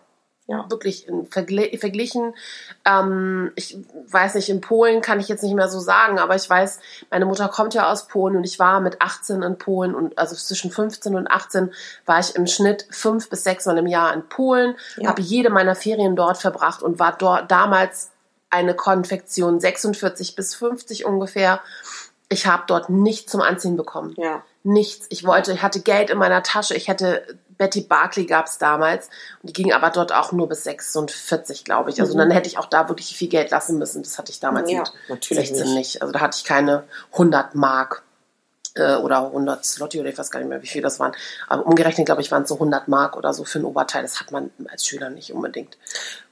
Ja. 0.50 0.66
Wirklich 0.68 1.06
vergl 1.30 1.78
verglichen. 1.78 2.34
Ähm, 2.84 3.52
ich 3.54 3.78
weiß 4.08 4.34
nicht, 4.34 4.48
in 4.48 4.60
Polen 4.60 5.00
kann 5.00 5.20
ich 5.20 5.28
jetzt 5.28 5.44
nicht 5.44 5.54
mehr 5.54 5.68
so 5.68 5.78
sagen, 5.78 6.18
aber 6.18 6.34
ich 6.34 6.50
weiß, 6.50 6.80
meine 7.08 7.24
Mutter 7.24 7.48
kommt 7.48 7.72
ja 7.72 7.88
aus 7.90 8.08
Polen 8.08 8.34
und 8.36 8.42
ich 8.42 8.58
war 8.58 8.80
mit 8.80 9.00
18 9.00 9.42
in 9.42 9.58
Polen 9.58 9.94
und 9.94 10.18
also 10.18 10.34
zwischen 10.34 10.72
15 10.72 11.14
und 11.14 11.28
18 11.30 11.72
war 12.04 12.18
ich 12.18 12.34
im 12.34 12.48
Schnitt 12.48 12.84
fünf 12.90 13.30
bis 13.30 13.44
sechs 13.44 13.64
Mal 13.66 13.78
im 13.78 13.86
Jahr 13.86 14.12
in 14.12 14.28
Polen, 14.28 14.74
Ja. 14.96 15.10
habe 15.10 15.22
jede 15.22 15.50
meiner 15.50 15.76
Ferien 15.76 16.16
dort 16.16 16.38
verbracht 16.38 16.82
und 16.82 16.98
war 16.98 17.16
dort 17.16 17.48
damals 17.50 18.10
eine 18.50 18.74
Konfektion 18.74 19.60
46 19.60 20.34
bis 20.34 20.56
50 20.56 21.04
ungefähr. 21.04 21.60
Ich 22.28 22.46
habe 22.48 22.64
dort 22.66 22.90
nichts 22.90 23.30
zum 23.30 23.40
Anziehen 23.40 23.76
bekommen 23.76 24.14
Ja. 24.16 24.42
nichts. 24.64 25.06
Ich 25.10 25.24
wollte, 25.24 25.52
ich 25.52 25.62
hatte 25.62 25.80
Geld 25.80 26.10
in 26.10 26.18
meiner 26.18 26.42
Tasche. 26.42 26.74
Ich 26.74 26.88
hätte 26.88 27.24
Betty 27.60 27.82
Barclay 27.82 28.24
gab's 28.24 28.56
damals 28.56 29.10
und 29.42 29.50
die 29.50 29.52
ging 29.52 29.70
aber 29.74 29.90
dort 29.90 30.12
auch 30.14 30.32
nur 30.32 30.48
bis 30.48 30.64
46, 30.64 31.62
glaube 31.64 31.90
ich. 31.90 32.00
Also 32.00 32.14
Mhm. 32.14 32.18
dann 32.20 32.30
hätte 32.30 32.48
ich 32.48 32.56
auch 32.56 32.64
da 32.64 32.88
wirklich 32.88 33.14
viel 33.14 33.28
Geld 33.28 33.50
lassen 33.50 33.76
müssen. 33.78 34.02
Das 34.02 34.16
hatte 34.16 34.32
ich 34.32 34.40
damals 34.40 34.70
Ja, 34.70 34.78
mit 34.78 34.90
natürlich 35.08 35.48
16 35.50 35.66
nicht. 35.66 35.76
nicht. 35.76 36.02
Also 36.02 36.10
da 36.10 36.20
hatte 36.20 36.38
ich 36.38 36.44
keine 36.44 36.84
100 37.12 37.54
Mark 37.54 38.02
äh, 38.76 38.94
oder 38.94 39.26
100 39.26 39.62
Slotty 39.62 40.00
oder 40.00 40.08
ich 40.08 40.16
weiß 40.16 40.30
gar 40.30 40.38
nicht 40.40 40.48
mehr, 40.48 40.62
wie 40.62 40.68
viel 40.68 40.80
das 40.80 40.98
waren. 41.00 41.12
Aber 41.48 41.66
umgerechnet, 41.66 42.06
glaube 42.06 42.22
ich, 42.22 42.30
waren 42.30 42.44
es 42.44 42.48
so 42.48 42.54
100 42.54 42.88
Mark 42.88 43.14
oder 43.16 43.34
so 43.34 43.44
für 43.44 43.58
ein 43.58 43.64
Oberteil. 43.66 44.00
Das 44.02 44.20
hat 44.20 44.30
man 44.32 44.50
als 44.70 44.86
Schüler 44.86 45.10
nicht 45.10 45.32
unbedingt. 45.34 45.76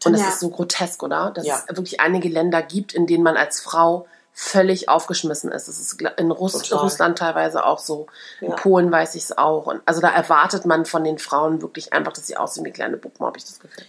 Und 0.07 0.13
das 0.15 0.23
ist 0.27 0.41
so 0.41 0.49
grotesk, 0.49 1.03
oder? 1.03 1.31
Dass 1.35 1.45
Ja. 1.47 1.63
es 1.69 1.77
wirklich 1.77 2.01
einige 2.01 2.29
Länder 2.31 2.63
gibt, 2.63 2.95
in 2.95 3.07
denen 3.07 3.23
man 3.23 3.37
als 3.37 3.61
Frau 3.61 4.07
völlig 4.41 4.89
aufgeschmissen 4.89 5.51
ist. 5.51 5.67
Das 5.67 5.81
ist 5.81 6.01
in 6.01 6.31
Russ 6.31 6.53
Total. 6.53 6.79
Russland 6.85 7.19
teilweise 7.19 7.67
auch 7.67 7.81
so. 7.81 8.07
In 8.41 8.51
Ja. 8.51 8.55
Polen 8.55 8.93
weiß 8.93 9.17
ich 9.17 9.25
es 9.25 9.37
auch. 9.37 9.67
Und 9.67 9.83
also 9.85 10.01
da 10.01 10.11
erwartet 10.11 10.65
man 10.65 10.85
von 10.85 11.03
den 11.03 11.19
Frauen 11.19 11.61
wirklich 11.61 11.93
einfach, 11.93 12.13
dass 12.13 12.29
sie 12.29 12.37
aussehen 12.37 12.65
wie 12.65 12.71
kleine 12.71 12.99
Puppen, 12.99 13.27
habe 13.27 13.37
ich 13.37 13.45
das 13.45 13.59
Gefühl. 13.59 13.85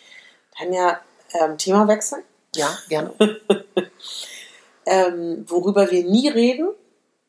Tanja, 0.58 1.00
ähm, 1.40 1.56
Thema 1.60 1.88
wechseln. 1.88 2.24
Ja, 2.56 2.68
gerne. 2.90 3.14
Ähm, 4.86 5.46
worüber 5.48 5.92
wir 5.92 6.04
nie 6.04 6.30
reden, 6.30 6.70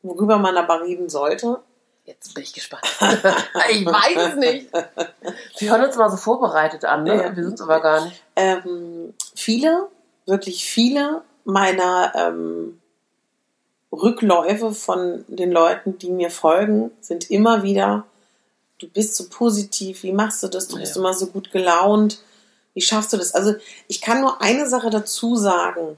worüber 0.01 0.37
man 0.39 0.57
aber 0.57 0.81
reden 0.81 1.09
sollte. 1.09 1.59
Jetzt 2.05 2.33
bin 2.33 2.41
ich 2.41 2.53
gespannt. 2.53 2.81
ich 3.69 3.85
weiß 3.85 4.29
es 4.29 4.35
nicht. 4.35 4.71
Wir 5.59 5.69
hören 5.69 5.83
uns 5.83 5.95
mal 5.95 6.09
so 6.09 6.17
vorbereitet 6.17 6.85
an, 6.85 7.03
ne? 7.03 7.17
Ja. 7.17 7.35
Wir 7.35 7.43
sind 7.43 7.53
es 7.53 7.61
aber 7.61 7.79
gar 7.81 8.05
nicht. 8.05 8.23
Ähm, 8.35 9.13
viele, 9.35 9.89
wirklich 10.25 10.65
viele 10.65 11.21
meiner 11.43 12.13
ähm, 12.15 12.80
Rückläufe 13.91 14.71
von 14.73 15.25
den 15.27 15.51
Leuten, 15.51 15.97
die 15.97 16.09
mir 16.09 16.29
folgen, 16.29 16.91
sind 17.01 17.29
immer 17.29 17.63
wieder, 17.63 18.05
du 18.79 18.87
bist 18.87 19.15
so 19.15 19.25
positiv, 19.29 20.03
wie 20.03 20.13
machst 20.13 20.41
du 20.43 20.47
das? 20.47 20.67
Du 20.67 20.77
bist 20.77 20.95
Ja. 20.95 21.01
immer 21.01 21.13
so 21.13 21.27
gut 21.27 21.51
gelaunt. 21.51 22.19
Wie 22.73 22.81
schaffst 22.81 23.11
du 23.11 23.17
das? 23.17 23.35
Also 23.35 23.55
ich 23.87 24.01
kann 24.01 24.21
nur 24.21 24.41
eine 24.41 24.67
Sache 24.67 24.89
dazu 24.89 25.35
sagen. 25.35 25.97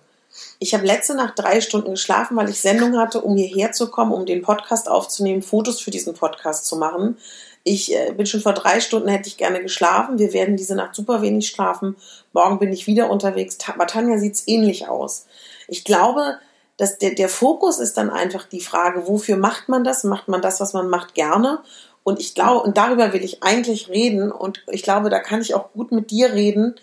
Ich 0.58 0.74
habe 0.74 0.86
letzte 0.86 1.14
Nacht 1.14 1.34
drei 1.38 1.62
Stunden 1.62 1.91
geschlafen, 1.91 2.36
weil 2.36 2.50
ich 2.50 2.60
Sendung 2.60 2.98
hatte, 2.98 3.22
um 3.22 3.38
hierher 3.38 3.72
zu 3.72 3.91
kommen, 3.91 4.12
um 4.12 4.26
den 4.26 4.41
Podcast 4.41 4.89
aufzunehmen, 4.89 5.44
Fotos 5.44 5.80
für 5.80 5.91
diesen 5.91 6.16
Podcast 6.16 6.66
zu 6.66 6.76
machen. 6.76 7.18
Ich 7.64 7.96
äh, 7.96 8.12
bin 8.14 8.26
schon 8.26 8.41
vor 8.41 8.54
drei 8.54 8.80
Stunden, 8.80 9.08
hätte 9.08 9.28
ich 9.30 9.38
gerne 9.38 9.62
geschlafen. 9.62 10.18
Wir 10.18 10.34
werden 10.34 10.58
diese 10.58 10.76
Nacht 10.76 10.96
super 10.96 11.22
wenig 11.22 11.48
schlafen. 11.48 11.96
Morgen 12.34 12.58
bin 12.58 12.74
ich 12.74 12.88
wieder 12.88 13.12
unterwegs. 13.12 13.58
Bei 13.78 13.86
Tanja 13.86 14.18
sieht 14.18 14.34
es 14.34 14.48
ähnlich 14.48 14.88
aus. 14.89 15.28
Ich 15.68 15.84
glaube, 15.86 16.39
dass 16.78 16.97
der, 16.97 17.13
der 17.13 17.30
Fokus 17.30 17.80
ist 17.80 17.97
dann 17.97 18.09
einfach 18.09 18.45
die 18.45 18.61
Frage, 18.61 19.07
wofür 19.07 19.38
macht 19.38 19.69
man 19.69 19.84
das? 19.84 20.03
Macht 20.03 20.28
man 20.28 20.41
das, 20.41 20.59
was 20.59 20.74
man 20.74 20.89
macht, 20.89 21.13
gerne? 21.13 21.59
Und 22.03 22.19
ich 22.19 22.36
glaube, 22.36 22.65
und 22.65 22.78
darüber 22.78 23.13
will 23.13 23.24
ich 23.24 23.43
eigentlich 23.43 23.89
reden. 23.89 24.32
Und 24.32 24.63
ich 24.67 24.84
glaube, 24.84 25.09
da 25.09 25.19
kann 25.19 25.41
ich 25.41 25.53
auch 25.53 25.71
gut 25.74 25.91
mit 25.91 26.11
dir 26.11 26.34
reden. 26.34 26.76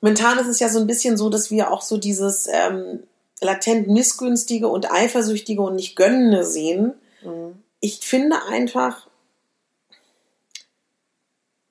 Momentan 0.00 0.38
ist 0.38 0.48
es 0.48 0.60
ja 0.60 0.68
so 0.68 0.78
ein 0.78 0.86
bisschen 0.86 1.16
so, 1.16 1.28
dass 1.28 1.50
wir 1.50 1.70
auch 1.70 1.82
so 1.82 1.98
dieses 1.98 2.48
ähm, 2.50 3.02
latent 3.40 3.88
missgünstige 3.88 4.68
und 4.68 4.90
eifersüchtige 4.90 5.62
und 5.62 5.74
nicht 5.74 5.96
gönnende 5.96 6.44
sehen. 6.44 6.94
Mhm. 7.22 7.62
Ich 7.80 7.98
finde 8.00 8.36
einfach, 8.48 9.08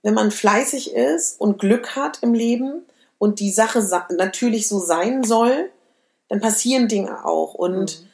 wenn 0.03 0.13
man 0.13 0.31
fleißig 0.31 0.93
ist 0.93 1.39
und 1.39 1.59
Glück 1.59 1.95
hat 1.95 2.19
im 2.21 2.33
Leben 2.33 2.83
und 3.17 3.39
die 3.39 3.51
Sache 3.51 3.81
sa 3.81 4.07
natürlich 4.09 4.67
so 4.67 4.79
sein 4.79 5.23
soll, 5.23 5.69
dann 6.31 6.41
passieren 6.41 6.87
Dinge 6.87 7.25
auch. 7.25 7.53
Und 7.53 7.99
Mhm. 8.01 8.07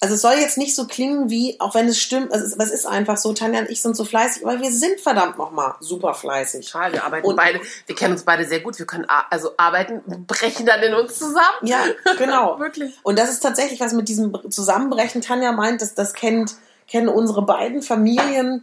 also 0.00 0.14
es 0.14 0.22
soll 0.22 0.34
jetzt 0.40 0.56
nicht 0.56 0.74
so 0.74 0.86
klingen 0.86 1.28
wie, 1.28 1.60
auch 1.60 1.74
wenn 1.74 1.86
es 1.86 2.00
stimmt, 2.00 2.32
also 2.32 2.44
es, 2.46 2.70
ist 2.70 2.86
einfach 2.86 3.18
so, 3.18 3.34
Tanja 3.34 3.60
und 3.60 3.68
ich 3.70 3.82
sind 3.82 3.94
so 3.94 4.06
fleißig, 4.06 4.46
aber 4.46 4.58
wir 4.60 4.72
sind 4.72 4.98
verdammt 5.00 5.36
nochmal 5.36 5.74
super 5.80 6.14
fleißig. 6.14 6.70
Total, 6.70 6.92
wir 6.94 7.04
arbeiten 7.04 7.26
Und- 7.26 7.36
beide, 7.36 7.60
wir 7.86 7.94
kennen 7.94 8.14
uns 8.14 8.24
beide 8.24 8.46
sehr 8.46 8.60
gut. 8.60 8.78
Wir 8.78 8.86
können 8.86 9.06
also 9.28 9.50
arbeiten, 9.58 10.00
brechen 10.26 10.64
dann 10.64 10.80
in 10.82 10.94
uns 10.94 11.18
zusammen. 11.18 11.44
Ja, 11.62 11.80
genau. 12.16 12.58
Wirklich. 12.58 12.94
Und 13.02 13.18
das 13.18 13.28
ist 13.30 13.40
tatsächlich 13.40 13.80
was 13.80 13.92
mit 13.92 14.08
diesem 14.08 14.34
Zusammenbrechen. 14.50 15.20
Tanja 15.20 15.52
meint, 15.52 15.82
dass 15.82 15.94
das 15.94 16.14
kennt, 16.14 16.56
kennen 16.88 17.08
unsere 17.08 17.42
beiden 17.42 17.82
Familien, 17.82 18.62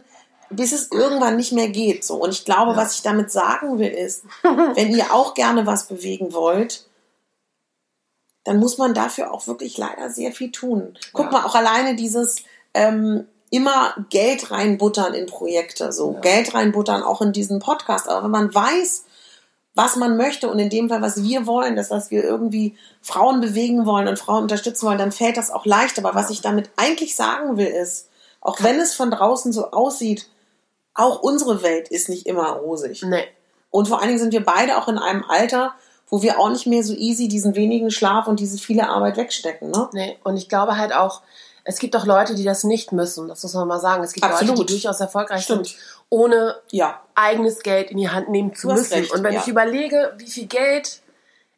bis 0.50 0.72
es 0.72 0.90
irgendwann 0.90 1.36
nicht 1.36 1.52
mehr 1.52 1.68
geht. 1.68 2.04
So. 2.04 2.16
Und 2.16 2.30
ich 2.30 2.44
glaube, 2.44 2.74
was 2.74 2.94
ich 2.94 3.02
damit 3.02 3.30
sagen 3.30 3.78
will, 3.78 3.92
ist, 3.92 4.24
wenn 4.42 4.90
ihr 4.92 5.12
auch 5.14 5.34
gerne 5.34 5.66
was 5.66 5.86
bewegen 5.86 6.32
wollt, 6.32 6.87
dann 8.48 8.58
muss 8.58 8.78
man 8.78 8.94
dafür 8.94 9.32
auch 9.32 9.46
wirklich 9.46 9.76
leider 9.76 10.08
sehr 10.10 10.32
viel 10.32 10.50
tun. 10.50 10.96
Guck 11.12 11.26
Ja. 11.26 11.32
mal, 11.32 11.44
auch 11.44 11.54
alleine 11.54 11.94
dieses 11.96 12.36
ähm, 12.74 13.26
immer 13.50 13.94
Geld 14.10 14.50
reinbuttern 14.50 15.12
in 15.14 15.26
Projekte, 15.26 15.92
so 15.92 16.14
Ja. 16.14 16.20
Geld 16.20 16.54
reinbuttern 16.54 17.02
auch 17.02 17.20
in 17.20 17.32
diesen 17.32 17.58
Podcast. 17.58 18.08
Aber 18.08 18.24
wenn 18.24 18.30
man 18.30 18.54
weiß, 18.54 19.04
was 19.74 19.96
man 19.96 20.16
möchte 20.16 20.48
und 20.50 20.58
in 20.58 20.70
dem 20.70 20.88
Fall, 20.88 21.02
was 21.02 21.22
wir 21.22 21.46
wollen, 21.46 21.76
dass, 21.76 21.88
dass 21.90 22.10
wir 22.10 22.24
irgendwie 22.24 22.76
Frauen 23.02 23.40
bewegen 23.40 23.84
wollen 23.86 24.08
und 24.08 24.18
Frauen 24.18 24.42
unterstützen 24.42 24.86
wollen, 24.86 24.98
dann 24.98 25.12
fällt 25.12 25.36
das 25.36 25.50
auch 25.50 25.66
leicht. 25.66 25.98
Aber 25.98 26.14
was 26.14 26.30
ich 26.30 26.40
damit 26.40 26.70
eigentlich 26.76 27.16
sagen 27.16 27.56
will, 27.58 27.66
ist, 27.66 28.08
auch 28.40 28.62
wenn 28.62 28.80
es 28.80 28.94
von 28.94 29.10
draußen 29.10 29.52
so 29.52 29.70
aussieht, 29.72 30.26
auch 30.94 31.20
unsere 31.20 31.62
Welt 31.62 31.88
ist 31.90 32.08
nicht 32.08 32.26
immer 32.26 32.48
rosig. 32.52 33.02
Nee. 33.02 33.24
Und 33.70 33.88
vor 33.88 33.98
allen 33.98 34.08
Dingen 34.08 34.20
sind 34.20 34.32
wir 34.32 34.44
beide 34.44 34.78
auch 34.78 34.88
in 34.88 34.98
einem 34.98 35.22
Alter, 35.28 35.74
wo 36.10 36.22
wir 36.22 36.38
auch 36.38 36.50
nicht 36.50 36.66
mehr 36.66 36.82
so 36.82 36.94
easy 36.94 37.28
diesen 37.28 37.54
wenigen 37.54 37.90
Schlaf 37.90 38.26
und 38.26 38.40
diese 38.40 38.58
viele 38.58 38.88
Arbeit 38.88 39.16
wegstecken. 39.16 39.70
Ne? 39.70 39.88
Nee, 39.92 40.18
und 40.24 40.36
ich 40.36 40.48
glaube 40.48 40.76
halt 40.78 40.94
auch, 40.94 41.22
es 41.64 41.78
gibt 41.78 41.94
auch 41.96 42.06
Leute, 42.06 42.34
die 42.34 42.44
das 42.44 42.64
nicht 42.64 42.92
müssen. 42.92 43.28
Das 43.28 43.42
muss 43.42 43.52
man 43.52 43.68
mal 43.68 43.78
sagen. 43.80 44.02
Es 44.02 44.12
gibt 44.14 44.24
Leute, 44.24 44.36
Absolut. 44.38 44.68
die 44.70 44.72
durchaus 44.72 45.00
erfolgreich 45.00 45.42
Stimmt. 45.44 45.66
sind, 45.66 45.78
ohne 46.08 46.56
Ja, 46.70 47.02
eigenes 47.14 47.60
Geld 47.62 47.90
in 47.90 47.98
die 47.98 48.08
Hand 48.08 48.30
nehmen 48.30 48.54
zu 48.54 48.68
müssen. 48.68 48.94
recht, 48.94 49.12
und 49.12 49.22
wenn 49.22 49.34
ja. 49.34 49.40
ich 49.42 49.48
überlege, 49.48 50.14
wie 50.16 50.26
viel 50.28 50.46
Geld 50.46 51.00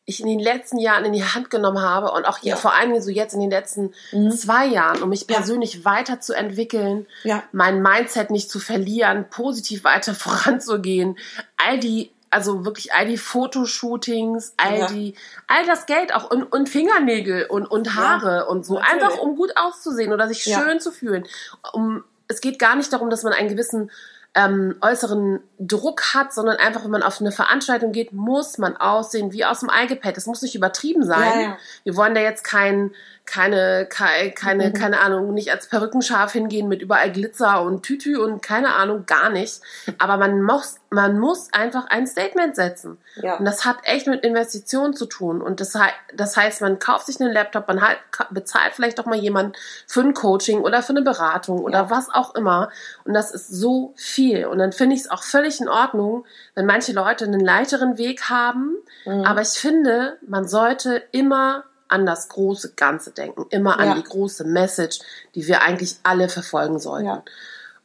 ich 0.07 0.19
in 0.19 0.27
den 0.27 0.41
letzten 0.41 0.79
Jahren 0.79 1.05
in 1.05 1.13
die 1.13 1.23
Hand 1.23 1.51
genommen 1.51 1.81
habe 1.81 2.11
und 2.11 2.25
auch 2.25 2.39
Ja. 2.43 2.57
vor 2.57 2.75
allen 2.75 2.91
Dingen 2.91 3.03
so 3.03 3.11
jetzt 3.11 3.35
in 3.35 3.41
den 3.41 3.51
letzten 3.51 3.93
Mhm. 4.11 4.33
zwei 4.33 4.67
Jahren, 4.67 5.01
um 5.05 5.11
mich 5.11 5.27
Ja. 5.29 5.37
persönlich 5.37 5.85
weiterzuentwickeln, 5.85 7.07
ja, 7.23 7.45
mein 7.53 7.81
Mindset 7.81 8.31
nicht 8.31 8.51
zu 8.51 8.59
verlieren, 8.59 9.27
positiv 9.31 9.85
weiter 9.85 10.15
voranzugehen, 10.15 11.17
all 11.57 11.79
die 11.79 12.11
also 12.31 12.65
wirklich 12.65 12.93
all 12.93 13.07
die 13.07 13.19
Fotoshootings, 13.19 14.55
all 14.57 14.79
Ja. 14.79 14.87
die, 14.87 15.15
all 15.47 15.67
das 15.67 15.87
Geld 15.87 16.15
auch 16.15 16.31
und, 16.31 16.45
und 16.45 16.69
Fingernägel 16.69 17.47
und, 17.47 17.67
und 17.67 17.95
Haare 17.97 18.47
und 18.47 18.65
so. 18.65 18.75
natürlich. 18.79 19.03
Einfach 19.03 19.19
um 19.19 19.37
gut 19.37 19.57
auszusehen 19.57 20.13
oder 20.13 20.29
sich 20.29 20.45
Ja. 20.47 20.61
schön 20.61 20.81
zu 20.81 20.93
fühlen. 20.93 21.25
Um, 21.73 22.05
es 22.29 22.41
geht 22.41 22.59
gar 22.59 22.77
nicht 22.77 22.93
darum, 22.93 23.11
dass 23.11 23.23
man 23.25 23.33
einen 23.33 23.49
gewissen 23.49 23.91
ähm, 24.37 24.77
äußeren 24.81 25.41
Druck 25.59 26.15
hat, 26.15 26.33
sondern 26.33 26.57
einfach, 26.59 26.85
wenn 26.85 26.93
man 26.93 27.03
auf 27.03 27.21
eine 27.21 27.33
Veranstaltung 27.33 27.91
geht, 27.91 28.13
muss 28.13 28.59
man 28.59 28.77
aussehen 28.77 29.33
wie 29.33 29.45
aus 29.45 29.59
dem 29.59 29.71
iPad. 29.71 30.17
Das 30.17 30.27
muss 30.27 30.41
nicht 30.43 30.55
übertrieben 30.55 31.05
sein. 31.05 31.41
Ja, 31.41 31.41
ja. 31.41 31.59
Wir 31.83 31.97
wollen 31.97 32.15
da 32.15 32.21
jetzt 32.21 32.45
kein, 32.45 32.93
keine, 33.31 33.87
keine, 33.89 34.33
keine, 34.33 34.69
Mhm. 34.69 34.73
keine 34.73 35.01
Ahnung, 35.01 35.33
nicht 35.33 35.53
als 35.53 35.69
Perückenschaf 35.69 36.33
hingehen 36.33 36.67
mit 36.69 36.83
überall 36.83 37.13
Glitzer 37.13 37.63
und 37.63 37.85
Tütü 37.85 38.19
und 38.19 38.43
keine 38.43 38.75
Ahnung, 38.75 39.07
gar 39.07 39.31
nicht. 39.31 39.61
Aber 39.99 40.17
man 40.17 40.43
muss, 40.43 40.81
man 40.91 41.19
muss 41.21 41.49
einfach 41.53 41.87
ein 41.89 42.07
Statement 42.09 42.57
setzen. 42.57 42.99
Ja. 43.17 43.37
Und 43.37 43.45
das 43.45 43.65
hat 43.65 43.77
echt 43.85 44.09
mit 44.09 44.25
Investitionen 44.25 44.95
zu 44.95 45.07
tun. 45.07 45.41
Und 45.41 45.61
das, 45.61 45.75
das 46.15 46.37
heißt, 46.37 46.61
man 46.61 46.81
kauft 46.81 47.07
sich 47.07 47.21
einen 47.21 47.33
Laptop, 47.33 47.69
man 47.69 47.81
halt, 47.81 47.99
bezahlt 48.31 48.73
vielleicht 48.75 48.99
auch 48.99 49.07
mal 49.07 49.17
jemanden 49.19 49.53
für 49.87 50.01
ein 50.01 50.13
Coaching 50.15 50.61
oder 50.63 50.83
für 50.83 50.91
eine 50.91 51.03
Beratung 51.03 51.61
oder 51.61 51.83
Ja. 51.83 51.91
was 51.91 52.09
auch 52.13 52.35
immer. 52.35 52.71
Und 53.05 53.15
das 53.15 53.31
ist 53.31 53.49
so 53.49 53.95
viel. 53.97 54.47
Und 54.47 54.59
dann 54.59 54.73
finde 54.73 54.97
ich 54.97 55.03
es 55.03 55.11
auch 55.11 55.23
völlig 55.23 55.61
in 55.61 55.69
Ordnung, 55.69 56.27
wenn 56.57 56.67
manche 56.67 56.93
Leute 56.93 57.25
einen 57.27 57.41
leichteren 57.41 57.97
Weg 57.97 58.29
haben. 58.29 58.75
Mhm. 59.05 59.25
Aber 59.25 59.41
ich 59.43 59.51
finde, 59.51 60.19
man 60.27 60.49
sollte 60.49 61.03
immer 61.13 61.65
an 61.91 62.07
das 62.07 62.29
große 62.29 62.75
Ganze 62.75 63.11
denken, 63.13 63.47
immer 63.51 63.79
Ja. 63.83 63.93
an 63.93 63.97
die 63.97 64.09
große 64.09 64.45
Message, 64.45 65.01
die 65.35 65.47
wir 65.47 65.63
eigentlich 65.63 65.97
alle 66.03 66.29
verfolgen 66.29 66.79
sollten. 66.79 67.07
Ja. 67.07 67.25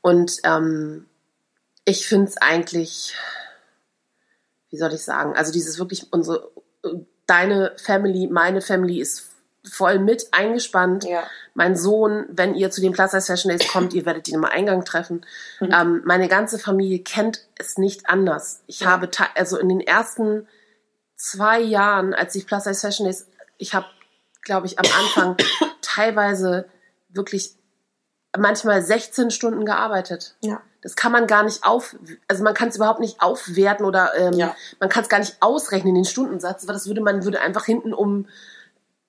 Und 0.02 0.38
ähm, 0.44 1.06
ich 1.86 2.08
finde 2.08 2.28
es 2.30 2.38
eigentlich, 2.38 3.16
wie 4.70 4.78
soll 4.78 4.94
ich 4.94 5.04
sagen, 5.04 5.36
also 5.36 5.52
dieses 5.52 5.80
wirklich 5.80 6.12
unsere, 6.12 6.52
deine 7.26 7.74
Family, 7.78 8.28
meine 8.28 8.62
Family 8.62 9.00
ist 9.00 9.30
voll 9.68 9.98
mit 9.98 10.28
eingespannt. 10.32 11.06
Ja. 11.06 11.24
Mein 11.56 11.76
Sohn, 11.76 12.26
wenn 12.30 12.54
ihr 12.54 12.70
zu 12.70 12.82
den 12.82 12.92
Plus 12.94 13.12
Size 13.12 13.26
Fashion 13.26 13.50
Days 13.50 13.68
kommt, 13.72 13.94
ihr 13.96 14.06
werdet 14.06 14.28
ihn 14.28 14.36
im 14.36 14.46
Eingang 14.46 14.86
treffen. 14.86 15.26
Mhm. 15.60 15.72
Ähm, 15.74 16.02
meine 16.06 16.28
ganze 16.28 16.60
Familie 16.60 17.00
kennt 17.00 17.48
es 17.58 17.78
nicht 17.80 18.08
anders. 18.08 18.62
Ich 18.68 18.82
Ja. 18.82 18.88
habe 18.92 19.10
also 19.34 19.58
in 19.58 19.70
den 19.70 19.82
ersten 19.82 20.48
zwei 21.16 21.60
Jahren, 21.60 22.14
als 22.14 22.34
die 22.34 22.42
Plus 22.44 22.66
Size 22.66 22.80
Fashion 22.80 23.06
Days, 23.06 23.28
ich 23.58 23.74
habe, 23.74 23.88
glaube 24.46 24.68
ich, 24.68 24.80
am 24.80 24.86
Anfang 24.86 25.36
teilweise 25.82 26.70
wirklich 27.10 27.56
manchmal 28.38 28.82
16 28.82 29.32
Stunden 29.32 29.66
gearbeitet. 29.66 30.36
Ja. 30.42 30.62
Das 30.82 30.96
kann 30.96 31.12
man 31.12 31.26
gar 31.26 31.44
nicht 31.44 31.66
auf, 31.66 31.96
also 32.28 32.44
man 32.44 32.54
kann 32.54 32.70
es 32.70 32.76
überhaupt 32.76 33.00
nicht 33.00 33.22
aufwerten 33.22 33.86
oder 33.86 34.12
ähm, 34.18 34.34
Ja. 34.34 34.56
man 34.80 34.90
kann 34.90 35.04
es 35.04 35.10
gar 35.10 35.20
nicht 35.20 35.38
ausrechnen, 35.42 35.96
den 35.96 36.06
Stundensatz, 36.06 36.68
weil 36.68 36.76
das 36.76 36.88
würde 36.88 37.02
man 37.02 37.24
würde 37.24 37.42
einfach 37.42 37.66
hinten 37.66 37.94
um 37.94 38.28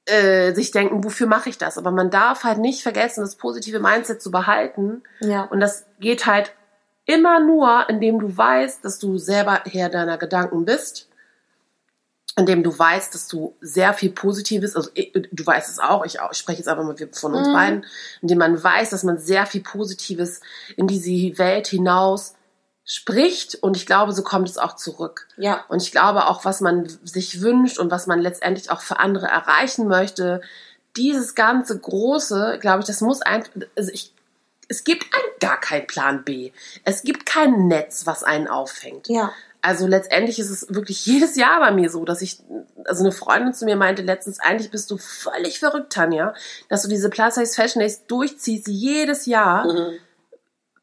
äh, 0.06 0.54
sich 0.54 0.70
denken, 0.70 1.04
wofür 1.04 1.26
mache 1.26 1.50
ich 1.50 1.58
das? 1.58 1.76
Aber 1.78 1.90
man 1.90 2.10
darf 2.10 2.44
halt 2.44 2.58
nicht 2.58 2.82
vergessen, 2.82 3.20
das 3.20 3.34
positive 3.34 3.80
Mindset 3.80 4.22
zu 4.22 4.30
behalten. 4.30 5.02
Ja. 5.20 5.42
Und 5.42 5.60
das 5.60 5.84
geht 5.98 6.26
halt 6.26 6.52
immer 7.04 7.40
nur, 7.40 7.88
indem 7.88 8.20
du 8.20 8.36
weißt, 8.36 8.84
dass 8.84 8.98
du 8.98 9.18
selber 9.18 9.62
Herr 9.64 9.88
deiner 9.88 10.16
Gedanken 10.16 10.64
bist, 10.64 11.08
indem 12.38 12.62
du 12.62 12.78
weißt, 12.78 13.14
dass 13.14 13.28
du 13.28 13.56
sehr 13.60 13.94
viel 13.94 14.10
Positives, 14.10 14.76
also 14.76 14.90
ich- 14.94 15.12
du 15.32 15.46
weißt 15.46 15.70
es 15.70 15.78
auch, 15.78 16.04
ich, 16.04 16.20
auch, 16.20 16.32
ich 16.32 16.38
spreche 16.38 16.58
jetzt 16.58 16.68
einfach 16.68 16.84
mal 16.84 16.96
von 17.12 17.34
uns 17.34 17.48
Mhm. 17.48 17.52
beiden, 17.52 17.86
indem 18.20 18.38
man 18.38 18.62
weiß, 18.62 18.90
dass 18.90 19.02
man 19.04 19.18
sehr 19.18 19.46
viel 19.46 19.62
Positives 19.62 20.40
in 20.76 20.86
diese 20.86 21.38
Welt 21.38 21.66
hinaus 21.66 22.34
spricht 22.84 23.56
und 23.56 23.76
ich 23.76 23.84
glaube, 23.86 24.12
so 24.12 24.22
kommt 24.22 24.48
es 24.48 24.58
auch 24.58 24.76
zurück. 24.76 25.26
Ja. 25.36 25.64
Und 25.68 25.82
ich 25.82 25.90
glaube 25.90 26.26
auch, 26.26 26.44
was 26.44 26.60
man 26.60 26.86
sich 27.04 27.40
wünscht 27.40 27.78
und 27.78 27.90
was 27.90 28.06
man 28.06 28.20
letztendlich 28.20 28.70
auch 28.70 28.80
für 28.80 28.98
andere 29.00 29.26
erreichen 29.26 29.88
möchte, 29.88 30.40
dieses 30.96 31.34
ganze 31.34 31.78
Große, 31.78 32.58
glaube 32.60 32.80
ich, 32.80 32.86
das 32.86 33.00
muss 33.00 33.22
einfach, 33.22 33.50
also 33.76 33.90
ich, 33.92 34.12
es 34.68 34.84
gibt 34.84 35.04
ein, 35.04 35.20
gar 35.40 35.60
keinen 35.60 35.86
Plan 35.86 36.24
B. 36.24 36.52
Es 36.84 37.02
gibt 37.02 37.26
kein 37.26 37.66
Netz, 37.68 38.06
was 38.06 38.22
einen 38.24 38.46
auffängt. 38.48 39.08
Ja. 39.08 39.32
Also 39.66 39.88
letztendlich 39.88 40.38
ist 40.38 40.50
es 40.50 40.72
wirklich 40.72 41.04
jedes 41.06 41.34
Jahr 41.34 41.58
bei 41.58 41.72
mir 41.72 41.90
so, 41.90 42.04
dass 42.04 42.22
ich, 42.22 42.38
also 42.84 43.02
eine 43.02 43.10
Freundin 43.10 43.52
zu 43.52 43.64
mir 43.64 43.74
meinte 43.74 44.02
letztens, 44.02 44.38
eigentlich 44.38 44.70
bist 44.70 44.92
du 44.92 44.96
völlig 44.96 45.58
verrückt, 45.58 45.92
Tanja, 45.92 46.34
dass 46.68 46.82
du 46.82 46.88
diese 46.88 47.10
Plus 47.10 47.34
Size 47.34 47.52
Fashion 47.52 47.80
Days 47.80 48.06
durchziehst 48.06 48.68
jedes 48.68 49.26
Jahr. 49.26 49.66
Mhm. 49.66 49.98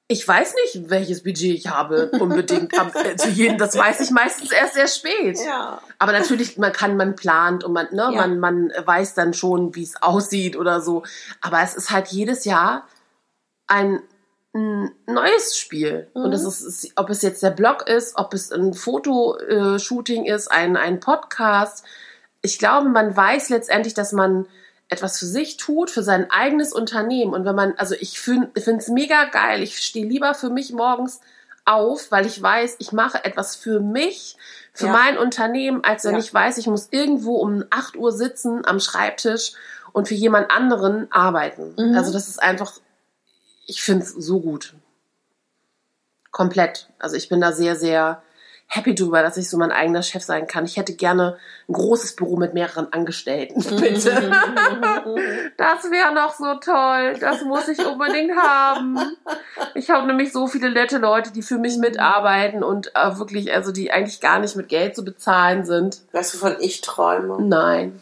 Ich 0.10 0.28
weiß 0.28 0.54
nicht, 0.56 0.90
welches 0.90 1.24
Budget 1.24 1.56
ich 1.56 1.68
habe 1.68 2.12
unbedingt 2.20 2.78
am, 2.78 2.92
äh, 2.94 3.16
zu 3.16 3.30
jedem. 3.30 3.58
Das 3.58 3.78
weiß 3.78 4.02
ich 4.02 4.12
meistens 4.12 4.52
erst 4.52 4.74
sehr 4.74 4.90
spät. 4.90 5.40
Ja. 5.46 5.82
Aber 5.98 6.12
natürlich, 6.12 6.58
man 6.58 6.74
kann, 6.74 6.98
man 6.98 7.16
plant 7.16 7.64
und 7.64 7.72
man, 7.72 7.88
ne, 7.92 8.10
Ja. 8.12 8.28
man, 8.28 8.38
man 8.38 8.74
weiß 8.84 9.14
dann 9.14 9.34
schon, 9.34 9.76
wie 9.76 9.84
es 9.84 10.02
aussieht 10.02 10.58
oder 10.58 10.82
so. 10.82 11.04
Aber 11.40 11.62
es 11.62 11.74
ist 11.74 11.90
halt 11.92 12.10
jedes 12.10 12.44
Jahr 12.44 12.86
ein, 13.66 14.02
ein 14.54 14.92
neues 15.08 15.58
Spiel. 15.58 16.08
Und 16.14 16.32
das 16.32 16.44
ist, 16.44 16.62
ist, 16.62 16.92
ob 16.96 17.10
es 17.10 17.22
jetzt 17.24 17.42
der 17.42 17.50
Blog 17.50 17.88
ist, 17.88 18.18
ob 18.18 18.34
es 18.34 18.52
ein 18.52 18.74
Fotoshooting 18.74 20.26
ist, 20.26 20.52
ein, 20.52 20.78
ein 20.78 21.00
Podcast. 21.00 21.84
Ich 22.42 22.60
glaube, 22.60 22.90
man 22.90 23.16
weiß 23.16 23.50
letztendlich, 23.50 23.94
dass 23.94 24.12
man 24.12 24.46
etwas 24.90 25.18
für 25.18 25.26
sich 25.26 25.58
tut, 25.58 25.90
für 25.90 26.04
sein 26.04 26.30
eigenes 26.30 26.72
Unternehmen. 26.72 27.34
Und 27.34 27.46
wenn 27.46 27.56
man, 27.56 27.74
also 27.78 27.96
ich 28.00 28.20
finde 28.20 28.52
es 28.54 28.88
mega 28.90 29.26
geil. 29.26 29.64
Ich 29.64 29.78
stehe 29.80 30.06
lieber 30.06 30.36
für 30.36 30.50
mich 30.50 30.72
morgens 30.72 31.20
auf, 31.66 32.12
weil 32.12 32.26
ich 32.26 32.42
weiß, 32.42 32.76
ich 32.80 32.92
mache 32.92 33.24
etwas 33.26 33.56
für 33.56 33.80
mich, 33.80 34.36
für 34.74 34.88
Ja. 34.88 34.92
mein 34.92 35.18
Unternehmen, 35.18 35.84
als 35.84 36.04
wenn 36.04 36.14
Ja. 36.14 36.20
ich 36.20 36.32
weiß, 36.34 36.58
ich 36.58 36.68
muss 36.68 36.90
irgendwo 36.92 37.38
um 37.38 37.64
8 37.70 37.96
Uhr 37.96 38.12
sitzen 38.12 38.66
am 38.66 38.80
Schreibtisch 38.80 39.54
und 39.94 40.08
für 40.08 40.16
jemand 40.16 40.52
anderen 40.52 41.08
arbeiten. 41.12 41.74
Mhm. 41.78 41.96
Also 41.96 42.12
das 42.12 42.28
ist 42.28 42.42
einfach, 42.42 42.74
ich 43.66 43.82
finde 43.82 44.04
es 44.04 44.12
so 44.12 44.40
gut. 44.40 44.74
Komplett. 46.32 46.90
Also 47.00 47.16
ich 47.16 47.30
bin 47.30 47.42
da 47.42 47.52
sehr, 47.52 47.76
sehr 47.76 48.24
happy 48.68 48.96
drüber, 48.96 49.22
dass 49.22 49.38
ich 49.38 49.50
so 49.50 49.58
mein 49.58 49.72
eigener 49.72 50.02
Chef 50.02 50.24
sein 50.24 50.48
kann. 50.48 50.66
Ich 50.66 50.78
hätte 50.78 50.96
gerne 50.96 51.38
ein 51.70 51.74
großes 51.74 52.16
Büro 52.16 52.38
mit 52.38 52.54
mehreren 52.54 52.92
Angestellten, 52.92 53.62
bitte. 53.80 54.32
Das 55.58 55.84
wäre 55.92 56.14
noch 56.14 56.34
so 56.34 56.56
toll. 56.56 57.16
Das 57.20 57.44
muss 57.44 57.68
ich 57.68 57.86
unbedingt 57.86 58.36
haben. 58.36 58.98
Ich 59.76 59.90
habe 59.92 60.08
nämlich 60.08 60.34
so 60.34 60.48
viele 60.48 60.72
nette 60.72 60.98
Leute, 60.98 61.32
die 61.32 61.44
für 61.44 61.58
mich 61.58 61.78
mitarbeiten 61.78 62.64
und 62.64 62.92
äh, 62.96 63.18
wirklich, 63.18 63.54
also 63.54 63.72
die 63.72 63.92
eigentlich 63.92 64.20
gar 64.20 64.40
nicht 64.40 64.56
mit 64.56 64.70
Geld 64.70 64.96
zu 64.96 65.06
bezahlen 65.06 65.66
sind. 65.66 66.02
Weißt 66.12 66.34
du, 66.34 66.42
wovon 66.42 66.58
ich 66.60 66.82
träume? 66.82 67.38
Nein. 67.42 68.00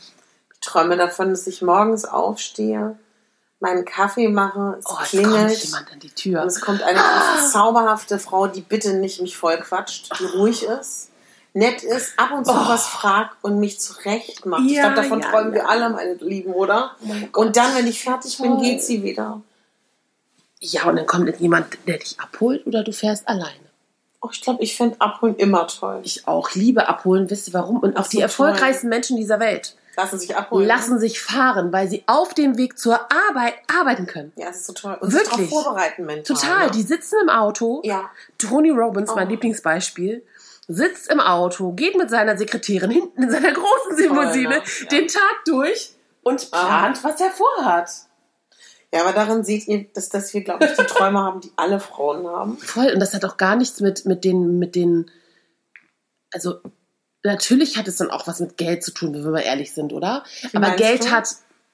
Ich 0.54 0.60
träume 0.62 0.96
davon, 0.96 1.30
dass 1.30 1.46
ich 1.48 1.62
morgens 1.62 2.06
aufstehe, 2.06 2.98
meinen 3.62 3.86
Kaffee 3.86 4.28
mache, 4.28 4.78
es 4.80 4.86
Oh, 4.88 4.98
es 5.02 5.10
klingelt. 5.10 5.48
kommt 5.50 5.64
jemand 5.64 5.92
an 5.94 6.00
die 6.00 6.10
Tür. 6.10 6.42
Und 6.42 6.48
es 6.48 6.62
kommt 6.62 6.82
eine 6.84 6.98
ganz 6.98 7.52
zauberhafte 7.54 8.20
Frau, 8.20 8.48
die 8.48 8.62
bitte 8.62 8.94
nicht 8.96 9.22
mich 9.22 9.38
voll 9.38 9.58
quatscht, 9.58 10.12
die 10.20 10.26
ruhig 10.26 10.64
ist, 10.64 11.10
nett 11.54 11.84
ist, 11.84 12.14
ab 12.18 12.32
und 12.32 12.46
zu 12.46 12.52
Oh. 12.52 12.68
was 12.68 12.88
fragt 12.88 13.36
und 13.44 13.60
mich 13.60 13.80
zurecht 13.80 14.46
macht. 14.46 14.64
ich 14.66 14.74
Ja, 14.74 14.90
glaube, 14.92 14.96
davon 15.04 15.22
ja, 15.22 15.30
träumen 15.30 15.54
ja. 15.54 15.62
wir 15.62 15.70
alle, 15.70 15.90
meine 15.92 16.14
Lieben, 16.16 16.54
oder? 16.54 16.96
Oh. 17.34 17.40
Und 17.42 17.56
dann, 17.56 17.76
wenn 17.76 17.88
ich 17.88 18.04
fertig 18.04 18.38
bin, 18.40 18.54
Toll. 18.54 18.62
geht 18.62 18.84
sie 18.84 19.04
wieder. 19.04 19.42
Ja, 20.60 20.86
und 20.86 20.96
dann 20.96 21.06
kommt 21.08 21.40
jemand, 21.40 21.68
der 21.88 21.98
dich 21.98 22.20
abholt 22.20 22.66
oder 22.68 22.84
du 22.84 22.92
fährst 22.94 23.28
alleine. 23.28 23.56
Oh, 24.22 24.30
ich 24.32 24.42
glaube, 24.42 24.62
ich 24.64 24.76
finde 24.78 25.02
Abholen 25.02 25.36
immer 25.38 25.66
toll. 25.68 26.02
Ich 26.04 26.28
auch 26.28 26.52
liebe 26.54 26.88
abholen, 26.88 27.30
wisst 27.32 27.48
ihr 27.48 27.54
warum? 27.56 27.80
Und 27.80 27.98
auch 27.98 28.04
so, 28.06 28.12
die 28.12 28.22
erfolgreichsten 28.22 28.88
Menschen 28.90 29.18
dieser 29.18 29.40
Welt 29.40 29.76
Lassen 29.98 30.20
sich 30.20 30.36
abholen. 30.36 30.66
lassen 30.68 31.00
sich 31.00 31.22
fahren, 31.22 31.72
weil 31.74 31.88
sie 31.90 32.04
auf 32.08 32.34
dem 32.34 32.58
Weg 32.58 32.78
zur 32.80 33.00
Arbeit 33.30 33.56
arbeiten 33.68 34.06
können. 34.08 34.32
Ja, 34.36 34.48
das 34.48 34.58
ist 34.58 34.68
so 34.68 34.74
toll. 34.74 34.98
Und 35.02 35.12
sich 35.12 35.20
Wirklich. 35.22 35.50
darauf 35.50 35.64
vorbereiten 35.66 36.06
mental. 36.06 36.36
Total, 36.36 36.66
Ne? 36.68 36.72
die 36.72 36.82
sitzen 36.82 37.16
im 37.24 37.30
Auto. 37.30 37.82
Ja. 37.84 38.10
Tony 38.38 38.70
Robbins, 38.70 39.14
mein 39.16 39.28
Oh. 39.28 39.32
Lieblingsbeispiel, 39.32 40.24
sitzt 40.68 41.12
im 41.12 41.20
Auto, 41.20 41.74
geht 41.74 41.98
mit 41.98 42.10
seiner 42.10 42.38
Sekretärin 42.38 42.92
hinten 42.92 43.24
in 43.24 43.30
seiner 43.32 43.52
großen 43.52 43.98
Limousine 43.98 44.50
ne? 44.50 44.56
Ja. 44.82 44.88
den 44.88 45.08
Tag 45.08 45.44
durch 45.46 45.94
und 46.24 46.48
Ah. 46.52 46.66
plant, 46.66 47.04
was 47.04 47.20
er 47.20 47.32
vorhat. 47.32 47.90
Ja, 48.94 49.02
aber 49.02 49.14
darin 49.14 49.44
seht 49.44 49.68
ihr, 49.68 49.86
dass, 49.94 50.10
dass 50.10 50.34
wir, 50.34 50.44
glaube 50.44 50.66
ich, 50.66 50.72
die 50.74 50.84
Träume 50.84 51.20
haben, 51.20 51.40
die 51.42 51.52
alle 51.56 51.80
Frauen 51.80 52.28
haben. 52.28 52.58
Voll, 52.58 52.92
und 52.94 53.00
das 53.00 53.14
hat 53.14 53.24
auch 53.26 53.38
gar 53.38 53.56
nichts 53.56 53.80
mit, 53.80 54.06
mit 54.06 54.24
den, 54.26 54.60
mit 54.60 54.76
den, 54.76 55.10
also 56.34 56.60
natürlich 57.24 57.78
hat 57.78 57.88
es 57.88 57.98
dann 57.98 58.12
auch 58.12 58.28
was 58.28 58.40
mit 58.40 58.58
Geld 58.58 58.84
zu 58.84 58.92
tun, 58.92 59.14
wenn 59.14 59.24
wir 59.24 59.32
mal 59.32 59.40
ehrlich 59.42 59.74
sind, 59.74 59.94
oder? 59.94 60.24
Aber 60.54 60.60
meinst 60.60 60.78
Geld 60.78 61.06
du? 61.06 61.12
hat, 61.12 61.30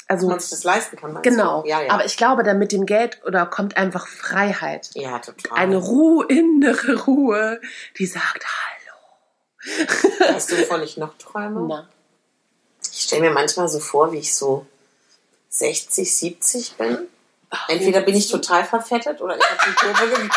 also 0.08 0.28
man 0.28 0.40
sich 0.40 0.50
das 0.52 0.64
leisten 0.64 0.98
kann, 0.98 1.22
genau? 1.22 1.64
Ja, 1.66 1.82
ja. 1.82 1.92
aber 1.92 2.06
ich 2.06 2.18
glaube, 2.18 2.44
dann 2.44 2.60
mit 2.60 2.72
dem 2.72 2.86
Geld 2.86 3.20
oder 3.26 3.46
kommt 3.46 3.78
einfach 3.78 4.08
Freiheit. 4.08 4.90
ja, 4.94 5.20
total. 5.20 5.58
Eine 5.58 5.78
Ruhe, 5.78 6.26
innere 6.28 7.04
Ruhe, 7.04 7.62
die 7.98 8.06
sagt 8.06 8.46
Hallo. 8.46 10.34
Weißt 10.34 10.52
du, 10.52 10.58
wovon 10.60 10.84
ich 10.84 10.98
noch 10.98 11.18
träume? 11.18 11.66
Na. 11.68 11.90
Ich 12.94 13.04
stelle 13.04 13.22
mir 13.22 13.32
manchmal 13.32 13.68
so 13.68 13.80
vor, 13.80 14.12
wie 14.12 14.20
ich 14.20 14.34
so 14.36 14.66
60, 15.50 16.16
70 16.16 16.74
bin. 16.74 16.98
Entweder 17.68 18.02
bin 18.02 18.16
ich 18.16 18.30
total 18.30 18.66
verfettet 18.66 19.22
oder 19.22 19.38
ich 19.38 19.44
habe 19.44 19.60
die 19.68 19.76
Kurve 19.76 20.08
gekriegt. 20.10 20.36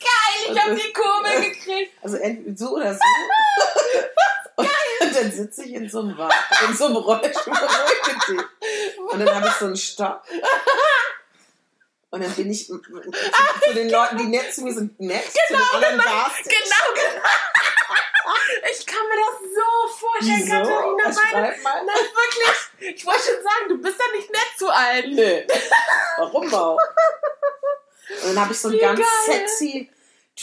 Geil, 0.00 0.50
Ich 0.50 0.60
habe 0.60 0.74
die 0.74 0.92
Kurve 0.92 1.48
gekriegt. 1.50 1.92
Also 2.02 2.16
entweder 2.16 2.56
so 2.56 2.76
oder 2.76 2.94
so. 2.94 3.00
Und 5.02 5.16
dann 5.16 5.32
sitze 5.32 5.64
ich 5.64 5.72
in 5.74 5.88
so 5.88 6.00
einem 6.00 6.16
Wagen, 6.16 6.34
in 6.68 6.76
so 6.76 6.86
einem 6.86 6.96
Rollstuhl 6.96 7.54
und 9.10 9.18
dann 9.18 9.34
habe 9.34 9.48
ich 9.48 9.54
so 9.54 9.66
einen 9.66 9.76
Stock. 9.76 10.22
Und 12.10 12.22
dann 12.22 12.32
bin 12.32 12.50
ich 12.50 12.66
zu 12.66 12.78
den 13.74 13.88
Leuten, 13.90 14.18
die 14.18 14.24
nett 14.24 14.54
zu 14.54 14.62
mir 14.62 14.74
sind, 14.74 15.00
nett. 15.00 15.24
Genau, 15.48 15.64
zu 15.64 15.78
den 15.78 15.84
anderen 15.84 15.98
genau, 15.98 16.28
genau, 16.44 16.94
genau. 16.94 17.22
Ich 18.70 18.86
kann 18.86 19.08
mir 19.08 19.16
das 19.16 19.40
so 19.54 19.96
vorstellen, 19.98 20.42
Wieso? 20.42 20.54
Katharina. 20.54 21.04
Was 21.04 21.16
Meine, 21.16 21.56
man? 21.62 21.86
nein, 21.86 21.96
wirklich. 21.96 22.94
Ich 22.96 23.06
wollte 23.06 23.20
schon 23.22 23.42
sagen, 23.42 23.68
du 23.68 23.78
bist 23.78 23.98
ja 23.98 24.16
nicht 24.16 24.30
nett 24.30 24.48
zu 24.58 24.68
allen. 24.68 25.14
Nee. 25.14 25.46
Warum 26.18 26.54
auch? 26.54 26.78
Und 28.24 28.28
dann 28.34 28.40
habe 28.40 28.52
ich 28.52 28.60
so 28.60 28.68
einen 28.68 28.76
Wie 28.76 28.80
ganz 28.80 29.00
geil. 29.00 29.08
sexy, 29.26 29.90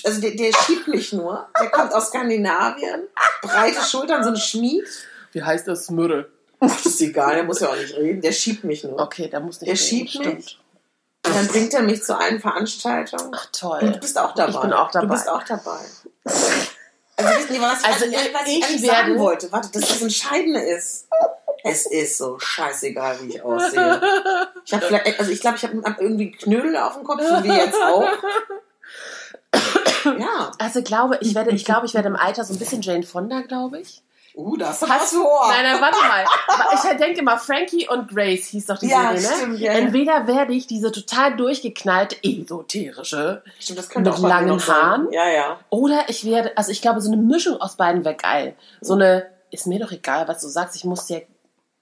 also 0.05 0.21
der, 0.21 0.31
der 0.31 0.53
schiebt 0.53 0.87
mich 0.87 1.13
nur. 1.13 1.47
Der 1.59 1.69
kommt 1.69 1.93
aus 1.93 2.07
Skandinavien, 2.07 3.03
breite 3.41 3.81
Schultern, 3.81 4.23
so 4.23 4.29
ein 4.29 4.37
Schmied. 4.37 4.87
Wie 5.31 5.43
heißt 5.43 5.67
das? 5.67 5.89
Mürre. 5.89 6.29
Das 6.59 6.85
ist 6.85 7.01
egal, 7.01 7.35
der 7.35 7.43
muss 7.43 7.61
ja 7.61 7.69
auch 7.69 7.75
nicht 7.75 7.95
reden. 7.95 8.21
Der 8.21 8.31
schiebt 8.33 8.63
mich 8.63 8.83
nur. 8.83 8.99
Okay, 8.99 9.29
da 9.29 9.39
muss 9.39 9.61
nicht 9.61 9.67
Der 9.67 9.73
reden, 9.75 9.87
schiebt 9.87 10.09
stimmt. 10.09 10.35
mich. 10.35 10.59
Und 11.25 11.35
dann 11.35 11.47
bringt 11.47 11.73
er 11.73 11.81
mich 11.83 12.03
zu 12.03 12.17
allen 12.17 12.39
Veranstaltungen. 12.39 13.31
Ach 13.35 13.45
toll. 13.51 13.79
Und 13.81 13.95
du 13.95 13.99
bist 13.99 14.17
auch 14.17 14.33
dabei. 14.35 14.51
Ich 14.51 14.59
bin 14.61 14.73
auch 14.73 14.91
dabei. 14.91 15.05
Du 15.07 15.13
bist 15.13 15.29
auch 15.29 15.43
dabei. 15.43 15.79
Also, 17.19 17.37
wissen 17.37 17.53
Sie, 17.55 17.61
was, 17.61 17.83
Also, 17.83 18.05
also, 18.05 18.33
was 18.33 18.47
ich, 18.47 18.75
ich 18.75 18.85
sagen 18.85 19.19
wollte? 19.19 19.51
Warte, 19.51 19.69
dass 19.73 19.89
das 19.89 20.01
Entscheidende 20.01 20.61
ist. 20.61 21.09
Es 21.65 21.85
ist 21.85 22.17
so 22.17 22.39
scheißegal, 22.39 23.17
wie 23.21 23.35
ich 23.35 23.41
aussehe. 23.41 24.01
Ich 24.63 24.73
habe 24.73 24.85
vielleicht, 24.85 25.19
also 25.19 25.29
ich 25.29 25.41
glaube, 25.41 25.57
ich 25.57 25.63
habe 25.65 25.81
hab 25.83 25.99
irgendwie 25.99 26.31
Knödel 26.31 26.77
auf 26.77 26.93
dem 26.93 27.03
Kopf, 27.03 27.21
so 27.21 27.43
wie 27.43 27.49
jetzt 27.49 27.75
auch. 27.75 28.07
Ja. 30.05 30.51
Also 30.59 30.81
glaube 30.81 31.17
ich 31.21 31.35
werde, 31.35 31.51
ich 31.51 31.65
glaube, 31.65 31.85
ich 31.85 31.93
werde 31.93 32.07
im 32.07 32.15
Alter 32.15 32.43
so 32.43 32.53
ein 32.53 32.59
bisschen 32.59 32.81
Jane 32.81 33.03
Fonda, 33.03 33.41
glaube 33.41 33.79
ich. 33.79 34.01
Uh, 34.35 34.55
das 34.55 34.81
Hast 34.87 35.13
du. 35.13 35.23
Nein, 35.23 35.63
nein, 35.63 35.81
warte 35.81 35.97
mal. 35.97 36.25
Ich 36.73 36.97
denke 36.97 37.23
mal, 37.23 37.37
Frankie 37.37 37.89
und 37.89 38.07
Grace 38.07 38.45
hieß 38.47 38.67
doch 38.67 38.77
die 38.77 38.87
Ja, 38.87 39.11
Serie, 39.13 39.21
ne? 39.21 39.35
stimmt, 39.35 39.59
ja. 39.59 39.71
Entweder 39.73 40.27
werde 40.27 40.53
ich 40.53 40.67
diese 40.67 40.91
total 40.91 41.35
durchgeknallte, 41.35 42.15
esoterische, 42.23 43.41
Stimmt, 43.59 43.79
das 43.79 43.89
könnte 43.89 44.11
mit 44.11 44.19
auch 44.19 44.23
langen 44.23 44.59
sein. 44.59 44.75
Haaren? 44.75 45.11
Ja, 45.11 45.27
ja. 45.27 45.59
oder 45.69 46.03
ich 46.07 46.25
werde, 46.25 46.55
also 46.57 46.71
ich 46.71 46.81
glaube, 46.81 47.01
so 47.01 47.11
eine 47.11 47.21
Mischung 47.21 47.59
aus 47.59 47.75
beiden 47.75 48.05
wäre 48.05 48.15
geil. 48.15 48.55
So 48.81 48.93
eine, 48.93 49.25
ist 49.51 49.67
mir 49.67 49.79
doch 49.79 49.91
egal, 49.91 50.27
was 50.27 50.41
du 50.41 50.47
sagst, 50.47 50.75
ich 50.75 50.85
muss 50.85 51.07
dir, 51.07 51.23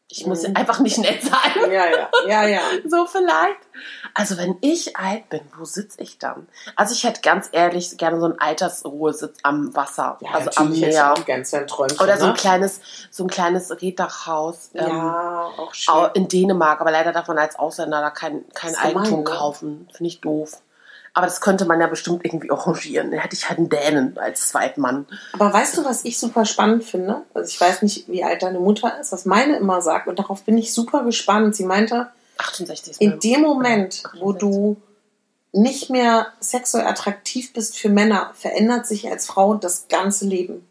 ich 0.10 0.26
muss 0.26 0.48
Mhm. 0.48 0.56
einfach 0.56 0.80
nicht 0.80 0.98
nett 1.00 1.22
sein. 1.22 1.70
Ja, 1.72 1.86
ja. 1.86 2.10
Ja, 2.28 2.48
ja. 2.48 2.62
So 2.88 3.06
vielleicht. 3.06 3.58
Also 4.14 4.38
wenn 4.38 4.58
ich 4.62 4.96
alt 4.98 5.28
bin, 5.30 5.42
wo 5.58 5.66
sitze 5.66 6.02
ich 6.02 6.18
dann? 6.18 6.48
Also 6.76 6.94
ich 6.94 7.04
hätte 7.04 7.22
ganz 7.22 7.50
ehrlich 7.52 7.98
gerne 7.98 8.20
so 8.20 8.26
einen 8.26 8.40
Altersruhesitz 8.40 9.38
am 9.44 9.76
Wasser, 9.76 10.18
Ja, 10.22 10.32
also 10.32 10.50
am 10.56 10.72
Meer. 10.72 11.14
auch 11.14 11.26
ganz 11.26 11.54
ein 11.54 11.68
Träumchen. 11.68 12.00
Oder 12.00 12.18
so 12.18 12.26
ein 12.26 12.32
ne? 12.32 12.38
kleines, 12.38 12.80
so 13.12 13.26
ein 13.26 13.30
kleines 13.30 13.70
Reddachhaus. 13.82 14.72
ähm, 14.74 14.88
Ja, 14.88 15.50
auch 15.58 15.74
schön. 15.74 16.10
in 16.14 16.28
Dänemark, 16.28 16.80
aber 16.82 16.92
leider 16.92 17.12
darf 17.12 17.28
man 17.28 17.38
als 17.38 17.58
Ausländer 17.60 18.02
da 18.02 18.10
kein, 18.10 18.46
kein 18.54 18.72
ist 18.72 18.82
gemein, 18.82 18.98
Eigentum 18.98 19.20
ne? 19.20 19.24
kaufen. 19.26 19.90
Finde 19.94 20.08
ich 20.08 20.22
doof. 20.22 20.62
Aber 21.18 21.26
das 21.26 21.42
könnte 21.42 21.66
man 21.66 21.82
ja 21.82 21.88
bestimmt 21.88 22.24
irgendwie 22.24 22.52
arrangieren. 22.52 23.10
Dann 23.10 23.20
hätte 23.20 23.36
ich 23.36 23.50
halt 23.50 23.58
einen 23.58 23.70
Dänen 23.70 24.20
als 24.20 24.50
Zweitmann. 24.50 25.08
Aber 25.34 25.52
weißt 25.52 25.76
du, 25.76 25.84
was 25.84 26.06
ich 26.06 26.20
super 26.20 26.46
spannend 26.46 26.84
finde? 26.84 27.24
Also 27.34 27.50
ich 27.50 27.60
weiß 27.60 27.82
nicht, 27.82 28.08
wie 28.08 28.24
alt 28.24 28.44
deine 28.44 28.60
Mutter 28.60 29.00
ist, 29.02 29.12
was 29.12 29.26
meine 29.26 29.58
immer 29.58 29.82
sagt, 29.82 30.08
und 30.08 30.20
darauf 30.20 30.44
bin 30.44 30.60
ich 30.60 30.72
super 30.72 31.04
gespannt. 31.04 31.56
Sie 31.56 31.66
meinte, 31.66 32.12
68 32.38 32.92
ist 32.92 33.02
in 33.02 33.20
dem 33.20 33.42
Moment, 33.42 34.04
wo 34.20 34.32
du 34.32 34.78
nicht 35.54 35.90
mehr 35.90 36.28
sexuell 36.40 36.86
attraktiv 36.86 37.52
bist 37.52 37.80
für 37.80 37.90
Männer, 37.90 38.30
verändert 38.36 38.86
sich 38.86 39.10
als 39.10 39.26
Frau 39.26 39.56
das 39.56 39.88
ganze 39.88 40.28
Leben. 40.28 40.68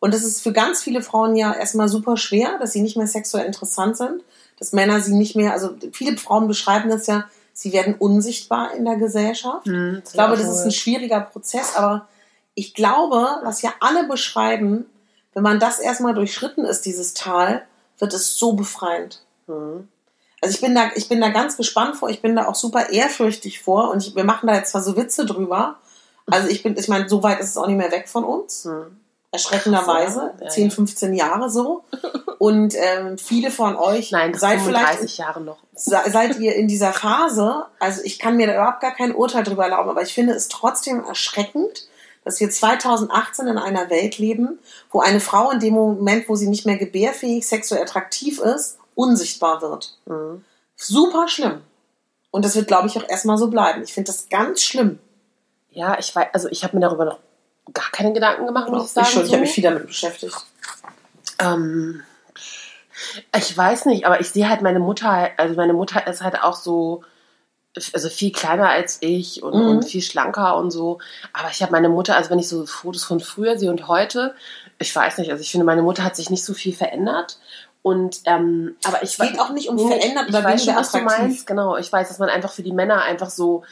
Und 0.00 0.12
das 0.12 0.22
ist 0.22 0.42
für 0.42 0.52
ganz 0.52 0.82
viele 0.82 1.00
Frauen 1.00 1.34
ja 1.34 1.54
erstmal 1.54 1.88
super 1.88 2.18
schwer, 2.18 2.58
dass 2.58 2.74
sie 2.74 2.82
nicht 2.82 2.98
mehr 2.98 3.06
sexuell 3.06 3.46
interessant 3.46 3.96
sind, 3.96 4.22
dass 4.58 4.74
Männer 4.74 5.00
sie 5.00 5.14
nicht 5.14 5.34
mehr, 5.34 5.54
also 5.54 5.70
viele 5.92 6.18
Frauen 6.18 6.46
beschreiben 6.46 6.90
das 6.90 7.06
ja, 7.06 7.24
sie 7.52 7.72
werden 7.72 7.94
unsichtbar 7.94 8.74
in 8.74 8.84
der 8.84 8.96
Gesellschaft. 8.96 9.66
Hm, 9.66 10.02
Ich 10.04 10.12
glaube, 10.12 10.36
das 10.36 10.48
ist 10.48 10.64
ein 10.64 10.72
schwieriger 10.72 11.20
Prozess, 11.20 11.76
aber 11.76 12.08
ich 12.54 12.74
glaube, 12.74 13.26
was 13.42 13.62
ja 13.62 13.72
alle 13.80 14.04
beschreiben, 14.04 14.86
wenn 15.34 15.42
man 15.42 15.58
das 15.58 15.78
erstmal 15.78 16.14
durchschritten 16.14 16.64
ist, 16.64 16.82
dieses 16.82 17.14
Tal, 17.14 17.62
wird 17.98 18.12
es 18.12 18.36
so 18.36 18.52
befreiend. 18.52 19.22
Hm. 19.46 19.88
Also 20.40 20.54
ich 20.54 20.60
bin 20.60 20.74
da, 20.74 20.90
ich 20.96 21.08
bin 21.08 21.20
da 21.20 21.28
ganz 21.28 21.56
gespannt 21.56 21.96
vor, 21.96 22.10
ich 22.10 22.20
bin 22.20 22.34
da 22.34 22.48
auch 22.48 22.56
super 22.56 22.90
ehrfürchtig 22.90 23.62
vor 23.62 23.90
und 23.90 24.02
ich, 24.02 24.16
wir 24.16 24.24
machen 24.24 24.48
da 24.48 24.54
jetzt 24.54 24.72
zwar 24.72 24.82
so 24.82 24.96
Witze 24.96 25.24
drüber. 25.24 25.76
Also 26.26 26.48
ich 26.48 26.62
bin, 26.62 26.76
ich 26.76 26.88
meine, 26.88 27.08
so 27.08 27.22
weit 27.22 27.40
ist 27.40 27.50
es 27.50 27.56
auch 27.56 27.66
nicht 27.68 27.76
mehr 27.76 27.92
weg 27.92 28.08
von 28.08 28.24
uns. 28.24 28.64
Hm. 28.64 28.96
Erschreckenderweise. 29.30 30.34
Ja, 30.38 30.44
ja. 30.44 30.50
10, 30.50 30.70
15 30.72 31.14
Jahre 31.14 31.48
so. 31.48 31.84
Und 32.38 32.74
ähm, 32.76 33.16
viele 33.18 33.50
von 33.50 33.76
euch 33.76 34.10
Nein, 34.10 34.32
das 34.32 34.40
seid 34.42 34.58
sind 34.58 34.68
vielleicht 34.68 34.86
35 34.98 35.18
Jahre 35.18 35.40
noch. 35.40 35.58
Se- 35.84 36.10
seid 36.10 36.38
ihr 36.38 36.54
in 36.54 36.68
dieser 36.68 36.92
Phase, 36.92 37.66
also 37.78 38.02
ich 38.04 38.18
kann 38.18 38.36
mir 38.36 38.46
da 38.46 38.54
überhaupt 38.54 38.80
gar 38.80 38.94
kein 38.94 39.14
Urteil 39.14 39.44
drüber 39.44 39.64
erlauben, 39.64 39.90
aber 39.90 40.02
ich 40.02 40.14
finde 40.14 40.34
es 40.34 40.48
trotzdem 40.48 41.04
erschreckend, 41.04 41.88
dass 42.24 42.38
wir 42.40 42.50
2018 42.50 43.48
in 43.48 43.58
einer 43.58 43.90
Welt 43.90 44.18
leben, 44.18 44.58
wo 44.90 45.00
eine 45.00 45.20
Frau 45.20 45.50
in 45.50 45.58
dem 45.60 45.74
Moment, 45.74 46.28
wo 46.28 46.36
sie 46.36 46.48
nicht 46.48 46.66
mehr 46.66 46.76
gebärfähig, 46.76 47.46
sexuell 47.46 47.82
attraktiv 47.82 48.38
ist, 48.40 48.78
unsichtbar 48.94 49.60
wird. 49.60 49.96
Hm. 50.06 50.44
Super 50.76 51.26
schlimm. 51.28 51.62
Und 52.30 52.44
das 52.44 52.54
wird, 52.54 52.68
glaube 52.68 52.86
ich, 52.88 52.96
auch 52.96 53.08
erstmal 53.08 53.38
so 53.38 53.48
bleiben. 53.48 53.82
Ich 53.82 53.92
finde 53.92 54.10
das 54.12 54.28
ganz 54.28 54.62
schlimm. 54.62 54.98
Ja, 55.70 55.98
ich 55.98 56.14
weiß, 56.14 56.28
also 56.32 56.48
ich 56.48 56.62
habe 56.64 56.76
mir 56.76 56.80
darüber 56.80 57.04
noch 57.04 57.18
gar 57.72 57.90
keine 57.92 58.12
Gedanken 58.12 58.46
gemacht, 58.46 58.68
muss 58.70 58.86
ich 58.86 58.90
sagen. 58.92 59.06
ich 59.06 59.12
schon, 59.12 59.22
ich 59.22 59.28
so. 59.28 59.32
habe 59.34 59.42
mich 59.42 59.52
viel 59.52 59.64
damit 59.64 59.86
beschäftigt. 59.86 60.46
Ähm, 61.38 62.02
ich 63.36 63.56
weiß 63.56 63.86
nicht, 63.86 64.06
aber 64.06 64.20
ich 64.20 64.30
sehe 64.30 64.48
halt 64.48 64.62
meine 64.62 64.80
Mutter, 64.80 65.30
also 65.36 65.54
meine 65.54 65.72
Mutter 65.72 66.06
ist 66.06 66.22
halt 66.22 66.42
auch 66.42 66.56
so, 66.56 67.02
also 67.94 68.08
viel 68.08 68.32
kleiner 68.32 68.68
als 68.68 68.98
ich 69.00 69.42
und, 69.42 69.54
Mhm. 69.54 69.68
und 69.68 69.84
viel 69.84 70.02
schlanker 70.02 70.56
und 70.56 70.70
so. 70.70 70.98
Aber 71.32 71.48
ich 71.50 71.62
habe 71.62 71.72
meine 71.72 71.88
Mutter, 71.88 72.16
also 72.16 72.30
wenn 72.30 72.38
ich 72.38 72.48
so 72.48 72.66
Fotos 72.66 73.04
von 73.04 73.20
früher 73.20 73.58
sehe 73.58 73.70
und 73.70 73.88
heute, 73.88 74.34
ich 74.78 74.94
weiß 74.94 75.18
nicht, 75.18 75.30
also 75.30 75.40
ich 75.40 75.50
finde, 75.50 75.64
meine 75.64 75.82
Mutter 75.82 76.04
hat 76.04 76.16
sich 76.16 76.28
nicht 76.28 76.44
so 76.44 76.54
viel 76.54 76.74
verändert. 76.74 77.38
Und 77.82 78.20
ähm, 78.26 78.76
aber 78.84 79.02
ich 79.02 79.18
Es 79.18 79.18
geht 79.18 79.40
auch 79.40 79.50
nicht 79.50 79.68
um 79.68 79.78
verändert 79.78 80.26
ich 80.28 80.34
oder 80.34 80.44
weiß 80.44 80.64
schon, 80.64 80.76
was 80.76 80.92
du 80.92 80.98
meinst, 81.00 81.46
genau. 81.46 81.76
Ich 81.76 81.92
weiß, 81.92 82.08
dass 82.08 82.18
man 82.18 82.28
einfach 82.28 82.52
für 82.52 82.62
die 82.62 82.72
Männer 82.72 83.02
einfach 83.02 83.30
so 83.30 83.64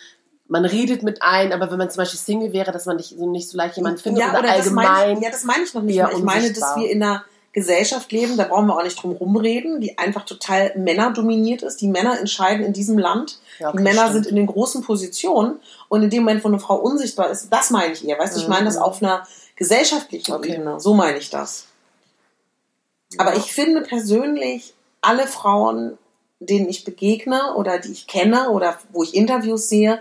man 0.49 0.65
redet 0.65 1.05
mit 1.05 1.23
ein, 1.23 1.53
aber 1.53 1.71
wenn 1.71 1.79
man 1.79 1.91
zum 1.91 1.99
Beispiel 1.99 2.19
Single 2.19 2.53
wäre, 2.53 2.73
dass 2.73 2.85
man 2.85 2.97
nicht 2.97 3.17
so, 3.17 3.31
nicht 3.31 3.49
so 3.49 3.57
leicht 3.57 3.77
jemanden 3.77 3.99
findet 3.99 4.25
ja, 4.25 4.31
oder, 4.31 4.41
oder 4.41 4.57
das 4.57 4.69
meine 4.71 4.89
allgemein. 4.89 5.19
ich, 5.19 5.23
ja, 5.23 5.31
das 5.31 5.45
meine 5.45 5.63
ich 5.63 5.75
noch 5.75 5.83
nicht 5.83 6.03
mal. 6.03 6.13
Ich 6.13 6.25
meine, 6.25 6.53
dass 6.53 6.77
wir 6.77 6.91
in 6.91 7.03
einer 7.03 7.25
Gesellschaft 7.53 8.13
leben, 8.13 8.37
da 8.37 8.45
brauchen 8.45 8.67
wir 8.69 8.77
auch 8.77 8.85
nicht 8.85 9.03
drum 9.03 9.13
rumreden, 9.13 9.81
die 9.81 9.99
einfach 9.99 10.25
total 10.25 10.73
männerdominiert 10.77 11.63
ist. 11.63 11.81
Die 11.81 11.89
Männer 11.89 12.19
entscheiden 12.21 12.65
in 12.65 12.73
diesem 12.73 12.97
Land. 12.97 13.41
Ja, 13.59 13.73
die 13.73 13.79
Männer 13.83 14.03
stimmt. 14.09 14.13
sind 14.13 14.27
in 14.27 14.37
den 14.37 14.47
großen 14.47 14.83
Positionen 14.83 15.59
und 15.89 16.03
in 16.05 16.11
dem 16.11 16.23
Moment, 16.23 16.45
wo 16.45 16.49
eine 16.49 16.61
Frau 16.61 16.77
unsichtbar 16.77 17.29
ist, 17.31 17.49
das 17.51 17.71
meine 17.71 17.93
ich 17.93 18.07
eher. 18.07 18.19
Weißt 18.19 18.37
du, 18.37 18.41
ich 18.41 18.49
meine 18.49 18.67
das 18.67 18.77
Mhm. 18.77 18.83
auf 18.83 19.03
einer 19.03 19.27
gesellschaftlichen 19.57 20.33
Okay. 20.33 20.55
Ebene. 20.55 20.79
So 20.81 20.95
meine 20.95 21.19
ich 21.19 21.29
das. 21.31 21.67
Aber 23.19 23.37
ich 23.37 23.53
finde 23.53 23.81
persönlich, 23.81 24.75
alle 25.01 25.27
Frauen, 25.27 25.99
denen 26.39 26.69
ich 26.69 26.85
begegne 26.85 27.55
oder 27.57 27.79
die 27.79 27.91
ich 27.93 28.07
kenne 28.07 28.51
oder 28.51 28.79
wo 28.93 29.03
ich 29.03 29.15
Interviews 29.15 29.69
sehe, 29.69 30.01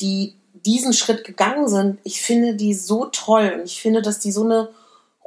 die 0.00 0.34
diesen 0.66 0.92
Schritt 0.92 1.24
gegangen 1.24 1.68
sind, 1.68 1.98
ich 2.02 2.20
finde 2.20 2.54
die 2.54 2.74
so 2.74 3.06
toll 3.06 3.52
und 3.58 3.64
ich 3.64 3.80
finde, 3.80 4.02
dass 4.02 4.18
die 4.18 4.32
so 4.32 4.44
eine 4.44 4.68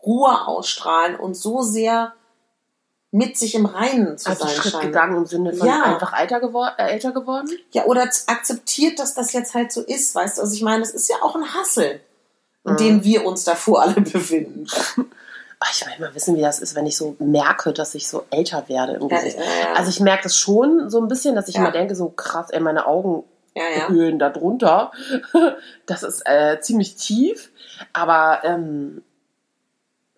Ruhe 0.06 0.48
ausstrahlen 0.48 1.16
und 1.16 1.36
so 1.36 1.62
sehr 1.62 2.14
mit 3.12 3.38
sich 3.38 3.54
im 3.56 3.66
Reinen 3.68 4.18
zu 4.18 4.30
also 4.30 4.46
sein 4.46 4.56
Schritt 4.56 4.72
scheinen. 4.74 4.88
gegangen 4.88 5.18
im 5.18 5.26
Sinne 5.28 5.54
von 5.54 5.68
Ja. 5.68 5.84
einfach 5.84 6.20
älter, 6.20 6.40
gewor 6.40 6.74
äh, 6.78 6.92
älter 6.92 7.12
geworden. 7.12 7.48
Ja, 7.72 7.86
oder 7.86 8.10
akzeptiert, 8.28 8.98
dass 9.00 9.14
das 9.14 9.34
jetzt 9.34 9.54
halt 9.54 9.72
so 9.72 9.82
ist, 9.82 10.16
weißt 10.16 10.38
du? 10.38 10.42
Also 10.42 10.56
ich 10.56 10.64
meine, 10.64 10.80
das 10.80 10.92
ist 10.92 11.10
ja 11.10 11.18
auch 11.22 11.36
ein 11.36 11.54
Hassel, 11.54 12.00
in 12.66 12.74
Mhm. 12.74 12.78
dem 12.78 13.04
wir 13.04 13.26
uns 13.26 13.44
davor 13.44 13.84
alle 13.84 13.94
befinden. 14.02 14.66
Ich 15.72 15.86
möchte 15.86 16.02
mal 16.02 16.14
wissen, 16.16 16.36
wie 16.36 16.42
das 16.42 16.60
ist, 16.60 16.76
wenn 16.76 16.88
ich 16.88 16.98
so 16.98 17.16
merke, 17.20 17.72
dass 17.72 17.94
ich 17.96 18.08
so 18.10 18.26
älter 18.32 18.68
werde 18.68 18.94
im 18.94 19.08
Ja, 19.08 19.18
Gesicht. 19.18 19.38
ja, 19.38 19.44
ja. 19.44 19.74
Also 19.76 19.92
ich 19.92 20.00
merke 20.00 20.24
das 20.24 20.36
schon 20.36 20.90
so 20.90 21.00
ein 21.00 21.08
bisschen, 21.08 21.36
dass 21.36 21.48
ich 21.48 21.56
Ja. 21.56 21.62
immer 21.62 21.72
denke, 21.72 21.96
so 21.96 22.10
krass, 22.10 22.50
ey, 22.50 22.60
meine 22.60 22.86
Augen 22.88 23.24
Ja, 23.56 23.64
ja. 23.78 23.88
Höhlen 23.90 24.18
da 24.18 24.30
drunter. 24.30 24.92
Das 25.86 26.02
ist 26.02 26.24
äh, 26.26 26.60
ziemlich 26.62 26.96
tief. 26.96 27.52
Aber 27.94 28.40
ähm, 28.44 29.04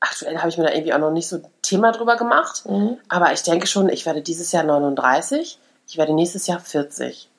aktuell 0.06 0.38
habe 0.38 0.50
ich 0.50 0.58
mir 0.58 0.64
da 0.64 0.72
irgendwie 0.72 0.94
auch 0.94 1.00
noch 1.00 1.12
nicht 1.12 1.28
so 1.28 1.38
ein 1.38 1.46
Thema 1.62 1.92
drüber 1.92 2.16
gemacht. 2.16 2.64
Mhm. 2.66 2.98
Aber 3.10 3.34
ich 3.34 3.44
denke 3.44 3.68
schon, 3.68 3.90
ich 3.90 4.06
werde 4.06 4.22
dieses 4.22 4.52
Jahr 4.52 4.64
39. 4.64 5.60
Ich 5.88 5.98
werde 5.98 6.14
nächstes 6.14 6.48
Jahr 6.48 6.60
40. 6.60 7.30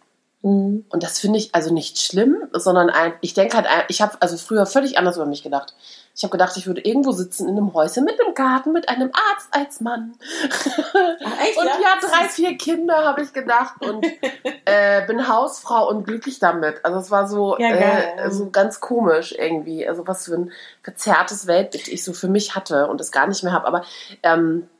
Mhm. 0.42 0.84
Und 0.88 1.02
das 1.02 1.18
finde 1.18 1.38
ich 1.38 1.54
also 1.54 1.72
nicht 1.72 1.98
schlimm, 1.98 2.36
sondern 2.52 2.90
ein, 2.90 3.14
ich 3.20 3.34
denke 3.34 3.56
halt, 3.56 3.66
ich 3.88 4.02
habe 4.02 4.16
also 4.20 4.36
früher 4.36 4.66
völlig 4.66 4.98
anders 4.98 5.16
über 5.16 5.26
mich 5.26 5.42
gedacht. 5.42 5.74
Ich 6.16 6.22
habe 6.22 6.32
gedacht, 6.32 6.56
ich 6.56 6.66
würde 6.66 6.80
irgendwo 6.80 7.12
sitzen 7.12 7.46
in 7.46 7.58
einem 7.58 7.74
Häuschen 7.74 8.04
mit 8.04 8.18
einem 8.18 8.34
Garten, 8.34 8.72
mit 8.72 8.88
einem 8.88 9.10
Arzt 9.12 9.48
als 9.50 9.80
Mann. 9.82 10.14
Ach, 10.48 11.40
echt, 11.42 11.58
und 11.58 11.66
ja, 11.66 11.74
ja 11.78 12.00
drei, 12.00 12.28
vier 12.30 12.56
Kinder 12.56 13.04
habe 13.04 13.20
ich 13.20 13.34
gedacht 13.34 13.84
und 13.84 14.02
äh, 14.64 15.06
bin 15.06 15.28
Hausfrau 15.28 15.90
und 15.90 16.04
glücklich 16.04 16.38
damit. 16.38 16.82
Also 16.86 17.00
es 17.00 17.10
war 17.10 17.28
so, 17.28 17.58
ja, 17.58 17.68
äh, 17.68 18.30
so 18.30 18.48
ganz 18.48 18.80
komisch 18.80 19.34
irgendwie. 19.36 19.86
Also 19.86 20.06
was 20.06 20.24
für 20.24 20.36
ein 20.36 20.52
verzerrtes 20.82 21.46
Weltbild 21.46 21.86
ich 21.88 22.02
so 22.02 22.14
für 22.14 22.28
mich 22.28 22.54
hatte 22.54 22.88
und 22.88 22.98
es 22.98 23.12
gar 23.12 23.26
nicht 23.26 23.44
mehr 23.44 23.52
habe. 23.52 23.66
Aber 23.66 23.84
ähm, 24.22 24.70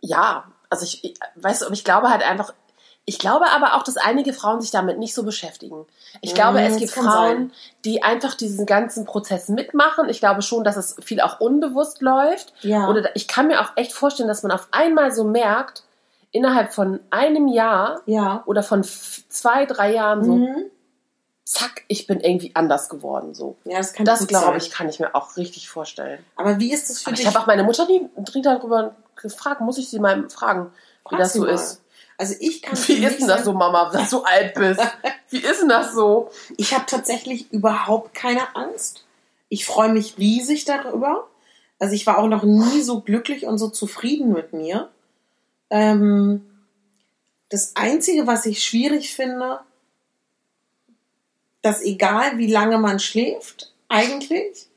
ja, 0.00 0.44
also 0.70 0.84
ich, 0.84 1.04
ich 1.04 1.18
weiß, 1.34 1.68
ich 1.70 1.84
glaube 1.84 2.08
halt 2.08 2.22
einfach, 2.22 2.54
ich 3.08 3.20
glaube 3.20 3.46
aber 3.52 3.74
auch, 3.74 3.84
dass 3.84 3.96
einige 3.96 4.32
Frauen 4.32 4.60
sich 4.60 4.72
damit 4.72 4.98
nicht 4.98 5.14
so 5.14 5.22
beschäftigen. 5.22 5.86
Ich 6.22 6.34
glaube, 6.34 6.60
es 6.60 6.74
mhm, 6.74 6.78
gibt 6.78 6.90
Frauen, 6.90 7.06
sein. 7.06 7.52
die 7.84 8.02
einfach 8.02 8.34
diesen 8.34 8.66
ganzen 8.66 9.04
Prozess 9.04 9.48
mitmachen. 9.48 10.08
Ich 10.08 10.18
glaube 10.18 10.42
schon, 10.42 10.64
dass 10.64 10.76
es 10.76 10.96
viel 11.00 11.20
auch 11.20 11.38
unbewusst 11.38 12.02
läuft. 12.02 12.52
Ja. 12.62 12.88
Oder 12.88 13.14
ich 13.14 13.28
kann 13.28 13.46
mir 13.46 13.60
auch 13.60 13.70
echt 13.76 13.92
vorstellen, 13.92 14.28
dass 14.28 14.42
man 14.42 14.50
auf 14.50 14.66
einmal 14.72 15.12
so 15.12 15.22
merkt, 15.22 15.84
innerhalb 16.32 16.74
von 16.74 16.98
einem 17.10 17.46
Jahr 17.46 18.02
ja. 18.06 18.42
oder 18.44 18.64
von 18.64 18.82
zwei, 18.82 19.66
drei 19.66 19.94
Jahren 19.94 20.24
so, 20.24 20.34
mhm. 20.34 20.64
zack, 21.44 21.84
ich 21.86 22.08
bin 22.08 22.18
irgendwie 22.18 22.56
anders 22.56 22.88
geworden. 22.88 23.34
So. 23.34 23.56
Ja, 23.62 23.78
das 23.78 23.92
kann 23.92 24.04
Das 24.04 24.26
glaube 24.26 24.58
ich, 24.58 24.72
kann 24.72 24.88
ich 24.88 24.98
mir 24.98 25.14
auch 25.14 25.36
richtig 25.36 25.68
vorstellen. 25.68 26.18
Aber 26.34 26.58
wie 26.58 26.72
ist 26.72 26.90
das 26.90 27.02
für 27.02 27.10
aber 27.10 27.16
dich? 27.16 27.24
Ich 27.24 27.32
habe 27.32 27.40
auch 27.40 27.46
meine 27.46 27.62
Mutter 27.62 27.86
nie 27.86 28.10
darüber 28.42 28.96
gefragt, 29.14 29.60
muss 29.60 29.78
ich 29.78 29.88
sie 29.88 30.00
mal 30.00 30.28
fragen, 30.28 30.72
wie 31.04 31.10
Frag 31.10 31.18
das 31.20 31.32
so 31.34 31.44
ist. 31.44 31.82
Also 32.18 32.34
ich 32.40 32.62
kann. 32.62 32.78
Wie 32.86 33.04
ist 33.04 33.20
denn 33.20 33.28
das 33.28 33.44
so, 33.44 33.52
Mama, 33.52 33.90
dass 33.90 34.10
du 34.10 34.22
alt 34.22 34.54
bist? 34.54 34.80
Wie 35.30 35.38
ist 35.38 35.60
denn 35.60 35.68
das 35.68 35.92
so? 35.92 36.30
Ich 36.56 36.74
habe 36.74 36.86
tatsächlich 36.86 37.52
überhaupt 37.52 38.14
keine 38.14 38.56
Angst. 38.56 39.04
Ich 39.48 39.66
freue 39.66 39.92
mich 39.92 40.16
riesig 40.18 40.64
darüber. 40.64 41.28
Also 41.78 41.94
ich 41.94 42.06
war 42.06 42.18
auch 42.18 42.28
noch 42.28 42.42
nie 42.42 42.80
so 42.82 43.00
glücklich 43.00 43.44
und 43.46 43.58
so 43.58 43.68
zufrieden 43.68 44.32
mit 44.32 44.52
mir. 44.52 44.88
Ähm, 45.68 46.46
das 47.48 47.76
Einzige, 47.76 48.26
was 48.26 48.46
ich 48.46 48.64
schwierig 48.64 49.14
finde, 49.14 49.60
dass 51.62 51.82
egal 51.82 52.38
wie 52.38 52.50
lange 52.50 52.78
man 52.78 52.98
schläft, 52.98 53.72
eigentlich, 53.88 54.68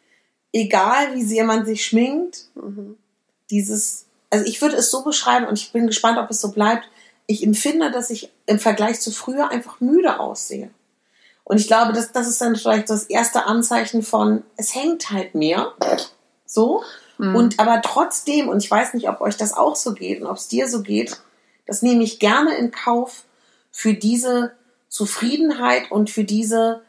egal 0.52 1.16
wie 1.16 1.24
sehr 1.24 1.46
man 1.46 1.66
sich 1.66 1.86
schminkt, 1.86 2.46
mhm. 2.56 2.98
dieses, 3.50 4.06
also 4.30 4.46
ich 4.46 4.62
würde 4.62 4.76
es 4.76 4.92
so 4.92 5.04
beschreiben 5.04 5.48
und 5.48 5.58
ich 5.58 5.72
bin 5.72 5.88
gespannt, 5.88 6.18
ob 6.18 6.30
es 6.30 6.42
so 6.42 6.52
bleibt, 6.52 6.90
ich 7.30 7.44
empfinde, 7.44 7.92
dass 7.92 8.10
ich 8.10 8.32
im 8.48 8.58
Vergleich 8.58 9.00
zu 9.02 9.12
früher 9.12 9.52
einfach 9.52 9.80
müde 9.80 10.20
aussehe. 10.20 10.72
Und 11.44 11.60
ich 11.60 11.68
glaube, 11.68 11.94
das, 11.94 12.12
das 12.12 12.28
ist 12.28 12.42
dann 12.42 12.56
vielleicht 12.56 12.90
das 12.90 13.04
erste 13.04 13.46
Anzeichen 13.46 14.02
von, 14.02 14.42
es 14.58 14.74
hängt 14.74 15.12
halt 15.12 15.36
mehr. 15.36 15.74
So. 16.48 16.82
Mhm. 17.20 17.36
Und 17.36 17.60
aber 17.60 17.84
trotzdem, 17.84 18.50
und 18.50 18.64
ich 18.64 18.72
weiß 18.72 18.96
nicht, 18.96 19.08
ob 19.10 19.22
euch 19.22 19.38
das 19.38 19.54
auch 19.54 19.76
so 19.76 19.94
geht 19.94 20.22
und 20.22 20.28
ob 20.28 20.38
es 20.38 20.48
dir 20.48 20.68
so 20.68 20.82
geht, 20.82 21.22
das 21.68 21.84
nehme 21.84 22.04
ich 22.04 22.18
gerne 22.18 22.56
in 22.56 22.72
Kauf 22.72 23.26
für 23.72 23.94
diese 23.94 24.54
Zufriedenheit 24.88 25.92
und 25.92 26.10
für 26.10 26.24
diese 26.24 26.82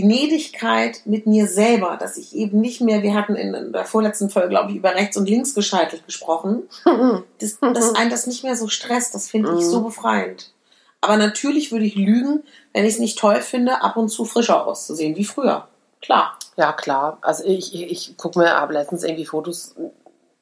Gnädigkeit 0.00 1.02
mit 1.04 1.26
mir 1.26 1.46
selber, 1.46 1.96
dass 1.98 2.16
ich 2.16 2.34
eben 2.34 2.60
nicht 2.60 2.80
mehr, 2.80 3.02
wir 3.02 3.14
hatten 3.14 3.36
in 3.36 3.72
der 3.72 3.84
vorletzten 3.84 4.30
Folge, 4.30 4.48
glaube 4.48 4.70
ich, 4.70 4.76
über 4.76 4.94
rechts 4.94 5.16
und 5.16 5.28
links 5.28 5.54
geschaltet 5.54 6.06
gesprochen, 6.06 6.62
dass, 7.40 7.58
dass 7.60 7.94
einen 7.94 8.10
das 8.10 8.26
nicht 8.26 8.44
mehr 8.44 8.56
so 8.56 8.68
stresst, 8.68 9.14
das 9.14 9.30
finde 9.30 9.56
ich 9.58 9.64
so 9.64 9.80
mhm. 9.80 9.84
befreiend. 9.84 10.52
Aber 11.00 11.16
natürlich 11.16 11.70
würde 11.70 11.84
ich 11.84 11.94
lügen, 11.94 12.42
wenn 12.72 12.84
ich 12.84 12.94
es 12.94 12.98
nicht 12.98 13.18
toll 13.18 13.40
finde, 13.40 13.82
ab 13.82 13.96
und 13.96 14.08
zu 14.08 14.24
frischer 14.24 14.66
auszusehen, 14.66 15.16
wie 15.16 15.24
früher. 15.24 15.68
Klar. 16.02 16.38
Ja, 16.56 16.72
klar. 16.72 17.18
Also 17.20 17.44
ich, 17.44 17.74
ich, 17.74 17.90
ich 17.90 18.16
gucke 18.16 18.38
mir, 18.38 18.50
habe 18.50 18.72
letztens 18.72 19.04
irgendwie 19.04 19.26
Fotos 19.26 19.76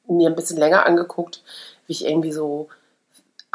mir 0.07 0.29
ein 0.29 0.35
bisschen 0.35 0.57
länger 0.57 0.85
angeguckt, 0.85 1.43
wie 1.85 1.93
ich 1.93 2.05
irgendwie 2.05 2.31
so 2.31 2.69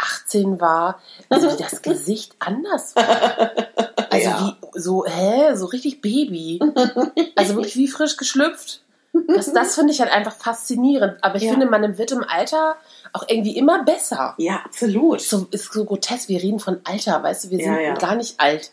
18 0.03 0.61
war, 0.61 1.01
also 1.29 1.53
wie 1.53 1.63
das 1.63 1.83
Gesicht 1.83 2.35
anders 2.39 2.97
war. 2.97 3.53
Also 4.11 4.29
ja. 4.29 4.57
wie 4.73 4.81
so, 4.81 5.07
hä, 5.07 5.55
so 5.55 5.67
richtig 5.67 6.01
Baby. 6.01 6.61
Also 7.37 7.55
wirklich 7.55 7.77
wie 7.77 7.89
frisch 7.89 8.17
geschlüpft. 8.17 8.83
Das, 9.29 9.53
das 9.53 9.75
finde 9.75 9.93
ich 9.93 10.01
halt 10.01 10.11
einfach 10.11 10.35
faszinierend. 10.35 11.19
Aber 11.23 11.37
ich 11.37 11.43
ja. 11.43 11.51
finde, 11.51 11.67
man 11.67 11.99
wird 11.99 12.13
im 12.13 12.25
Alter 12.25 12.77
auch 13.13 13.25
irgendwie 13.29 13.57
immer 13.57 13.85
besser. 13.85 14.35
Ja, 14.39 14.63
absolut. 14.65 15.21
So, 15.21 15.47
ist 15.51 15.73
so 15.73 15.85
grotesk. 15.85 16.29
Wir 16.29 16.43
reden 16.43 16.61
von 16.61 16.81
Alter, 16.85 17.23
weißt 17.23 17.45
du, 17.45 17.51
wir 17.51 17.59
sind 17.59 17.81
ja, 17.81 17.95
gar 17.95 18.15
nicht 18.15 18.41
alt. 18.41 18.73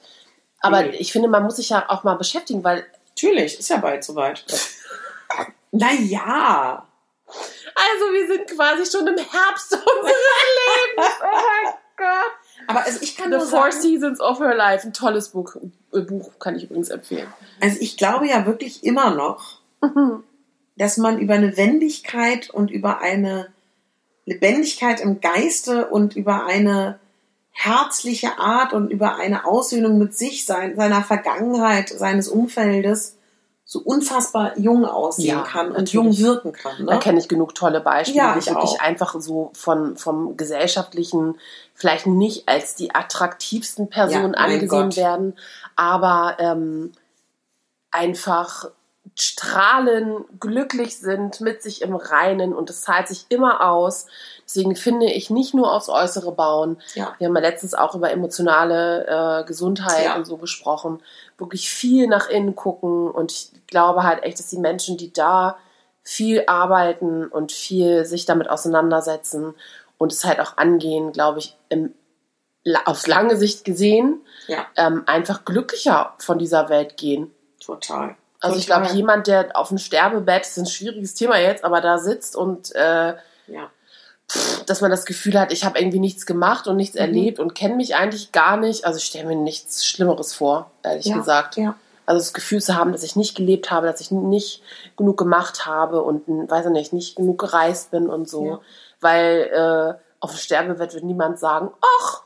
Aber 0.62 0.84
nee. 0.84 0.96
ich 0.98 1.12
finde, 1.12 1.28
man 1.28 1.44
muss 1.44 1.58
sich 1.58 1.70
ja 1.70 1.86
auch 1.90 2.04
mal 2.04 2.16
beschäftigen, 2.16 2.64
weil. 2.64 2.86
Natürlich, 3.10 3.60
ist 3.60 3.70
ja 3.70 3.78
bald 3.78 4.04
soweit. 4.04 4.46
naja. 5.72 6.86
Also, 7.80 8.14
wir 8.14 8.28
sind 8.28 8.48
quasi 8.48 8.90
schon 8.90 9.08
im 9.08 9.18
Herbst 9.18 9.74
unseres 9.74 10.14
Lebens. 10.68 11.16
Oh 11.22 11.26
mein 11.26 11.74
Gott. 11.98 12.32
Aber 12.68 12.86
also 12.86 13.00
ich 13.02 13.18
kann 13.18 13.32
The 13.32 13.40
Four 13.40 13.72
sagen, 13.72 13.82
Seasons 13.82 14.22
of 14.22 14.40
Her 14.40 14.56
Life, 14.56 14.88
ein 14.88 14.94
tolles 14.94 15.30
Buch, 15.30 15.56
äh, 15.94 16.02
Buch 16.02 16.32
kann 16.40 16.56
ich 16.56 16.66
übrigens 16.66 16.90
empfehlen. 16.90 17.28
Also 17.60 17.78
ich 17.80 17.98
glaube 17.98 18.28
ja 18.28 18.46
wirklich 18.46 18.84
immer 18.84 19.12
noch, 19.12 19.60
mhm. 19.82 20.24
dass 20.78 20.98
man 20.98 21.20
über 21.20 21.34
eine 21.34 21.58
Wendigkeit 21.58 22.50
und 22.50 22.72
über 22.72 23.00
eine 23.00 23.48
Lebendigkeit 24.26 25.00
im 25.02 25.20
Geiste 25.20 25.88
und 25.88 26.16
über 26.16 26.46
eine 26.46 27.00
herzliche 27.52 28.38
Art 28.38 28.74
und 28.74 28.90
über 28.90 29.16
eine 29.16 29.46
Aussöhnung 29.46 29.98
mit 29.98 30.16
sich, 30.16 30.46
sein, 30.46 30.76
seiner 30.76 31.04
Vergangenheit, 31.04 31.90
seines 31.90 32.30
Umfeldes 32.30 33.18
so 33.72 33.78
unfassbar 33.82 34.58
jung 34.58 34.84
aussehen 34.84 35.28
ja, 35.28 35.42
kann 35.44 35.68
und 35.68 35.74
natürlich. 35.74 35.94
jung 35.94 36.18
wirken 36.18 36.54
kann. 36.54 36.80
Ne? 36.80 36.86
Da 36.88 36.98
kenne 36.98 37.20
ich 37.20 37.28
genug 37.28 37.54
tolle 37.54 37.82
Beispiele, 37.82 38.18
ja, 38.18 38.34
die 38.34 38.44
wirklich 38.44 38.72
auch. 38.72 38.80
einfach 38.80 39.14
so 39.22 39.52
von, 39.54 39.96
vom 39.96 40.36
gesellschaftlichen 40.38 41.38
vielleicht 41.76 42.08
nicht 42.08 42.50
als 42.50 42.74
die 42.74 42.96
attraktivsten 42.96 43.88
Personen 43.88 44.34
ja, 44.34 44.40
angesehen 44.40 44.96
werden, 44.96 45.38
aber 45.76 46.38
ähm, 46.40 46.94
einfach 47.92 48.72
strahlen, 49.14 50.26
glücklich 50.40 50.98
sind, 50.98 51.40
mit 51.40 51.62
sich 51.62 51.84
im 51.84 51.96
Reinen 51.96 52.56
und 52.56 52.72
es 52.72 52.82
zahlt 52.82 53.08
sich 53.08 53.28
immer 53.30 53.70
aus. 53.70 54.08
Deswegen 54.46 54.76
finde 54.76 55.06
ich 55.06 55.30
nicht 55.30 55.54
nur 55.54 55.72
aufs 55.72 55.90
Äußere 55.90 56.32
bauen. 56.32 56.82
Ja. 56.96 57.14
Wir 57.20 57.28
haben 57.28 57.36
ja 57.36 57.42
letztens 57.42 57.76
auch 57.76 57.94
über 57.94 58.12
emotionale 58.12 59.42
äh, 59.42 59.44
Gesundheit 59.46 60.06
ja. 60.06 60.16
und 60.16 60.26
so 60.26 60.38
gesprochen. 60.38 61.02
Wirklich 61.40 61.70
viel 61.70 62.08
nach 62.08 62.30
innen 62.30 62.56
gucken 62.56 63.10
und 63.10 63.32
ich 63.32 63.52
glaube 63.68 64.04
halt 64.04 64.24
echt, 64.24 64.40
dass 64.40 64.50
die 64.50 64.58
Menschen, 64.58 64.98
die 64.98 65.14
da 65.14 65.58
viel 66.04 66.44
arbeiten 66.48 67.28
und 67.28 67.52
viel 67.52 68.06
sich 68.06 68.26
damit 68.26 68.50
auseinandersetzen 68.50 69.54
und 69.98 70.12
es 70.12 70.26
halt 70.26 70.40
auch 70.40 70.58
angehen, 70.58 71.12
glaube 71.12 71.40
ich, 71.40 71.56
im, 71.70 71.94
aufs 72.86 73.08
lange 73.08 73.38
Sicht 73.38 73.64
gesehen, 73.64 74.22
ja. 74.48 74.66
ähm, 74.76 75.04
einfach 75.06 75.46
glücklicher 75.46 76.16
von 76.18 76.40
dieser 76.40 76.70
Welt 76.70 76.98
gehen. 76.98 77.32
Total. 77.60 78.16
Also 78.42 78.58
ich 78.58 78.66
glaube, 78.66 78.88
jemand, 78.88 79.28
der 79.28 79.56
auf 79.56 79.68
dem 79.68 79.78
Sterbebett, 79.78 80.42
das 80.42 80.52
ist 80.52 80.58
ein 80.58 80.66
schwieriges 80.66 81.14
Thema 81.14 81.38
jetzt, 81.38 81.64
aber 81.64 81.82
da 81.82 81.98
sitzt 81.98 82.36
und 82.36 82.74
äh, 82.74 83.16
ja. 83.48 83.70
Dass 84.66 84.82
man 84.82 84.92
das 84.92 85.06
Gefühl 85.06 85.40
hat, 85.40 85.52
ich 85.52 85.66
habe 85.66 85.80
irgendwie 85.80 86.00
nichts 86.00 86.26
gemacht 86.26 86.68
und 86.68 86.76
nichts 86.76 86.96
mhm. 86.96 87.02
erlebt 87.02 87.40
und 87.40 87.56
kenne 87.56 87.76
mich 87.76 87.96
eigentlich 87.96 88.32
gar 88.32 88.58
nicht. 88.58 88.86
Also 88.86 88.98
ich 88.98 89.06
stelle 89.06 89.28
mir 89.28 89.36
nichts 89.36 89.86
Schlimmeres 89.86 90.34
vor, 90.34 90.72
ehrlich 90.84 91.06
ja. 91.06 91.18
gesagt. 91.18 91.58
Ja. 91.58 91.76
Also 92.06 92.20
das 92.20 92.34
Gefühl 92.34 92.62
zu 92.62 92.76
haben, 92.76 92.92
dass 92.92 93.04
ich 93.04 93.16
nicht 93.16 93.36
gelebt 93.36 93.70
habe, 93.70 93.88
dass 93.88 94.02
ich 94.02 94.12
nicht 94.12 94.64
genug 94.98 95.18
gemacht 95.18 95.66
habe 95.66 96.02
und, 96.02 96.28
weiß 96.28 96.68
ich 96.68 96.72
nicht, 96.72 96.94
nicht 96.94 97.16
genug 97.16 97.40
gereist 97.40 97.92
bin 97.92 98.10
und 98.10 98.28
so. 98.28 98.46
Ja. 98.46 98.60
Weil 99.00 99.50
äh, 99.54 100.04
auf 100.20 100.32
dem 100.32 100.38
Sterbebett 100.38 100.94
wird 100.94 101.04
niemand 101.04 101.40
sagen, 101.40 101.70
ach, 102.02 102.24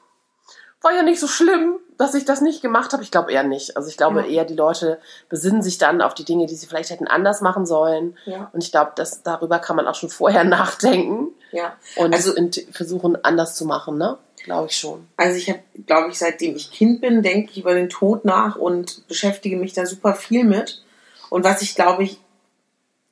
war 0.82 0.94
ja 0.94 1.04
nicht 1.04 1.20
so 1.20 1.28
schlimm 1.28 1.80
dass 1.98 2.14
ich 2.14 2.26
das 2.26 2.42
nicht 2.42 2.62
gemacht 2.62 2.94
habe? 2.94 3.04
Ich 3.04 3.12
glaube 3.12 3.32
eher 3.32 3.44
nicht. 3.44 3.78
Also 3.78 3.90
ich 3.90 3.98
glaube 3.98 4.22
ja. 4.22 4.28
eher, 4.28 4.46
die 4.46 4.56
Leute 4.56 5.00
besinnen 5.30 5.62
sich 5.62 5.78
dann 5.78 6.02
auf 6.02 6.14
die 6.14 6.26
Dinge, 6.26 6.46
die 6.46 6.56
sie 6.56 6.68
vielleicht 6.68 6.90
hätten 6.90 7.08
anders 7.08 7.42
machen 7.42 7.66
sollen. 7.66 8.18
Ja. 8.26 8.50
Und 8.54 8.64
ich 8.64 8.72
glaube, 8.72 8.92
dass 8.96 9.24
darüber 9.24 9.60
kann 9.60 9.76
man 9.76 9.88
auch 9.88 9.96
schon 9.96 10.10
vorher 10.10 10.44
nachdenken. 10.44 11.30
Ja. 11.54 11.78
Und 11.96 12.14
also, 12.14 12.34
versuchen, 12.72 13.16
anders 13.24 13.56
zu 13.56 13.66
machen, 13.66 13.98
ne? 13.98 14.18
Glaube 14.44 14.68
ich 14.70 14.76
schon. 14.76 15.08
Also 15.16 15.38
ich 15.38 15.50
habe, 15.50 15.60
glaube 15.86 16.10
ich, 16.10 16.18
seitdem 16.18 16.56
ich 16.56 16.72
Kind 16.72 17.00
bin, 17.00 17.22
denke 17.22 17.52
ich 17.52 17.60
über 17.60 17.74
den 17.74 17.90
Tod 17.90 18.26
nach 18.26 18.58
und 18.58 19.08
beschäftige 19.08 19.56
mich 19.56 19.74
da 19.74 19.86
super 19.86 20.16
viel 20.16 20.44
mit. 20.44 20.84
Und 21.30 21.46
was 21.46 21.62
ich, 21.62 21.76
glaube 21.76 22.04
ich, 22.04 22.20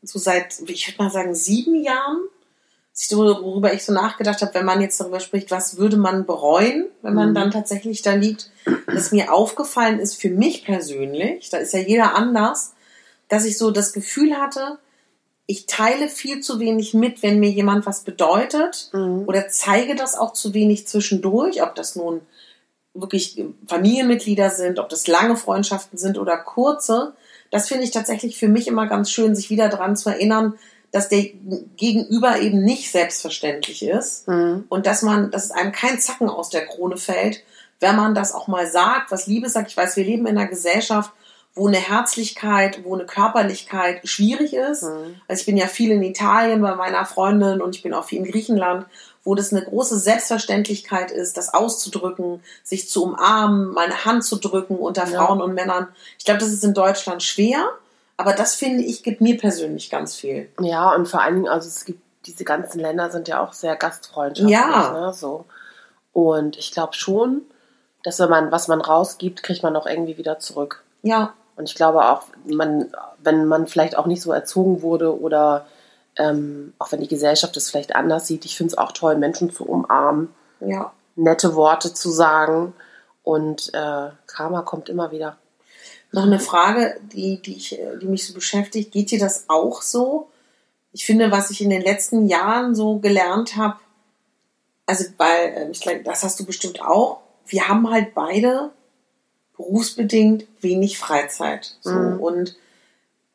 so 0.01 0.19
seit, 0.19 0.59
ich 0.67 0.87
würde 0.87 1.03
mal 1.03 1.11
sagen, 1.11 1.33
sieben 1.35 1.81
Jahren 1.81 2.19
worüber 3.09 3.73
ich 3.73 3.83
so 3.83 3.93
nachgedacht 3.93 4.41
habe, 4.41 4.53
wenn 4.53 4.65
man 4.65 4.81
jetzt 4.81 4.99
darüber 4.99 5.19
spricht, 5.19 5.51
was 5.51 5.77
würde 5.77 5.97
man 5.97 6.25
bereuen, 6.25 6.87
wenn 7.01 7.13
man 7.13 7.29
mhm. 7.29 7.35
dann 7.35 7.51
tatsächlich 7.51 8.01
da 8.01 8.13
liegt, 8.13 8.51
dass 8.87 9.11
mir 9.11 9.33
aufgefallen 9.33 9.99
ist 9.99 10.21
für 10.21 10.29
mich 10.29 10.65
persönlich, 10.65 11.49
da 11.49 11.57
ist 11.57 11.73
ja 11.73 11.79
jeder 11.79 12.15
anders, 12.15 12.73
dass 13.29 13.45
ich 13.45 13.57
so 13.57 13.71
das 13.71 13.93
Gefühl 13.93 14.35
hatte, 14.35 14.77
ich 15.51 15.65
teile 15.65 16.07
viel 16.07 16.39
zu 16.39 16.61
wenig 16.61 16.93
mit, 16.93 17.21
wenn 17.23 17.41
mir 17.41 17.49
jemand 17.49 17.85
was 17.85 18.05
bedeutet 18.05 18.89
mhm. 18.93 19.25
oder 19.27 19.49
zeige 19.49 19.95
das 19.95 20.17
auch 20.17 20.31
zu 20.31 20.53
wenig 20.53 20.87
zwischendurch, 20.87 21.61
ob 21.61 21.75
das 21.75 21.97
nun 21.97 22.21
wirklich 22.93 23.43
Familienmitglieder 23.67 24.49
sind, 24.49 24.79
ob 24.79 24.87
das 24.87 25.07
lange 25.07 25.35
Freundschaften 25.35 25.97
sind 25.97 26.17
oder 26.17 26.37
kurze, 26.37 27.13
das 27.49 27.67
finde 27.67 27.83
ich 27.83 27.91
tatsächlich 27.91 28.37
für 28.37 28.47
mich 28.47 28.69
immer 28.69 28.87
ganz 28.87 29.11
schön, 29.11 29.35
sich 29.35 29.49
wieder 29.49 29.67
daran 29.67 29.97
zu 29.97 30.09
erinnern, 30.09 30.53
dass 30.91 31.09
der 31.09 31.25
Gegenüber 31.75 32.39
eben 32.39 32.63
nicht 32.63 32.89
selbstverständlich 32.89 33.83
ist 33.83 34.29
Mhm. 34.29 34.63
und 34.69 34.85
dass 34.85 35.01
man, 35.01 35.31
dass 35.31 35.45
es 35.45 35.51
einem 35.51 35.73
kein 35.73 35.99
Zacken 35.99 36.29
aus 36.29 36.49
der 36.49 36.65
Krone 36.65 36.95
fällt, 36.95 37.43
wenn 37.81 37.97
man 37.97 38.15
das 38.15 38.33
auch 38.33 38.47
mal 38.47 38.67
sagt, 38.67 39.11
was 39.11 39.27
Liebe 39.27 39.49
sagt. 39.49 39.71
Ich 39.71 39.77
weiß, 39.77 39.97
wir 39.97 40.05
leben 40.05 40.27
in 40.27 40.37
einer 40.37 40.47
Gesellschaft, 40.47 41.11
wo 41.53 41.67
eine 41.67 41.77
Herzlichkeit, 41.77 42.83
wo 42.85 42.95
eine 42.95 43.05
Körperlichkeit 43.05 44.07
schwierig 44.07 44.53
ist. 44.53 44.83
Mhm. 44.83 45.19
Also 45.27 45.41
ich 45.41 45.45
bin 45.45 45.57
ja 45.57 45.67
viel 45.67 45.91
in 45.91 46.01
Italien 46.01 46.61
bei 46.61 46.75
meiner 46.75 47.05
Freundin 47.05 47.61
und 47.61 47.75
ich 47.75 47.83
bin 47.83 47.93
auch 47.93 48.05
viel 48.05 48.19
in 48.19 48.31
Griechenland, 48.31 48.85
wo 49.23 49.35
das 49.35 49.51
eine 49.51 49.63
große 49.63 49.99
Selbstverständlichkeit 49.99 51.11
ist, 51.11 51.37
das 51.37 51.53
auszudrücken, 51.53 52.41
sich 52.63 52.89
zu 52.89 53.03
umarmen, 53.03 53.73
meine 53.73 54.05
Hand 54.05 54.23
zu 54.23 54.37
drücken 54.37 54.77
unter 54.77 55.07
Ja. 55.07 55.17
Frauen 55.25 55.41
und 55.41 55.53
Männern. 55.53 55.89
Ich 56.17 56.25
glaube, 56.25 56.39
das 56.39 56.49
ist 56.49 56.63
in 56.63 56.73
Deutschland 56.73 57.21
schwer, 57.21 57.69
aber 58.17 58.33
das 58.33 58.55
finde 58.55 58.83
ich 58.83 59.03
gibt 59.03 59.19
mir 59.19 59.37
persönlich 59.37 59.89
ganz 59.89 60.15
viel. 60.15 60.49
Ja, 60.59 60.95
und 60.95 61.07
vor 61.07 61.21
allen 61.21 61.35
Dingen, 61.35 61.49
also 61.49 61.67
es 61.67 61.85
gibt, 61.85 61.99
diese 62.25 62.45
ganzen 62.45 62.79
Länder 62.79 63.11
sind 63.11 63.27
ja 63.27 63.43
auch 63.43 63.51
sehr 63.51 63.75
gastfreundschaftlich. 63.75 64.57
Ja. 64.57 64.93
Ne, 64.93 65.13
so. 65.13 65.45
Und 66.13 66.57
ich 66.57 66.71
glaube 66.71 66.93
schon, 66.93 67.41
dass 68.03 68.19
wenn 68.19 68.29
man, 68.29 68.51
was 68.51 68.67
man 68.67 68.81
rausgibt, 68.81 69.43
kriegt 69.43 69.63
man 69.63 69.75
auch 69.75 69.85
irgendwie 69.85 70.17
wieder 70.17 70.39
zurück. 70.39 70.83
Ja, 71.03 71.33
Und 71.55 71.69
ich 71.69 71.75
glaube 71.75 72.09
auch, 72.09 72.23
man, 72.45 72.91
wenn 73.21 73.45
man 73.45 73.67
vielleicht 73.67 73.97
auch 73.97 74.05
nicht 74.05 74.21
so 74.21 74.31
erzogen 74.31 74.81
wurde 74.81 75.19
oder 75.19 75.65
ähm, 76.17 76.73
auch 76.79 76.91
wenn 76.91 77.01
die 77.01 77.07
Gesellschaft 77.07 77.55
es 77.57 77.69
vielleicht 77.69 77.95
anders 77.95 78.27
sieht, 78.27 78.45
ich 78.45 78.57
finde 78.57 78.71
es 78.71 78.77
auch 78.77 78.91
toll, 78.91 79.17
Menschen 79.17 79.51
zu 79.51 79.65
umarmen, 79.65 80.29
ja. 80.59 80.91
nette 81.15 81.55
Worte 81.55 81.93
zu 81.93 82.09
sagen 82.09 82.73
und 83.23 83.73
äh, 83.73 84.09
Karma 84.27 84.61
kommt 84.61 84.89
immer 84.89 85.11
wieder. 85.11 85.37
Noch 86.11 86.23
eine 86.23 86.39
Frage, 86.39 86.99
die, 87.13 87.41
die, 87.41 87.55
ich, 87.55 87.79
die 88.01 88.05
mich 88.05 88.27
so 88.27 88.33
beschäftigt. 88.33 88.91
Geht 88.91 89.11
dir 89.11 89.19
das 89.19 89.45
auch 89.47 89.81
so? 89.81 90.29
Ich 90.91 91.05
finde, 91.05 91.31
was 91.31 91.51
ich 91.51 91.61
in 91.61 91.69
den 91.69 91.81
letzten 91.81 92.27
Jahren 92.27 92.75
so 92.75 92.99
gelernt 92.99 93.55
habe, 93.55 93.77
also 94.85 95.05
weil, 95.17 95.53
äh, 95.55 95.69
ich 95.71 95.79
glaube, 95.79 96.03
das 96.03 96.23
hast 96.23 96.39
du 96.39 96.45
bestimmt 96.45 96.81
auch, 96.81 97.21
wir 97.45 97.67
haben 97.67 97.89
halt 97.89 98.13
beide 98.13 98.71
berufsbedingt 99.61 100.45
wenig 100.61 100.97
Freizeit. 100.97 101.75
So. 101.81 101.91
Mhm. 101.91 102.19
Und 102.19 102.55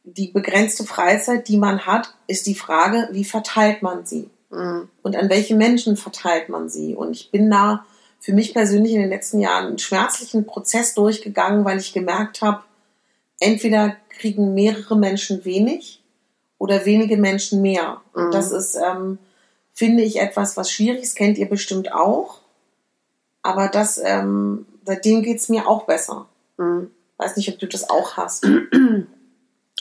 die 0.04 0.28
begrenzte 0.28 0.84
Freizeit, 0.84 1.48
die 1.48 1.56
man 1.56 1.86
hat, 1.86 2.14
ist 2.26 2.46
die 2.46 2.54
Frage, 2.54 3.08
wie 3.12 3.24
verteilt 3.24 3.82
man 3.82 4.06
sie? 4.06 4.30
Mhm. 4.50 4.88
und 5.02 5.16
an 5.16 5.28
welche 5.28 5.56
Menschen 5.56 5.96
verteilt 5.96 6.48
man 6.48 6.68
sie. 6.68 6.94
Und 6.94 7.12
ich 7.12 7.30
bin 7.30 7.50
da 7.50 7.84
für 8.20 8.32
mich 8.32 8.54
persönlich 8.54 8.92
in 8.92 9.00
den 9.00 9.10
letzten 9.10 9.40
Jahren 9.40 9.66
einen 9.66 9.78
schmerzlichen 9.78 10.46
Prozess 10.46 10.94
durchgegangen, 10.94 11.64
weil 11.64 11.78
ich 11.78 11.92
gemerkt 11.92 12.42
habe, 12.42 12.62
entweder 13.40 13.96
kriegen 14.08 14.54
mehrere 14.54 14.96
Menschen 14.96 15.44
wenig 15.44 16.02
oder 16.58 16.86
wenige 16.86 17.16
Menschen 17.16 17.60
mehr. 17.60 18.00
Mhm. 18.14 18.24
Und 18.24 18.34
das 18.34 18.52
ist, 18.52 18.76
ähm, 18.76 19.18
finde 19.74 20.04
ich, 20.04 20.20
etwas, 20.20 20.56
was 20.56 20.70
schwierig 20.70 21.02
ist, 21.02 21.16
kennt 21.16 21.38
ihr 21.38 21.48
bestimmt 21.48 21.92
auch. 21.92 22.40
Aber 23.42 23.68
das, 23.68 24.00
ähm, 24.02 24.66
seitdem 24.86 25.22
geht's 25.22 25.48
mir 25.48 25.68
auch 25.68 25.84
besser. 25.84 26.26
Mhm. 26.56 26.90
Weiß 27.18 27.36
nicht, 27.36 27.48
ob 27.50 27.58
du 27.58 27.66
das 27.66 27.88
auch 27.88 28.16
hast. 28.16 28.46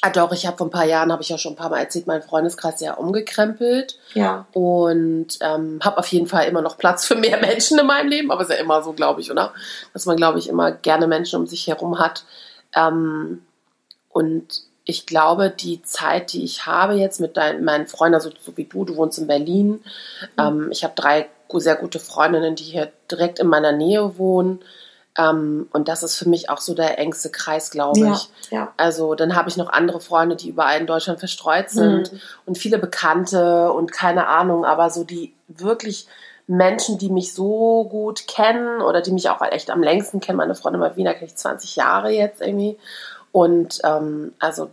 Ah 0.02 0.10
doch, 0.10 0.32
ich 0.34 0.46
habe 0.46 0.58
vor 0.58 0.68
ein 0.68 0.72
paar 0.72 0.86
Jahren, 0.86 1.12
habe 1.12 1.22
ich 1.22 1.30
ja 1.30 1.38
schon 1.38 1.54
ein 1.54 1.58
paar 1.58 1.70
Mal 1.70 1.80
erzählt, 1.80 2.06
meinen 2.08 2.22
Freundeskreis 2.22 2.80
sehr 2.80 3.00
umgekrempelt 3.00 3.98
Ja. 4.14 4.46
und 4.54 5.28
ähm, 5.42 5.80
habe 5.84 5.98
auf 5.98 6.08
jeden 6.08 6.28
Fall 6.28 6.46
immer 6.48 6.62
noch 6.62 6.78
Platz 6.78 7.06
für 7.06 7.16
mehr 7.16 7.38
Menschen 7.42 7.80
in 7.80 7.88
meinem 7.88 8.10
Leben, 8.10 8.32
aber 8.32 8.42
ist 8.44 8.50
ja 8.52 8.58
immer 8.58 8.84
so, 8.84 8.94
glaube 8.94 9.22
ich, 9.22 9.32
oder? 9.32 9.54
Dass 9.94 10.06
man, 10.06 10.18
glaube 10.18 10.40
ich, 10.40 10.48
immer 10.48 10.72
gerne 10.72 11.08
Menschen 11.08 11.40
um 11.40 11.48
sich 11.48 11.68
herum 11.68 11.98
hat. 12.00 12.24
Ähm, 12.76 13.42
und 14.10 14.64
ich 14.84 15.06
glaube, 15.08 15.50
die 15.50 15.82
Zeit, 15.82 16.34
die 16.34 16.44
ich 16.44 16.66
habe 16.68 16.94
jetzt 16.94 17.20
mit 17.20 17.36
dein, 17.38 17.64
meinen 17.64 17.88
Freunden, 17.88 18.16
also 18.16 18.30
so 18.40 18.56
wie 18.56 18.66
du, 18.66 18.86
du 18.86 18.96
wohnst 18.98 19.18
in 19.18 19.28
Berlin, 19.28 19.84
ähm, 20.38 20.70
ich 20.72 20.84
habe 20.84 20.94
drei 20.96 21.28
sehr 21.52 21.76
gute 21.76 22.00
Freundinnen, 22.00 22.56
die 22.56 22.64
hier 22.64 22.92
direkt 23.10 23.40
in 23.40 23.48
meiner 23.48 23.72
Nähe 23.72 24.18
wohnen. 24.18 24.60
Ähm, 25.18 25.70
und 25.72 25.88
das 25.88 26.04
ist 26.04 26.18
für 26.18 26.28
mich 26.28 26.50
auch 26.50 26.60
so 26.60 26.74
der 26.74 27.00
engste 27.00 27.30
Kreis, 27.30 27.72
glaube 27.72 28.00
Ja, 28.00 28.14
ich. 28.14 28.30
ja. 28.52 28.74
Also 28.78 29.16
dann 29.16 29.36
habe 29.36 29.48
ich 29.50 29.56
noch 29.58 29.70
andere 29.70 30.02
Freunde, 30.02 30.36
die 30.36 30.50
überall 30.50 30.80
in 30.80 30.88
Deutschland 30.88 31.20
verstreut 31.20 31.70
sind 31.70 32.12
Mhm. 32.12 32.20
und 32.46 32.58
viele 32.58 32.78
Bekannte 32.78 33.72
und 33.72 33.92
keine 33.94 34.28
Ahnung, 34.28 34.66
aber 34.66 34.90
so 34.90 35.04
die 35.06 35.34
wirklich 35.48 36.08
Menschen, 36.48 36.98
die 36.98 37.10
mich 37.10 37.34
so 37.34 37.86
gut 37.90 38.28
kennen 38.28 38.82
oder 38.82 39.02
die 39.02 39.12
mich 39.12 39.30
auch 39.30 39.42
echt 39.42 39.72
am 39.72 39.82
längsten 39.82 40.20
kennen. 40.20 40.38
Meine 40.38 40.54
Freundin 40.54 40.80
Malvina 40.82 41.14
kenne 41.14 41.26
ich 41.28 41.36
20 41.36 41.76
Jahre 41.76 42.10
jetzt 42.12 42.42
irgendwie. 42.42 42.78
Und 43.32 43.80
ähm, 43.84 44.34
also 44.40 44.70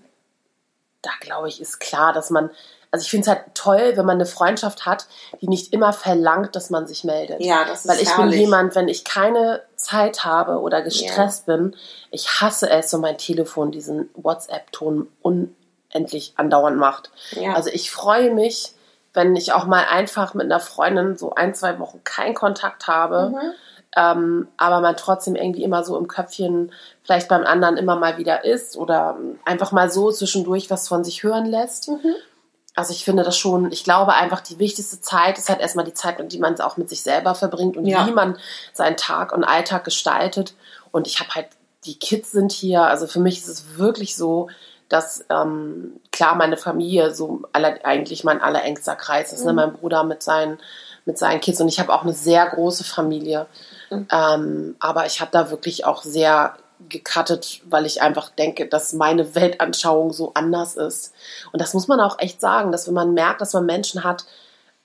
da 1.03 1.11
glaube 1.21 1.49
ich, 1.49 1.61
ist 1.61 1.81
klar, 1.81 2.13
dass 2.13 2.31
man, 2.31 2.51
also 2.91 3.03
ich 3.05 3.11
finde 3.11 3.23
es 3.23 3.29
halt 3.29 3.41
toll, 3.55 3.93
wenn 3.97 4.05
man 4.07 4.17
eine 4.17 4.27
Freundschaft 4.27 4.85
hat, 4.87 5.07
die 5.41 5.49
nicht 5.49 5.73
immer 5.73 5.93
verlangt, 5.93 6.55
dass 6.57 6.69
man 6.71 6.87
sich 6.87 7.05
meldet. 7.05 7.41
Ja, 7.41 7.65
das 7.65 7.81
ist 7.87 7.89
Weil 7.89 8.01
ich 8.01 8.11
herrlich. 8.17 8.33
bin 8.33 8.41
jemand, 8.41 8.75
wenn 8.75 8.89
ich 8.89 9.03
keine 9.05 9.63
Zeit 9.83 10.25
habe 10.25 10.61
oder 10.61 10.81
gestresst 10.83 11.47
bin, 11.47 11.77
ich 12.11 12.41
hasse 12.41 12.71
es, 12.71 12.91
so 12.91 12.99
mein 12.99 13.19
Telefon 13.19 13.71
diesen 13.71 14.09
WhatsApp-Ton 14.15 15.09
unendlich 15.21 16.33
andauernd 16.37 16.79
macht. 16.79 17.11
Ja. 17.33 17.55
Also 17.55 17.71
ich 17.71 17.91
freue 17.91 18.33
mich, 18.33 18.73
wenn 19.13 19.37
ich 19.37 19.53
auch 19.53 19.67
mal 19.67 19.85
einfach 19.91 20.33
mit 20.35 20.47
einer 20.47 20.61
Freundin 20.61 21.19
so 21.19 21.35
ein, 21.35 21.55
zwei 21.55 21.79
Wochen 21.79 22.01
keinen 22.05 22.35
Kontakt 22.35 22.87
habe, 22.87 23.31
Mhm. 23.35 23.53
ähm, 23.97 24.49
aber 24.57 24.81
man 24.81 24.97
trotzdem 24.97 25.35
irgendwie 25.37 25.65
immer 25.65 25.85
so 25.85 25.99
im 25.99 26.09
Köpfchen 26.09 26.73
vielleicht 27.03 27.29
beim 27.29 27.45
anderen 27.45 27.77
immer 27.77 27.97
mal 27.97 28.17
wieder 28.17 28.45
ist 28.45 28.77
oder 28.77 29.19
einfach 29.45 29.73
mal 29.73 29.91
so 29.91 30.11
zwischendurch 30.11 30.71
was 30.71 30.89
von 30.89 31.05
sich 31.05 31.23
hören 31.23 31.45
lässt. 31.45 31.89
Mhm. 31.89 32.15
Also 32.75 32.93
ich 32.93 33.05
finde 33.05 33.23
das 33.23 33.37
schon, 33.37 33.71
ich 33.71 33.85
glaube 33.85 34.15
einfach, 34.15 34.41
die 34.41 34.59
wichtigste 34.59 35.01
Zeit 35.01 35.37
ist 35.39 35.49
halt 35.49 35.61
erstmal 35.61 35.85
die 35.85 35.93
Zeit, 35.95 36.17
die 36.33 36.39
man 36.39 36.59
auch 36.61 36.77
mit 36.77 36.89
sich 36.89 37.03
selber 37.03 37.35
verbringt 37.35 37.77
und 37.77 37.85
Ja. 37.87 38.07
wie 38.07 38.13
man 38.13 38.39
seinen 38.73 38.97
Tag 38.97 39.33
und 39.33 39.45
Alltag 39.45 39.85
gestaltet. 39.85 40.55
Und 40.91 41.07
ich 41.07 41.21
habe 41.21 41.31
halt, 41.35 41.49
die 41.85 41.99
Kids 41.99 42.33
sind 42.33 42.53
hier, 42.53 42.83
also 42.83 43.07
für 43.07 43.21
mich 43.21 43.39
ist 43.39 43.49
es 43.49 43.77
wirklich 43.77 44.17
so, 44.17 44.49
dass 44.89 45.25
ähm, 45.31 46.01
klar 46.13 46.35
meine 46.35 46.57
Familie 46.57 47.15
so 47.15 47.43
aller, 47.53 47.79
eigentlich 47.85 48.25
mein 48.25 48.41
allerengster 48.41 48.95
Kreis 48.95 49.33
ist. 49.33 49.45
Ne? 49.45 49.53
Mhm. 49.53 49.57
Mein 49.57 49.73
Bruder 49.73 50.05
mit 50.05 50.23
seinen, 50.23 50.59
mit 51.05 51.19
seinen 51.19 51.41
Kids 51.41 51.61
und 51.61 51.69
ich 51.69 51.81
habe 51.81 51.93
auch 51.93 52.03
eine 52.03 52.13
sehr 52.13 52.47
große 52.47 52.85
Familie. 52.85 53.47
Mhm. 53.91 54.09
Ähm, 54.11 54.77
aber 54.81 55.07
ich 55.07 55.21
habe 55.21 55.31
da 55.31 55.51
wirklich 55.51 55.85
auch 55.85 56.03
sehr 56.03 56.57
gecuttet, 56.89 57.61
weil 57.65 57.87
ich 57.87 58.03
einfach 58.03 58.31
denke, 58.31 58.67
dass 58.69 58.93
meine 58.93 59.35
Weltanschauung 59.35 60.13
so 60.13 60.33
anders 60.35 60.77
ist. 60.77 61.13
Und 61.53 61.61
das 61.61 61.75
muss 61.75 61.89
man 61.89 62.01
auch 62.01 62.19
echt 62.19 62.41
sagen, 62.41 62.73
dass 62.73 62.87
wenn 62.87 62.95
man 62.95 63.15
merkt, 63.15 63.41
dass 63.41 63.53
man 63.53 63.67
Menschen 63.67 64.05
hat, 64.05 64.25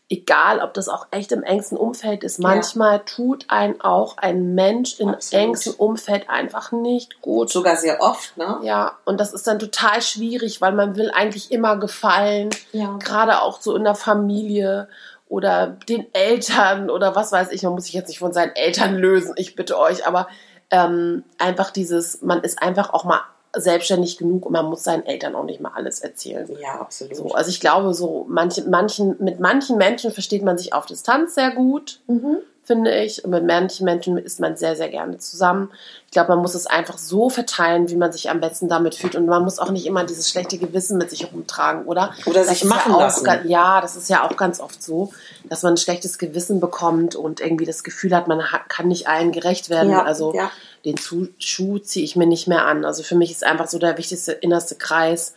egal 0.09 0.61
ob 0.61 0.73
das 0.73 0.87
auch 0.87 1.07
echt 1.11 1.33
im 1.33 1.43
engsten 1.43 1.77
Umfeld 1.77 2.23
ist, 2.23 2.39
manchmal 2.39 3.01
tut 3.03 3.45
ein 3.49 3.81
auch 3.81 4.17
ein 4.17 4.55
Mensch 4.55 4.99
im 4.99 5.09
Absolut. 5.09 5.43
engsten 5.45 5.73
Umfeld 5.73 6.29
einfach 6.29 6.71
nicht 6.71 7.21
gut. 7.21 7.49
Sogar 7.49 7.75
sehr 7.75 8.01
oft, 8.01 8.37
ne? 8.37 8.59
Ja, 8.63 8.97
und 9.03 9.19
das 9.19 9.33
ist 9.33 9.47
dann 9.47 9.59
total 9.59 10.01
schwierig, 10.01 10.61
weil 10.61 10.71
man 10.71 10.95
will 10.95 11.11
eigentlich 11.13 11.51
immer 11.51 11.75
gefallen, 11.77 12.51
Ja. 12.71 12.97
gerade 13.03 13.41
auch 13.41 13.59
so 13.59 13.75
in 13.75 13.83
der 13.83 13.95
Familie 13.95 14.87
oder 15.27 15.75
den 15.89 16.05
Eltern 16.13 16.89
oder 16.89 17.13
was 17.15 17.33
weiß 17.33 17.51
ich, 17.51 17.63
man 17.63 17.73
muss 17.73 17.83
sich 17.83 17.93
jetzt 17.93 18.07
nicht 18.07 18.19
von 18.19 18.31
seinen 18.31 18.55
Eltern 18.55 18.95
lösen, 18.95 19.33
ich 19.35 19.57
bitte 19.57 19.77
euch, 19.77 20.07
aber 20.07 20.29
ähm, 20.71 21.23
einfach 21.37 21.71
dieses, 21.71 22.21
man 22.21 22.41
ist 22.41 22.61
einfach 22.61 22.93
auch 22.93 23.03
mal 23.03 23.21
selbstständig 23.55 24.17
genug 24.17 24.45
und 24.45 24.51
man 24.51 24.65
muss 24.65 24.83
seinen 24.83 25.05
Eltern 25.05 25.35
auch 25.35 25.43
nicht 25.43 25.61
mal 25.61 25.71
alles 25.73 25.99
erzählen. 25.99 26.47
Ja, 26.61 26.79
absolut. 26.79 27.15
So, 27.15 27.31
also 27.31 27.49
ich 27.49 27.59
glaube, 27.59 27.93
so 27.93 28.25
manche, 28.27 28.63
manchen, 28.63 29.15
mit 29.19 29.39
manchen 29.39 29.77
Menschen 29.77 30.11
versteht 30.11 30.43
man 30.43 30.57
sich 30.57 30.73
auf 30.73 30.85
Distanz 30.85 31.35
sehr 31.35 31.51
gut, 31.51 32.01
Mhm. 32.07 32.37
Finde 32.67 32.93
ich. 33.03 33.23
Und 33.23 33.31
mit 33.31 33.45
manchen 33.45 33.85
Menschen 33.85 34.17
ist 34.17 34.39
man 34.39 34.55
sehr, 34.57 34.75
sehr 34.75 34.89
gerne 34.89 35.17
zusammen. 35.17 35.71
Ich 36.05 36.11
glaube, 36.11 36.29
man 36.29 36.39
muss 36.39 36.53
es 36.53 36.67
einfach 36.67 36.97
so 36.97 37.29
verteilen, 37.29 37.89
wie 37.89 37.95
man 37.95 38.11
sich 38.11 38.29
am 38.29 38.39
besten 38.39 38.69
damit 38.69 38.93
fühlt. 38.93 39.15
Und 39.15 39.25
man 39.25 39.43
muss 39.43 39.57
auch 39.57 39.71
nicht 39.71 39.85
immer 39.85 40.03
dieses 40.03 40.29
schlechte 40.29 40.57
Gewissen 40.57 40.97
mit 40.97 41.09
sich 41.09 41.23
herumtragen, 41.23 41.85
oder? 41.85 42.13
Oder 42.25 42.41
Das 42.41 42.49
sich 42.49 42.65
machen 42.65 42.91
ja 42.91 42.99
lassen. 42.99 43.23
ga- 43.23 43.41
Ja, 43.45 43.81
das 43.81 43.95
ist 43.95 44.09
ja 44.09 44.23
auch 44.23 44.35
ganz 44.37 44.59
oft 44.59 44.83
so, 44.83 45.11
dass 45.45 45.63
man 45.63 45.73
ein 45.73 45.77
schlechtes 45.77 46.17
Gewissen 46.19 46.59
bekommt 46.59 47.15
und 47.15 47.39
irgendwie 47.39 47.65
das 47.65 47.83
Gefühl 47.83 48.15
hat, 48.15 48.27
man 48.27 48.43
kann 48.67 48.87
nicht 48.89 49.07
allen 49.07 49.31
gerecht 49.31 49.69
werden. 49.69 49.91
Ja, 49.91 50.03
also 50.03 50.33
ja. 50.35 50.51
den 50.85 50.97
Schuh 51.39 51.79
ziehe 51.79 52.05
ich 52.05 52.15
mir 52.15 52.27
nicht 52.27 52.47
mehr 52.47 52.65
an. 52.65 52.85
Also 52.85 53.01
für 53.01 53.15
mich 53.15 53.31
ist 53.31 53.43
einfach 53.43 53.67
so 53.67 53.79
der 53.79 53.97
wichtigste 53.97 54.33
innerste 54.33 54.75
Kreis 54.75 55.33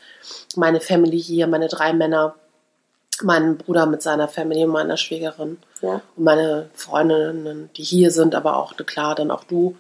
meine 0.57 0.81
Family 0.81 1.21
hier, 1.21 1.47
meine 1.47 1.69
drei 1.69 1.93
Männer, 1.93 2.35
mein 3.23 3.57
Bruder 3.59 3.87
mit 3.87 4.03
seiner 4.03 4.29
Family 4.29 4.65
und 4.65 4.71
meiner 4.71 4.97
Schwägerin 4.97 5.59
Ja. 5.83 6.01
und 6.17 6.25
meine 6.25 6.69
Freundinnen, 6.75 7.71
die 7.77 7.83
hier 7.83 8.11
sind, 8.11 8.35
aber 8.35 8.57
auch 8.57 8.75
klar 8.87 9.15
dann 9.15 9.31
auch 9.31 9.45
du 9.45 9.77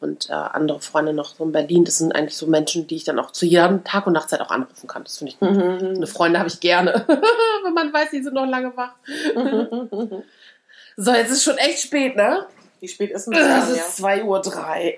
und 0.00 0.30
äh, 0.30 0.32
andere 0.32 0.80
Freunde 0.80 1.12
noch 1.12 1.34
so 1.34 1.42
in 1.44 1.50
Berlin. 1.52 1.84
Das 1.84 1.98
sind 1.98 2.14
eigentlich 2.14 2.36
so 2.36 2.46
Menschen, 2.46 2.86
die 2.86 2.96
ich 2.96 3.04
dann 3.04 3.18
auch 3.18 3.32
zu 3.32 3.46
jedem 3.46 3.82
Tag 3.84 4.06
und 4.06 4.12
Nachtzeit 4.12 4.40
auch 4.40 4.50
anrufen 4.50 4.86
kann. 4.86 5.02
Das 5.04 5.18
finde 5.18 5.32
ich 5.32 5.40
gut. 5.40 5.50
Mhm. 5.50 5.96
Eine 5.96 6.06
Freunde 6.06 6.38
habe 6.38 6.48
ich 6.48 6.60
gerne, 6.60 7.04
wenn 7.64 7.74
man 7.74 7.92
weiß, 7.92 8.10
die 8.12 8.22
sind 8.22 8.34
noch 8.34 8.46
lange 8.46 8.76
wach. 8.76 8.92
So, 11.00 11.12
jetzt 11.12 11.30
ist 11.30 11.44
schon 11.44 11.58
echt 11.58 11.78
spät, 11.80 12.16
ne? 12.16 12.46
Wie 12.80 12.88
spät 12.88 13.12
ist 13.12 13.26
denn 13.26 13.34
Es 13.34 13.46
das? 13.46 13.70
ist 13.70 13.98
Ja. 14.00 14.06
2.03 14.08 14.24
Uhr. 14.24 14.92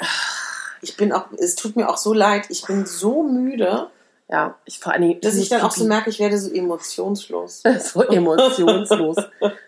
Ich 0.82 0.96
bin 0.96 1.12
auch, 1.12 1.26
es 1.36 1.56
tut 1.56 1.76
mir 1.76 1.88
auch 1.90 1.98
so 1.98 2.14
leid, 2.14 2.46
ich 2.48 2.64
bin 2.64 2.86
so 2.86 3.22
müde, 3.22 3.88
Ja, 4.32 4.54
ich 4.64 4.78
vor 4.78 4.92
allen 4.92 5.02
Dingen. 5.02 5.20
dass 5.20 5.34
ich 5.34 5.48
dann 5.48 5.62
auch 5.62 5.72
so 5.72 5.84
merke, 5.84 6.08
ich 6.10 6.20
werde 6.20 6.38
so 6.38 6.52
emotionslos. 6.52 7.62
so 7.80 8.02
emotionslos. 8.02 9.16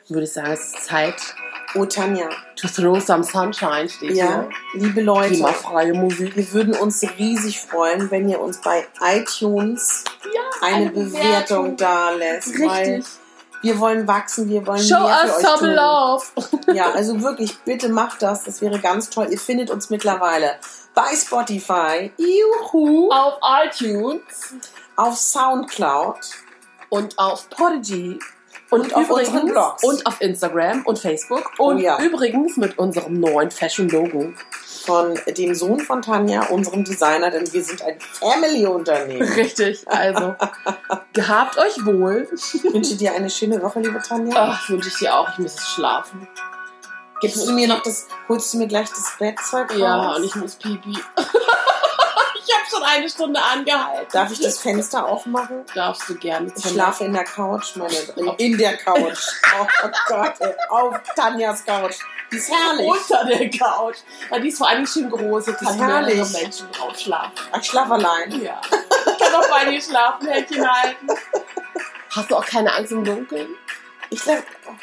Würde 0.08 0.22
ich 0.24 0.32
sagen, 0.32 0.52
es 0.52 0.60
ist 0.66 0.84
Zeit 0.84 1.14
Oh, 1.74 1.86
Tanja. 1.86 2.28
to 2.54 2.68
throw 2.68 3.00
some 3.00 3.24
sunshine, 3.24 3.88
steht 3.88 4.12
Ja, 4.14 4.46
hier. 4.72 4.82
liebe 4.82 5.00
Leute, 5.00 5.28
Klimafreie 5.30 5.94
Musik. 5.94 6.36
wir 6.36 6.52
würden 6.52 6.74
uns 6.74 7.02
riesig 7.18 7.60
freuen, 7.60 8.10
wenn 8.10 8.28
ihr 8.28 8.40
uns 8.40 8.60
bei 8.60 8.86
iTunes 9.00 10.04
Ja, 10.34 10.40
eine, 10.68 10.90
Bewertung 10.90 11.76
da 11.78 12.10
lässt. 12.10 12.52
Weil 12.60 12.96
Richtig. 12.96 13.06
wir 13.62 13.78
wollen 13.80 14.06
wachsen, 14.06 14.50
wir 14.50 14.66
wollen 14.66 14.80
Show 14.82 15.00
mehr 15.00 15.16
für 15.24 15.32
us 15.32 15.42
some 15.42 15.58
tun. 15.58 15.74
love. 15.74 16.74
Ja, 16.74 16.92
also 16.92 17.22
wirklich, 17.22 17.58
bitte 17.60 17.88
macht 17.88 18.20
das. 18.20 18.44
Das 18.44 18.60
wäre 18.60 18.78
ganz 18.78 19.08
toll. 19.08 19.28
Ihr 19.30 19.38
findet 19.38 19.70
uns 19.70 19.88
mittlerweile 19.88 20.50
bei 20.94 21.14
Spotify, 21.16 22.10
Juhu, 22.16 23.10
Auf 23.10 23.38
iTunes 23.64 24.54
auf 24.96 25.16
Soundcloud 25.16 26.16
und 26.90 27.18
auf 27.18 27.48
Podigy. 27.50 28.18
Und, 28.70 28.94
auf 28.94 29.10
unseren 29.10 29.46
Blogs. 29.48 29.84
Und 29.84 30.06
auf 30.06 30.18
Instagram 30.22 30.86
und 30.86 30.98
Facebook. 30.98 31.50
Und 31.58 31.76
Oh 31.76 31.78
ja. 31.78 31.98
übrigens 32.00 32.56
mit 32.56 32.78
unserem 32.78 33.20
neuen 33.20 33.50
Fashion-Logo. 33.50 34.32
von 34.86 35.14
dem 35.26 35.54
Sohn 35.54 35.78
von 35.80 36.00
Tanja, 36.00 36.46
unserem 36.46 36.82
Designer, 36.82 37.30
denn 37.30 37.52
wir 37.52 37.62
sind 37.62 37.82
ein 37.82 37.98
Family-Unternehmen. 38.00 39.28
Richtig, 39.34 39.86
also 39.88 40.34
gehabt 41.12 41.58
euch 41.58 41.84
wohl. 41.84 42.28
Ich 42.34 42.64
wünsche 42.64 42.96
dir 42.96 43.14
eine 43.14 43.28
schöne 43.30 43.60
Woche, 43.62 43.80
liebe 43.80 44.00
Tanja. 44.00 44.34
Ach, 44.36 44.68
wünsche 44.70 44.88
ich 44.88 44.96
dir 44.96 45.14
auch. 45.16 45.28
Ich 45.32 45.38
muss 45.38 45.54
jetzt 45.54 45.68
schlafen. 45.68 46.26
Gibst 47.22 47.46
du 47.46 47.52
mir 47.52 47.68
noch 47.68 47.82
das, 47.82 48.08
holst 48.28 48.52
du 48.52 48.58
mir 48.58 48.66
gleich 48.66 48.88
das 48.88 49.14
Bettzeug 49.16 49.70
raus? 49.70 49.78
Ja, 49.78 50.14
und 50.16 50.24
ich 50.24 50.34
muss 50.34 50.56
pipi. 50.56 50.90
ich 50.90 52.54
habe 52.54 52.66
schon 52.68 52.82
eine 52.82 53.08
Stunde 53.08 53.40
angehalten. 53.40 54.08
Darf 54.10 54.32
ich 54.32 54.40
das 54.40 54.58
Fenster 54.58 55.06
aufmachen? 55.06 55.64
Darfst 55.72 56.08
du 56.08 56.16
gerne. 56.16 56.52
Ich 56.54 56.68
schlafe 56.68 57.04
in 57.04 57.12
der 57.12 57.22
Couch, 57.22 57.76
meine, 57.76 57.94
in, 58.16 58.26
in 58.38 58.58
der 58.58 58.76
Couch. 58.76 59.20
Oh 59.56 59.66
Gott, 60.08 60.34
ey, 60.40 60.52
auf 60.68 60.96
Tanjas 61.14 61.64
Couch. 61.64 61.94
Die 62.32 62.38
ist 62.38 62.50
herrlich. 62.50 62.88
Unter 62.88 63.24
der 63.24 63.50
Couch. 63.50 63.98
Ja, 64.28 64.38
die 64.40 64.48
ist 64.48 64.58
vor 64.58 64.68
allem 64.68 64.84
schön 64.84 65.08
groß. 65.08 65.44
Da 65.44 65.52
kann 65.52 65.78
mehrere. 65.78 66.26
Menschen 66.26 66.72
drauf 66.72 66.98
schlafen. 66.98 67.34
Ich 67.56 67.66
schlafe 67.66 67.92
allein. 67.92 68.42
Ja. 68.42 68.60
Ich 68.66 69.18
kann 69.18 69.34
auch 69.34 69.48
bei 69.48 69.70
dir 69.70 69.80
schlafen, 69.80 70.26
Händchen 70.26 70.68
halten. 70.68 71.06
Hast 72.10 72.30
du 72.30 72.36
auch 72.36 72.44
keine 72.44 72.74
Angst 72.74 72.90
im 72.90 73.04
Dunkeln? 73.04 73.54
Ich 74.10 74.22
sag, 74.22 74.42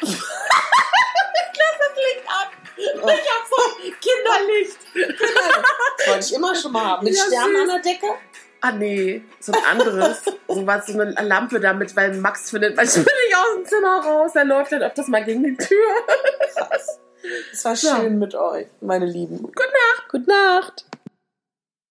Das 1.34 1.96
Licht 1.96 2.26
an. 2.28 2.48
Ich 2.76 3.30
hab 3.30 3.46
so 3.48 3.56
Kinderlicht. 4.00 4.78
das 5.98 6.06
wollte 6.08 6.26
ich 6.26 6.34
immer 6.34 6.54
schon 6.54 6.72
mal 6.72 6.84
haben. 6.84 7.04
Mit 7.04 7.14
Ja, 7.16 7.24
Sternen 7.24 7.54
süß. 7.56 7.62
an 7.62 7.68
der 7.82 7.92
Decke? 7.92 8.06
Ah 8.62 8.72
nee, 8.72 9.22
so 9.40 9.52
ein 9.52 9.64
anderes. 9.64 10.22
so 10.48 10.66
was, 10.66 10.86
so 10.86 11.00
eine 11.00 11.12
Lampe 11.22 11.60
damit, 11.60 11.94
weil 11.96 12.12
Max 12.14 12.50
findet 12.50 12.76
manchmal 12.76 13.04
nicht 13.26 13.36
aus 13.36 13.54
dem 13.56 13.64
Zimmer 13.66 14.04
raus. 14.04 14.32
Er 14.34 14.44
läuft 14.44 14.72
dann 14.72 14.82
öfters 14.82 15.08
mal 15.08 15.24
gegen 15.24 15.42
die 15.44 15.56
Tür. 15.56 15.86
Es 17.52 17.64
war 17.64 17.74
Ja. 17.74 17.96
schön 18.00 18.18
mit 18.18 18.34
euch, 18.34 18.66
meine 18.80 19.06
Lieben. 19.06 19.38
Gute 20.10 20.26
Nacht. 20.26 20.84